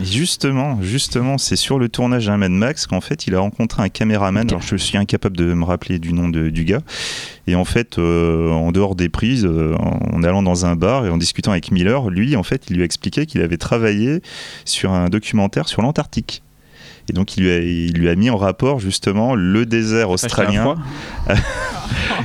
Justement, 0.00 0.80
justement, 0.82 1.38
c'est 1.38 1.56
sur 1.56 1.78
le 1.78 1.88
tournage 1.88 2.26
d'un 2.26 2.36
Mad 2.36 2.50
Max 2.50 2.86
qu'en 2.86 3.00
fait 3.00 3.26
il 3.26 3.34
a 3.34 3.40
rencontré 3.40 3.82
un 3.82 3.88
caméraman. 3.88 4.48
Alors 4.48 4.62
je 4.62 4.76
suis 4.76 4.98
incapable 4.98 5.36
de 5.36 5.52
me 5.54 5.64
rappeler 5.64 5.98
du 5.98 6.12
nom 6.12 6.28
de- 6.28 6.50
du 6.50 6.64
gars. 6.64 6.80
Et 7.46 7.54
en 7.54 7.64
fait, 7.64 7.98
euh, 7.98 8.50
en 8.50 8.72
dehors 8.72 8.94
des 8.94 9.08
prises, 9.10 9.44
euh, 9.44 9.74
en 9.76 10.22
allant 10.22 10.42
dans 10.42 10.64
un 10.66 10.76
bar 10.76 11.04
et 11.06 11.10
en 11.10 11.18
discutant 11.18 11.50
avec 11.52 11.70
Miller, 11.70 12.08
lui, 12.08 12.36
en 12.36 12.42
fait, 12.42 12.64
il 12.70 12.76
lui 12.76 12.82
a 12.82 12.84
expliqué 12.86 13.26
qu'il 13.26 13.42
avait 13.42 13.58
travaillé 13.58 14.20
sur 14.64 14.92
un 14.92 15.08
documentaire 15.10 15.68
sur 15.68 15.82
l'Antarctique. 15.82 16.42
Et 17.10 17.12
donc 17.12 17.36
il 17.36 17.44
lui, 17.44 17.50
a, 17.50 17.58
il 17.58 17.92
lui 17.92 18.08
a 18.08 18.14
mis 18.14 18.30
en 18.30 18.36
rapport 18.36 18.80
justement 18.80 19.34
le 19.34 19.66
désert 19.66 20.10
australien. 20.10 20.76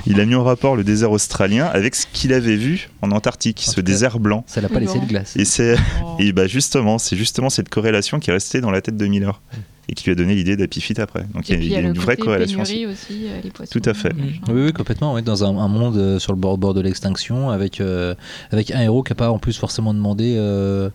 Il 0.06 0.20
a 0.20 0.26
mis 0.26 0.36
en 0.36 0.44
rapport 0.44 0.76
le 0.76 0.84
désert 0.84 1.12
australien 1.12 1.66
avec 1.66 1.94
ce 1.94 2.06
qu'il 2.12 2.34
avait 2.34 2.56
vu 2.56 2.90
en 3.02 3.12
Antarctique, 3.12 3.64
En 3.68 3.72
ce 3.72 3.76
cas, 3.76 3.82
désert 3.82 4.20
blanc. 4.20 4.44
Ça 4.48 4.62
l'a 4.62 4.70
pas 4.70 4.80
laissé 4.80 5.00
de 5.00 5.06
glace. 5.06 5.36
Et 5.36 5.46
c'est 5.46 5.76
Oh. 6.04 6.16
et 6.20 6.32
bah 6.32 6.48
justement, 6.48 6.98
c'est 6.98 7.16
justement 7.16 7.50
cette 7.50 7.70
corrélation 7.70 8.20
qui 8.20 8.30
est 8.30 8.34
restée 8.34 8.62
dans 8.62 8.72
la 8.72 8.82
tête 8.82 8.98
de 8.98 9.06
Miller 9.06 9.42
et 9.88 9.94
qui 9.94 10.06
lui 10.06 10.12
a 10.12 10.16
donné 10.16 10.36
l'idée 10.36 10.56
d'Happy 10.56 10.82
Feet 10.82 11.00
après. 11.00 11.26
Donc 11.34 11.50
Et 11.50 11.56
il 11.56 11.66
y 11.66 11.76
a, 11.76 11.80
une 11.80 11.94
vraie 11.94 12.16
corrélation 12.16 12.62
aussi. 12.62 12.86
aussi, 12.86 13.26
euh, 13.26 13.40
les 13.44 13.50
poissons. 13.50 13.80
Tout 13.80 13.90
à 13.90 13.94
fait. 13.94 14.14
machin. 14.14 14.40
Oui, 14.50 14.66
oui, 14.66 14.74
complètement. 14.74 15.16
Oui, 15.16 15.24
dans 15.24 15.44
un, 15.44 15.58
un 15.58 15.68
monde 15.68 15.98
euh, 15.98 16.20
sur 16.20 16.32
le 16.32 16.38
bord, 16.38 16.58
bord 16.60 16.76
de 16.76 16.82
l'extinction, 16.82 17.50
avec, 17.50 17.82
euh, 17.82 18.14
avec 18.52 18.70
un 18.72 18.82
héros 18.82 19.02
qui 19.02 19.12
n'a 19.12 19.16
pas 19.16 19.32
en 19.32 19.40
plus 19.40 19.58
forcément 19.58 19.94
demandé 19.94 20.36
euh, 20.38 20.92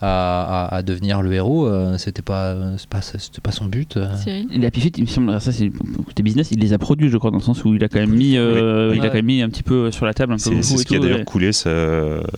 à, 0.00 0.66
à- 0.66 0.74
à 0.76 0.82
devenir 0.82 1.22
le 1.22 1.32
héros. 1.32 1.66
euh, 1.66 1.96
c'était 1.98 2.22
pas, 2.22 2.54
pas, 2.90 3.00
c'était 3.00 3.40
pas 3.42 3.52
son 3.52 3.66
but. 3.66 3.96
euh. 3.96 4.08
Happy 4.64 4.80
Feet, 4.80 4.98
il 4.98 5.02
me 5.04 5.06
semble, 5.08 5.40
ça 5.40 5.52
c'est 5.52 5.70
côté 6.06 6.22
business, 6.22 6.50
il 6.50 6.60
les 6.60 6.72
a 6.72 6.78
produits, 6.78 7.08
je 7.08 7.16
crois, 7.18 7.30
dans 7.30 7.38
le 7.38 7.42
sens 7.42 7.64
où 7.64 7.74
il 7.74 7.82
a 7.84 7.88
quand 7.88 7.98
même 8.00 8.14
mis, 8.14 8.36
euh, 8.36 8.90
Oui. 8.90 8.98
il 8.98 9.04
a 9.04 9.08
quand 9.08 9.14
même 9.14 9.26
mis 9.26 9.42
un 9.42 9.48
petit 9.48 9.62
peu 9.62 9.90
sur 9.90 10.06
la 10.06 10.14
table, 10.14 10.32
un 10.32 10.36
peu 10.36 10.40
C'est 10.62 10.62
ce 10.62 10.84
qui 10.84 10.96
a 10.96 10.98
d'ailleurs 10.98 11.18
ouais. 11.20 11.24
coulé 11.24 11.52
sa, 11.52 11.70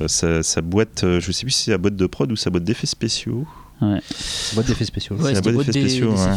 sa, 0.06 0.42
sa 0.42 0.61
boîte, 0.62 1.04
je 1.18 1.32
sais 1.32 1.42
plus 1.44 1.52
si 1.52 1.64
c'est 1.64 1.70
la 1.72 1.78
boîte 1.78 1.96
de 1.96 2.06
prod 2.06 2.30
ou 2.30 2.36
sa 2.36 2.50
boîte 2.50 2.64
d'effets 2.64 2.86
spéciaux. 2.86 3.46
Boîte 3.80 4.66
d'effets 4.66 4.84
spéciaux. 4.84 5.16
Ouais, 5.16 5.30
la 5.30 5.36
c'était 5.36 5.52
boîte 5.52 5.66
d'effets 5.66 5.82
des, 5.82 5.88
spéciaux, 5.88 6.12
des 6.12 6.20
ouais. 6.20 6.30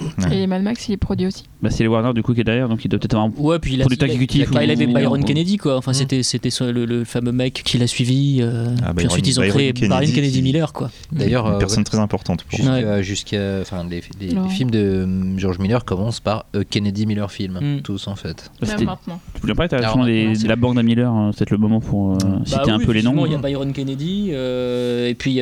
Ouais. 0.00 0.24
Ouais. 0.26 0.34
Et 0.36 0.38
les 0.40 0.46
Mad 0.46 0.62
Max, 0.62 0.88
il 0.88 0.92
est 0.92 0.96
produit 0.96 1.26
aussi. 1.26 1.44
Bah, 1.62 1.70
c'est 1.70 1.82
les 1.82 1.88
Warner 1.88 2.12
du 2.14 2.22
coup 2.22 2.34
qui 2.34 2.40
est 2.40 2.44
derrière, 2.44 2.68
donc 2.68 2.84
il 2.84 2.88
doit 2.88 2.98
peut-être 2.98 3.14
avoir 3.14 3.28
un 3.28 3.32
Ouais, 3.40 3.58
puis 3.58 3.74
il 3.74 3.80
a, 3.80 3.84
Producteur 3.84 4.06
exécutif 4.08 4.48
il 4.50 4.58
a- 4.58 4.64
il 4.64 4.70
avait 4.70 4.86
Byron 4.86 5.20
ou- 5.20 5.24
Kennedy, 5.24 5.56
quoi. 5.56 5.76
Enfin, 5.76 5.92
Mm. 5.92 5.94
c'était 5.94 6.22
c'était 6.22 6.50
le, 6.72 6.84
le 6.86 7.04
fameux 7.04 7.32
mec 7.32 7.62
qui 7.64 7.78
l'a 7.78 7.86
suivi. 7.86 8.38
euh, 8.40 8.66
Ah, 8.82 8.86
puis 8.94 9.04
Byron- 9.04 9.10
ensuite, 9.12 9.26
ils 9.28 9.38
ont 9.38 9.42
Byron 9.42 9.56
créé 9.58 9.72
Kennedy 9.72 9.88
Byron 9.88 10.14
Kennedy 10.14 10.32
qui- 10.36 10.42
Miller, 10.42 10.72
quoi. 10.72 10.90
D'ailleurs, 11.12 11.46
Une 11.48 11.54
euh, 11.54 11.58
personne 11.58 11.84
très 11.84 11.98
importante 11.98 12.44
pour 12.44 12.56
Jusqu'à, 12.58 12.72
Ouais. 12.96 13.02
jusqu'à- 13.02 13.58
enfin, 13.60 13.84
les, 13.88 14.02
les- 14.20 14.28
les 14.34 14.48
films 14.48 14.70
de 14.70 15.02
hum, 15.04 15.34
George 15.38 15.58
Miller 15.58 15.84
commencent 15.84 16.20
par 16.20 16.46
A 16.54 16.64
Kennedy 16.64 17.06
Miller 17.06 17.30
Film, 17.30 17.58
Mm. 17.60 17.82
tous 17.82 18.08
en 18.08 18.16
fait. 18.16 18.50
Bah, 18.60 18.66
Même 18.68 18.84
maintenant. 18.84 19.20
Tu 19.34 19.40
voulais 19.42 19.54
pas 19.54 19.66
être 19.66 19.72
la 19.72 19.92
de 19.94 20.34
c'est 20.34 20.48
la 20.48 20.56
bande 20.56 20.78
à 20.78 20.82
Miller, 20.82 21.12
euh, 21.14 21.30
c'est 21.32 21.38
peut-être 21.40 21.50
le 21.50 21.58
moment 21.58 21.80
pour 21.80 22.12
euh, 22.14 22.16
Bah 22.24 22.40
citer 22.44 22.70
un 22.70 22.78
peu 22.78 22.92
les 22.92 23.02
noms. 23.02 23.26
Il 23.26 23.32
y 23.32 23.34
a 23.34 23.38
Byron 23.38 23.72
Kennedy, 23.72 24.30
euh, 24.32 25.08
et 25.08 25.14
puis 25.14 25.40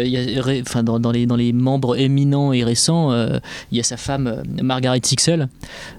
dans, 0.82 0.99
dans 1.01 1.12
les, 1.12 1.26
les 1.39 1.53
membres 1.53 1.99
éminents 1.99 2.53
et 2.53 2.64
récents, 2.64 3.12
euh, 3.12 3.39
il 3.72 3.78
y 3.78 3.80
a 3.80 3.84
sa 3.84 3.97
femme 3.97 4.26
euh, 4.26 4.62
Margaret 4.62 5.01
Sixel, 5.03 5.49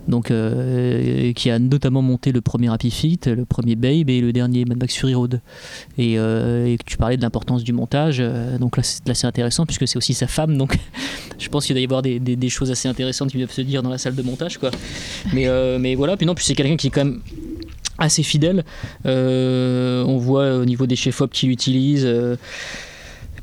donc, 0.08 0.30
euh, 0.30 1.34
qui 1.34 1.50
a 1.50 1.58
notamment 1.58 2.02
monté 2.02 2.32
le 2.32 2.42
premier 2.42 2.72
Happy 2.72 2.92
Feet, 2.92 3.28
le 3.28 3.46
premier 3.46 3.76
Babe 3.76 4.10
et 4.10 4.22
le 4.22 4.32
dernier 4.32 4.66
Mad 4.66 4.78
Max 4.78 4.96
Fury 4.96 5.16
Road. 5.16 5.42
Et, 5.98 6.18
tu 6.86 6.98
parlais 6.98 7.18
de 7.18 7.22
l'importance 7.22 7.64
du 7.64 7.74
montage, 7.74 8.22
donc 8.60 8.78
là 8.78 8.84
c'est 8.84 9.02
c'est 9.14 9.28
intéressant 9.28 9.66
puisque 9.66 9.88
c'est 9.88 9.98
aussi 9.98 10.14
sa 10.14 10.28
femme, 10.28 10.58
donc 10.58 10.78
je 11.40 11.50
pense 11.50 11.66
qu'il 11.66 11.76
doit 11.76 11.82
y 11.82 11.86
avoir 11.86 12.02
des, 12.02 12.50
choses 12.50 12.72
assez 12.72 12.88
intéressantes 12.88 13.32
qui 13.32 13.38
doivent 13.38 13.52
se 13.52 13.62
dire 13.62 13.84
dans 13.84 13.90
la 13.90 13.98
salle 13.98 14.16
de 14.16 14.22
montage. 14.22 14.58
Quoi. 14.58 14.72
Mais, 15.34 15.96
voilà, 15.96 16.18
puis 16.18 16.26
non, 16.26 16.36
puis 16.36 16.46
c'est 16.46 16.56
quelqu'un 16.56 16.78
qui 16.78 16.88
est 16.88 16.92
quand 16.92 17.06
même 17.06 17.22
assez 17.98 18.24
fidèle. 18.24 18.64
On 19.06 20.18
voit 20.18 20.56
au 20.58 20.66
niveau 20.66 20.86
des 20.86 20.96
chefs-op 20.96 21.32
qu'il 21.32 21.50
utilise. 21.50 22.08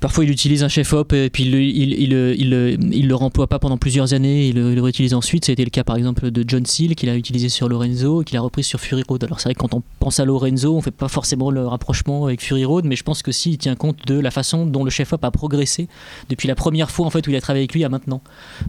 Parfois, 0.00 0.24
il 0.24 0.30
utilise 0.30 0.62
un 0.62 0.68
chef-op 0.68 1.12
et 1.12 1.30
puis 1.30 1.44
il, 1.44 1.52
le- 1.52 1.60
il, 1.62 1.92
il, 1.94 2.10
le- 2.10 2.34
il, 2.38 2.50
le- 2.50 2.72
il 2.92 3.08
le 3.08 3.14
remploie 3.14 3.46
pas 3.46 3.58
pendant 3.58 3.76
plusieurs 3.78 4.12
années. 4.14 4.48
Il 4.48 4.56
le, 4.56 4.70
il 4.70 4.74
le 4.76 4.82
réutilise 4.82 5.14
ensuite. 5.14 5.44
Ça 5.44 5.52
a 5.52 5.54
été 5.54 5.64
le 5.64 5.70
cas, 5.70 5.84
par 5.84 5.96
exemple, 5.96 6.30
de 6.30 6.44
John 6.46 6.64
Seal 6.66 6.94
qu'il 6.94 7.08
a 7.08 7.16
utilisé 7.16 7.48
sur 7.48 7.68
Lorenzo 7.68 8.22
et 8.22 8.24
qu'il 8.24 8.36
a 8.36 8.40
repris 8.40 8.62
sur 8.62 8.80
Fury 8.80 9.02
Road. 9.08 9.24
Alors, 9.24 9.40
c'est 9.40 9.48
vrai 9.48 9.54
que 9.54 9.60
quand 9.60 9.74
on 9.74 9.82
pense 9.98 10.20
à 10.20 10.24
Lorenzo, 10.24 10.76
on 10.76 10.80
fait 10.82 10.90
pas 10.90 11.08
forcément 11.08 11.50
le 11.50 11.66
rapprochement 11.66 12.26
avec 12.26 12.42
Fury 12.42 12.64
Road, 12.64 12.84
mais 12.84 12.96
je 12.96 13.02
pense 13.04 13.22
que 13.22 13.32
si, 13.32 13.52
il 13.52 13.58
tient 13.58 13.74
compte 13.76 14.06
de 14.06 14.18
la 14.18 14.30
façon 14.30 14.66
dont 14.66 14.84
le 14.84 14.90
chef-op 14.90 15.24
a 15.24 15.30
progressé 15.30 15.88
depuis 16.28 16.48
la 16.48 16.54
première 16.54 16.90
fois 16.90 17.06
en 17.06 17.10
fait 17.10 17.26
où 17.26 17.30
il 17.30 17.36
a 17.36 17.40
travaillé 17.40 17.62
avec 17.62 17.74
lui 17.74 17.84
à 17.84 17.88
maintenant. 17.88 18.20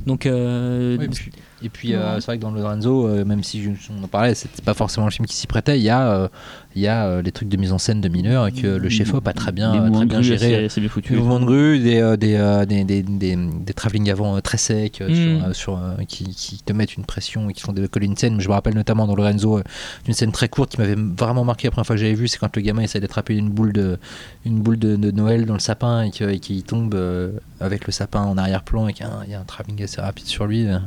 Donc, 0.06 0.26
euh, 0.26 0.98
Oui, 1.00 1.06
et 1.06 1.08
puis, 1.10 1.32
et 1.64 1.70
puis, 1.70 1.94
euh, 1.96 2.20
c'est 2.20 2.26
vrai 2.28 2.38
que 2.38 2.42
dans 2.44 2.52
Lorenzo, 2.52 3.08
euh, 3.08 3.26
même 3.26 3.44
si 3.44 3.64
je- 3.64 3.70
on 3.98 4.04
en 4.04 4.08
parlait, 4.08 4.36
c'était 4.36 4.62
pas 4.62 4.74
forcément 4.74 5.06
le 5.08 5.12
film 5.12 5.26
qui 5.26 5.36
s'y 5.36 5.48
prêtait. 5.48 5.78
Il 5.80 5.84
y 5.84 5.90
a, 5.90 6.08
euh, 6.12 6.28
il 6.76 6.82
y 6.84 6.88
a 6.88 7.08
euh, 7.08 7.22
les 7.22 7.32
trucs 7.32 7.50
de 7.50 7.58
mise 7.58 7.72
en 7.74 7.78
scène 7.80 8.00
de 8.02 8.10
Miller 8.10 8.46
et 8.48 8.52
que 8.52 8.68
le 8.68 8.90
chef-op 8.90 9.28
a 9.28 9.34
très 9.34 9.52
bien, 9.52 9.72
très 9.92 10.06
bien 10.06 10.22
géré. 10.22 10.66
assez 10.66 10.80
bien 10.82 10.90
foutu. 10.90 11.17
Des 11.18 11.24
mouvements 11.24 11.40
de 11.40 11.46
grue, 11.46 11.80
des, 11.80 12.00
euh, 12.00 12.16
des, 12.18 12.36
euh, 12.36 12.66
des, 12.66 12.84
des, 12.84 13.02
des, 13.04 13.36
des 13.36 13.74
travelling 13.74 14.10
avant 14.12 14.36
euh, 14.38 14.40
très 14.42 14.58
secs 14.58 15.02
Mm. 15.02 15.14
sur, 15.14 15.46
euh, 15.48 15.54
sur, 15.54 15.78
euh, 15.78 15.96
qui, 16.08 16.26
qui 16.26 16.60
te 16.64 16.74
mettent 16.74 16.96
une 16.96 17.06
pression 17.06 17.50
et 17.50 17.54
qui 17.54 17.62
font 17.62 17.74
décoller 17.74 18.06
une 18.06 18.16
scène. 18.18 18.40
Je 18.40 18.48
me 18.48 18.54
rappelle 18.54 18.76
notamment 18.76 19.08
dans 19.08 19.16
Lorenzo 19.16 19.58
euh, 19.60 19.64
d'une 20.06 20.14
scène 20.14 20.32
très 20.32 20.48
courte 20.50 20.72
qui 20.72 20.82
m'avait 20.82 20.96
vraiment 20.96 21.44
marqué 21.44 21.68
la 21.68 21.72
première 21.72 21.86
fois 21.88 21.96
que 21.96 22.02
j'avais 22.02 22.14
vu, 22.14 22.28
c'est 22.28 22.38
quand 22.38 22.56
le 22.56 22.62
gamin 22.62 22.82
essaie 22.84 23.00
d'attraper 23.00 23.36
une 23.36 23.50
boule 23.50 23.74
de, 23.74 23.98
une 24.46 24.60
boule 24.60 24.78
de, 24.80 24.96
de 24.96 25.12
Noël 25.12 25.46
dans 25.46 25.54
le 25.56 25.60
sapin 25.60 26.04
et 26.04 26.12
que- 26.12 26.30
et 26.30 26.40
qu'il 26.40 26.64
tombe 26.64 26.94
euh, 26.96 27.32
avec 27.60 27.86
le 27.86 27.92
sapin 27.92 28.22
en 28.22 28.38
arrière-plan 28.38 28.88
et 28.88 28.94
qu'il 28.94 29.06
y 29.06 29.34
a 29.34 29.38
un, 29.38 29.42
un 29.42 29.44
travelling 29.46 29.84
assez 29.84 30.00
rapide 30.02 30.26
sur 30.28 30.46
lui. 30.48 30.68
euh. 30.68 30.78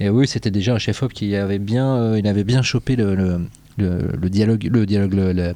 Et 0.00 0.08
oui, 0.10 0.26
c'était 0.26 0.50
déjà 0.50 0.74
un 0.74 0.78
chef-op 0.78 1.12
qui 1.12 1.34
avait 1.36 1.58
bien, 1.58 1.96
euh, 1.96 2.18
il 2.18 2.26
avait 2.26 2.44
bien 2.44 2.62
chopé 2.62 2.96
le, 2.96 3.14
le, 3.14 3.40
le, 3.78 3.98
le 4.20 4.30
dialogue, 4.30 4.68
le 4.70 4.84
dialogue, 4.86 5.14
le, 5.14 5.54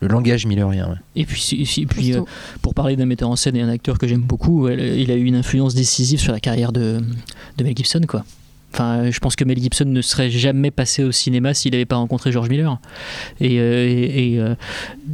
le- 0.00 0.08
langage 0.08 0.46
millerien. 0.46 0.88
ouais. 0.88 0.96
et 1.16 1.24
puis, 1.24 1.40
si- 1.40 1.64
si- 1.66 1.86
puis 1.86 2.14
euh, 2.14 2.22
pour 2.62 2.74
parler 2.74 2.96
d'un 2.96 3.06
metteur 3.06 3.28
en 3.28 3.36
scène 3.36 3.56
et 3.56 3.62
un 3.62 3.68
acteur 3.68 3.98
que 3.98 4.06
j'aime 4.06 4.20
beaucoup, 4.22 4.68
elle- 4.68 4.98
il 4.98 5.10
a 5.10 5.14
eu 5.16 5.24
une 5.24 5.34
influence 5.36 5.74
décisive 5.74 6.20
sur 6.20 6.32
la 6.32 6.40
carrière 6.40 6.72
de, 6.72 7.00
de 7.56 7.64
Mel 7.64 7.76
Gibson, 7.76 8.00
quoi. 8.08 8.24
Enfin, 8.70 9.10
je 9.10 9.18
pense 9.18 9.34
que 9.34 9.44
Mel 9.44 9.58
Gibson 9.58 9.86
ne 9.86 10.02
serait 10.02 10.28
jamais 10.30 10.70
passé 10.70 11.02
au 11.02 11.10
cinéma 11.10 11.54
s'il 11.54 11.72
n'avait 11.72 11.86
pas 11.86 11.96
rencontré 11.96 12.30
George 12.32 12.50
Miller. 12.50 12.78
Et, 13.40 13.58
euh, 13.60 13.86
et, 13.88 14.34
et, 14.34 14.38
euh, 14.40 14.54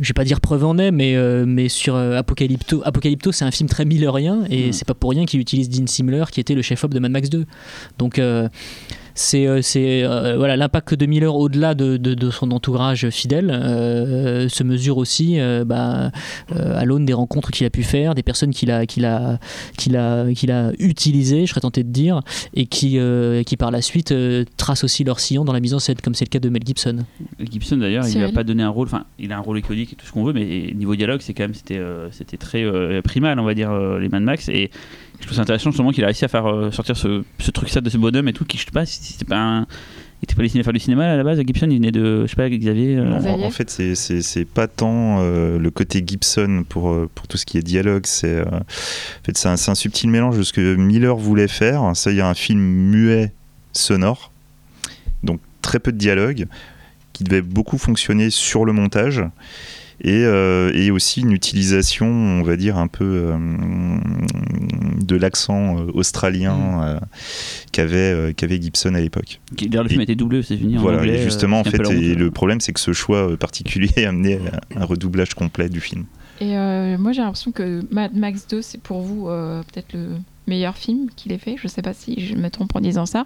je 0.00 0.08
vais 0.08 0.12
pas 0.12 0.24
dire 0.24 0.40
preuve 0.40 0.64
en 0.64 0.76
est, 0.76 0.90
mais, 0.90 1.14
euh, 1.14 1.44
mais 1.46 1.68
sur 1.68 1.94
euh, 1.94 2.18
Apocalypto, 2.18 2.82
Apocalypto, 2.84 3.30
c'est 3.30 3.44
un 3.44 3.52
film 3.52 3.68
très 3.68 3.84
millerien 3.84 4.42
et 4.50 4.68
Mm. 4.68 4.72
c'est 4.72 4.84
pas 4.88 4.94
pour 4.94 5.10
rien 5.10 5.24
qu'il 5.24 5.38
utilise 5.38 5.68
Dean 5.70 5.86
Simler 5.86 6.24
qui 6.32 6.40
était 6.40 6.56
le 6.56 6.62
chef-op 6.62 6.92
de 6.92 6.98
Mad 6.98 7.12
Max 7.12 7.30
2. 7.30 7.46
Donc 7.96 8.18
euh, 8.18 8.48
c'est 9.14 9.46
euh, 9.46 9.62
c'est, 9.62 10.02
euh, 10.04 10.36
voilà 10.36 10.56
l'impact 10.56 10.94
de 10.94 11.06
Miller 11.06 11.34
au-delà 11.34 11.74
de, 11.74 11.96
de- 11.96 12.14
de 12.14 12.30
son 12.30 12.50
entourage 12.50 13.08
fidèle 13.10 13.50
euh, 13.50 14.48
se 14.48 14.62
mesure 14.64 14.98
aussi 14.98 15.38
euh, 15.40 15.64
bah, 15.64 16.10
euh, 16.54 16.76
à 16.78 16.84
l'aune 16.84 17.04
des 17.04 17.12
rencontres 17.12 17.50
qu'il 17.50 17.66
a 17.66 17.70
pu 17.70 17.82
faire, 17.82 18.14
des 18.14 18.22
personnes 18.22 18.52
qu'il 18.52 18.70
a 18.70 18.86
qu'il 18.86 19.04
a 19.04 19.38
qu'il 19.78 19.96
a 19.96 20.32
qu'il 20.34 20.50
a 20.50 20.72
utilisées, 20.78 21.46
je 21.46 21.50
serais 21.50 21.60
tenté 21.60 21.82
de 21.84 21.90
dire, 21.90 22.20
et 22.54 22.66
qui 22.66 22.98
euh, 22.98 23.42
qui 23.42 23.56
par 23.56 23.70
la 23.70 23.82
suite 23.82 24.12
euh, 24.12 24.44
tracent 24.56 24.84
aussi 24.84 25.04
leur 25.04 25.20
sillon 25.20 25.44
dans 25.44 25.52
la 25.52 25.60
mise 25.60 25.74
en 25.74 25.78
scène, 25.78 25.96
comme 26.02 26.14
c'est 26.14 26.24
le 26.24 26.30
cas 26.30 26.40
de 26.40 26.48
Mel 26.48 26.62
Gibson. 26.64 26.98
Gibson 27.50 27.76
d'ailleurs, 27.76 28.04
il 28.06 28.12
lui 28.14 28.18
a 28.18 28.20
Cyril 28.22 28.34
pas 28.34 28.44
donné 28.44 28.62
un 28.62 28.68
rôle, 28.68 28.86
enfin 28.88 29.04
il 29.18 29.32
a 29.32 29.36
un 29.38 29.40
rôle 29.40 29.58
iconique 29.58 29.92
et 29.92 29.96
tout 29.96 30.06
ce 30.06 30.12
qu'on 30.12 30.24
veut, 30.24 30.32
mais 30.32 30.72
niveau 30.74 30.96
dialogue, 30.96 31.20
c'est 31.22 31.34
quand 31.34 31.44
même 31.44 31.54
c'était 31.54 31.78
euh, 31.78 32.08
c'était 32.10 32.36
très 32.36 32.62
euh, 32.64 33.00
primal, 33.02 33.38
on 33.38 33.44
va 33.44 33.54
dire 33.54 33.70
euh, 33.70 33.98
les 34.00 34.08
Mad 34.08 34.22
Max 34.22 34.48
et 34.48 34.70
je 35.20 35.26
trouve 35.26 35.36
ça 35.36 35.42
intéressant 35.42 35.70
justement 35.70 35.90
qu'il 35.90 36.02
a 36.04 36.08
réussi 36.08 36.24
à 36.24 36.28
faire 36.28 36.46
euh, 36.46 36.70
sortir 36.70 36.96
ce, 36.96 37.22
ce 37.38 37.50
truc 37.50 37.68
ça 37.70 37.80
de 37.80 37.88
ce 37.90 37.96
bonhomme 37.98 38.28
et 38.28 38.32
tout 38.32 38.44
qui 38.44 38.58
je 38.58 38.64
sais 38.64 38.70
pas 38.70 38.84
si 38.86 39.02
c'était 39.02 39.24
pas 39.24 39.36
un 39.38 39.60
il 40.20 40.24
était 40.24 40.34
pas 40.34 40.42
destiné 40.42 40.60
à 40.60 40.64
faire 40.64 40.72
du 40.72 40.80
cinéma 40.80 41.04
à 41.12 41.16
la 41.16 41.24
base 41.24 41.38
Gibson 41.46 41.66
il 41.70 41.76
venait 41.76 41.90
de 41.92 42.22
je 42.24 42.30
sais 42.30 42.36
pas 42.36 42.48
Xavier 42.48 42.96
euh, 42.96 43.04
Non, 43.04 43.16
en- 43.16 43.20
Xavier 43.20 43.44
en 43.46 43.50
fait, 43.50 43.70
c'est- 43.70 44.44
pas 44.46 44.66
tant 44.68 45.18
euh, 45.20 45.58
le 45.58 45.70
côté 45.70 46.02
Gibson 46.06 46.64
pour, 46.68 46.96
pour 47.14 47.26
tout 47.28 47.36
ce 47.36 47.44
qui 47.44 47.58
est 47.58 47.62
dialogue. 47.62 48.06
C'est 48.06 48.28
euh, 48.38 48.44
en 48.44 49.24
fait, 49.24 49.36
c'est 49.36 49.48
un, 49.48 49.56
c'est 49.56 49.70
un 49.70 49.74
subtil 49.74 50.08
mélange 50.08 50.38
de 50.38 50.42
ce 50.42 50.52
que 50.52 50.76
Miller 50.76 51.16
voulait 51.16 51.48
faire. 51.48 51.90
Ça, 51.94 52.10
il 52.10 52.16
y 52.16 52.20
a 52.22 52.28
un 52.28 52.34
film 52.34 52.60
muet 52.60 53.32
sonore, 53.72 54.32
donc 55.22 55.40
très 55.62 55.78
peu 55.78 55.92
de 55.92 55.98
dialogue. 55.98 56.46
qui 57.12 57.22
devait 57.24 57.42
beaucoup 57.42 57.76
fonctionner 57.78 58.30
sur 58.30 58.64
le 58.64 58.72
montage. 58.72 59.22
Et, 60.04 60.22
euh, 60.24 60.70
et 60.74 60.90
aussi 60.90 61.22
une 61.22 61.32
utilisation, 61.32 62.06
on 62.06 62.42
va 62.42 62.56
dire, 62.56 62.76
un 62.76 62.88
peu 62.88 63.04
euh, 63.32 63.38
de 65.00 65.16
l'accent 65.16 65.78
euh, 65.78 65.90
australien 65.94 66.82
euh, 66.82 67.00
qu'avait 67.72 67.96
euh, 68.12 68.32
qu'avait 68.36 68.60
Gibson 68.60 68.94
à 68.94 69.00
l'époque. 69.00 69.40
Qui- 69.56 69.68
D'ailleurs, 69.68 69.84
le 69.84 69.88
film 69.88 70.00
a 70.00 70.04
été 70.04 70.14
doublé, 70.14 70.42
c'est 70.42 70.56
fini. 70.56 70.76
en 70.78 70.82
Voilà, 70.82 70.98
anglais, 71.00 71.20
et 71.20 71.22
justement, 71.22 71.58
euh, 71.58 71.60
en 71.60 71.64
fait, 71.64 71.90
et 71.90 72.14
le 72.14 72.30
problème, 72.30 72.60
c'est 72.60 72.72
que 72.72 72.80
ce 72.80 72.92
choix 72.92 73.36
particulier 73.38 73.90
a 74.04 74.10
amené 74.10 74.38
à 74.76 74.80
un 74.82 74.84
redoublage 74.84 75.34
complet 75.34 75.68
du 75.68 75.80
film. 75.80 76.04
Et 76.40 76.56
euh, 76.56 76.98
moi, 76.98 77.12
j'ai 77.12 77.22
l'impression 77.22 77.52
que 77.52 77.82
Mad 77.90 78.14
Max 78.14 78.46
2, 78.48 78.60
c'est 78.60 78.80
pour 78.80 79.00
vous 79.02 79.28
euh, 79.28 79.62
peut-être 79.72 79.92
le 79.94 80.08
meilleur 80.46 80.76
film 80.76 81.08
qu'il 81.16 81.32
ait 81.32 81.38
fait. 81.38 81.56
Je 81.58 81.68
sais 81.68 81.80
pas 81.82 81.94
si 81.94 82.26
je 82.26 82.34
me 82.34 82.50
trompe 82.50 82.74
en 82.76 82.80
disant 82.80 83.06
ça. 83.06 83.24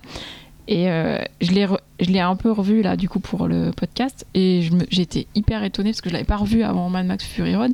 Et 0.68 0.90
euh, 0.90 1.18
je 1.40 1.50
l'ai 1.52 1.64
re- 1.66 1.78
je 2.00 2.10
l'ai 2.10 2.20
un 2.20 2.36
peu 2.36 2.50
revu 2.52 2.82
là, 2.82 2.96
du 2.96 3.08
coup, 3.08 3.18
pour 3.20 3.48
le 3.48 3.70
podcast. 3.76 4.26
Et 4.34 4.62
été 4.96 5.26
hyper 5.34 5.64
étonnée 5.64 5.90
parce 5.90 6.00
que 6.00 6.08
je 6.08 6.14
l'avais 6.14 6.24
pas 6.24 6.36
revu 6.36 6.62
avant 6.62 6.88
Mad 6.90 7.06
Max 7.06 7.24
Fury 7.24 7.56
Road 7.56 7.72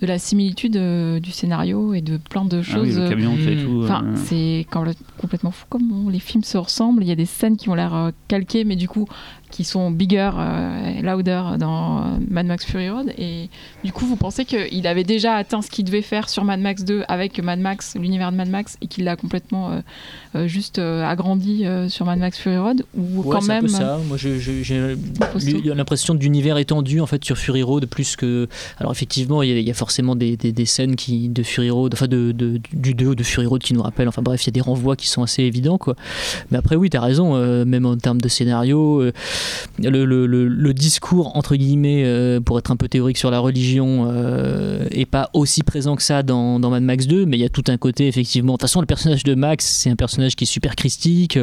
de 0.00 0.06
la 0.06 0.18
similitude 0.18 0.76
euh, 0.76 1.18
du 1.20 1.30
scénario 1.32 1.94
et 1.94 2.00
de 2.00 2.16
plein 2.18 2.44
de 2.44 2.58
Ah 2.58 2.60
oui, 2.80 2.88
choses. 2.90 2.96
le 2.98 3.04
euh, 3.04 3.08
camion, 3.08 3.34
c'est 3.42 3.54
Hmm. 3.56 3.64
tout. 3.64 3.82
euh, 3.84 4.16
c'est 4.16 4.66
complètement 5.18 5.50
fou 5.50 5.66
comme 5.68 6.08
les 6.10 6.18
films 6.20 6.44
se 6.44 6.58
ressemblent. 6.58 7.02
Il 7.02 7.08
y 7.08 7.12
a 7.12 7.16
des 7.16 7.26
scènes 7.26 7.56
qui 7.56 7.68
ont 7.68 7.74
l'air 7.74 8.10
calquées, 8.28 8.64
mais 8.64 8.76
du 8.76 8.88
coup, 8.88 9.06
qui 9.54 9.62
sont 9.64 9.92
bigger, 9.92 10.30
euh, 10.36 11.00
louder 11.02 11.40
dans 11.60 11.98
euh, 11.98 12.02
Mad 12.28 12.44
Max 12.46 12.64
Fury 12.64 12.90
Road. 12.90 13.12
Et 13.16 13.48
du 13.84 13.92
coup, 13.92 14.04
vous 14.04 14.16
pensez 14.16 14.44
qu'il 14.44 14.86
avait 14.88 15.04
déjà 15.04 15.34
atteint 15.36 15.62
ce 15.62 15.70
qu'il 15.70 15.84
devait 15.84 16.02
faire 16.02 16.28
sur 16.28 16.42
Mad 16.44 16.58
Max 16.58 16.82
2 16.84 17.04
avec 17.06 17.40
Mad 17.40 17.60
Max, 17.60 17.94
l'univers 17.96 18.32
de 18.32 18.36
Mad 18.36 18.48
Max, 18.48 18.76
et 18.82 18.88
qu'il 18.88 19.04
l'a 19.04 19.14
complètement 19.14 19.80
euh, 20.34 20.48
juste 20.48 20.78
agrandi 20.80 21.64
sur 21.88 22.04
Mad 22.04 22.18
Max 22.18 22.36
Fury 22.38 22.58
Road 22.58 22.84
Ou 22.96 23.22
Ouais, 23.22 23.28
quand 23.30 23.40
c'est 23.42 23.52
un 23.52 23.54
même. 23.54 23.62
peu 23.62 23.68
ça. 23.68 23.98
Moi, 24.08 24.16
j'ai 24.18 24.96
l'impression 25.74 26.14
d'univers 26.14 26.58
étendu 26.58 27.00
en 27.00 27.06
fait 27.06 27.24
sur 27.24 27.38
Fury 27.38 27.62
Road 27.62 27.86
plus 27.86 28.16
que. 28.16 28.48
Alors 28.78 28.92
effectivement, 28.92 29.42
il 29.42 29.50
y, 29.50 29.52
a- 29.52 29.58
il 29.58 29.66
y 29.66 29.70
a 29.70 29.74
forcément 29.74 30.16
des, 30.16 30.36
des- 30.36 30.52
des 30.52 30.64
scènes 30.66 30.96
qui 30.96 31.28
de 31.28 31.42
Fury 31.42 31.70
Road, 31.70 31.92
enfin 31.94 32.06
de, 32.06 32.32
de- 32.32 32.60
du 32.72 32.94
2 32.94 33.06
ou 33.06 33.14
de 33.14 33.22
Fury 33.22 33.46
Road 33.46 33.62
qui 33.62 33.74
nous 33.74 33.82
rappellent. 33.82 34.08
Enfin 34.08 34.22
bref, 34.22 34.42
il 34.44 34.46
y 34.46 34.50
a 34.50 34.52
des 34.52 34.60
renvois 34.60 34.96
qui 34.96 35.06
sont 35.08 35.22
assez 35.22 35.42
évidents 35.42 35.78
quoi. 35.78 35.94
Mais 36.50 36.58
après, 36.58 36.76
oui, 36.76 36.90
tu 36.90 36.96
as 36.96 37.00
raison. 37.00 37.36
euh, 37.36 37.64
même 37.64 37.86
en 37.86 37.96
termes 37.96 38.20
de 38.20 38.28
scénario, 38.28 39.00
euh, 39.00 39.12
le, 39.82 40.04
le- 40.04 40.74
discours 40.74 41.36
entre 41.36 41.54
guillemets 41.56 42.02
euh, 42.04 42.40
pour 42.40 42.58
être 42.58 42.70
un 42.72 42.76
peu 42.76 42.88
théorique 42.88 43.16
sur 43.16 43.30
la 43.30 43.38
religion 43.38 44.08
euh, 44.10 44.86
est 44.90 45.04
pas 45.06 45.30
aussi 45.32 45.62
présent 45.62 45.94
que 45.94 46.02
ça 46.02 46.22
dans, 46.22 46.58
dans 46.58 46.68
Mad 46.70 46.82
Max 46.82 47.06
2, 47.06 47.26
mais 47.26 47.36
il 47.36 47.40
y 47.40 47.44
a 47.44 47.48
tout 47.48 47.62
un 47.68 47.76
côté 47.76 48.08
effectivement. 48.08 48.52
De 48.54 48.56
toute 48.56 48.62
façon, 48.62 48.80
le 48.80 48.86
personnage 48.86 49.22
de 49.22 49.34
Max, 49.34 49.64
c'est 49.66 49.88
un 49.90 49.96
personnage 49.96 50.34
qui 50.36 50.44
est 50.44 50.46
super 50.48 50.74
christique. 50.74 51.38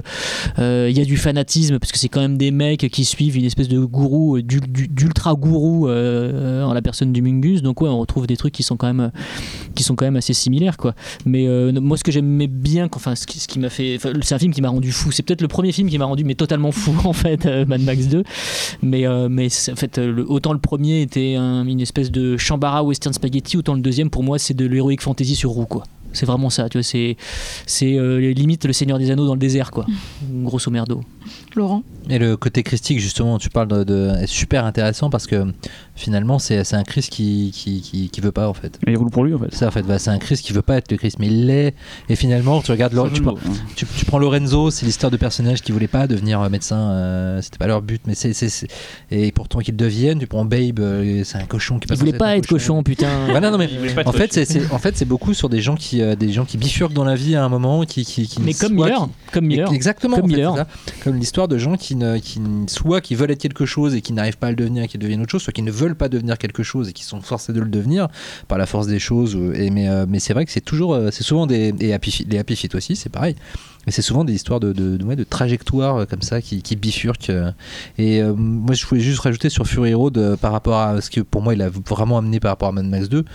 Euh, 0.59 0.87
Il 0.89 0.97
y 0.97 1.01
a 1.01 1.05
du 1.05 1.17
fanatisme 1.17 1.79
parce 1.79 1.91
que 1.91 1.97
c'est 1.97 2.09
quand 2.09 2.19
même 2.21 2.37
des 2.37 2.51
mecs 2.51 2.89
qui 2.91 3.05
suivent 3.05 3.37
une 3.37 3.45
espèce 3.45 3.67
de 3.69 3.79
gourou, 3.79 4.37
euh, 4.37 4.41
d'ul- 4.43 4.69
du- 4.71 4.87
d'ultra 4.87 5.33
gourou 5.33 5.87
euh, 5.87 6.63
en 6.63 6.73
la 6.73 6.81
personne 6.81 7.13
du 7.13 7.21
Mungus. 7.21 7.61
Donc 7.61 7.81
ouais, 7.81 7.89
on 7.89 7.99
retrouve 7.99 8.27
des 8.27 8.37
trucs 8.37 8.53
qui 8.53 8.63
sont 8.63 8.75
quand 8.77 8.87
même, 8.87 9.11
qui 9.75 9.83
sont 9.83 9.95
quand 9.95 10.05
même 10.05 10.17
assez 10.17 10.33
similaires 10.33 10.77
quoi. 10.77 10.93
Mais 11.25 11.47
moi, 11.73 11.97
ce 11.97 12.03
que 12.03 12.11
j'aimais 12.11 12.47
bien, 12.47 12.89
enfin, 12.93 13.15
ce 13.15 13.25
qui, 13.25 13.39
qui 13.39 13.59
m'a 13.59 13.69
fait, 13.69 13.97
c'est 14.21 14.35
un 14.35 14.39
film 14.39 14.53
qui 14.53 14.61
m'a 14.61 14.69
rendu 14.69 14.91
fou. 14.91 15.11
C'est 15.11 15.23
peut-être 15.23 15.41
le 15.41 15.47
premier 15.47 15.71
film 15.71 15.89
qui 15.89 15.97
m'a 15.97 16.05
rendu 16.05 16.23
mais 16.23 16.35
totalement 16.35 16.71
fou 16.71 16.93
en 17.05 17.13
fait, 17.13 17.45
Mad 17.67 17.81
Max 17.81 17.90
2. 17.99 18.23
Mais 18.81 19.05
euh, 19.07 19.27
mais 19.29 19.47
en 19.71 19.75
fait, 19.75 19.97
le- 19.97 20.29
autant 20.29 20.53
le 20.53 20.59
premier 20.59 21.01
était 21.01 21.35
un- 21.35 21.65
une 21.65 21.81
espèce 21.81 22.11
de 22.11 22.37
chambara 22.37 22.83
western 22.83 23.13
spaghetti, 23.13 23.57
autant 23.57 23.73
le 23.75 23.81
deuxième 23.81 24.09
pour 24.09 24.23
moi 24.23 24.39
c'est 24.39 24.53
de 24.53 24.65
l'heroic 24.65 24.97
fantasy 25.01 25.35
sur 25.35 25.51
roue 25.51 25.65
quoi. 25.65 25.83
C'est 26.13 26.25
vraiment 26.25 26.49
ça, 26.49 26.67
tu 26.67 26.77
vois, 26.77 26.83
c'est 26.83 27.15
c'est 27.65 27.97
euh, 27.97 28.19
limite 28.33 28.65
le 28.65 28.73
Seigneur 28.73 28.99
des 28.99 29.11
Anneaux 29.11 29.25
dans 29.25 29.33
le 29.35 29.39
désert 29.39 29.71
quoi. 29.71 29.85
Grosso 30.43 30.69
merdo. 30.69 31.01
Laurent? 31.55 31.83
Et 32.09 32.19
le 32.19 32.35
côté 32.35 32.63
christique, 32.63 32.99
justement, 32.99 33.37
tu 33.37 33.49
parles 33.49 33.69
de, 33.69 33.83
de- 33.85 34.11
est 34.21 34.27
super 34.27 34.65
intéressant 34.65 35.09
parce 35.09 35.25
que 35.25 35.45
finalement, 36.01 36.39
c'est 36.39 36.63
c'est 36.63 36.75
un 36.75 36.83
Christ 36.83 37.09
qui, 37.11 37.51
qui, 37.53 37.81
qui, 37.81 38.09
qui 38.09 38.21
veut 38.21 38.31
pas, 38.31 38.47
en 38.49 38.53
fait. 38.53 38.79
Il 38.87 38.97
roule 38.97 39.09
pour 39.09 39.23
lui 39.23 39.33
en 39.33 39.39
fait. 39.39 39.53
Ça, 39.53 39.67
en 39.67 39.71
fait, 39.71 39.83
bah, 39.83 39.99
c'est 39.99 40.09
un 40.09 40.17
Christ 40.19 40.43
qui 40.45 40.53
veut 40.53 40.61
pas 40.61 40.77
être 40.77 40.91
le 40.91 40.97
Christ, 40.97 41.17
mais 41.19 41.27
il 41.27 41.45
l'est. 41.47 41.73
Et 42.09 42.15
finalement, 42.15 42.61
tu 42.61 42.71
regardes, 42.71 42.93
tu, 43.13 43.21
prends- 43.21 43.35
hein. 43.35 43.51
tu, 43.75 43.85
tu 43.85 44.05
prends 44.05 44.19
Lorenzo, 44.19 44.71
c'est 44.71 44.85
l'histoire 44.85 45.11
de 45.11 45.17
personnages 45.17 45.61
qui 45.61 45.71
voulaient 45.71 45.87
pas 45.87 46.07
devenir 46.07 46.41
euh, 46.41 46.49
médecin, 46.49 46.91
euh, 46.91 47.41
c'était 47.41 47.57
pas 47.57 47.67
leur 47.67 47.81
but, 47.81 48.01
mais 48.07 48.15
c'est, 48.15 48.31
et 49.11 49.31
pourtant 49.31 49.59
qu'ils 49.59 49.73
le 49.73 49.77
deviennent. 49.77 50.19
Tu 50.19 50.27
prends 50.27 50.45
Babe, 50.45 50.79
euh, 50.79 51.23
c'est 51.23 51.37
un 51.37 51.45
cochon 51.45 51.79
qui 51.79 51.87
Il 51.91 51.97
voulait 51.97 52.13
pas 52.13 52.37
être 52.37 52.47
cochon, 52.47 52.83
putain. 52.83 53.07
Voilà, 53.29 53.51
non, 53.51 53.57
mais 53.57 53.69
en 54.05 54.11
fait, 54.11 54.27
cochon. 54.29 54.45
c'est, 54.45 54.71
en 54.71 54.79
fait, 54.79 54.97
c'est 54.97 55.05
beaucoup 55.05 55.33
sur 55.33 55.49
des 55.49 55.61
gens 55.61 55.75
qui, 55.75 56.01
euh, 56.01 56.15
des 56.15 56.31
gens 56.31 56.45
qui 56.45 56.57
bifurquent 56.57 56.93
dans 56.93 57.03
la 57.05 57.15
vie 57.15 57.35
à 57.35 57.43
un 57.43 57.49
moment, 57.49 57.83
qui, 57.85 58.03
qui, 58.05 58.27
qui 58.27 58.41
Mais 58.41 58.53
comme 58.53 58.73
Miller, 58.73 59.07
comme 59.31 59.45
Miller. 59.45 59.71
Exactement. 59.71 60.17
Comme 60.17 60.25
en 60.25 60.27
fait, 60.27 60.33
Miller. 60.35 60.53
c'est 60.85 60.91
ça. 60.91 60.97
Comme 61.03 61.17
l'histoire 61.17 61.47
de 61.47 61.57
gens 61.57 61.75
qui, 61.77 61.95
ne, 61.95 62.17
qui 62.17 62.41
soit 62.67 63.01
qui 63.01 63.15
veulent 63.15 63.31
être 63.31 63.41
quelque 63.41 63.65
chose 63.65 63.95
et 63.95 64.01
qui 64.01 64.13
n'arrivent 64.13 64.37
pas 64.37 64.47
à 64.47 64.49
le 64.49 64.55
devenir 64.55 64.83
et 64.83 64.87
qui 64.87 64.97
deviennent 64.97 65.21
autre 65.21 65.31
chose, 65.31 65.41
soit 65.43 65.53
qui 65.53 65.61
ne 65.61 65.71
veulent 65.71 65.90
pas 65.95 66.09
devenir 66.09 66.37
quelque 66.37 66.63
chose 66.63 66.89
et 66.89 66.93
qui 66.93 67.03
sont 67.03 67.21
forcés 67.21 67.53
de 67.53 67.61
le 67.61 67.69
devenir 67.69 68.07
par 68.47 68.57
la 68.57 68.65
force 68.65 68.87
des 68.87 68.99
choses. 68.99 69.35
euh, 69.35 69.53
Et, 69.53 69.69
mais 69.69 69.89
euh, 69.89 70.05
mais 70.07 70.19
c'est 70.19 70.33
vrai 70.33 70.45
que 70.45 70.51
c'est 70.51 70.61
toujours, 70.61 70.93
euh, 70.93 71.09
c'est 71.11 71.23
souvent 71.23 71.47
des 71.47 71.73
et 71.79 71.93
Happy 71.93 72.25
les 72.27 72.37
Happy 72.37 72.55
Feet 72.55 72.73
aussi, 72.75 72.95
c'est 72.95 73.09
pareil. 73.09 73.35
Mais 73.87 73.91
c'est 73.91 74.01
souvent 74.03 74.23
des 74.23 74.33
histoires 74.33 74.59
de, 74.59 74.73
de, 74.73 74.97
de, 74.97 75.03
ouais, 75.03 75.15
de 75.15 75.23
trajectoires 75.23 75.95
euh, 75.97 76.05
comme 76.05 76.21
ça 76.21 76.39
qui, 76.41 76.61
qui 76.61 76.75
bifurquent. 76.75 77.31
euh. 77.31 77.51
Et 77.97 78.21
euh, 78.21 78.33
moi, 78.35 78.75
je 78.75 78.85
voulais 78.85 79.01
juste 79.01 79.19
rajouter 79.21 79.49
sur 79.49 79.65
Fury 79.65 79.93
Road 79.95 80.37
par 80.39 80.51
rapport 80.51 80.77
à 80.77 81.01
ce 81.01 81.09
que 81.09 81.21
pour 81.21 81.41
moi 81.41 81.53
il 81.55 81.61
a 81.63 81.69
vraiment 81.69 82.17
amené 82.19 82.39
par 82.39 82.51
rapport 82.51 82.69
à 82.69 82.71
Mad 82.71 82.85
Max 82.85 83.09
2. 83.09 83.25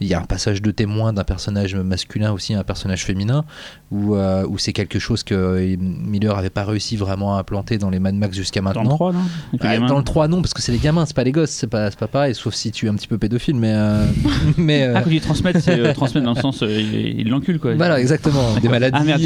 Il 0.00 0.06
y 0.06 0.14
a 0.14 0.20
un 0.20 0.24
passage 0.24 0.62
de 0.62 0.70
témoin 0.70 1.12
d'un 1.12 1.24
personnage 1.24 1.74
masculin 1.74 2.32
aussi, 2.32 2.54
un 2.54 2.62
personnage 2.62 3.04
féminin, 3.04 3.44
où, 3.90 4.14
euh, 4.14 4.46
où 4.46 4.58
c'est 4.58 4.72
quelque 4.72 4.98
chose 4.98 5.22
que 5.24 5.74
Miller 5.76 6.36
avait 6.36 6.50
pas 6.50 6.64
réussi 6.64 6.96
vraiment 6.96 7.36
à 7.36 7.40
implanter 7.40 7.78
dans 7.78 7.90
les 7.90 7.98
Mad 7.98 8.14
Max 8.14 8.36
jusqu'à 8.36 8.60
Dans 8.60 8.70
le 8.70 8.74
maintenant. 8.78 8.94
3, 8.94 9.12
non? 9.12 9.18
Ah, 9.60 9.78
dans 9.78 9.98
le 9.98 10.04
3 10.04 10.28
non 10.28 10.40
parce 10.40 10.54
que 10.54 10.62
c'est 10.62 10.72
les 10.72 10.78
gamins 10.78 11.04
c'est 11.06 11.16
pas 11.16 11.24
les 11.24 11.32
gosses 11.32 11.50
c'est 11.50 11.66
pas, 11.66 11.90
pas 11.90 12.06
pareil 12.08 12.34
sauf 12.34 12.54
si 12.54 12.70
tu 12.70 12.86
es 12.86 12.88
un 12.88 12.94
petit 12.94 13.08
peu 13.08 13.18
pédophile 13.18 13.56
mais 13.56 13.72
euh, 13.74 14.04
mais 14.56 14.84
Ah, 14.94 15.02
quand 15.02 15.10
il 15.10 15.20
transmettre, 15.20 15.60
c'est 15.60 15.92
transmettre 15.94 16.24
dans 16.26 16.34
le 16.34 16.40
sens, 16.40 16.60
il 16.62 17.20
il 17.20 17.28
l'encule 17.28 17.58
quoi. 17.58 17.74
voilà 17.74 17.98
exactement 18.00 18.54
des 18.60 18.68
maladies 18.68 18.98
Ah, 19.00 19.04
merde, 19.04 19.22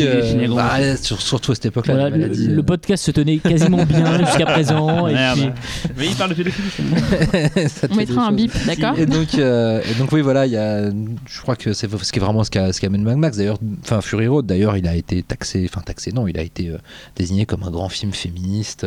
euh, 0.78 0.96
sur- 0.96 1.20
surtout 1.20 1.52
à 1.52 1.54
cette 1.54 1.66
époque 1.66 1.86
là 1.86 1.94
Voilà, 1.94 2.16
le, 2.16 2.28
le 2.28 2.62
podcast 2.62 3.04
se 3.04 3.10
tenait 3.10 3.38
quasiment 3.38 3.84
bien 3.84 4.18
jusqu'à 4.26 4.46
présent. 4.46 5.06
Et 5.08 5.14
puis, 5.34 5.48
Mais 5.96 6.06
il 6.08 6.14
parle 6.14 6.30
de 6.30 6.34
pédophilie. 6.34 6.68
On 7.90 7.94
mettra 7.94 8.26
un 8.26 8.32
bip, 8.32 8.52
d'accord 8.66 8.98
Et 8.98 9.06
donc, 9.06 9.34
euh, 9.34 9.80
et 9.90 9.94
donc 9.98 10.12
oui, 10.12 10.20
voilà, 10.20 10.46
il 10.46 10.52
y 10.52 10.56
a, 10.56 10.90
je 10.90 11.40
crois 11.40 11.56
que 11.56 11.72
c'est 11.72 11.88
ce 11.90 12.12
qui 12.12 12.18
est 12.18 12.22
vraiment 12.22 12.44
ce 12.44 12.50
qu'a 12.50 12.70
qu'amène 12.72 13.02
Mad 13.02 13.16
Max. 13.16 13.36
D'ailleurs, 13.36 13.58
enfin 13.82 14.00
Fury 14.00 14.26
Road, 14.28 14.46
d'ailleurs, 14.46 14.76
il 14.76 14.86
a 14.86 14.94
été 14.94 15.22
taxé, 15.22 15.68
enfin 15.70 15.80
taxé, 15.82 16.12
non, 16.12 16.26
il 16.28 16.38
a 16.38 16.42
été 16.42 16.68
euh, 16.68 16.78
désigné 17.16 17.46
comme 17.46 17.62
un 17.62 17.70
grand 17.70 17.88
film 17.88 18.12
féministe. 18.12 18.86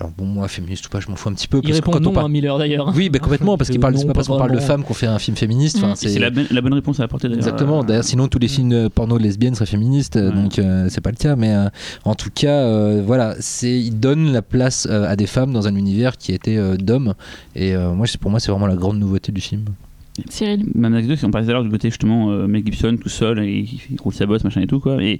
Alors 0.00 0.12
bon, 0.16 0.24
moi, 0.24 0.48
féministe 0.48 0.86
ou 0.86 0.88
pas, 0.88 0.98
je 1.00 1.08
m'en 1.08 1.16
fous 1.16 1.28
un 1.28 1.34
petit 1.34 1.46
peu. 1.46 1.58
il 1.58 1.62
parce 1.62 1.80
que 1.80 1.84
répond 1.84 1.92
quand 1.92 2.06
on 2.06 2.12
parle- 2.12 2.26
à 2.26 2.28
Miller 2.30 2.56
d'ailleurs. 2.58 2.90
Oui, 2.96 3.10
bah, 3.10 3.18
complètement, 3.18 3.58
parce 3.58 3.68
qu'il 3.70 3.78
parle, 3.80 3.94
non, 3.94 4.06
pas 4.06 4.14
parce 4.14 4.28
qu'on 4.28 4.38
parle 4.38 4.52
de 4.52 4.58
femmes 4.58 4.82
qu'on 4.82 4.94
fait 4.94 5.06
un 5.06 5.18
film 5.18 5.36
féministe. 5.36 5.76
Enfin, 5.76 5.92
Mm. 5.92 5.96
C'est 5.96 6.18
la, 6.18 6.30
bonne- 6.30 6.46
la 6.50 6.60
bonne 6.62 6.72
réponse 6.74 7.00
à 7.00 7.04
apporter 7.04 7.28
d'ailleurs. 7.28 7.44
Exactement. 7.46 7.80
Euh, 7.80 7.84
D'ailleurs, 7.84 8.04
sinon 8.04 8.26
tous 8.28 8.38
les 8.38 8.48
films 8.48 8.72
euh, 8.72 8.88
porno 8.88 9.18
lesbiennes 9.18 9.54
seraient 9.54 9.66
féministes, 9.66 10.16
euh, 10.16 10.30
Ouais. 10.30 10.34
donc 10.42 10.58
euh, 10.58 10.86
c'est 10.88 11.00
pas 11.02 11.10
le 11.10 11.16
cas. 11.16 11.36
Mais 11.36 11.52
euh, 11.54 11.68
en 12.04 12.14
tout 12.14 12.30
cas, 12.34 12.48
euh, 12.64 13.02
voilà, 13.04 13.34
c'est 13.40 13.78
il 13.78 14.00
donne 14.00 14.32
la 14.32 14.40
place 14.42 14.88
euh, 14.90 15.06
à 15.06 15.16
des 15.16 15.26
femmes 15.26 15.52
dans 15.52 15.68
un 15.68 15.74
univers 15.74 16.16
qui 16.16 16.32
était 16.32 16.56
euh, 16.56 16.76
d'hommes. 16.76 17.14
Et 17.54 17.74
euh, 17.74 17.92
moi, 17.92 18.06
c'est- 18.06 18.18
pour 18.18 18.30
moi, 18.30 18.40
c'est 18.40 18.50
vraiment 18.50 18.66
la 18.66 18.76
grande 18.76 18.98
nouveauté 18.98 19.32
du 19.32 19.40
film. 19.42 19.64
Cyril 20.28 20.64
2, 20.74 21.16
si 21.16 21.24
on 21.24 21.30
parlait 21.30 21.46
tout 21.46 21.50
à 21.50 21.54
l'heure 21.54 21.62
du 21.64 21.70
côté 21.70 21.88
justement 21.88 22.30
euh, 22.30 22.46
Mel 22.46 22.62
Gibson 22.64 22.96
tout 23.00 23.08
seul, 23.08 23.38
et 23.40 23.58
il, 23.60 23.80
il 23.92 24.00
roule 24.00 24.12
sa 24.12 24.26
bosse, 24.26 24.44
machin 24.44 24.60
et 24.60 24.66
tout 24.66 24.80
quoi. 24.80 25.02
Et, 25.02 25.18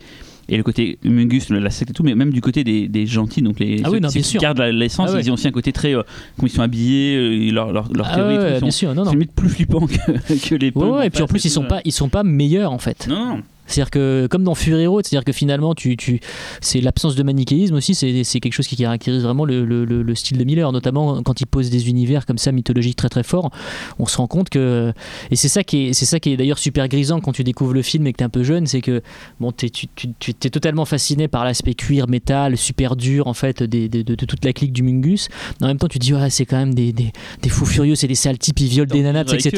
et 0.48 0.56
le 0.56 0.62
côté 0.62 0.98
Mungus, 1.04 1.50
la 1.50 1.70
secte 1.70 1.90
et 1.90 1.94
tout, 1.94 2.02
mais 2.02 2.14
même 2.14 2.32
du 2.32 2.40
côté 2.40 2.64
des, 2.64 2.88
des 2.88 3.06
gentils, 3.06 3.42
donc 3.42 3.60
les 3.60 3.80
Ah 3.84 3.88
ceux, 3.88 3.94
oui, 3.94 4.00
non, 4.00 4.08
ceux 4.08 4.20
bien 4.20 4.22
qui 4.28 4.38
gardent 4.38 4.60
l'essence, 4.60 5.10
Ah 5.12 5.14
ouais. 5.16 5.20
ils 5.22 5.30
ont 5.30 5.34
aussi 5.34 5.46
un 5.48 5.52
côté 5.52 5.72
très. 5.72 5.94
euh, 5.94 6.02
comment 6.36 6.46
ils 6.48 6.50
sont 6.50 6.62
habillés, 6.62 7.16
euh, 7.16 7.52
leur, 7.52 7.72
leur, 7.72 7.92
leur 7.92 8.06
Ah 8.10 8.14
théorie, 8.16 8.38
ouais, 8.38 8.54
sont- 8.54 8.60
bien 8.66 8.70
sûr, 8.70 8.88
non, 8.94 9.04
non. 9.04 9.10
c'est 9.10 9.16
limite 9.16 9.32
plus 9.32 9.48
flippant 9.48 9.86
que, 9.86 10.48
que 10.48 10.54
les 10.54 10.72
en 10.74 11.00
et 11.02 11.10
puis 11.10 11.22
en 11.22 11.26
plus, 11.26 11.44
ils 11.44 11.50
sont 11.50 11.64
pas, 11.64 11.80
ils 11.84 11.92
sont 11.92 12.08
pas 12.08 12.22
meilleurs 12.24 12.72
en 12.72 12.78
fait. 12.78 13.06
Non, 13.08 13.36
non. 13.36 13.42
C'est-à-dire 13.70 13.90
que, 13.90 14.26
comme 14.30 14.44
dans 14.44 14.54
Fury 14.54 14.86
Road, 14.86 15.04
c'est-à-dire 15.06 15.24
que 15.24 15.32
finalement, 15.32 15.74
tu, 15.74 15.96
tu, 15.96 16.20
c'est 16.60 16.80
l'absence 16.80 17.14
de 17.14 17.22
manichéisme 17.22 17.74
aussi, 17.76 17.94
c'est, 17.94 18.24
c'est 18.24 18.40
quelque 18.40 18.52
chose 18.52 18.66
qui 18.66 18.76
caractérise 18.76 19.22
vraiment 19.22 19.44
le, 19.44 19.64
le- 19.64 19.84
le- 19.84 20.02
le 20.02 20.14
style 20.14 20.38
de 20.38 20.44
Miller, 20.44 20.70
notamment 20.72 21.22
quand 21.22 21.40
il 21.40 21.46
pose 21.46 21.70
des 21.70 21.88
univers 21.88 22.26
comme 22.26 22.38
ça 22.38 22.52
mythologiques 22.52 22.96
très 22.96 23.08
très 23.08 23.22
forts. 23.22 23.50
On 23.98 24.06
se 24.06 24.16
rend 24.16 24.26
compte 24.26 24.48
que, 24.50 24.92
et 25.30 25.36
c'est 25.36 25.48
ça 25.48 25.62
qui 25.64 25.88
est, 25.88 25.92
c'est 25.92 26.04
ça 26.06 26.20
qui 26.20 26.30
est 26.32 26.36
d'ailleurs 26.36 26.58
super 26.58 26.88
grisant 26.88 27.20
quand 27.20 27.32
tu 27.32 27.44
découvres 27.44 27.72
le 27.74 27.82
film 27.82 28.06
et 28.06 28.12
que 28.12 28.18
t'es 28.18 28.24
un 28.24 28.28
peu 28.28 28.42
jeune, 28.42 28.66
c'est 28.66 28.80
que 28.80 29.02
bon, 29.40 29.52
t'es, 29.52 29.70
tu, 29.70 29.86
tu, 29.94 30.08
tu- 30.18 30.34
t'es 30.34 30.50
totalement 30.50 30.84
fasciné 30.84 31.28
par 31.28 31.44
l'aspect 31.44 31.74
cuir, 31.74 32.08
métal, 32.08 32.56
super 32.56 32.96
dur 32.96 33.26
en 33.26 33.34
fait 33.34 33.62
des- 33.62 33.88
des- 33.88 34.04
de, 34.04 34.14
de 34.14 34.24
toute 34.26 34.44
la 34.44 34.52
clique 34.52 34.72
du 34.72 34.82
Mungus. 34.82 35.28
En 35.62 35.66
même 35.66 35.78
temps, 35.78 35.88
tu 35.88 35.98
te 35.98 36.04
dis 36.04 36.12
ouais, 36.14 36.30
c'est 36.30 36.44
quand 36.46 36.56
même 36.58 36.74
des, 36.74 36.92
des, 36.92 37.12
des 37.42 37.48
fous 37.48 37.66
furieux, 37.66 37.94
c'est 37.94 38.08
des 38.08 38.14
sales 38.14 38.38
types, 38.38 38.58
ils 38.60 38.68
violent 38.68 38.90
des 38.90 39.02
nanas, 39.02 39.24
etc. 39.34 39.50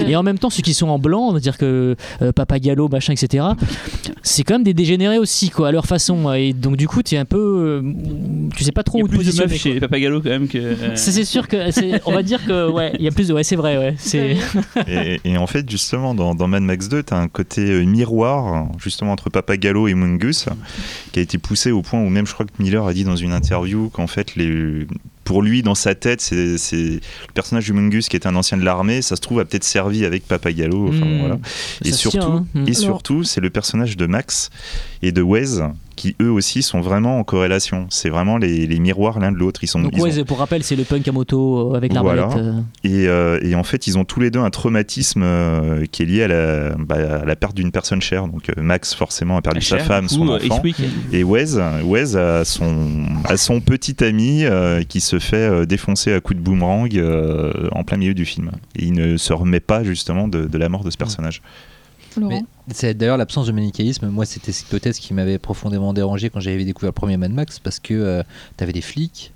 ouais. 0.00 0.10
Et 0.10 0.16
en 0.16 0.22
même 0.22 0.38
temps, 0.38 0.50
ceux 0.50 0.62
qui 0.62 0.74
sont 0.74 0.88
en 0.88 0.98
blanc, 0.98 1.30
c'est-à-dire 1.32 1.58
que 1.58 1.96
euh, 2.22 2.32
Papa 2.32 2.58
Gallo, 2.58 2.88
machin, 2.88 3.12
etc., 3.12 3.44
c'est 4.22 4.42
quand 4.42 4.54
même 4.54 4.64
des 4.64 4.74
dégénérés 4.74 5.18
aussi, 5.18 5.50
quoi, 5.50 5.68
à 5.68 5.72
leur 5.72 5.86
façon. 5.86 6.32
Et 6.34 6.52
donc, 6.52 6.76
du 6.76 6.88
coup, 6.88 7.02
tu 7.02 7.14
es 7.14 7.18
un 7.18 7.24
peu. 7.24 7.38
euh, 7.38 7.92
tu 8.56 8.64
sais 8.64 8.72
pas 8.72 8.82
trop 8.82 8.98
Il 8.98 9.00
y 9.00 9.02
où 9.04 9.06
a 9.06 9.08
te 9.08 9.14
plus 9.14 9.18
de 9.18 9.24
positionner. 9.30 9.52
meufs 9.52 9.60
chez 9.60 9.80
Papagalo 9.80 10.20
quand 10.20 10.30
même 10.30 10.48
que. 10.48 10.58
euh, 10.58 10.96
Ça, 10.96 11.12
c'est 11.12 11.24
sûr 11.24 11.48
que. 11.48 11.70
c'est- 11.70 12.00
On 12.06 12.12
va 12.12 12.22
dire 12.22 12.44
que. 12.44 12.70
Ouais, 12.70 12.92
il 12.98 13.04
y 13.04 13.08
a 13.08 13.10
plus 13.12 13.28
de. 13.28 13.34
Ouais, 13.34 13.44
c'est 13.44 13.56
vrai, 13.56 13.78
ouais. 13.78 13.94
C'est. 13.98 14.36
Et, 14.88 15.20
et 15.24 15.36
en 15.38 15.46
fait, 15.46 15.68
justement, 15.70 16.14
dans, 16.14 16.34
dans 16.34 16.48
Mad 16.48 16.62
Max 16.62 16.88
2, 16.88 17.02
tu 17.02 17.14
as 17.14 17.18
un 17.18 17.28
côté 17.28 17.62
euh, 17.70 17.84
miroir, 17.84 18.68
justement, 18.82 19.12
entre 19.12 19.30
Papagalo 19.30 19.88
et 19.88 19.94
Mungus, 19.94 20.46
qui 21.12 21.18
a 21.18 21.22
été 21.22 21.38
poussé 21.38 21.70
au 21.70 21.82
point 21.82 22.00
où 22.00 22.08
même 22.08 22.26
je 22.26 22.34
crois 22.34 22.46
que 22.46 22.52
Miller 22.62 22.84
a 22.86 22.92
dit 22.92 23.04
dans 23.04 23.16
une 23.16 23.32
interview 23.32 23.88
qu'en 23.90 24.06
fait, 24.06 24.36
les, 24.36 24.86
pour 25.26 25.42
lui, 25.42 25.62
dans 25.62 25.74
sa 25.74 25.94
tête, 25.94 26.22
c'est 26.22 26.56
c'est- 26.56 26.76
le 27.26 27.32
personnage 27.34 27.64
du 27.66 27.74
Mungus 27.74 28.08
qui 28.08 28.16
est 28.16 28.26
un 28.26 28.34
ancien 28.36 28.56
de 28.56 28.64
l'armée, 28.64 29.02
ça 29.02 29.16
se 29.16 29.20
trouve 29.20 29.40
a 29.40 29.44
peut-être 29.44 29.64
servi 29.64 30.04
avec 30.06 30.26
Papagalo. 30.26 30.88
Enfin, 30.88 31.04
Hmm. 31.04 31.18
voilà. 31.20 31.38
Et 31.84 31.92
surtout, 31.92 32.18
tient, 32.18 32.46
hein. 32.54 32.64
Et 32.66 32.72
surtout, 32.72 33.24
c'est 33.24 33.40
le 33.42 33.50
personnage 33.50 33.96
de 33.98 34.06
Max 34.06 34.48
et 35.02 35.12
de 35.12 35.20
Wes 35.20 35.60
qui 35.96 36.14
eux 36.22 36.30
aussi 36.30 36.62
sont 36.62 36.80
vraiment 36.80 37.18
en 37.18 37.24
corrélation. 37.24 37.86
C'est 37.90 38.10
vraiment 38.10 38.36
les, 38.38 38.66
les 38.66 38.78
miroirs 38.78 39.18
l'un 39.18 39.32
de 39.32 39.36
l'autre. 39.38 39.64
Ils 39.64 39.66
sont 39.66 39.80
Donc 39.80 39.92
ils 39.96 40.00
ouais, 40.02 40.10
ont- 40.10 40.12
c'est- 40.12 40.24
pour 40.24 40.38
rappel, 40.38 40.62
c'est 40.62 40.76
le 40.76 40.84
punk 40.84 41.08
à 41.08 41.12
moto 41.12 41.72
euh, 41.72 41.76
avec 41.76 41.92
Voilà. 41.92 42.22
l'arbalète. 42.22 42.46
euh. 42.46 42.60
et, 42.84 43.08
euh, 43.08 43.38
et 43.42 43.54
en 43.54 43.64
fait, 43.64 43.86
ils 43.86 43.98
ont 43.98 44.04
tous 44.04 44.20
les 44.20 44.30
deux 44.30 44.40
un 44.40 44.50
traumatisme 44.50 45.22
euh, 45.24 45.86
qui 45.90 46.02
est 46.02 46.06
lié 46.06 46.22
à 46.24 46.28
la, 46.28 46.74
bah, 46.76 47.20
à 47.22 47.24
la 47.24 47.36
perte 47.36 47.56
d'une 47.56 47.72
personne 47.72 48.00
chère. 48.02 48.28
Donc 48.28 48.50
euh, 48.50 48.62
Max 48.62 48.94
forcément 48.94 49.36
a 49.36 49.42
perdu 49.42 49.62
sa 49.62 49.78
Cher, 49.78 49.86
femme, 49.86 50.08
son 50.08 50.28
euh, 50.28 50.36
enfant. 50.50 50.62
Et 51.12 51.24
Wes, 51.24 51.56
Wes 51.84 52.14
a, 52.14 52.44
son, 52.44 53.06
a 53.24 53.36
son 53.36 53.60
petit 53.60 54.04
ami 54.04 54.44
euh, 54.44 54.82
qui 54.82 55.00
se 55.00 55.18
fait 55.18 55.36
euh, 55.36 55.64
défoncer 55.66 56.12
à 56.12 56.20
coups 56.20 56.38
de 56.38 56.44
boomerang 56.44 56.94
euh, 56.96 57.68
en 57.72 57.84
plein 57.84 57.96
milieu 57.96 58.14
du 58.14 58.24
film. 58.26 58.50
Et 58.76 58.84
il 58.84 58.92
ne 58.92 59.16
se 59.16 59.32
remet 59.32 59.60
pas 59.60 59.82
justement 59.82 60.28
de, 60.28 60.44
de 60.44 60.58
la 60.58 60.68
mort 60.68 60.84
de 60.84 60.90
ce 60.90 60.96
personnage. 60.98 61.40
C'est 62.72 62.94
d'ailleurs 62.94 63.16
l'absence 63.16 63.46
de 63.46 63.52
manichéisme. 63.52 64.08
Moi, 64.08 64.26
c'était 64.26 64.52
peut-être 64.70 64.96
ce 64.96 65.00
qui 65.00 65.14
m'avait 65.14 65.38
profondément 65.38 65.92
dérangé 65.92 66.30
quand 66.30 66.40
j'avais 66.40 66.64
découvert 66.64 66.88
le 66.88 66.92
premier 66.92 67.16
Mad 67.16 67.32
Max 67.32 67.58
parce 67.58 67.78
que 67.78 68.22
tu 68.56 68.64
avais 68.64 68.72
des 68.72 68.80
flics 68.80 69.32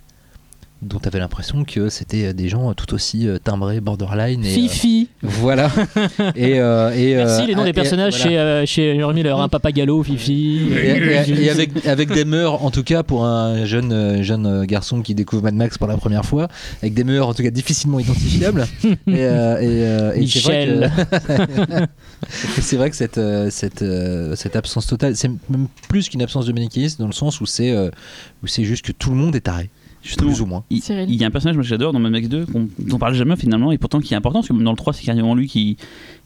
dont 0.82 0.98
tu 0.98 1.06
avais 1.08 1.18
l'impression 1.18 1.64
que 1.64 1.88
c'était 1.90 2.26
euh, 2.26 2.32
des 2.32 2.48
gens 2.48 2.72
tout 2.74 2.94
aussi 2.94 3.28
euh, 3.28 3.38
timbrés, 3.38 3.80
borderline. 3.80 4.44
Et, 4.44 4.48
euh, 4.48 4.54
Fifi. 4.54 5.08
voilà. 5.22 5.70
et, 6.36 6.58
euh, 6.58 6.90
et, 6.94 7.14
Merci 7.16 7.42
euh, 7.42 7.46
les 7.46 7.54
noms 7.54 7.62
et- 7.62 7.66
des 7.66 7.72
personnages 7.74 8.16
voilà. 8.16 8.30
chez, 8.30 8.38
euh, 8.38 8.66
chez 8.66 9.12
Miller. 9.14 9.38
Un 9.40 9.48
Papagalo, 9.48 10.02
Fifi. 10.02 10.68
Et, 10.72 10.90
et- 10.90 11.44
et 11.44 11.50
avec, 11.50 11.86
avec 11.86 12.12
des 12.12 12.24
mœurs, 12.24 12.62
en 12.64 12.70
tout 12.70 12.82
cas 12.82 13.02
pour 13.02 13.24
un 13.26 13.64
jeune, 13.66 13.92
euh, 13.92 14.22
jeune 14.22 14.46
euh, 14.46 14.64
garçon 14.64 15.02
qui 15.02 15.14
découvre 15.14 15.42
Mad 15.42 15.54
Max 15.54 15.76
pour 15.76 15.86
la 15.88 15.96
première 15.98 16.24
fois, 16.24 16.48
avec 16.82 16.94
des 16.94 17.04
mœurs 17.04 17.28
en 17.28 17.34
tout 17.34 17.42
cas 17.42 17.50
difficilement 17.50 17.98
identifiables. 18.00 18.66
et 18.84 18.96
euh, 19.08 19.56
euh, 19.60 20.16
Michel. 20.16 20.90
c'est 22.60 22.76
vrai 22.76 22.90
que 22.90 22.96
cette, 22.96 23.18
euh, 23.18 23.50
cette, 23.50 23.82
euh, 23.82 24.34
cette 24.36 24.56
absence 24.56 24.86
totale, 24.86 25.16
c'est 25.16 25.28
même 25.48 25.68
plus 25.88 26.08
qu'une 26.08 26.22
absence 26.22 26.46
de 26.46 26.52
manichéisme 26.52 27.02
dans 27.02 27.06
le 27.06 27.12
sens 27.12 27.40
où 27.40 27.46
c'est 27.46 27.70
euh, 27.70 27.90
où 28.42 28.46
c'est 28.46 28.64
juste 28.64 28.84
que 28.84 28.92
tout 28.92 29.10
le 29.10 29.16
monde 29.16 29.34
est 29.36 29.40
taré. 29.40 29.70
Justement, 30.02 30.30
Plus 30.30 30.40
ou 30.40 30.46
moins. 30.46 30.64
il, 30.70 31.14
y 31.14 31.24
a 31.24 31.26
un 31.26 31.30
personnage 31.30 31.56
moi, 31.56 31.62
que 31.62 31.68
j'adore 31.68 31.92
dans 31.92 31.98
Mad 31.98 32.12
Max 32.12 32.28
2 32.28 32.46
qu'on 32.46 32.68
dont 32.78 32.96
on 32.96 32.98
parle 32.98 33.14
jamais 33.14 33.36
finalement 33.36 33.70
et 33.70 33.76
pourtant 33.76 34.00
qui 34.00 34.14
est 34.14 34.16
important 34.16 34.38
parce 34.38 34.48
que 34.48 34.54
même 34.54 34.64
dans 34.64 34.70
le 34.70 34.76
3 34.76 34.94
c'est 34.94 35.04
carrément 35.04 35.34
lui 35.34 35.46
qui 35.46 35.76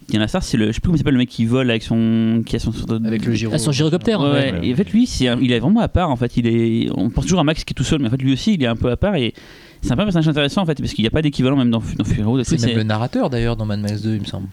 qui 0.08 0.14
est 0.14 0.18
la 0.20 0.28
star 0.28 0.44
c'est 0.44 0.56
le 0.56 0.68
je 0.68 0.72
sais 0.72 0.80
plus 0.80 0.86
comment 0.88 0.94
il 0.94 0.98
s'appelle 0.98 1.14
le 1.14 1.18
mec 1.18 1.28
qui 1.28 1.44
vole 1.44 1.68
avec 1.70 1.82
son 1.82 2.42
qui 2.46 2.54
a 2.54 2.58
son 2.60 2.72
Avec 3.04 3.24
le 3.24 3.34
gyro. 3.34 3.52
Ah, 3.54 3.58
son 3.58 3.72
gyrocoptère. 3.72 4.20
Ouais, 4.20 4.30
ouais. 4.30 4.52
ouais. 4.52 4.60
Et 4.68 4.72
en 4.72 4.76
fait, 4.76 4.90
lui, 4.92 5.06
c'est 5.06 5.24
il 5.40 5.50
est 5.50 5.58
vraiment 5.58 5.80
à 5.80 5.88
part. 5.88 6.10
En 6.10 6.16
fait, 6.16 6.36
il 6.36 6.46
est. 6.46 6.88
On 6.94 7.10
pense 7.10 7.24
toujours 7.24 7.40
à 7.40 7.44
Max 7.44 7.64
qui 7.64 7.72
est 7.72 7.74
tout 7.74 7.84
seul, 7.84 8.00
mais 8.00 8.08
en 8.08 8.10
fait, 8.10 8.20
lui 8.22 8.32
aussi, 8.32 8.54
il 8.54 8.62
est 8.62 8.66
un 8.66 8.76
peu 8.76 8.90
à 8.90 8.96
part. 8.96 9.16
Et 9.16 9.32
c'est 9.80 9.92
un 9.92 9.96
peu 9.96 10.02
un 10.02 10.04
personnage 10.04 10.28
intéressant 10.28 10.62
en 10.62 10.66
fait, 10.66 10.78
parce 10.78 10.92
qu'il 10.92 11.02
n'y 11.02 11.08
a 11.08 11.10
pas 11.10 11.22
d'équivalent 11.22 11.56
même 11.56 11.70
dans, 11.70 11.82
dans 11.98 12.04
Fury 12.04 12.22
Road. 12.22 12.42
C'est- 12.44 12.64
même 12.66 12.76
le 12.76 12.82
narrateur 12.84 13.28
d'ailleurs 13.30 13.56
dans 13.56 13.66
Mad 13.66 13.80
Max 13.80 14.02
2, 14.02 14.14
il 14.14 14.20
me 14.20 14.26
semble. 14.26 14.46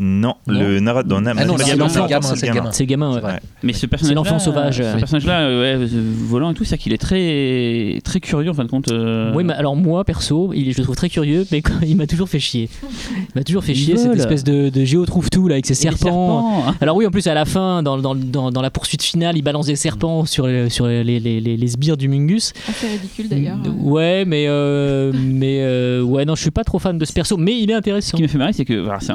Non, 0.00 0.34
Non. 0.48 0.60
le 0.60 0.80
narrateur 0.80 1.20
dans 1.20 1.30
Ah 1.36 1.44
non, 1.44 1.56
c'est 1.56 1.64
c'est 1.64 1.72
le 1.72 1.76
gamin, 1.78 2.28
c'est 2.28 2.36
c'est 2.36 2.46
le 2.46 2.52
gamin. 2.88 3.12
C'est 3.12 3.24
ouais. 3.24 3.32
C'est. 3.34 3.40
Mais 3.62 3.72
ce 3.72 3.86
personnage, 3.86 4.14
l'enfant 4.16 4.38
sauvage. 4.38 4.76
Ce 4.78 4.96
personnage-là, 4.98 5.40
euh, 5.42 5.86
volant 6.26 6.50
et 6.50 6.54
tout, 6.54 6.64
c'est 6.64 6.76
qu'il 6.78 6.92
est 6.92 6.98
très, 6.98 8.00
très 8.02 8.18
curieux 8.20 8.50
en 8.50 8.54
fin 8.54 8.64
de 8.64 8.70
compte. 8.70 8.90
euh, 8.90 9.32
Oui, 9.34 9.44
mais 9.44 9.52
alors 9.54 9.76
moi, 9.76 10.04
perso, 10.04 10.52
il, 10.54 10.72
je 10.72 10.78
le 10.78 10.84
trouve 10.84 10.96
très 10.96 11.08
curieux, 11.08 11.46
mais 11.52 11.62
il 11.86 11.96
m'a 11.96 12.06
toujours 12.06 12.28
fait 12.28 12.40
chier. 12.40 12.68
Il 12.82 13.26
m'a 13.36 13.44
toujours 13.44 13.62
fait 13.64 13.74
chier, 13.74 13.96
cette 13.96 14.16
espèce 14.16 14.42
de, 14.44 14.68
de 14.68 14.84
géo 14.84 15.06
trouve 15.06 15.30
tout 15.30 15.46
là 15.48 15.54
avec 15.54 15.66
ses 15.66 15.74
serpents. 15.74 16.64
serpents. 16.64 16.74
Alors 16.80 16.96
oui, 16.96 17.06
en 17.06 17.10
plus 17.10 17.26
à 17.28 17.34
la 17.34 17.44
fin, 17.44 17.82
dans, 17.82 17.98
dans, 17.98 18.14
dans, 18.14 18.50
dans 18.50 18.62
la 18.62 18.70
poursuite 18.70 19.02
finale, 19.02 19.36
il 19.36 19.42
balance 19.42 19.66
des 19.66 19.76
serpents 19.76 20.24
sur, 20.24 20.46
les, 20.46 20.70
sur 20.70 20.86
les, 20.86 21.04
les, 21.04 21.20
les, 21.20 21.40
les 21.40 21.66
sbires 21.68 21.96
du 21.96 22.08
Mungus. 22.08 22.52
Assez 22.68 22.88
ridicule 22.88 23.28
d'ailleurs. 23.28 23.58
Ouais, 23.78 24.24
mais 24.26 24.46
euh, 24.48 25.12
mais 25.24 25.58
euh, 25.62 26.02
ouais, 26.02 26.24
non, 26.24 26.34
je 26.34 26.42
suis 26.42 26.50
pas 26.50 26.64
trop 26.64 26.78
fan 26.78 26.98
de 26.98 27.04
ce 27.04 27.12
perso, 27.12 27.36
mais 27.36 27.56
il 27.58 27.70
est 27.70 27.74
Ce 27.74 27.78
intéressant. 27.78 28.16
qui 28.16 28.22
me 28.24 28.28
fait 28.28 28.38
marrer, 28.38 28.52
c'est 28.52 28.64
que, 28.64 28.84
c'est 29.00 29.12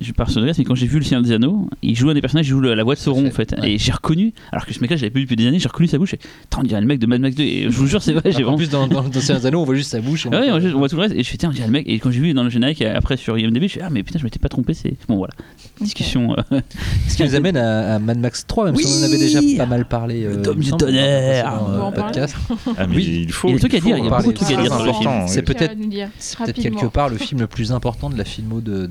je, 0.00 0.09
je 0.10 0.14
pars 0.14 0.30
sur 0.30 0.40
le 0.40 0.46
reste, 0.46 0.58
mais 0.58 0.64
quand 0.64 0.74
j'ai 0.74 0.86
vu 0.86 0.98
le 0.98 1.04
Seigneur 1.04 1.22
des 1.22 1.32
Anneaux, 1.32 1.68
il 1.82 1.96
joue 1.96 2.10
un 2.10 2.14
des 2.14 2.20
personnages, 2.20 2.46
il 2.46 2.50
joue 2.50 2.60
la 2.60 2.82
voix 2.84 2.94
de 2.94 3.00
Sauron 3.00 3.26
en 3.26 3.30
fait. 3.30 3.54
Ouais. 3.60 3.72
Et 3.72 3.78
j'ai 3.78 3.92
reconnu, 3.92 4.32
alors 4.52 4.66
que 4.66 4.74
ce 4.74 4.80
mec-là, 4.80 4.96
je 4.96 5.02
l'avais 5.02 5.10
pas 5.12 5.18
vu 5.20 5.24
depuis 5.24 5.36
des 5.36 5.46
années, 5.46 5.58
j'ai 5.58 5.68
reconnu 5.68 5.88
sa 5.88 5.98
bouche. 5.98 6.14
Et, 6.14 6.18
on 6.58 6.62
dirait 6.62 6.80
le 6.80 6.86
mec 6.86 6.98
de 6.98 7.06
Mad 7.06 7.20
Max 7.20 7.36
2. 7.36 7.42
Et 7.42 7.62
je 7.64 7.68
vous 7.70 7.86
jure, 7.86 8.02
c'est 8.02 8.12
vrai, 8.12 8.30
j'ai 8.32 8.38
En 8.38 8.40
vraiment. 8.42 8.56
plus, 8.58 8.68
dans, 8.68 8.86
dans, 8.86 9.02
dans 9.02 9.20
Seigneur 9.20 9.40
des 9.40 9.46
Anneaux, 9.46 9.60
on 9.62 9.64
voit 9.64 9.74
juste 9.74 9.90
sa 9.90 10.00
bouche. 10.00 10.26
on 10.26 10.30
Ah 10.32 10.40
ouais, 10.40 10.50
on 10.74 10.78
voit 10.78 10.88
tout 10.88 10.96
le 10.96 11.02
reste 11.02 11.14
et 11.14 11.22
je 11.22 11.28
fais 11.30 11.36
tiens, 11.38 11.48
on 11.48 11.52
dirait 11.52 11.66
le 11.66 11.72
mec. 11.72 11.86
Et 11.88 11.98
quand 11.98 12.10
j'ai 12.10 12.20
vu 12.20 12.34
dans 12.34 12.42
le 12.44 12.50
générique 12.50 12.82
après 12.82 13.16
sur 13.16 13.38
IMDb, 13.38 13.62
je 13.62 13.68
fais 13.74 13.80
ah, 13.82 13.88
mais 13.90 14.02
putain, 14.02 14.18
je 14.18 14.24
m'étais 14.24 14.38
pas 14.38 14.48
trompé. 14.48 14.74
C'est 14.74 14.94
bon, 15.08 15.16
voilà. 15.16 15.32
Discussion. 15.80 16.36
euh, 16.52 16.60
Ce 17.08 17.16
qui 17.16 17.22
nous 17.24 17.34
amène 17.34 17.56
à, 17.56 17.94
à 17.94 17.98
Mad 17.98 18.18
Max 18.18 18.46
3, 18.46 18.66
même 18.66 18.76
si 18.76 18.86
on 18.86 19.00
en 19.00 19.04
avait 19.04 19.18
déjà 19.18 19.40
pas 19.56 19.66
mal 19.66 19.86
parlé. 19.86 20.24
euh, 20.24 20.36
me 20.36 20.54
du 20.62 20.70
tonnerre. 20.72 21.46
en 21.46 21.90
précédent, 21.92 21.92
euh, 21.98 22.02
podcast. 22.02 22.36
Ah, 22.76 22.86
mais 22.86 22.96
Oui. 22.96 23.22
il 23.26 23.32
faut. 23.32 23.48
Il 23.48 23.52
y 23.52 23.54
a 23.54 23.56
des 23.56 23.60
trucs 23.60 23.74
à 23.74 23.80
dire, 23.80 23.96
il 23.96 24.04
y 24.04 24.08
a 24.08 24.12
en 24.12 24.16
beaucoup 24.18 24.32
de 24.32 24.36
trucs 24.36 24.50
à 24.56 24.60
dire 24.60 24.72
C'est 24.72 24.76
sur 24.76 24.86
le 24.86 24.92
film. 24.92 25.10
C'est 25.26 25.42
peut-être- 25.42 25.76
quelque 26.60 26.86
part 26.86 27.08
le 27.08 27.16
film 27.16 27.40
le 27.40 27.46
plus 27.46 27.72
important 27.72 28.10
de 28.10 28.16
la 28.18 28.24
filmo 28.24 28.60
de, 28.60 28.88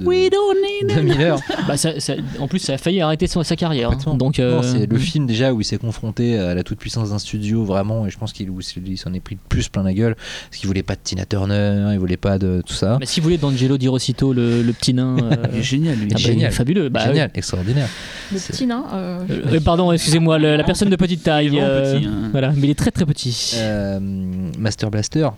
de, 1.10 1.14
de 1.14 1.18
Miller. 1.18 1.40
Bah, 1.68 1.78
ça- 1.78 2.00
ça- 2.00 2.14
en 2.40 2.48
plus, 2.48 2.60
ça 2.60 2.74
a 2.74 2.78
failli 2.78 3.02
arrêter 3.02 3.28
sa 3.28 3.56
carrière. 3.56 3.92
hein. 3.92 4.16
Donc, 4.16 4.40
euh, 4.40 4.56
Non, 4.56 4.64
c'est 4.64 4.86
le 4.92 4.98
film 4.98 5.26
déjà 5.28 5.54
où 5.54 5.62
il 5.62 5.64
s'est 5.64 5.78
confronté 5.78 6.38
à 6.38 6.54
la 6.56 6.64
toute 6.64 6.80
puissance 6.80 7.10
d'un 7.12 7.20
studio 7.20 7.64
vraiment 7.64 8.06
et 8.08 8.10
je 8.10 8.18
pense 8.18 8.34
qu'il 8.34 8.50
s'en 8.98 9.14
est 9.14 9.20
pris 9.20 9.38
plus 9.50 9.68
plein 9.70 9.84
la 9.84 9.94
gueule 9.94 10.16
parce 10.50 10.58
qu'il 10.60 10.68
voulait 10.68 10.84
pas 10.84 10.96
de 10.96 11.02
Tina 11.04 11.26
Turner, 11.26 11.90
il 11.94 12.00
voulait 12.00 12.18
pas 12.18 12.38
de 12.40 12.62
tout 12.66 12.74
ça. 12.74 12.98
Mais 13.00 13.06
si 13.06 13.20
vous 13.20 13.26
voulez, 13.26 13.38
d'Angelo 13.38 13.78
Di 13.78 13.88
Rossito, 13.88 14.34
le, 14.34 14.62
le 14.64 14.74
petit 14.74 14.94
nain. 14.94 15.18
euh, 15.22 15.36
Il 15.54 15.60
est 15.60 15.64
génial, 15.64 15.96
lui. 15.98 16.10
ah 16.12 16.16
bah, 16.16 16.20
il 16.20 16.30
est 16.30 16.34
Génial. 16.34 16.52
fabuleux. 16.52 16.90
Bah, 16.90 17.06
Génial, 17.06 17.30
extraordinaire. 17.36 17.88
Le 18.32 18.40
petit 18.40 18.66
nain. 18.66 18.84
euh, 18.94 19.60
pardon, 19.64 19.92
excusez-moi, 19.92 20.40
la 20.40 20.64
personne 20.64 20.90
de 20.90 20.96
petite 20.96 21.24
taille. 21.24 21.48
Il 21.48 21.56
est 21.56 21.60
vraiment 21.62 21.74
euh, 21.74 21.96
petit, 21.98 22.06
hein. 22.06 22.30
Voilà, 22.32 22.52
mais 22.56 22.68
il 22.68 22.70
est 22.72 22.78
très 22.80 22.92
très 22.92 23.06
petit. 23.06 23.54
Euh, 23.58 24.00
Master 24.58 24.90
Blaster. 24.92 25.30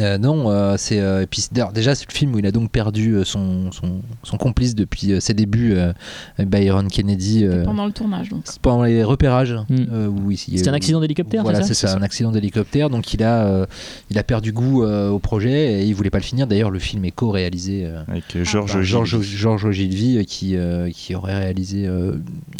Euh, 0.00 0.18
non, 0.18 0.50
euh, 0.50 0.74
c'est 0.78 1.00
euh, 1.00 1.22
et 1.22 1.26
puis 1.26 1.40
c'est- 1.40 1.52
d'ailleurs, 1.52 1.72
déjà 1.72 1.94
c'est 1.94 2.06
le 2.08 2.14
film 2.14 2.34
où 2.34 2.38
il 2.38 2.46
a 2.46 2.50
donc 2.52 2.70
perdu 2.70 3.12
euh, 3.12 3.24
son, 3.24 3.70
son, 3.72 4.00
son 4.22 4.36
complice 4.36 4.74
depuis 4.74 5.12
euh, 5.12 5.20
ses 5.20 5.34
débuts 5.34 5.74
euh, 5.74 5.92
avec 6.38 6.50
Byron 6.50 6.88
Kennedy 6.88 7.44
euh, 7.44 7.64
pendant 7.64 7.86
le 7.86 7.92
tournage 7.92 8.28
donc. 8.28 8.44
pendant 8.62 8.84
les 8.84 9.02
repérages. 9.04 9.54
Mm. 9.68 9.76
euh, 9.92 10.08
où 10.08 10.32
C'était 10.34 10.68
un 10.68 10.74
accident 10.74 11.00
d'hélicoptère, 11.00 11.42
Voilà, 11.42 11.62
c'est 11.62 11.68
c'est 11.68 11.86
ça 11.86 11.88
ça, 11.88 11.96
un 11.98 12.02
accident 12.02 12.30
d'hélicoptère. 12.32 12.90
Donc 12.90 13.14
il 13.14 13.22
a, 13.22 13.46
euh, 13.46 13.66
il 14.10 14.18
a 14.18 14.22
perdu 14.22 14.52
goût 14.52 14.82
euh, 14.84 15.08
au 15.10 15.18
projet 15.18 15.80
et 15.80 15.84
il 15.84 15.94
voulait 15.94 16.10
pas 16.10 16.18
le 16.18 16.24
finir. 16.24 16.46
D'ailleurs, 16.46 16.70
le 16.70 16.78
film 16.78 17.04
est 17.04 17.10
co-réalisé 17.10 17.84
euh, 17.86 18.02
Avec 18.08 18.24
euh, 18.36 18.44
Georges 18.44 18.80
Georges 18.82 19.64
Ogilvy 19.64 20.18
euh, 20.18 20.24
qui, 20.24 20.56
euh, 20.56 20.90
qui 20.90 21.14
aurait 21.14 21.38
réalisé 21.38 21.86
euh, 21.86 22.12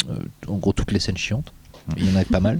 euh, 0.09 0.13
en 0.47 0.57
gros 0.57 0.73
toutes 0.73 0.91
les 0.91 0.99
scènes 0.99 1.17
chiantes. 1.17 1.51
Il 1.95 2.05
y 2.09 2.11
en 2.13 2.15
avait 2.15 2.25
pas 2.25 2.39
mal. 2.41 2.59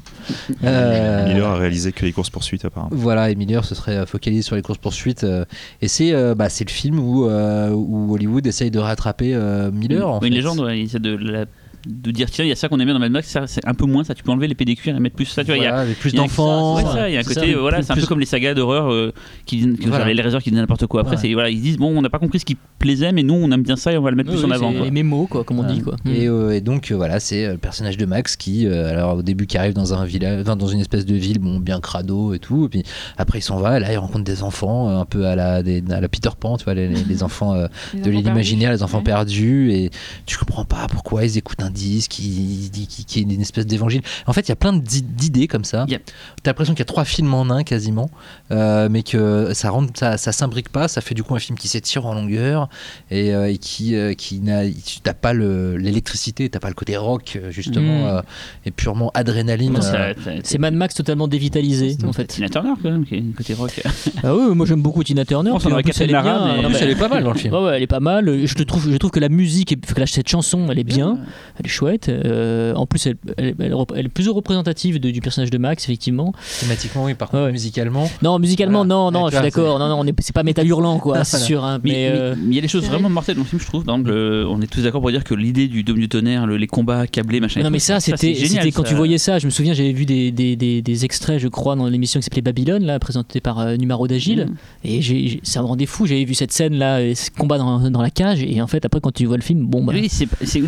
Euh, 0.64 1.28
Miller 1.28 1.48
a 1.48 1.56
réalisé 1.58 1.92
que 1.92 2.06
les 2.06 2.14
courses 2.14 2.30
poursuites 2.30 2.64
apparemment. 2.66 2.90
voilà, 2.96 3.30
et 3.30 3.36
Miller 3.36 3.66
se 3.66 3.76
serait 3.76 3.98
euh, 3.98 4.06
focalisé 4.06 4.42
sur 4.42 4.56
les 4.56 4.62
courses 4.62 4.78
poursuites. 4.78 5.24
euh, 5.26 5.44
et 5.82 5.88
c'est 5.88 6.14
euh, 6.14 6.34
bah, 6.36 6.50
c'est 6.50 6.64
le 6.66 6.72
film 6.72 7.00
où, 7.00 7.26
euh, 7.28 7.72
où 7.72 8.14
Hollywood 8.14 8.46
essaye 8.48 8.72
de 8.72 8.80
rattraper 8.80 9.34
euh, 9.36 9.72
Miller. 9.72 10.08
en 10.08 10.16
Une 10.22 10.30
fait. 10.30 10.30
légende, 10.30 10.60
ouais, 10.62 10.80
il 10.80 10.86
essaie 10.86 11.00
de, 11.00 11.16
la- 11.16 11.46
de 11.88 12.12
dire 12.12 12.30
tiens, 12.30 12.46
il 12.46 12.50
y 12.50 12.52
a 12.52 12.56
ça 12.56 12.68
qu'on 12.70 12.80
aime 12.80 12.86
bien 12.86 12.94
dans 12.94 13.00
Mad 13.00 13.12
Max, 13.12 13.28
ça, 13.30 13.48
c'est 13.48 13.66
un 13.68 13.74
peu 13.74 13.86
moins 13.86 14.04
ça. 14.04 14.14
Tu 14.14 14.24
peux 14.24 14.32
enlever 14.32 14.48
l'épée 14.48 14.66
des 14.66 14.76
cuirs 14.76 14.96
et 14.96 15.00
mettre 15.00 15.16
plus 15.16 15.26
ça. 15.26 15.44
Tu 15.44 15.48
vois, 15.48 15.58
il 15.58 15.64
y 15.64 15.66
a, 15.66 15.72
Voilà, 15.76 15.92
plus 16.00 16.12
y 16.14 16.16
a 16.16 16.18
d'enfants. 16.22 16.76
ouais, 16.76 16.84
ça, 16.84 17.10
il 17.10 17.14
y 17.14 17.18
a 17.18 17.20
un 17.20 17.24
c'est 17.24 17.34
côté, 17.36 17.54
ça, 17.54 17.60
voilà, 17.60 17.82
c'est 17.82 17.92
un 17.92 17.96
peu 17.96 18.06
comme 18.06 18.20
les 18.20 18.26
sagas 18.26 18.54
d'horreur 18.54 18.92
euh, 18.92 19.14
qui, 19.46 19.58
disent- 19.58 19.78
que 19.78 19.82
Voilà. 19.84 19.98
genre, 20.00 20.08
les 20.08 20.14
réalisateurs 20.14 20.42
qui 20.44 20.50
disent 20.52 20.60
n'importe 20.60 20.88
quoi. 20.88 21.02
Après, 21.02 21.16
Ouais. 21.16 21.22
c'est 21.22 21.34
voilà, 21.34 21.50
ils 21.50 21.62
disent 21.62 21.78
bon, 21.78 21.96
on 21.98 22.02
n'a 22.02 22.10
pas 22.10 22.20
compris 22.20 22.40
ce 22.40 22.46
qui 22.46 22.58
plaisait, 22.80 23.12
mais 23.12 23.24
nous, 23.24 23.34
on 23.36 23.52
aime 23.52 23.64
bien 23.64 23.76
ça 23.76 23.92
et 23.94 23.98
on 23.98 24.02
va 24.02 24.10
le 24.12 24.16
mettre 24.18 24.30
Oui, 24.32 24.36
plus 24.38 24.46
en 24.46 24.52
avant. 24.52 24.72
quoi. 24.74 24.84
Les 24.86 24.92
mémos, 24.92 25.28
quoi, 25.30 25.44
comme 25.44 25.60
on 25.60 25.68
Ouais. 25.68 25.74
dit. 25.74 25.82
Quoi. 25.82 25.96
Et, 26.06 26.28
euh, 26.28 26.52
et 26.52 26.62
donc 26.62 26.92
euh, 26.92 26.96
voilà, 26.96 27.20
c'est 27.20 27.46
euh, 27.46 27.52
le 27.54 27.58
personnage 27.58 27.98
de 27.98 28.06
Max 28.06 28.36
qui, 28.36 28.66
euh, 28.68 28.90
alors 28.90 29.18
au 29.18 29.22
début, 29.22 29.46
qui 29.48 29.58
arrive 29.58 29.74
dans 29.74 29.94
un 29.94 30.06
village, 30.06 30.42
enfin, 30.42 30.56
dans 30.56 30.68
une 30.68 30.80
espèce 30.80 31.06
de 31.06 31.16
ville, 31.16 31.40
bon, 31.40 31.60
bien 31.60 31.80
crado 31.80 32.34
et 32.34 32.40
tout. 32.40 32.66
Et 32.66 32.70
puis 32.70 32.84
après, 33.18 33.40
il 33.40 33.42
s'en 33.44 33.58
va. 33.60 33.78
Et 33.78 33.80
là, 33.80 33.92
il 33.92 33.98
rencontre 33.98 34.24
des 34.24 34.44
enfants, 34.44 34.90
euh, 34.90 35.00
un 35.00 35.06
peu 35.06 35.26
à 35.28 35.36
la, 35.36 35.64
des- 35.64 35.84
à 35.90 36.02
la 36.02 36.08
Peter 36.10 36.30
Pan, 36.40 36.58
tu 36.58 36.66
vois, 36.66 36.74
les, 36.74 36.88
les- 36.88 37.04
les 37.04 37.24
enfants 37.24 37.54
euh, 37.54 37.68
Les 37.94 38.02
de 38.02 38.10
l'imaginaire, 38.12 38.72
les 38.72 38.84
enfants 38.84 39.02
perdus. 39.02 39.72
Et 39.72 39.90
tu 40.26 40.38
comprends 40.38 40.66
pas 40.66 40.88
pourquoi 40.90 41.24
ils 41.26 41.38
écoutent 41.38 41.62
un 41.62 41.70
qui, 41.78 42.70
qui, 42.88 43.06
qui- 43.06 43.20
est 43.20 43.24
une 43.24 43.42
espèce 43.42 43.66
d'évangile. 43.66 44.02
En 44.26 44.34
fait, 44.34 44.42
il 44.42 44.50
y 44.50 44.52
a 44.52 44.56
plein 44.56 44.74
d'i- 44.74 45.02
d'idées 45.02 45.48
comme 45.48 45.64
ça. 45.64 45.86
Yep. 45.88 46.02
T'as 46.44 46.52
l'impression 46.52 46.74
qu'il 46.74 46.80
y 46.80 46.84
a 46.84 46.86
trois 46.86 47.06
films 47.06 47.34
en 47.34 47.50
un 47.50 47.64
quasiment, 47.64 48.10
euh, 48.52 48.88
mais 48.90 49.04
que 49.04 49.52
ça 49.54 49.70
rentre, 49.70 49.92
ça, 49.98 50.18
ça 50.18 50.32
s'imbrique 50.32 50.70
pas. 50.70 50.88
Ça 50.88 51.02
fait 51.02 51.16
du 51.16 51.24
coup 51.24 51.36
un 51.36 51.40
film 51.40 51.58
qui 51.58 51.68
s'étire 51.68 52.06
en 52.06 52.14
longueur 52.14 52.70
et, 53.12 53.34
euh, 53.34 53.52
et 53.52 53.58
qui, 53.58 53.96
euh, 53.96 54.14
qui 54.14 54.40
n'a, 54.40 54.66
tu 54.68 55.00
t'as 55.02 55.14
pas 55.14 55.34
le- 55.34 55.78
l'électricité, 55.78 56.50
t'as 56.50 56.60
pas 56.60 56.70
le 56.70 56.74
côté 56.76 56.98
rock 56.98 57.40
justement 57.50 58.04
Mm. 58.04 58.08
euh, 58.08 58.22
et 58.66 58.72
purement 58.72 59.12
adrénaline. 59.14 59.78
Euh, 59.84 60.14
C'est 60.44 60.58
Mad 60.58 60.74
Max 60.74 60.96
totalement 60.96 61.28
dévitalisé, 61.28 61.96
C'est 62.00 62.06
en 62.06 62.14
fait. 62.14 62.26
Tina 62.28 62.50
Turner 62.50 62.74
quand 62.82 62.90
même, 62.92 63.06
qui 63.06 63.16
est 63.16 63.24
côté 63.36 63.54
rock. 63.54 63.82
Ah 64.24 64.36
oui, 64.36 64.56
moi 64.56 64.66
j'aime 64.66 64.82
beaucoup 64.82 65.04
Tina 65.04 65.26
Turner. 65.26 65.52
Puis 65.60 65.72
en 65.74 65.82
plus, 65.82 66.02
elle 66.02 66.10
est 66.10 66.22
bien. 66.22 66.24
mais- 66.24 66.30
en 66.52 66.56
Non, 66.56 66.62
plus, 66.70 66.74
mais- 66.74 66.80
elle 66.82 66.90
est 66.92 66.96
pas 66.96 67.08
mal 67.08 67.24
dans 67.24 67.32
le 67.32 67.38
film. 67.38 67.54
Ouais, 67.54 67.64
ouais, 67.64 67.78
elle 67.78 67.84
est 67.84 67.88
pas 67.88 68.00
mal. 68.00 68.46
Je, 68.46 68.54
te 68.56 68.64
trouve, 68.64 68.92
je 68.92 68.98
trouve 68.98 69.12
que 69.12 69.20
la 69.20 69.30
musique, 69.30 69.80
que 69.82 70.06
cette 70.06 70.28
chanson, 70.30 70.68
elle 70.70 70.80
est 70.80 70.84
bien. 70.84 71.18
Elle 71.60 71.66
est 71.66 71.70
chouette. 71.70 72.10
Euh, 72.10 72.74
en 72.76 72.86
plus, 72.86 73.06
elle, 73.08 73.16
elle- 73.38 73.56
elle 73.60 73.74
elle 73.96 74.06
est 74.06 74.10
plus 74.10 74.28
représentative 74.30 75.00
de- 75.00 75.12
du 75.12 75.22
personnage 75.22 75.50
de 75.50 75.58
Max, 75.58 75.84
effectivement. 75.86 76.34
Thématiquement, 76.60 77.06
oui, 77.06 77.14
par 77.14 77.30
contre, 77.30 77.46
Ouais. 77.46 77.52
musicalement. 77.52 78.10
Non, 78.22 78.40
musicalement, 78.40 78.80
Voilà. 78.86 78.90
non, 78.90 79.12
non, 79.12 79.28
je 79.30 79.36
suis 79.36 79.42
d'accord. 79.44 79.80
Non, 79.80 79.88
non, 79.90 80.00
on 80.00 80.06
est- 80.06 80.16
c'est 80.22 80.34
pas 80.36 80.44
métal 80.44 80.68
hurlant, 80.68 81.00
quoi, 81.00 81.24
c'est 81.24 81.38
sûr. 81.40 81.64
hein, 81.64 81.80
Mais 81.84 82.10
euh, 82.12 82.36
mais 82.38 82.48
il 82.52 82.56
y 82.56 82.60
a 82.60 82.62
des 82.62 82.68
choses 82.68 82.86
vraiment 82.86 83.10
mortelles 83.10 83.36
dans 83.36 83.42
le 83.44 83.48
film, 83.48 83.62
je 83.62 83.66
trouve. 83.68 83.84
Par 83.86 83.96
exemple, 83.96 84.12
le- 84.12 84.46
on 84.50 84.62
est 84.62 84.68
tous 84.68 84.82
d'accord 84.82 85.02
pour 85.02 85.12
dire 85.12 85.24
que 85.24 85.34
l'idée 85.34 85.68
du 85.68 85.84
dôme 85.84 85.98
du 86.00 86.10
tonnerre, 86.10 86.46
le- 86.46 86.58
les 86.58 86.68
combats 86.68 87.08
câblés, 87.08 87.40
machin. 87.40 87.62
non, 87.64 87.70
mais 87.70 87.80
ça, 87.80 88.00
c'était 88.00 88.34
quand 88.72 88.84
ça. 88.84 88.90
tu 88.90 88.96
voyais 88.96 89.18
ça. 89.18 89.40
Je 89.40 89.46
me 89.46 89.52
souviens, 89.52 89.74
j'avais 89.74 89.94
vu 89.94 90.06
des, 90.06 90.32
des, 90.32 90.56
des, 90.56 90.82
des 90.82 91.06
extraits, 91.06 91.40
je 91.40 91.48
crois, 91.48 91.76
dans 91.76 91.88
l'émission 91.88 92.20
qui 92.20 92.24
s'appelait 92.26 92.42
Babylone, 92.42 92.84
là, 92.86 93.00
présentée 93.00 93.40
par 93.42 93.60
euh, 93.60 93.76
Numaro 93.78 94.08
d'Agile. 94.08 94.48
Mm. 94.50 94.88
Et 94.88 95.02
j'ai- 95.02 95.28
j'ai- 95.28 95.40
ça 95.44 95.62
me 95.62 95.68
rendait 95.68 95.86
fou. 95.86 96.06
J'avais 96.06 96.26
vu 96.26 96.34
cette 96.34 96.52
scène-là, 96.52 97.14
ce 97.16 97.30
combat 97.32 97.58
dans, 97.58 97.90
dans 97.90 98.02
la 98.02 98.10
cage. 98.10 98.42
Et 98.44 98.62
en 98.62 98.68
fait, 98.68 98.86
après, 98.86 99.00
quand 99.02 99.12
tu 99.14 99.26
vois 99.26 99.38
le 99.38 99.44
film, 99.44 99.66
bon, 99.66 99.84
bah. 99.84 99.94
Oui, 99.96 100.10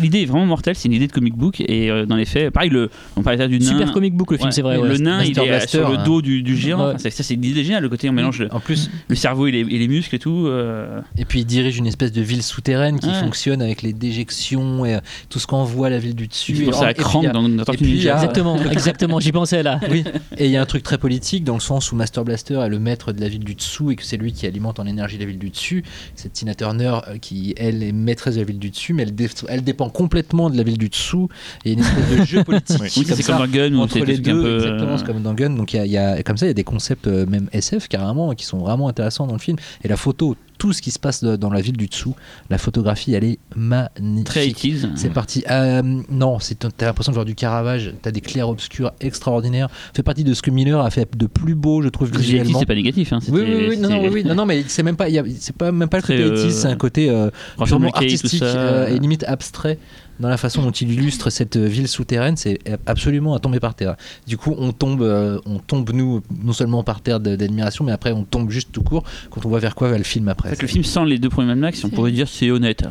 l'idée 0.00 0.22
est 0.22 0.26
vraiment 0.26 0.46
mortelle. 0.46 0.76
C'est 0.80 0.88
une 0.88 0.94
idée 0.94 1.06
de 1.06 1.12
comic 1.12 1.34
book 1.36 1.60
et 1.60 1.90
euh, 1.90 2.06
dans 2.06 2.16
les 2.16 2.24
faits, 2.24 2.50
pareil, 2.50 2.70
le, 2.70 2.90
on 3.16 3.22
parlait 3.22 3.46
du 3.48 3.58
nain. 3.58 3.64
Super 3.66 3.92
comic 3.92 4.14
book, 4.14 4.30
le 4.32 4.36
film, 4.38 4.48
Ouais, 4.48 4.52
c'est 4.52 4.62
vrai. 4.62 4.76
Le 4.76 4.82
ouais. 4.82 4.98
nain, 4.98 5.22
il 5.22 5.28
Master 5.28 5.44
est 5.44 5.48
Blaster, 5.48 5.78
sur 5.78 5.88
le 5.90 5.96
hein. 5.98 6.04
dos 6.04 6.22
du, 6.22 6.42
du 6.42 6.56
géant. 6.56 6.86
Ouais. 6.88 6.92
Enfin, 6.96 7.10
ça, 7.10 7.22
c'est 7.22 7.34
une 7.34 7.44
idée 7.44 7.62
géniale. 7.64 7.82
Le 7.82 7.88
côté, 7.88 8.08
on 8.08 8.12
mélange 8.12 8.40
le, 8.40 8.52
En 8.54 8.60
plus, 8.60 8.90
le 9.08 9.14
cerveau 9.14 9.46
et 9.46 9.52
les, 9.52 9.60
et 9.60 9.78
les 9.78 9.88
muscles 9.88 10.14
et 10.14 10.18
tout. 10.18 10.46
euh, 10.46 11.00
Et 11.18 11.24
puis 11.24 11.40
il 11.40 11.44
dirige 11.44 11.78
une 11.78 11.86
espèce 11.86 12.12
de 12.12 12.22
ville 12.22 12.42
souterraine 12.42 12.98
qui 12.98 13.08
Ouais. 13.08 13.14
fonctionne 13.20 13.60
avec 13.62 13.82
les 13.82 13.92
déjections 13.92 14.84
et 14.84 14.94
euh, 14.94 15.00
tout 15.28 15.38
ce 15.38 15.46
qu'on 15.46 15.64
voit 15.64 15.88
à 15.88 15.90
la 15.90 15.98
ville 15.98 16.14
du 16.14 16.26
dessus. 16.28 16.52
Il 16.54 16.62
Et 16.62 16.66
pense 16.66 16.76
en- 16.80 16.82
à 16.84 16.90
et 16.90 16.94
puis, 16.94 17.02
Krang 17.04 17.22
il 17.22 17.26
y 17.26 17.28
a- 17.28 17.32
dans 17.32 17.44
a- 17.44 17.74
Exactement, 18.12 18.56
exactement. 18.70 19.20
J'y 19.20 19.32
pensais 19.32 19.62
là. 19.62 19.80
Oui, 19.90 20.04
et 20.38 20.46
il 20.46 20.50
y 20.50 20.56
a 20.56 20.62
un 20.62 20.66
truc 20.66 20.82
très 20.82 20.98
politique 20.98 21.44
dans 21.44 21.54
le 21.54 21.60
sens 21.60 21.92
où 21.92 21.96
Master 21.96 22.24
Blaster 22.24 22.54
est 22.64 22.68
le 22.68 22.78
maître 22.78 23.12
de 23.12 23.20
la 23.20 23.28
ville 23.28 23.44
du 23.44 23.54
dessous 23.54 23.90
et 23.90 23.96
que 23.96 24.04
c'est 24.04 24.16
lui 24.16 24.32
qui 24.32 24.46
alimente 24.46 24.78
en 24.80 24.86
énergie 24.86 25.18
la 25.18 25.24
ville 25.26 25.38
du 25.38 25.50
dessus. 25.50 25.82
C'est 26.14 26.32
Tina 26.32 26.54
Turner 26.54 26.98
qui, 27.20 27.54
elle, 27.56 27.82
est 27.82 27.92
maîtresse 27.92 28.34
de 28.36 28.40
la 28.40 28.46
ville 28.46 28.58
du 28.58 28.70
dessus, 28.70 28.92
mais 28.94 29.02
elle, 29.02 29.14
dé- 29.14 29.28
elle 29.48 29.62
dépend 29.64 29.88
complètement 29.90 30.50
de 30.50 30.56
la 30.56 30.62
ville 30.62 30.69
du 30.76 30.88
dessous. 30.88 31.28
Et 31.64 31.72
il 31.72 31.78
y 31.78 31.82
a 31.82 31.84
une 31.84 31.86
espèce 31.86 32.18
de 32.18 32.24
jeu 32.24 32.44
politique 32.44 32.78
Oui. 32.80 32.88
C'est 32.90 33.22
ça, 33.22 33.32
comme 33.34 33.46
dans 33.46 33.52
Gun 33.52 33.74
où 33.74 33.80
entre 33.80 33.98
les 34.00 34.18
deux. 34.18 34.32
peu, 34.32 34.46
euh, 34.46 34.56
Exactement, 34.58 34.98
c'est 34.98 35.06
comme 35.06 35.22
dans 35.22 35.34
Gun. 35.34 35.50
Donc 35.50 35.72
il 35.72 35.76
y 35.76 35.80
a, 35.80 35.86
il 35.86 35.92
y 35.92 35.98
a- 35.98 36.22
comme 36.22 36.36
ça, 36.36 36.46
il 36.46 36.48
y 36.48 36.50
a 36.50 36.54
des 36.54 36.64
concepts 36.64 37.06
euh, 37.06 37.26
même 37.26 37.48
SF 37.52 37.88
carrément 37.88 38.32
qui 38.34 38.44
sont 38.44 38.58
vraiment 38.58 38.88
intéressants 38.88 39.26
dans 39.26 39.34
le 39.34 39.38
film. 39.40 39.56
Et 39.84 39.88
la 39.88 39.96
photo, 39.96 40.36
tout 40.58 40.72
ce 40.74 40.82
qui 40.82 40.90
se 40.90 40.98
passe 40.98 41.24
dans 41.24 41.48
la 41.50 41.62
ville 41.62 41.76
du 41.78 41.86
dessous, 41.86 42.14
la 42.50 42.58
photographie, 42.58 43.14
elle 43.14 43.24
est 43.24 43.38
magnifique. 43.56 44.24
très 44.26 44.46
80s. 44.48 44.88
C'est 44.94 45.08
parti. 45.10 45.42
Euh, 45.50 45.80
non, 46.10 46.38
c'est 46.38 46.58
t'as 46.76 46.86
l'impression 46.86 47.12
de 47.12 47.14
voir 47.14 47.24
du 47.24 47.34
Caravage. 47.34 47.94
T'as 48.02 48.10
des 48.10 48.20
clairs 48.20 48.48
obscurs 48.48 48.92
extraordinaires. 49.00 49.68
Fait 49.94 50.02
partie 50.02 50.22
de 50.24 50.34
ce 50.34 50.42
que 50.42 50.50
Miller 50.50 50.80
a 50.80 50.90
fait 50.90 51.08
de 51.16 51.26
plus 51.26 51.54
beau, 51.54 51.80
je 51.82 51.88
trouve 51.88 52.10
visuellement. 52.14 52.58
c'est 52.58 52.66
pas 52.66 52.74
négatif. 52.74 53.12
Hein, 53.12 53.20
Oui, 53.30 53.40
oui, 53.42 53.66
oui, 53.70 53.76
non, 53.78 53.88
non, 53.88 54.02
oui, 54.02 54.08
oui. 54.12 54.24
non, 54.24 54.34
non, 54.34 54.44
mais 54.46 54.62
c'est 54.68 54.82
même 54.82 54.96
pas, 54.96 55.08
il 55.08 55.14
y 55.14 55.18
a- 55.18 55.24
c'est 55.38 55.56
pas 55.56 55.72
même 55.72 55.88
pas 55.88 55.96
le 55.98 56.02
côté 56.02 56.22
euh, 56.22 56.34
80s, 56.46 56.50
c'est 56.50 56.68
un 56.68 56.76
côté 56.76 57.08
euh, 57.10 57.30
purement 57.64 57.88
artistique 57.90 58.42
euh, 58.42 58.88
et 58.88 58.98
limite 58.98 59.24
abstrait 59.24 59.78
dans 60.20 60.28
la 60.28 60.36
façon 60.36 60.62
dont 60.62 60.70
il 60.70 60.92
illustre 60.92 61.30
cette 61.30 61.56
euh, 61.56 61.66
ville 61.66 61.88
souterraine. 61.88 62.36
C'est 62.36 62.58
absolument 62.86 63.34
à 63.34 63.40
tomber 63.40 63.58
par 63.58 63.74
terre. 63.74 63.96
Du 64.26 64.36
coup, 64.36 64.54
on 64.58 64.72
tombe, 64.72 65.02
euh, 65.02 65.40
on 65.46 65.58
tombe 65.58 65.90
nous 65.92 66.22
non 66.42 66.52
seulement 66.52 66.84
par 66.84 67.00
terre 67.00 67.18
d'admiration, 67.20 67.84
mais 67.84 67.92
après 67.92 68.12
on 68.12 68.24
tombe 68.24 68.50
juste 68.50 68.70
tout 68.72 68.82
court 68.82 69.04
quand 69.30 69.44
on 69.44 69.48
voit 69.48 69.58
vers 69.58 69.74
quoi 69.74 69.88
va 69.90 69.98
le 69.98 70.04
film 70.04 70.28
En 70.28 70.32
après. 70.32 70.50
fait, 70.50 70.62
le 70.62 70.68
film 70.68 70.84
sans 70.84 71.04
les 71.04 71.18
deux 71.18 71.28
premiers 71.28 71.48
Mad 71.48 71.58
Max, 71.58 71.84
on 71.84 71.88
pourrait 71.88 72.12
dire 72.12 72.28
c'est 72.28 72.50
honnête. 72.50 72.84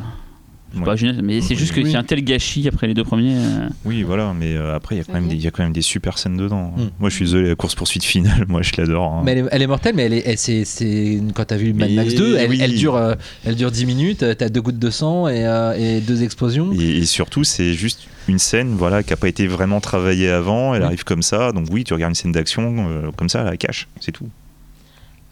C'est 0.72 0.80
Ouais. 0.80 0.86
pas 0.86 0.95
génial, 0.95 1.22
mais 1.24 1.41
c'est 1.41 1.55
juste 1.55 1.74
que 1.74 1.80
Oui. 1.82 1.91
c'est 1.91 1.97
un 1.97 2.03
tel 2.03 2.24
gâchis 2.24 2.67
après 2.67 2.86
les 2.88 2.93
deux 2.93 3.03
premiers. 3.03 3.36
euh, 3.38 3.67
Oui, 3.86 4.03
voilà, 4.03 4.34
mais 4.38 4.55
euh, 4.55 4.76
après, 4.76 4.95
il 4.95 4.97
y, 4.99 5.01
a 5.01 5.03
quand 5.03 5.13
même 5.13 5.28
des- 5.28 5.36
il 5.36 5.41
y 5.41 5.47
a 5.47 5.51
quand 5.51 5.63
même 5.63 5.74
des 5.74 5.82
super 5.82 6.17
scènes 6.20 6.38
dedans. 6.38 6.74
Mm. 6.78 6.82
Moi, 6.99 7.09
je 7.09 7.15
suis 7.15 7.26
désolé, 7.26 7.49
la 7.49 7.55
course-poursuite 7.55 8.03
finale, 8.03 8.45
moi, 8.47 8.61
je 8.61 8.72
l'adore. 8.78 9.11
hein. 9.13 9.22
Mais 9.26 9.32
elle 9.32 9.38
est, 9.39 9.45
elle 9.51 9.61
est 9.63 9.67
mortelle, 9.67 9.95
mais 9.95 10.03
elle 10.03 10.13
est, 10.13 10.24
elle- 10.26 10.38
c'est, 10.38 10.65
c'est- 10.65 11.20
quand 11.34 11.45
t'as 11.45 11.57
vu 11.57 11.74
Mad 11.74 11.89
Max 11.91 12.13
2, 12.13 12.36
elle, 12.38 12.49
oui. 12.51 12.59
elle 12.61 12.76
dure, 12.76 12.95
euh, 12.95 13.15
elle 13.45 13.55
dure 13.55 13.72
10 13.72 13.86
minutes, 13.86 14.22
euh, 14.24 14.36
t'as 14.36 14.49
deux 14.49 14.61
gouttes 14.61 14.78
de 14.80 14.89
sang 14.91 15.28
et, 15.28 15.43
euh, 15.45 15.74
et 15.76 16.01
deux 16.01 16.22
explosions. 16.24 16.72
Et, 16.74 16.97
et 16.99 17.05
surtout, 17.05 17.43
c'est 17.43 17.74
juste 17.74 18.07
une 18.28 18.38
scène 18.39 18.76
voilà, 18.78 19.01
qui 19.01 19.09
n'a 19.11 19.17
pas 19.17 19.28
été 19.28 19.47
vraiment 19.47 19.80
travaillée 19.82 20.30
avant. 20.30 20.76
Elle 20.76 20.82
Oui. 20.82 20.86
arrive 20.88 21.03
comme 21.03 21.24
ça. 21.24 21.51
Donc, 21.51 21.65
oui, 21.72 21.84
tu 21.84 21.93
regardes 21.95 22.11
une 22.11 22.15
scène 22.15 22.32
d'action 22.32 22.76
euh, 22.89 23.09
comme 23.17 23.28
ça, 23.30 23.43
la 23.43 23.57
cache, 23.57 23.88
c'est 23.99 24.11
tout. 24.11 24.28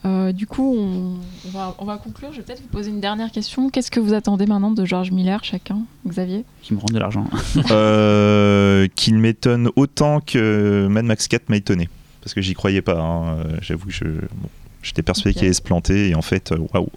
Euh, 0.08 0.32
du 0.32 0.46
coup, 0.46 0.74
on, 0.78 1.16
on 1.46 1.50
va, 1.50 1.74
on 1.78 1.84
va 1.84 1.98
conclure. 1.98 2.30
Je 2.32 2.38
vais 2.38 2.42
peut-être 2.42 2.62
vous 2.62 2.68
poser 2.68 2.90
une 2.90 3.00
dernière 3.00 3.30
question. 3.30 3.68
Qu'est-ce 3.70 3.90
que 3.90 4.00
vous 4.00 4.14
attendez 4.14 4.46
maintenant 4.46 4.70
de 4.70 4.84
George 4.84 5.10
Miller, 5.10 5.44
chacun 5.44 5.80
Xavier? 6.06 6.44
Qui 6.62 6.74
me 6.74 6.78
rendent 6.80 6.92
de 6.92 6.98
l'argent. 6.98 7.26
Euh, 7.70 8.86
Qu'il 8.94 9.18
m'étonne 9.18 9.70
autant 9.76 10.20
que 10.20 10.86
Mad 10.90 11.04
Max 11.04 11.28
4 11.28 11.48
m'a 11.48 11.56
étonné. 11.56 11.88
Parce 12.22 12.34
que 12.34 12.40
j'y 12.40 12.54
croyais 12.54 12.82
pas. 12.82 12.98
hein. 13.00 13.38
Euh, 13.38 13.56
J'avoue 13.60 13.86
que 13.86 13.92
je, 13.92 14.04
bon, 14.04 14.48
j'étais 14.82 15.02
persuadé 15.02 15.34
qu'il 15.34 15.44
allait 15.44 15.52
se 15.52 15.62
planter. 15.62 16.08
Et 16.10 16.14
en 16.14 16.22
fait, 16.22 16.52
euh, 16.52 16.58
waouh. 16.72 16.88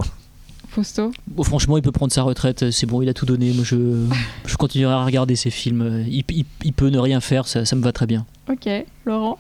Fausto 0.72 1.12
Bon, 1.28 1.44
franchement, 1.44 1.78
il 1.78 1.84
peut 1.84 1.92
prendre 1.92 2.14
sa 2.14 2.24
retraite, 2.24 2.72
c'est 2.72 2.86
bon, 2.86 3.02
il 3.02 3.10
a 3.10 3.14
tout 3.14 3.26
donné. 3.26 3.52
Moi, 3.54 3.64
je, 3.66 4.06
je 4.46 4.56
continuerai 4.56 4.94
à 4.94 5.04
regarder 5.06 5.36
ses 5.36 5.50
films. 5.50 6.06
Il, 6.08 6.24
il- 6.30 6.46
il 6.64 6.74
peut 6.74 6.88
ne 6.90 6.98
rien 6.98 7.20
faire, 7.20 7.46
ça, 7.48 7.66
ça 7.66 7.76
me 7.76 7.82
va 7.84 7.92
très 7.92 8.06
bien. 8.08 8.26
Ok. 8.50 8.70
Laurent 9.06 9.38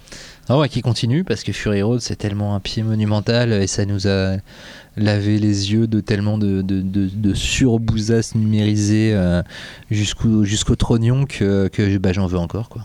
Ah 0.49 0.57
ouais, 0.59 0.67
qui 0.69 0.81
continue 0.81 1.23
parce 1.23 1.43
que 1.43 1.51
Fury 1.51 1.81
Road 1.81 1.99
c'est 2.01 2.15
tellement 2.15 2.55
un 2.55 2.59
pied 2.59 2.83
monumental 2.83 3.51
et 3.53 3.67
ça 3.67 3.85
nous 3.85 4.07
a 4.07 4.37
lavé 4.97 5.39
les 5.39 5.71
yeux 5.71 5.87
de 5.87 5.99
tellement 6.01 6.37
de, 6.37 6.61
de, 6.61 6.81
de, 6.81 7.07
de 7.13 7.33
surbousasse 7.33 8.35
numérisée 8.35 9.11
euh, 9.13 9.41
jusqu'au 9.89 10.43
jusqu'au 10.43 10.75
trognon 10.75 11.25
que, 11.25 11.67
que 11.69 11.97
bah, 11.97 12.11
j'en 12.13 12.27
veux 12.27 12.37
encore 12.39 12.67
quoi. 12.69 12.83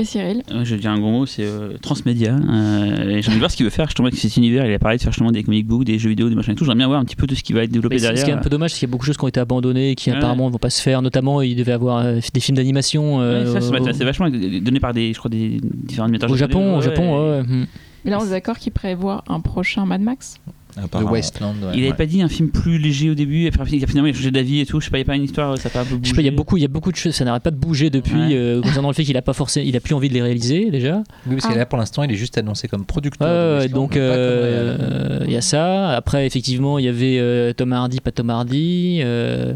Et 0.00 0.04
Cyril 0.04 0.42
Euh, 0.50 0.64
je 0.64 0.74
vais 0.74 0.80
dire 0.80 0.90
un 0.90 0.98
gros 0.98 1.10
mot, 1.10 1.26
c'est 1.26 1.44
euh, 1.44 1.74
transmédia. 1.80 2.34
Euh, 2.36 3.20
j'ai 3.20 3.28
envie 3.28 3.34
de 3.34 3.38
voir 3.38 3.50
ce 3.50 3.56
qu'il 3.56 3.64
veut 3.64 3.70
faire. 3.70 3.88
Je 3.90 3.94
tombe 3.94 4.06
avec 4.06 4.18
cet 4.18 4.36
univers. 4.36 4.66
Il 4.66 4.72
a 4.74 4.78
parlé 4.78 4.96
de 4.96 5.02
faire 5.02 5.12
justement 5.12 5.30
des 5.30 5.42
comic 5.42 5.66
books, 5.66 5.84
des 5.84 5.98
jeux 5.98 6.08
vidéo, 6.10 6.28
des 6.28 6.34
machins 6.34 6.52
et 6.52 6.56
tout. 6.56 6.64
J'aimerais 6.64 6.78
bien 6.78 6.86
voir 6.88 7.00
un 7.00 7.04
petit 7.04 7.16
peu 7.16 7.26
de 7.26 7.34
ce 7.34 7.42
qui 7.42 7.52
va 7.52 7.62
être 7.62 7.70
développé 7.70 7.98
c'est- 7.98 8.02
derrière. 8.06 8.18
ce 8.20 8.24
qui 8.24 8.30
est 8.30 8.34
un 8.34 8.38
peu 8.38 8.50
dommage, 8.50 8.70
c'est 8.72 8.78
qu'il 8.80 8.88
y 8.88 8.90
a 8.90 8.92
beaucoup 8.92 9.02
de 9.04 9.06
choses 9.06 9.16
qui 9.16 9.24
ont 9.24 9.28
été 9.28 9.40
abandonnées 9.40 9.90
et 9.90 9.94
qui 9.94 10.10
Ouais. 10.10 10.16
apparemment 10.16 10.46
ne 10.48 10.52
vont 10.52 10.58
pas 10.58 10.70
se 10.70 10.82
faire. 10.82 11.02
Notamment, 11.02 11.42
il 11.42 11.54
devait 11.56 11.72
avoir 11.72 11.98
euh, 12.04 12.18
des 12.34 12.40
films 12.40 12.56
d'animation 12.56 13.18
Ouais, 13.18 13.24
euh, 13.24 13.60
ça, 13.60 13.66
au, 13.68 13.72
m'intéressait 13.72 14.04
vachement, 14.04 14.28
donné 14.30 14.80
par 14.80 14.92
des, 14.94 15.12
je 15.12 15.18
crois, 15.18 15.30
des 15.30 15.60
différents 15.62 16.04
animateurs 16.06 16.30
au 16.30 16.36
Japon. 16.36 16.78
Au 16.78 16.80
Japon, 16.80 17.30
ouais. 17.32 17.42
Hmm. 17.42 17.66
Mais 18.04 18.10
là, 18.10 18.18
on 18.20 18.26
est 18.26 18.30
d'accord 18.30 18.58
qu'il 18.58 18.72
prévoit 18.72 19.22
un 19.28 19.40
prochain 19.40 19.84
Mad 19.86 20.00
Max? 20.00 20.36
De 20.80 20.84
Apparemment. 20.86 21.10
Westland. 21.12 21.54
ouais. 21.62 21.70
Il 21.74 21.80
avait 21.80 21.90
Ouais. 21.90 21.96
pas 21.96 22.06
dit 22.06 22.22
un 22.22 22.28
film 22.28 22.50
plus 22.50 22.78
léger 22.78 23.10
au 23.10 23.14
début, 23.14 23.44
et 23.44 23.48
après 23.48 23.64
il 23.72 23.84
a 23.84 23.86
finalement 23.86 24.08
il 24.08 24.14
a 24.14 24.16
changé 24.16 24.30
d'avis 24.30 24.60
et 24.60 24.66
tout. 24.66 24.80
Je 24.80 24.86
sais 24.86 24.90
pas, 24.90 24.98
il 24.98 25.02
y 25.02 25.04
a 25.04 25.06
pas 25.06 25.16
une 25.16 25.22
histoire, 25.24 25.56
ça 25.58 25.68
a 25.68 25.70
pas 25.70 25.80
un 25.80 25.84
peu 25.84 25.96
bougé. 25.96 26.00
Je 26.04 26.08
sais 26.10 26.14
pas, 26.16 26.22
il 26.22 26.26
y 26.26 26.28
a 26.28 26.32
beaucoup, 26.32 26.56
il 26.56 26.62
y 26.62 26.64
a 26.64 26.68
beaucoup 26.68 26.90
de 26.90 26.96
choses. 26.96 27.14
Ça 27.14 27.24
n'arrête 27.24 27.42
pas 27.42 27.50
de 27.50 27.56
bouger 27.56 27.90
depuis 27.90 28.14
Ouais. 28.14 28.28
euh, 28.34 28.60
concernant 28.62 28.88
le 28.88 28.94
fait 28.94 29.04
qu'il 29.04 29.16
a 29.16 29.22
pas 29.22 29.32
forcé, 29.32 29.62
il 29.64 29.76
a 29.76 29.80
plus 29.80 29.94
envie 29.94 30.08
de 30.08 30.14
les 30.14 30.22
réaliser 30.22 30.70
déjà. 30.70 31.02
Oui, 31.26 31.36
parce 31.36 31.46
Ah. 31.46 31.52
que 31.52 31.58
là 31.58 31.66
pour 31.66 31.78
l'instant 31.78 32.02
il 32.02 32.10
est 32.12 32.16
juste 32.16 32.36
annoncé 32.38 32.68
comme 32.68 32.84
producteur. 32.84 33.58
Westland, 33.60 33.74
donc 33.74 33.96
euh, 33.96 35.20
il 35.26 35.32
y 35.32 35.36
a 35.36 35.40
ça. 35.40 35.90
Après, 35.90 36.26
effectivement, 36.26 36.78
il 36.78 36.84
y 36.84 36.88
avait 36.88 37.18
euh, 37.18 37.52
Tom 37.52 37.72
Hardy, 37.72 38.00
pas 38.00 38.10
Tom 38.12 38.30
Hardy. 38.30 39.00
euh, 39.02 39.54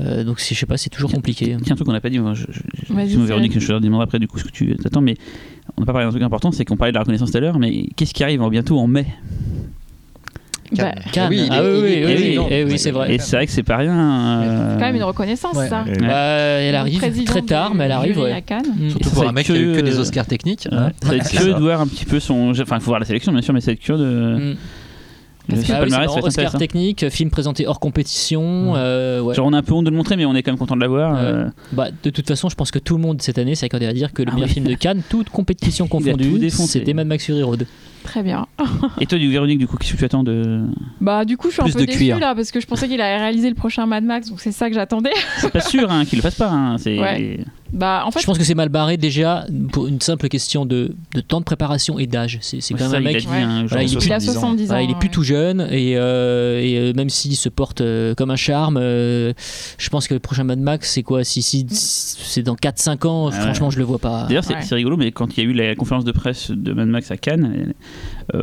euh, 0.00 0.24
donc 0.24 0.40
c'est- 0.40 0.54
je 0.54 0.60
sais 0.60 0.66
pas, 0.66 0.76
c'est 0.76 0.90
toujours 0.90 1.10
compliqué. 1.12 1.46
Tiens, 1.46 1.56
un 1.72 1.74
truc 1.74 1.86
qu'on 1.86 1.92
n'a 1.92 2.00
pas 2.00 2.10
dit, 2.10 2.18
moi, 2.18 2.34
je. 2.34 2.44
Véronique, 2.90 3.58
je 3.58 3.66
te 3.66 3.72
demanderai 3.78 4.04
après 4.04 4.18
du 4.18 4.26
coup 4.28 4.38
ce 4.38 4.44
que 4.44 4.50
tu 4.50 4.74
t'attends, 4.76 5.00
mais 5.00 5.16
on 5.76 5.82
n'a 5.82 5.86
pas 5.86 5.92
parlé 5.92 6.06
d'un 6.06 6.10
truc 6.10 6.22
important, 6.22 6.50
c'est 6.52 6.64
qu'on 6.64 6.76
parlait 6.76 6.92
de 6.92 6.96
la 6.96 7.00
reconnaissance 7.00 7.30
tout 7.30 7.36
à 7.36 7.40
l'heure, 7.40 7.58
mais 7.58 7.86
qu'est-ce 7.96 8.12
qui 8.14 8.22
arrive 8.24 8.42
en- 8.42 8.48
bientôt 8.50 8.78
en 8.78 8.86
mai? 8.86 9.06
Bah, 10.72 10.84
Cannes. 10.84 11.02
Cannes. 11.12 11.26
Oui, 11.30 11.48
ah 11.50 11.62
oui, 11.62 11.68
oui, 11.82 12.02
oui, 12.06 12.38
oui, 12.38 12.46
eh 12.50 12.64
oui, 12.64 12.78
c'est 12.78 12.90
vrai. 12.92 13.14
Et 13.14 13.18
c'est 13.18 13.36
vrai 13.36 13.46
que 13.46 13.52
c'est 13.52 13.62
pas 13.62 13.78
rien. 13.78 13.92
euh, 14.42 14.72
C'est 14.74 14.80
quand 14.80 14.86
même 14.86 14.96
une 14.96 15.02
reconnaissance, 15.02 15.56
Ouais. 15.56 15.68
ça. 15.68 15.82
Ouais. 15.84 15.90
Ouais. 16.00 16.06
Bah, 16.06 16.14
elle 16.16 16.72
Le 16.72 16.78
arrive 16.78 17.24
très 17.24 17.42
tard, 17.42 17.74
mais 17.74 17.84
elle 17.84 17.92
arrive. 17.92 18.18
ouais. 18.18 18.32
à 18.32 18.40
Cannes. 18.40 18.62
Mm. 18.76 18.90
Surtout 18.90 19.08
Et 19.08 19.12
pour 19.12 19.28
un 19.28 19.32
mec 19.32 19.46
qui 19.46 19.52
a 19.52 19.56
eu 19.56 19.72
que 19.72 19.80
que- 19.80 19.84
des 19.84 19.98
Oscars 19.98 20.26
techniques. 20.26 20.68
Ouais, 20.70 20.78
hein. 20.78 20.90
ça 21.02 21.08
va 21.08 21.16
être 21.16 21.24
C'est 21.26 21.36
curieux 21.36 21.54
de 21.54 21.58
voir 21.60 21.80
un 21.80 21.86
petit 21.86 22.04
peu 22.04 22.20
son. 22.20 22.50
Enfin, 22.50 22.76
il 22.76 22.80
faut 22.80 22.90
voir 22.90 23.00
la 23.00 23.06
sélection, 23.06 23.32
bien 23.32 23.42
sûr, 23.42 23.52
mais 23.54 23.60
ça 23.60 23.66
va 23.66 23.72
être 23.72 23.80
curieux 23.80 24.02
de. 24.04 24.36
Mm. 24.52 24.56
Le 25.48 25.56
Ah 25.74 25.80
oui, 25.82 25.90
marrant, 25.90 26.04
Oscar 26.14 26.26
intéressant. 26.26 26.58
technique, 26.58 27.08
film 27.08 27.28
présenté 27.30 27.66
hors 27.66 27.80
compétition. 27.80 28.72
Mm. 28.72 28.74
euh, 28.76 29.20
ouais. 29.20 29.34
Genre, 29.34 29.46
on 29.46 29.52
a 29.52 29.58
un 29.58 29.62
peu 29.62 29.72
honte 29.74 29.84
de 29.84 29.90
le 29.90 29.96
montrer, 29.96 30.16
mais 30.16 30.24
on 30.24 30.34
est 30.36 30.44
quand 30.44 30.52
même 30.52 30.58
content 30.58 30.76
de 30.76 30.80
l'avoir. 30.80 31.16
Euh, 31.18 31.46
Bah, 31.72 31.88
de 32.04 32.10
toute 32.10 32.28
façon, 32.28 32.48
je 32.48 32.54
pense 32.54 32.70
que 32.70 32.78
tout 32.78 32.94
le 32.96 33.02
monde 33.02 33.20
cette 33.20 33.38
année 33.38 33.56
s'est 33.56 33.66
accordé 33.66 33.86
à 33.86 33.92
dire 33.92 34.12
que 34.12 34.22
le 34.22 34.28
Ah 34.30 34.34
meilleur 34.34 34.48
oui. 34.48 34.54
film 34.54 34.66
de 34.66 34.74
Cannes, 34.74 35.02
toute 35.08 35.28
compétition 35.30 35.88
confondue, 35.88 36.50
c'était 36.50 36.94
Mad 36.94 37.08
Max 37.08 37.24
Fury 37.26 37.42
Road. 37.42 37.66
Très 38.04 38.22
bien. 38.22 38.46
Et 39.00 39.06
toi, 39.06 39.18
du 39.18 39.30
Véronique, 39.30 39.58
du 39.58 39.66
coup, 39.66 39.76
qu'est-ce 39.76 39.92
que 39.92 39.98
tu 39.98 40.04
attends 40.04 40.22
de. 40.24 40.62
Bah, 41.00 41.24
du 41.24 41.36
coup, 41.36 41.48
je 41.48 41.54
suis 41.54 41.62
Plus 41.62 41.70
un 41.70 41.74
peu 41.74 41.80
de 41.80 41.86
déçue 41.86 41.98
cuir. 41.98 42.18
là 42.18 42.34
parce 42.34 42.50
que 42.50 42.60
je 42.60 42.66
pensais 42.66 42.88
qu'il 42.88 43.00
allait 43.00 43.18
réaliser 43.22 43.48
le 43.48 43.54
prochain 43.54 43.86
Mad 43.86 44.04
Max, 44.04 44.28
donc 44.30 44.40
c'est 44.40 44.52
ça 44.52 44.68
que 44.68 44.74
j'attendais. 44.74 45.10
C'est 45.38 45.52
pas 45.52 45.60
sûr 45.60 45.90
hein, 45.90 46.04
qu'il 46.04 46.18
le 46.18 46.22
fasse 46.22 46.34
pas. 46.36 46.50
Hein. 46.50 46.78
C'est. 46.78 46.98
Ouais. 46.98 47.40
Bah, 47.72 48.02
en 48.04 48.10
fait, 48.10 48.18
je 48.20 48.26
pense 48.26 48.36
que 48.36 48.42
c'est 48.42 48.56
mal 48.56 48.68
barré 48.68 48.96
déjà 48.96 49.46
pour 49.70 49.86
une 49.86 50.00
simple 50.00 50.26
question 50.28 50.66
de, 50.66 50.92
de 51.14 51.20
temps 51.20 51.38
de 51.38 51.44
préparation 51.44 52.00
et 52.00 52.08
d'âge. 52.08 52.38
C'est 52.40 52.60
c'est 52.60 52.74
Ouais, 52.74 52.80
quand 52.80 52.88
ça, 52.90 52.98
même 52.98 53.06
un 53.06 53.10
il 53.10 53.16
a 53.16 53.18
mec. 53.18 53.22
dit, 53.22 53.28
Ouais. 53.28 53.36
hein, 53.36 53.58
genre 53.60 53.68
Voilà, 53.68 53.82
il 53.84 53.96
est 53.96 54.04
il 54.06 54.12
a 54.12 54.18
70 54.18 54.28
ans. 54.30 54.32
70 54.40 54.62
ans. 54.64 54.66
Voilà, 54.66 54.82
il 54.82 54.90
est 54.90 54.94
plus 54.98 55.06
ouais. 55.06 55.12
tout 55.12 55.22
jeune 55.22 55.60
et, 55.70 55.96
euh, 55.96 56.60
et, 56.60 56.78
euh, 56.78 56.92
même 56.96 57.10
s'il 57.10 57.36
se 57.36 57.48
porte 57.48 57.80
euh, 57.80 58.14
comme 58.16 58.32
un 58.32 58.36
charme, 58.36 58.76
euh, 58.76 59.32
je 59.78 59.88
pense 59.88 60.08
que 60.08 60.14
le 60.14 60.20
prochain 60.20 60.42
Mad 60.42 60.58
Max, 60.58 60.90
c'est 60.92 61.04
quoi 61.04 61.22
Si, 61.22 61.42
si, 61.42 61.64
si 61.70 62.16
c'est 62.24 62.42
dans 62.42 62.56
4-5 62.56 63.06
ans, 63.06 63.28
Ah 63.32 63.36
ouais. 63.36 63.40
franchement, 63.44 63.70
je 63.70 63.78
le 63.78 63.84
vois 63.84 64.00
pas. 64.00 64.24
D'ailleurs, 64.26 64.42
c'est 64.42 64.54
Ouais. 64.54 64.62
c'est 64.62 64.74
rigolo, 64.74 64.96
mais 64.96 65.12
quand 65.12 65.36
il 65.36 65.44
y 65.44 65.46
a 65.46 65.48
eu 65.48 65.52
la 65.52 65.76
conférence 65.76 66.04
de 66.04 66.10
presse 66.12 66.50
de 66.50 66.72
Mad 66.72 66.88
Max 66.88 67.12
à 67.12 67.16
Cannes, 67.18 67.54
euh, 67.68 67.72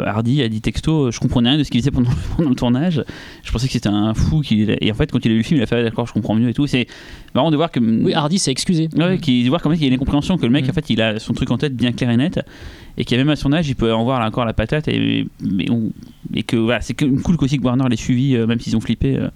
Hardy 0.05 0.41
a 0.41 0.49
dit 0.49 0.61
texto 0.61 1.11
Je 1.11 1.19
comprenais 1.19 1.49
rien 1.49 1.57
de 1.57 1.63
ce 1.63 1.71
qu'il 1.71 1.79
disait 1.81 1.91
pendant, 1.91 2.09
pendant 2.37 2.49
le 2.49 2.55
tournage. 2.55 3.03
Je 3.43 3.51
pensais 3.51 3.67
que 3.67 3.73
c'était 3.73 3.89
un 3.89 4.13
fou. 4.13 4.41
Qui... 4.41 4.67
Et 4.81 4.91
en 4.91 4.95
fait, 4.95 5.11
quand 5.11 5.23
il 5.25 5.29
a 5.29 5.31
vu 5.33 5.37
le 5.37 5.43
film, 5.43 5.59
il 5.59 5.63
a 5.63 5.65
fait 5.65 5.77
Ah, 5.79 5.83
D'accord, 5.83 6.07
je 6.07 6.13
comprends 6.13 6.35
mieux 6.35 6.49
et 6.49 6.53
tout. 6.53 6.67
C'est 6.67 6.87
marrant 7.35 7.51
de 7.51 7.55
voir 7.55 7.71
que. 7.71 7.79
Oui, 7.79 8.13
Hardy 8.13 8.39
s'est 8.39 8.51
excusé. 8.51 8.89
Ouais, 8.97 9.17
qui, 9.17 9.43
de 9.43 9.49
voir 9.49 9.61
comment 9.61 9.75
il 9.75 9.81
y 9.81 9.85
a 9.85 9.87
une 9.87 9.93
incompréhension 9.93 10.37
que 10.37 10.45
le 10.45 10.51
mec, 10.51 10.65
Mm. 10.65 10.69
en 10.69 10.73
fait, 10.73 10.89
il 10.89 11.01
a 11.01 11.19
son 11.19 11.33
truc 11.33 11.51
en 11.51 11.57
tête 11.57 11.75
bien 11.75 11.91
clair 11.91 12.09
et 12.09 12.17
net, 12.17 12.39
et 12.97 13.05
qu'à 13.05 13.17
même 13.17 13.29
à 13.29 13.35
son 13.35 13.53
âge, 13.53 13.67
il 13.69 13.75
peut 13.75 13.93
en 13.93 14.03
voir 14.03 14.19
là, 14.19 14.27
encore 14.27 14.45
la 14.45 14.53
patate, 14.53 14.87
et, 14.87 15.27
mais 15.41 15.69
on- 15.71 15.91
et 16.33 16.43
que 16.43 16.57
voilà, 16.57 16.81
c'est 16.81 16.93
cool 16.95 17.37
qu'aussi 17.37 17.57
que 17.57 17.63
Warner 17.63 17.85
l'ait 17.89 17.95
suivi, 17.95 18.35
euh, 18.35 18.47
même 18.47 18.59
s'ils 18.59 18.75
ont 18.75 18.81
flippé. 18.81 19.15
euh, 19.17 19.29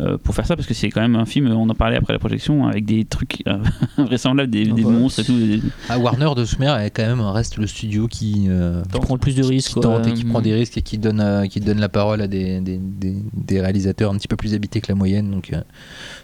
euh, 0.00 0.18
pour 0.18 0.34
faire 0.34 0.46
ça 0.46 0.56
parce 0.56 0.68
que 0.68 0.74
c'est 0.74 0.90
quand 0.90 1.00
même 1.00 1.16
un 1.16 1.24
film, 1.26 1.48
on 1.50 1.68
en 1.68 1.74
parlait 1.74 1.96
après 1.96 2.12
la 2.12 2.18
projection, 2.18 2.66
avec 2.66 2.84
des 2.84 3.04
trucs 3.04 3.42
euh, 3.48 3.58
invraisemblables, 3.96 4.50
des, 4.50 4.68
Ah 4.70 4.74
des 4.74 4.82
bah, 4.84 4.90
monstres 4.90 5.20
et 5.20 5.24
tout. 5.24 5.36
des- 5.38 5.62
Ah, 5.88 5.98
Warner 5.98 6.30
de 6.36 6.44
manière, 6.58 6.78
est 6.80 6.90
quand 6.90 7.06
même 7.06 7.20
reste 7.20 7.56
le 7.56 7.66
studio 7.66 8.06
qui, 8.08 8.46
euh, 8.48 8.82
Qui 8.92 9.00
prend 9.00 9.14
le 9.14 9.20
plus 9.20 9.34
de 9.36 9.42
risques. 9.44 9.74
qui 9.74 9.80
tente 9.80 10.06
et 10.06 10.12
qui 10.12 10.24
prend 10.24 10.40
des 10.40 10.54
risques 10.54 10.76
et 10.78 10.82
qui 10.82 10.98
donne, 10.98 11.20
euh, 11.20 11.46
qui 11.46 11.60
donne 11.60 11.78
la 11.80 11.88
parole 11.88 12.20
à 12.20 12.26
des, 12.28 12.60
des, 12.60 12.78
des- 12.78 13.16
des 13.32 13.60
réalisateurs 13.60 14.12
un 14.12 14.16
petit 14.16 14.28
peu 14.28 14.36
plus 14.36 14.54
habités 14.54 14.80
que 14.80 14.88
la 14.88 14.94
moyenne, 14.96 15.30
donc 15.30 15.50
euh, 15.52 15.60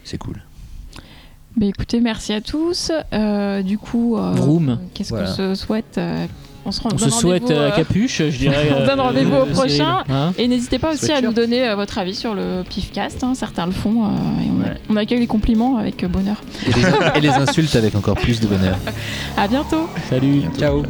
c'est 0.05 0.19
cool. 0.19 0.43
Bah, 1.57 1.67
écoutez, 1.67 2.01
merci 2.01 2.33
à 2.33 2.41
tous. 2.41 2.91
Euh, 3.13 3.63
du 3.63 3.77
coup, 3.79 4.17
euh, 4.17 4.33
Vroom. 4.33 4.79
qu'est-ce 4.95 5.11
Voilà. 5.11 5.29
qu'on 5.29 5.35
se 5.35 5.55
souhaite 5.55 5.99
euh, 5.99 6.27
on 6.65 6.71
se, 6.71 6.81
on 6.85 6.97
se 6.97 7.11
souhaite 7.11 7.51
à 7.51 7.55
euh, 7.55 7.69
euh, 7.69 7.71
capuche, 7.71 8.19
je 8.19 8.25
dirais. 8.39 8.69
on 8.73 8.87
donne 8.87 9.01
euh, 9.01 9.03
rendez-vous 9.03 9.37
au 9.37 9.47
prochain. 9.47 10.05
Hein. 10.09 10.33
Et 10.39 10.47
n'hésitez 10.47 10.79
pas 10.79 10.93
aussi 10.93 11.11
à 11.11 11.21
nous 11.21 11.33
donner 11.33 11.75
votre 11.75 11.99
avis 11.99 12.15
sur 12.15 12.35
le 12.35 12.63
PIFcast. 12.69 13.25
Hein. 13.25 13.35
Certains 13.35 13.67
le 13.67 13.73
font. 13.73 14.07
et 14.07 14.49
on, 14.89 14.97
accueille 14.97 15.21
les 15.21 15.27
compliments 15.27 15.77
avec 15.79 16.05
bonheur. 16.05 16.41
Et 17.17 17.21
les, 17.21 17.31
insultes 17.31 17.75
avec 17.75 17.95
encore 17.95 18.17
plus 18.17 18.41
de 18.41 18.47
bonheur. 18.47 18.77
à 19.37 19.49
bientôt. 19.49 19.89
Salut. 20.09 20.43
Ciao. 20.59 20.83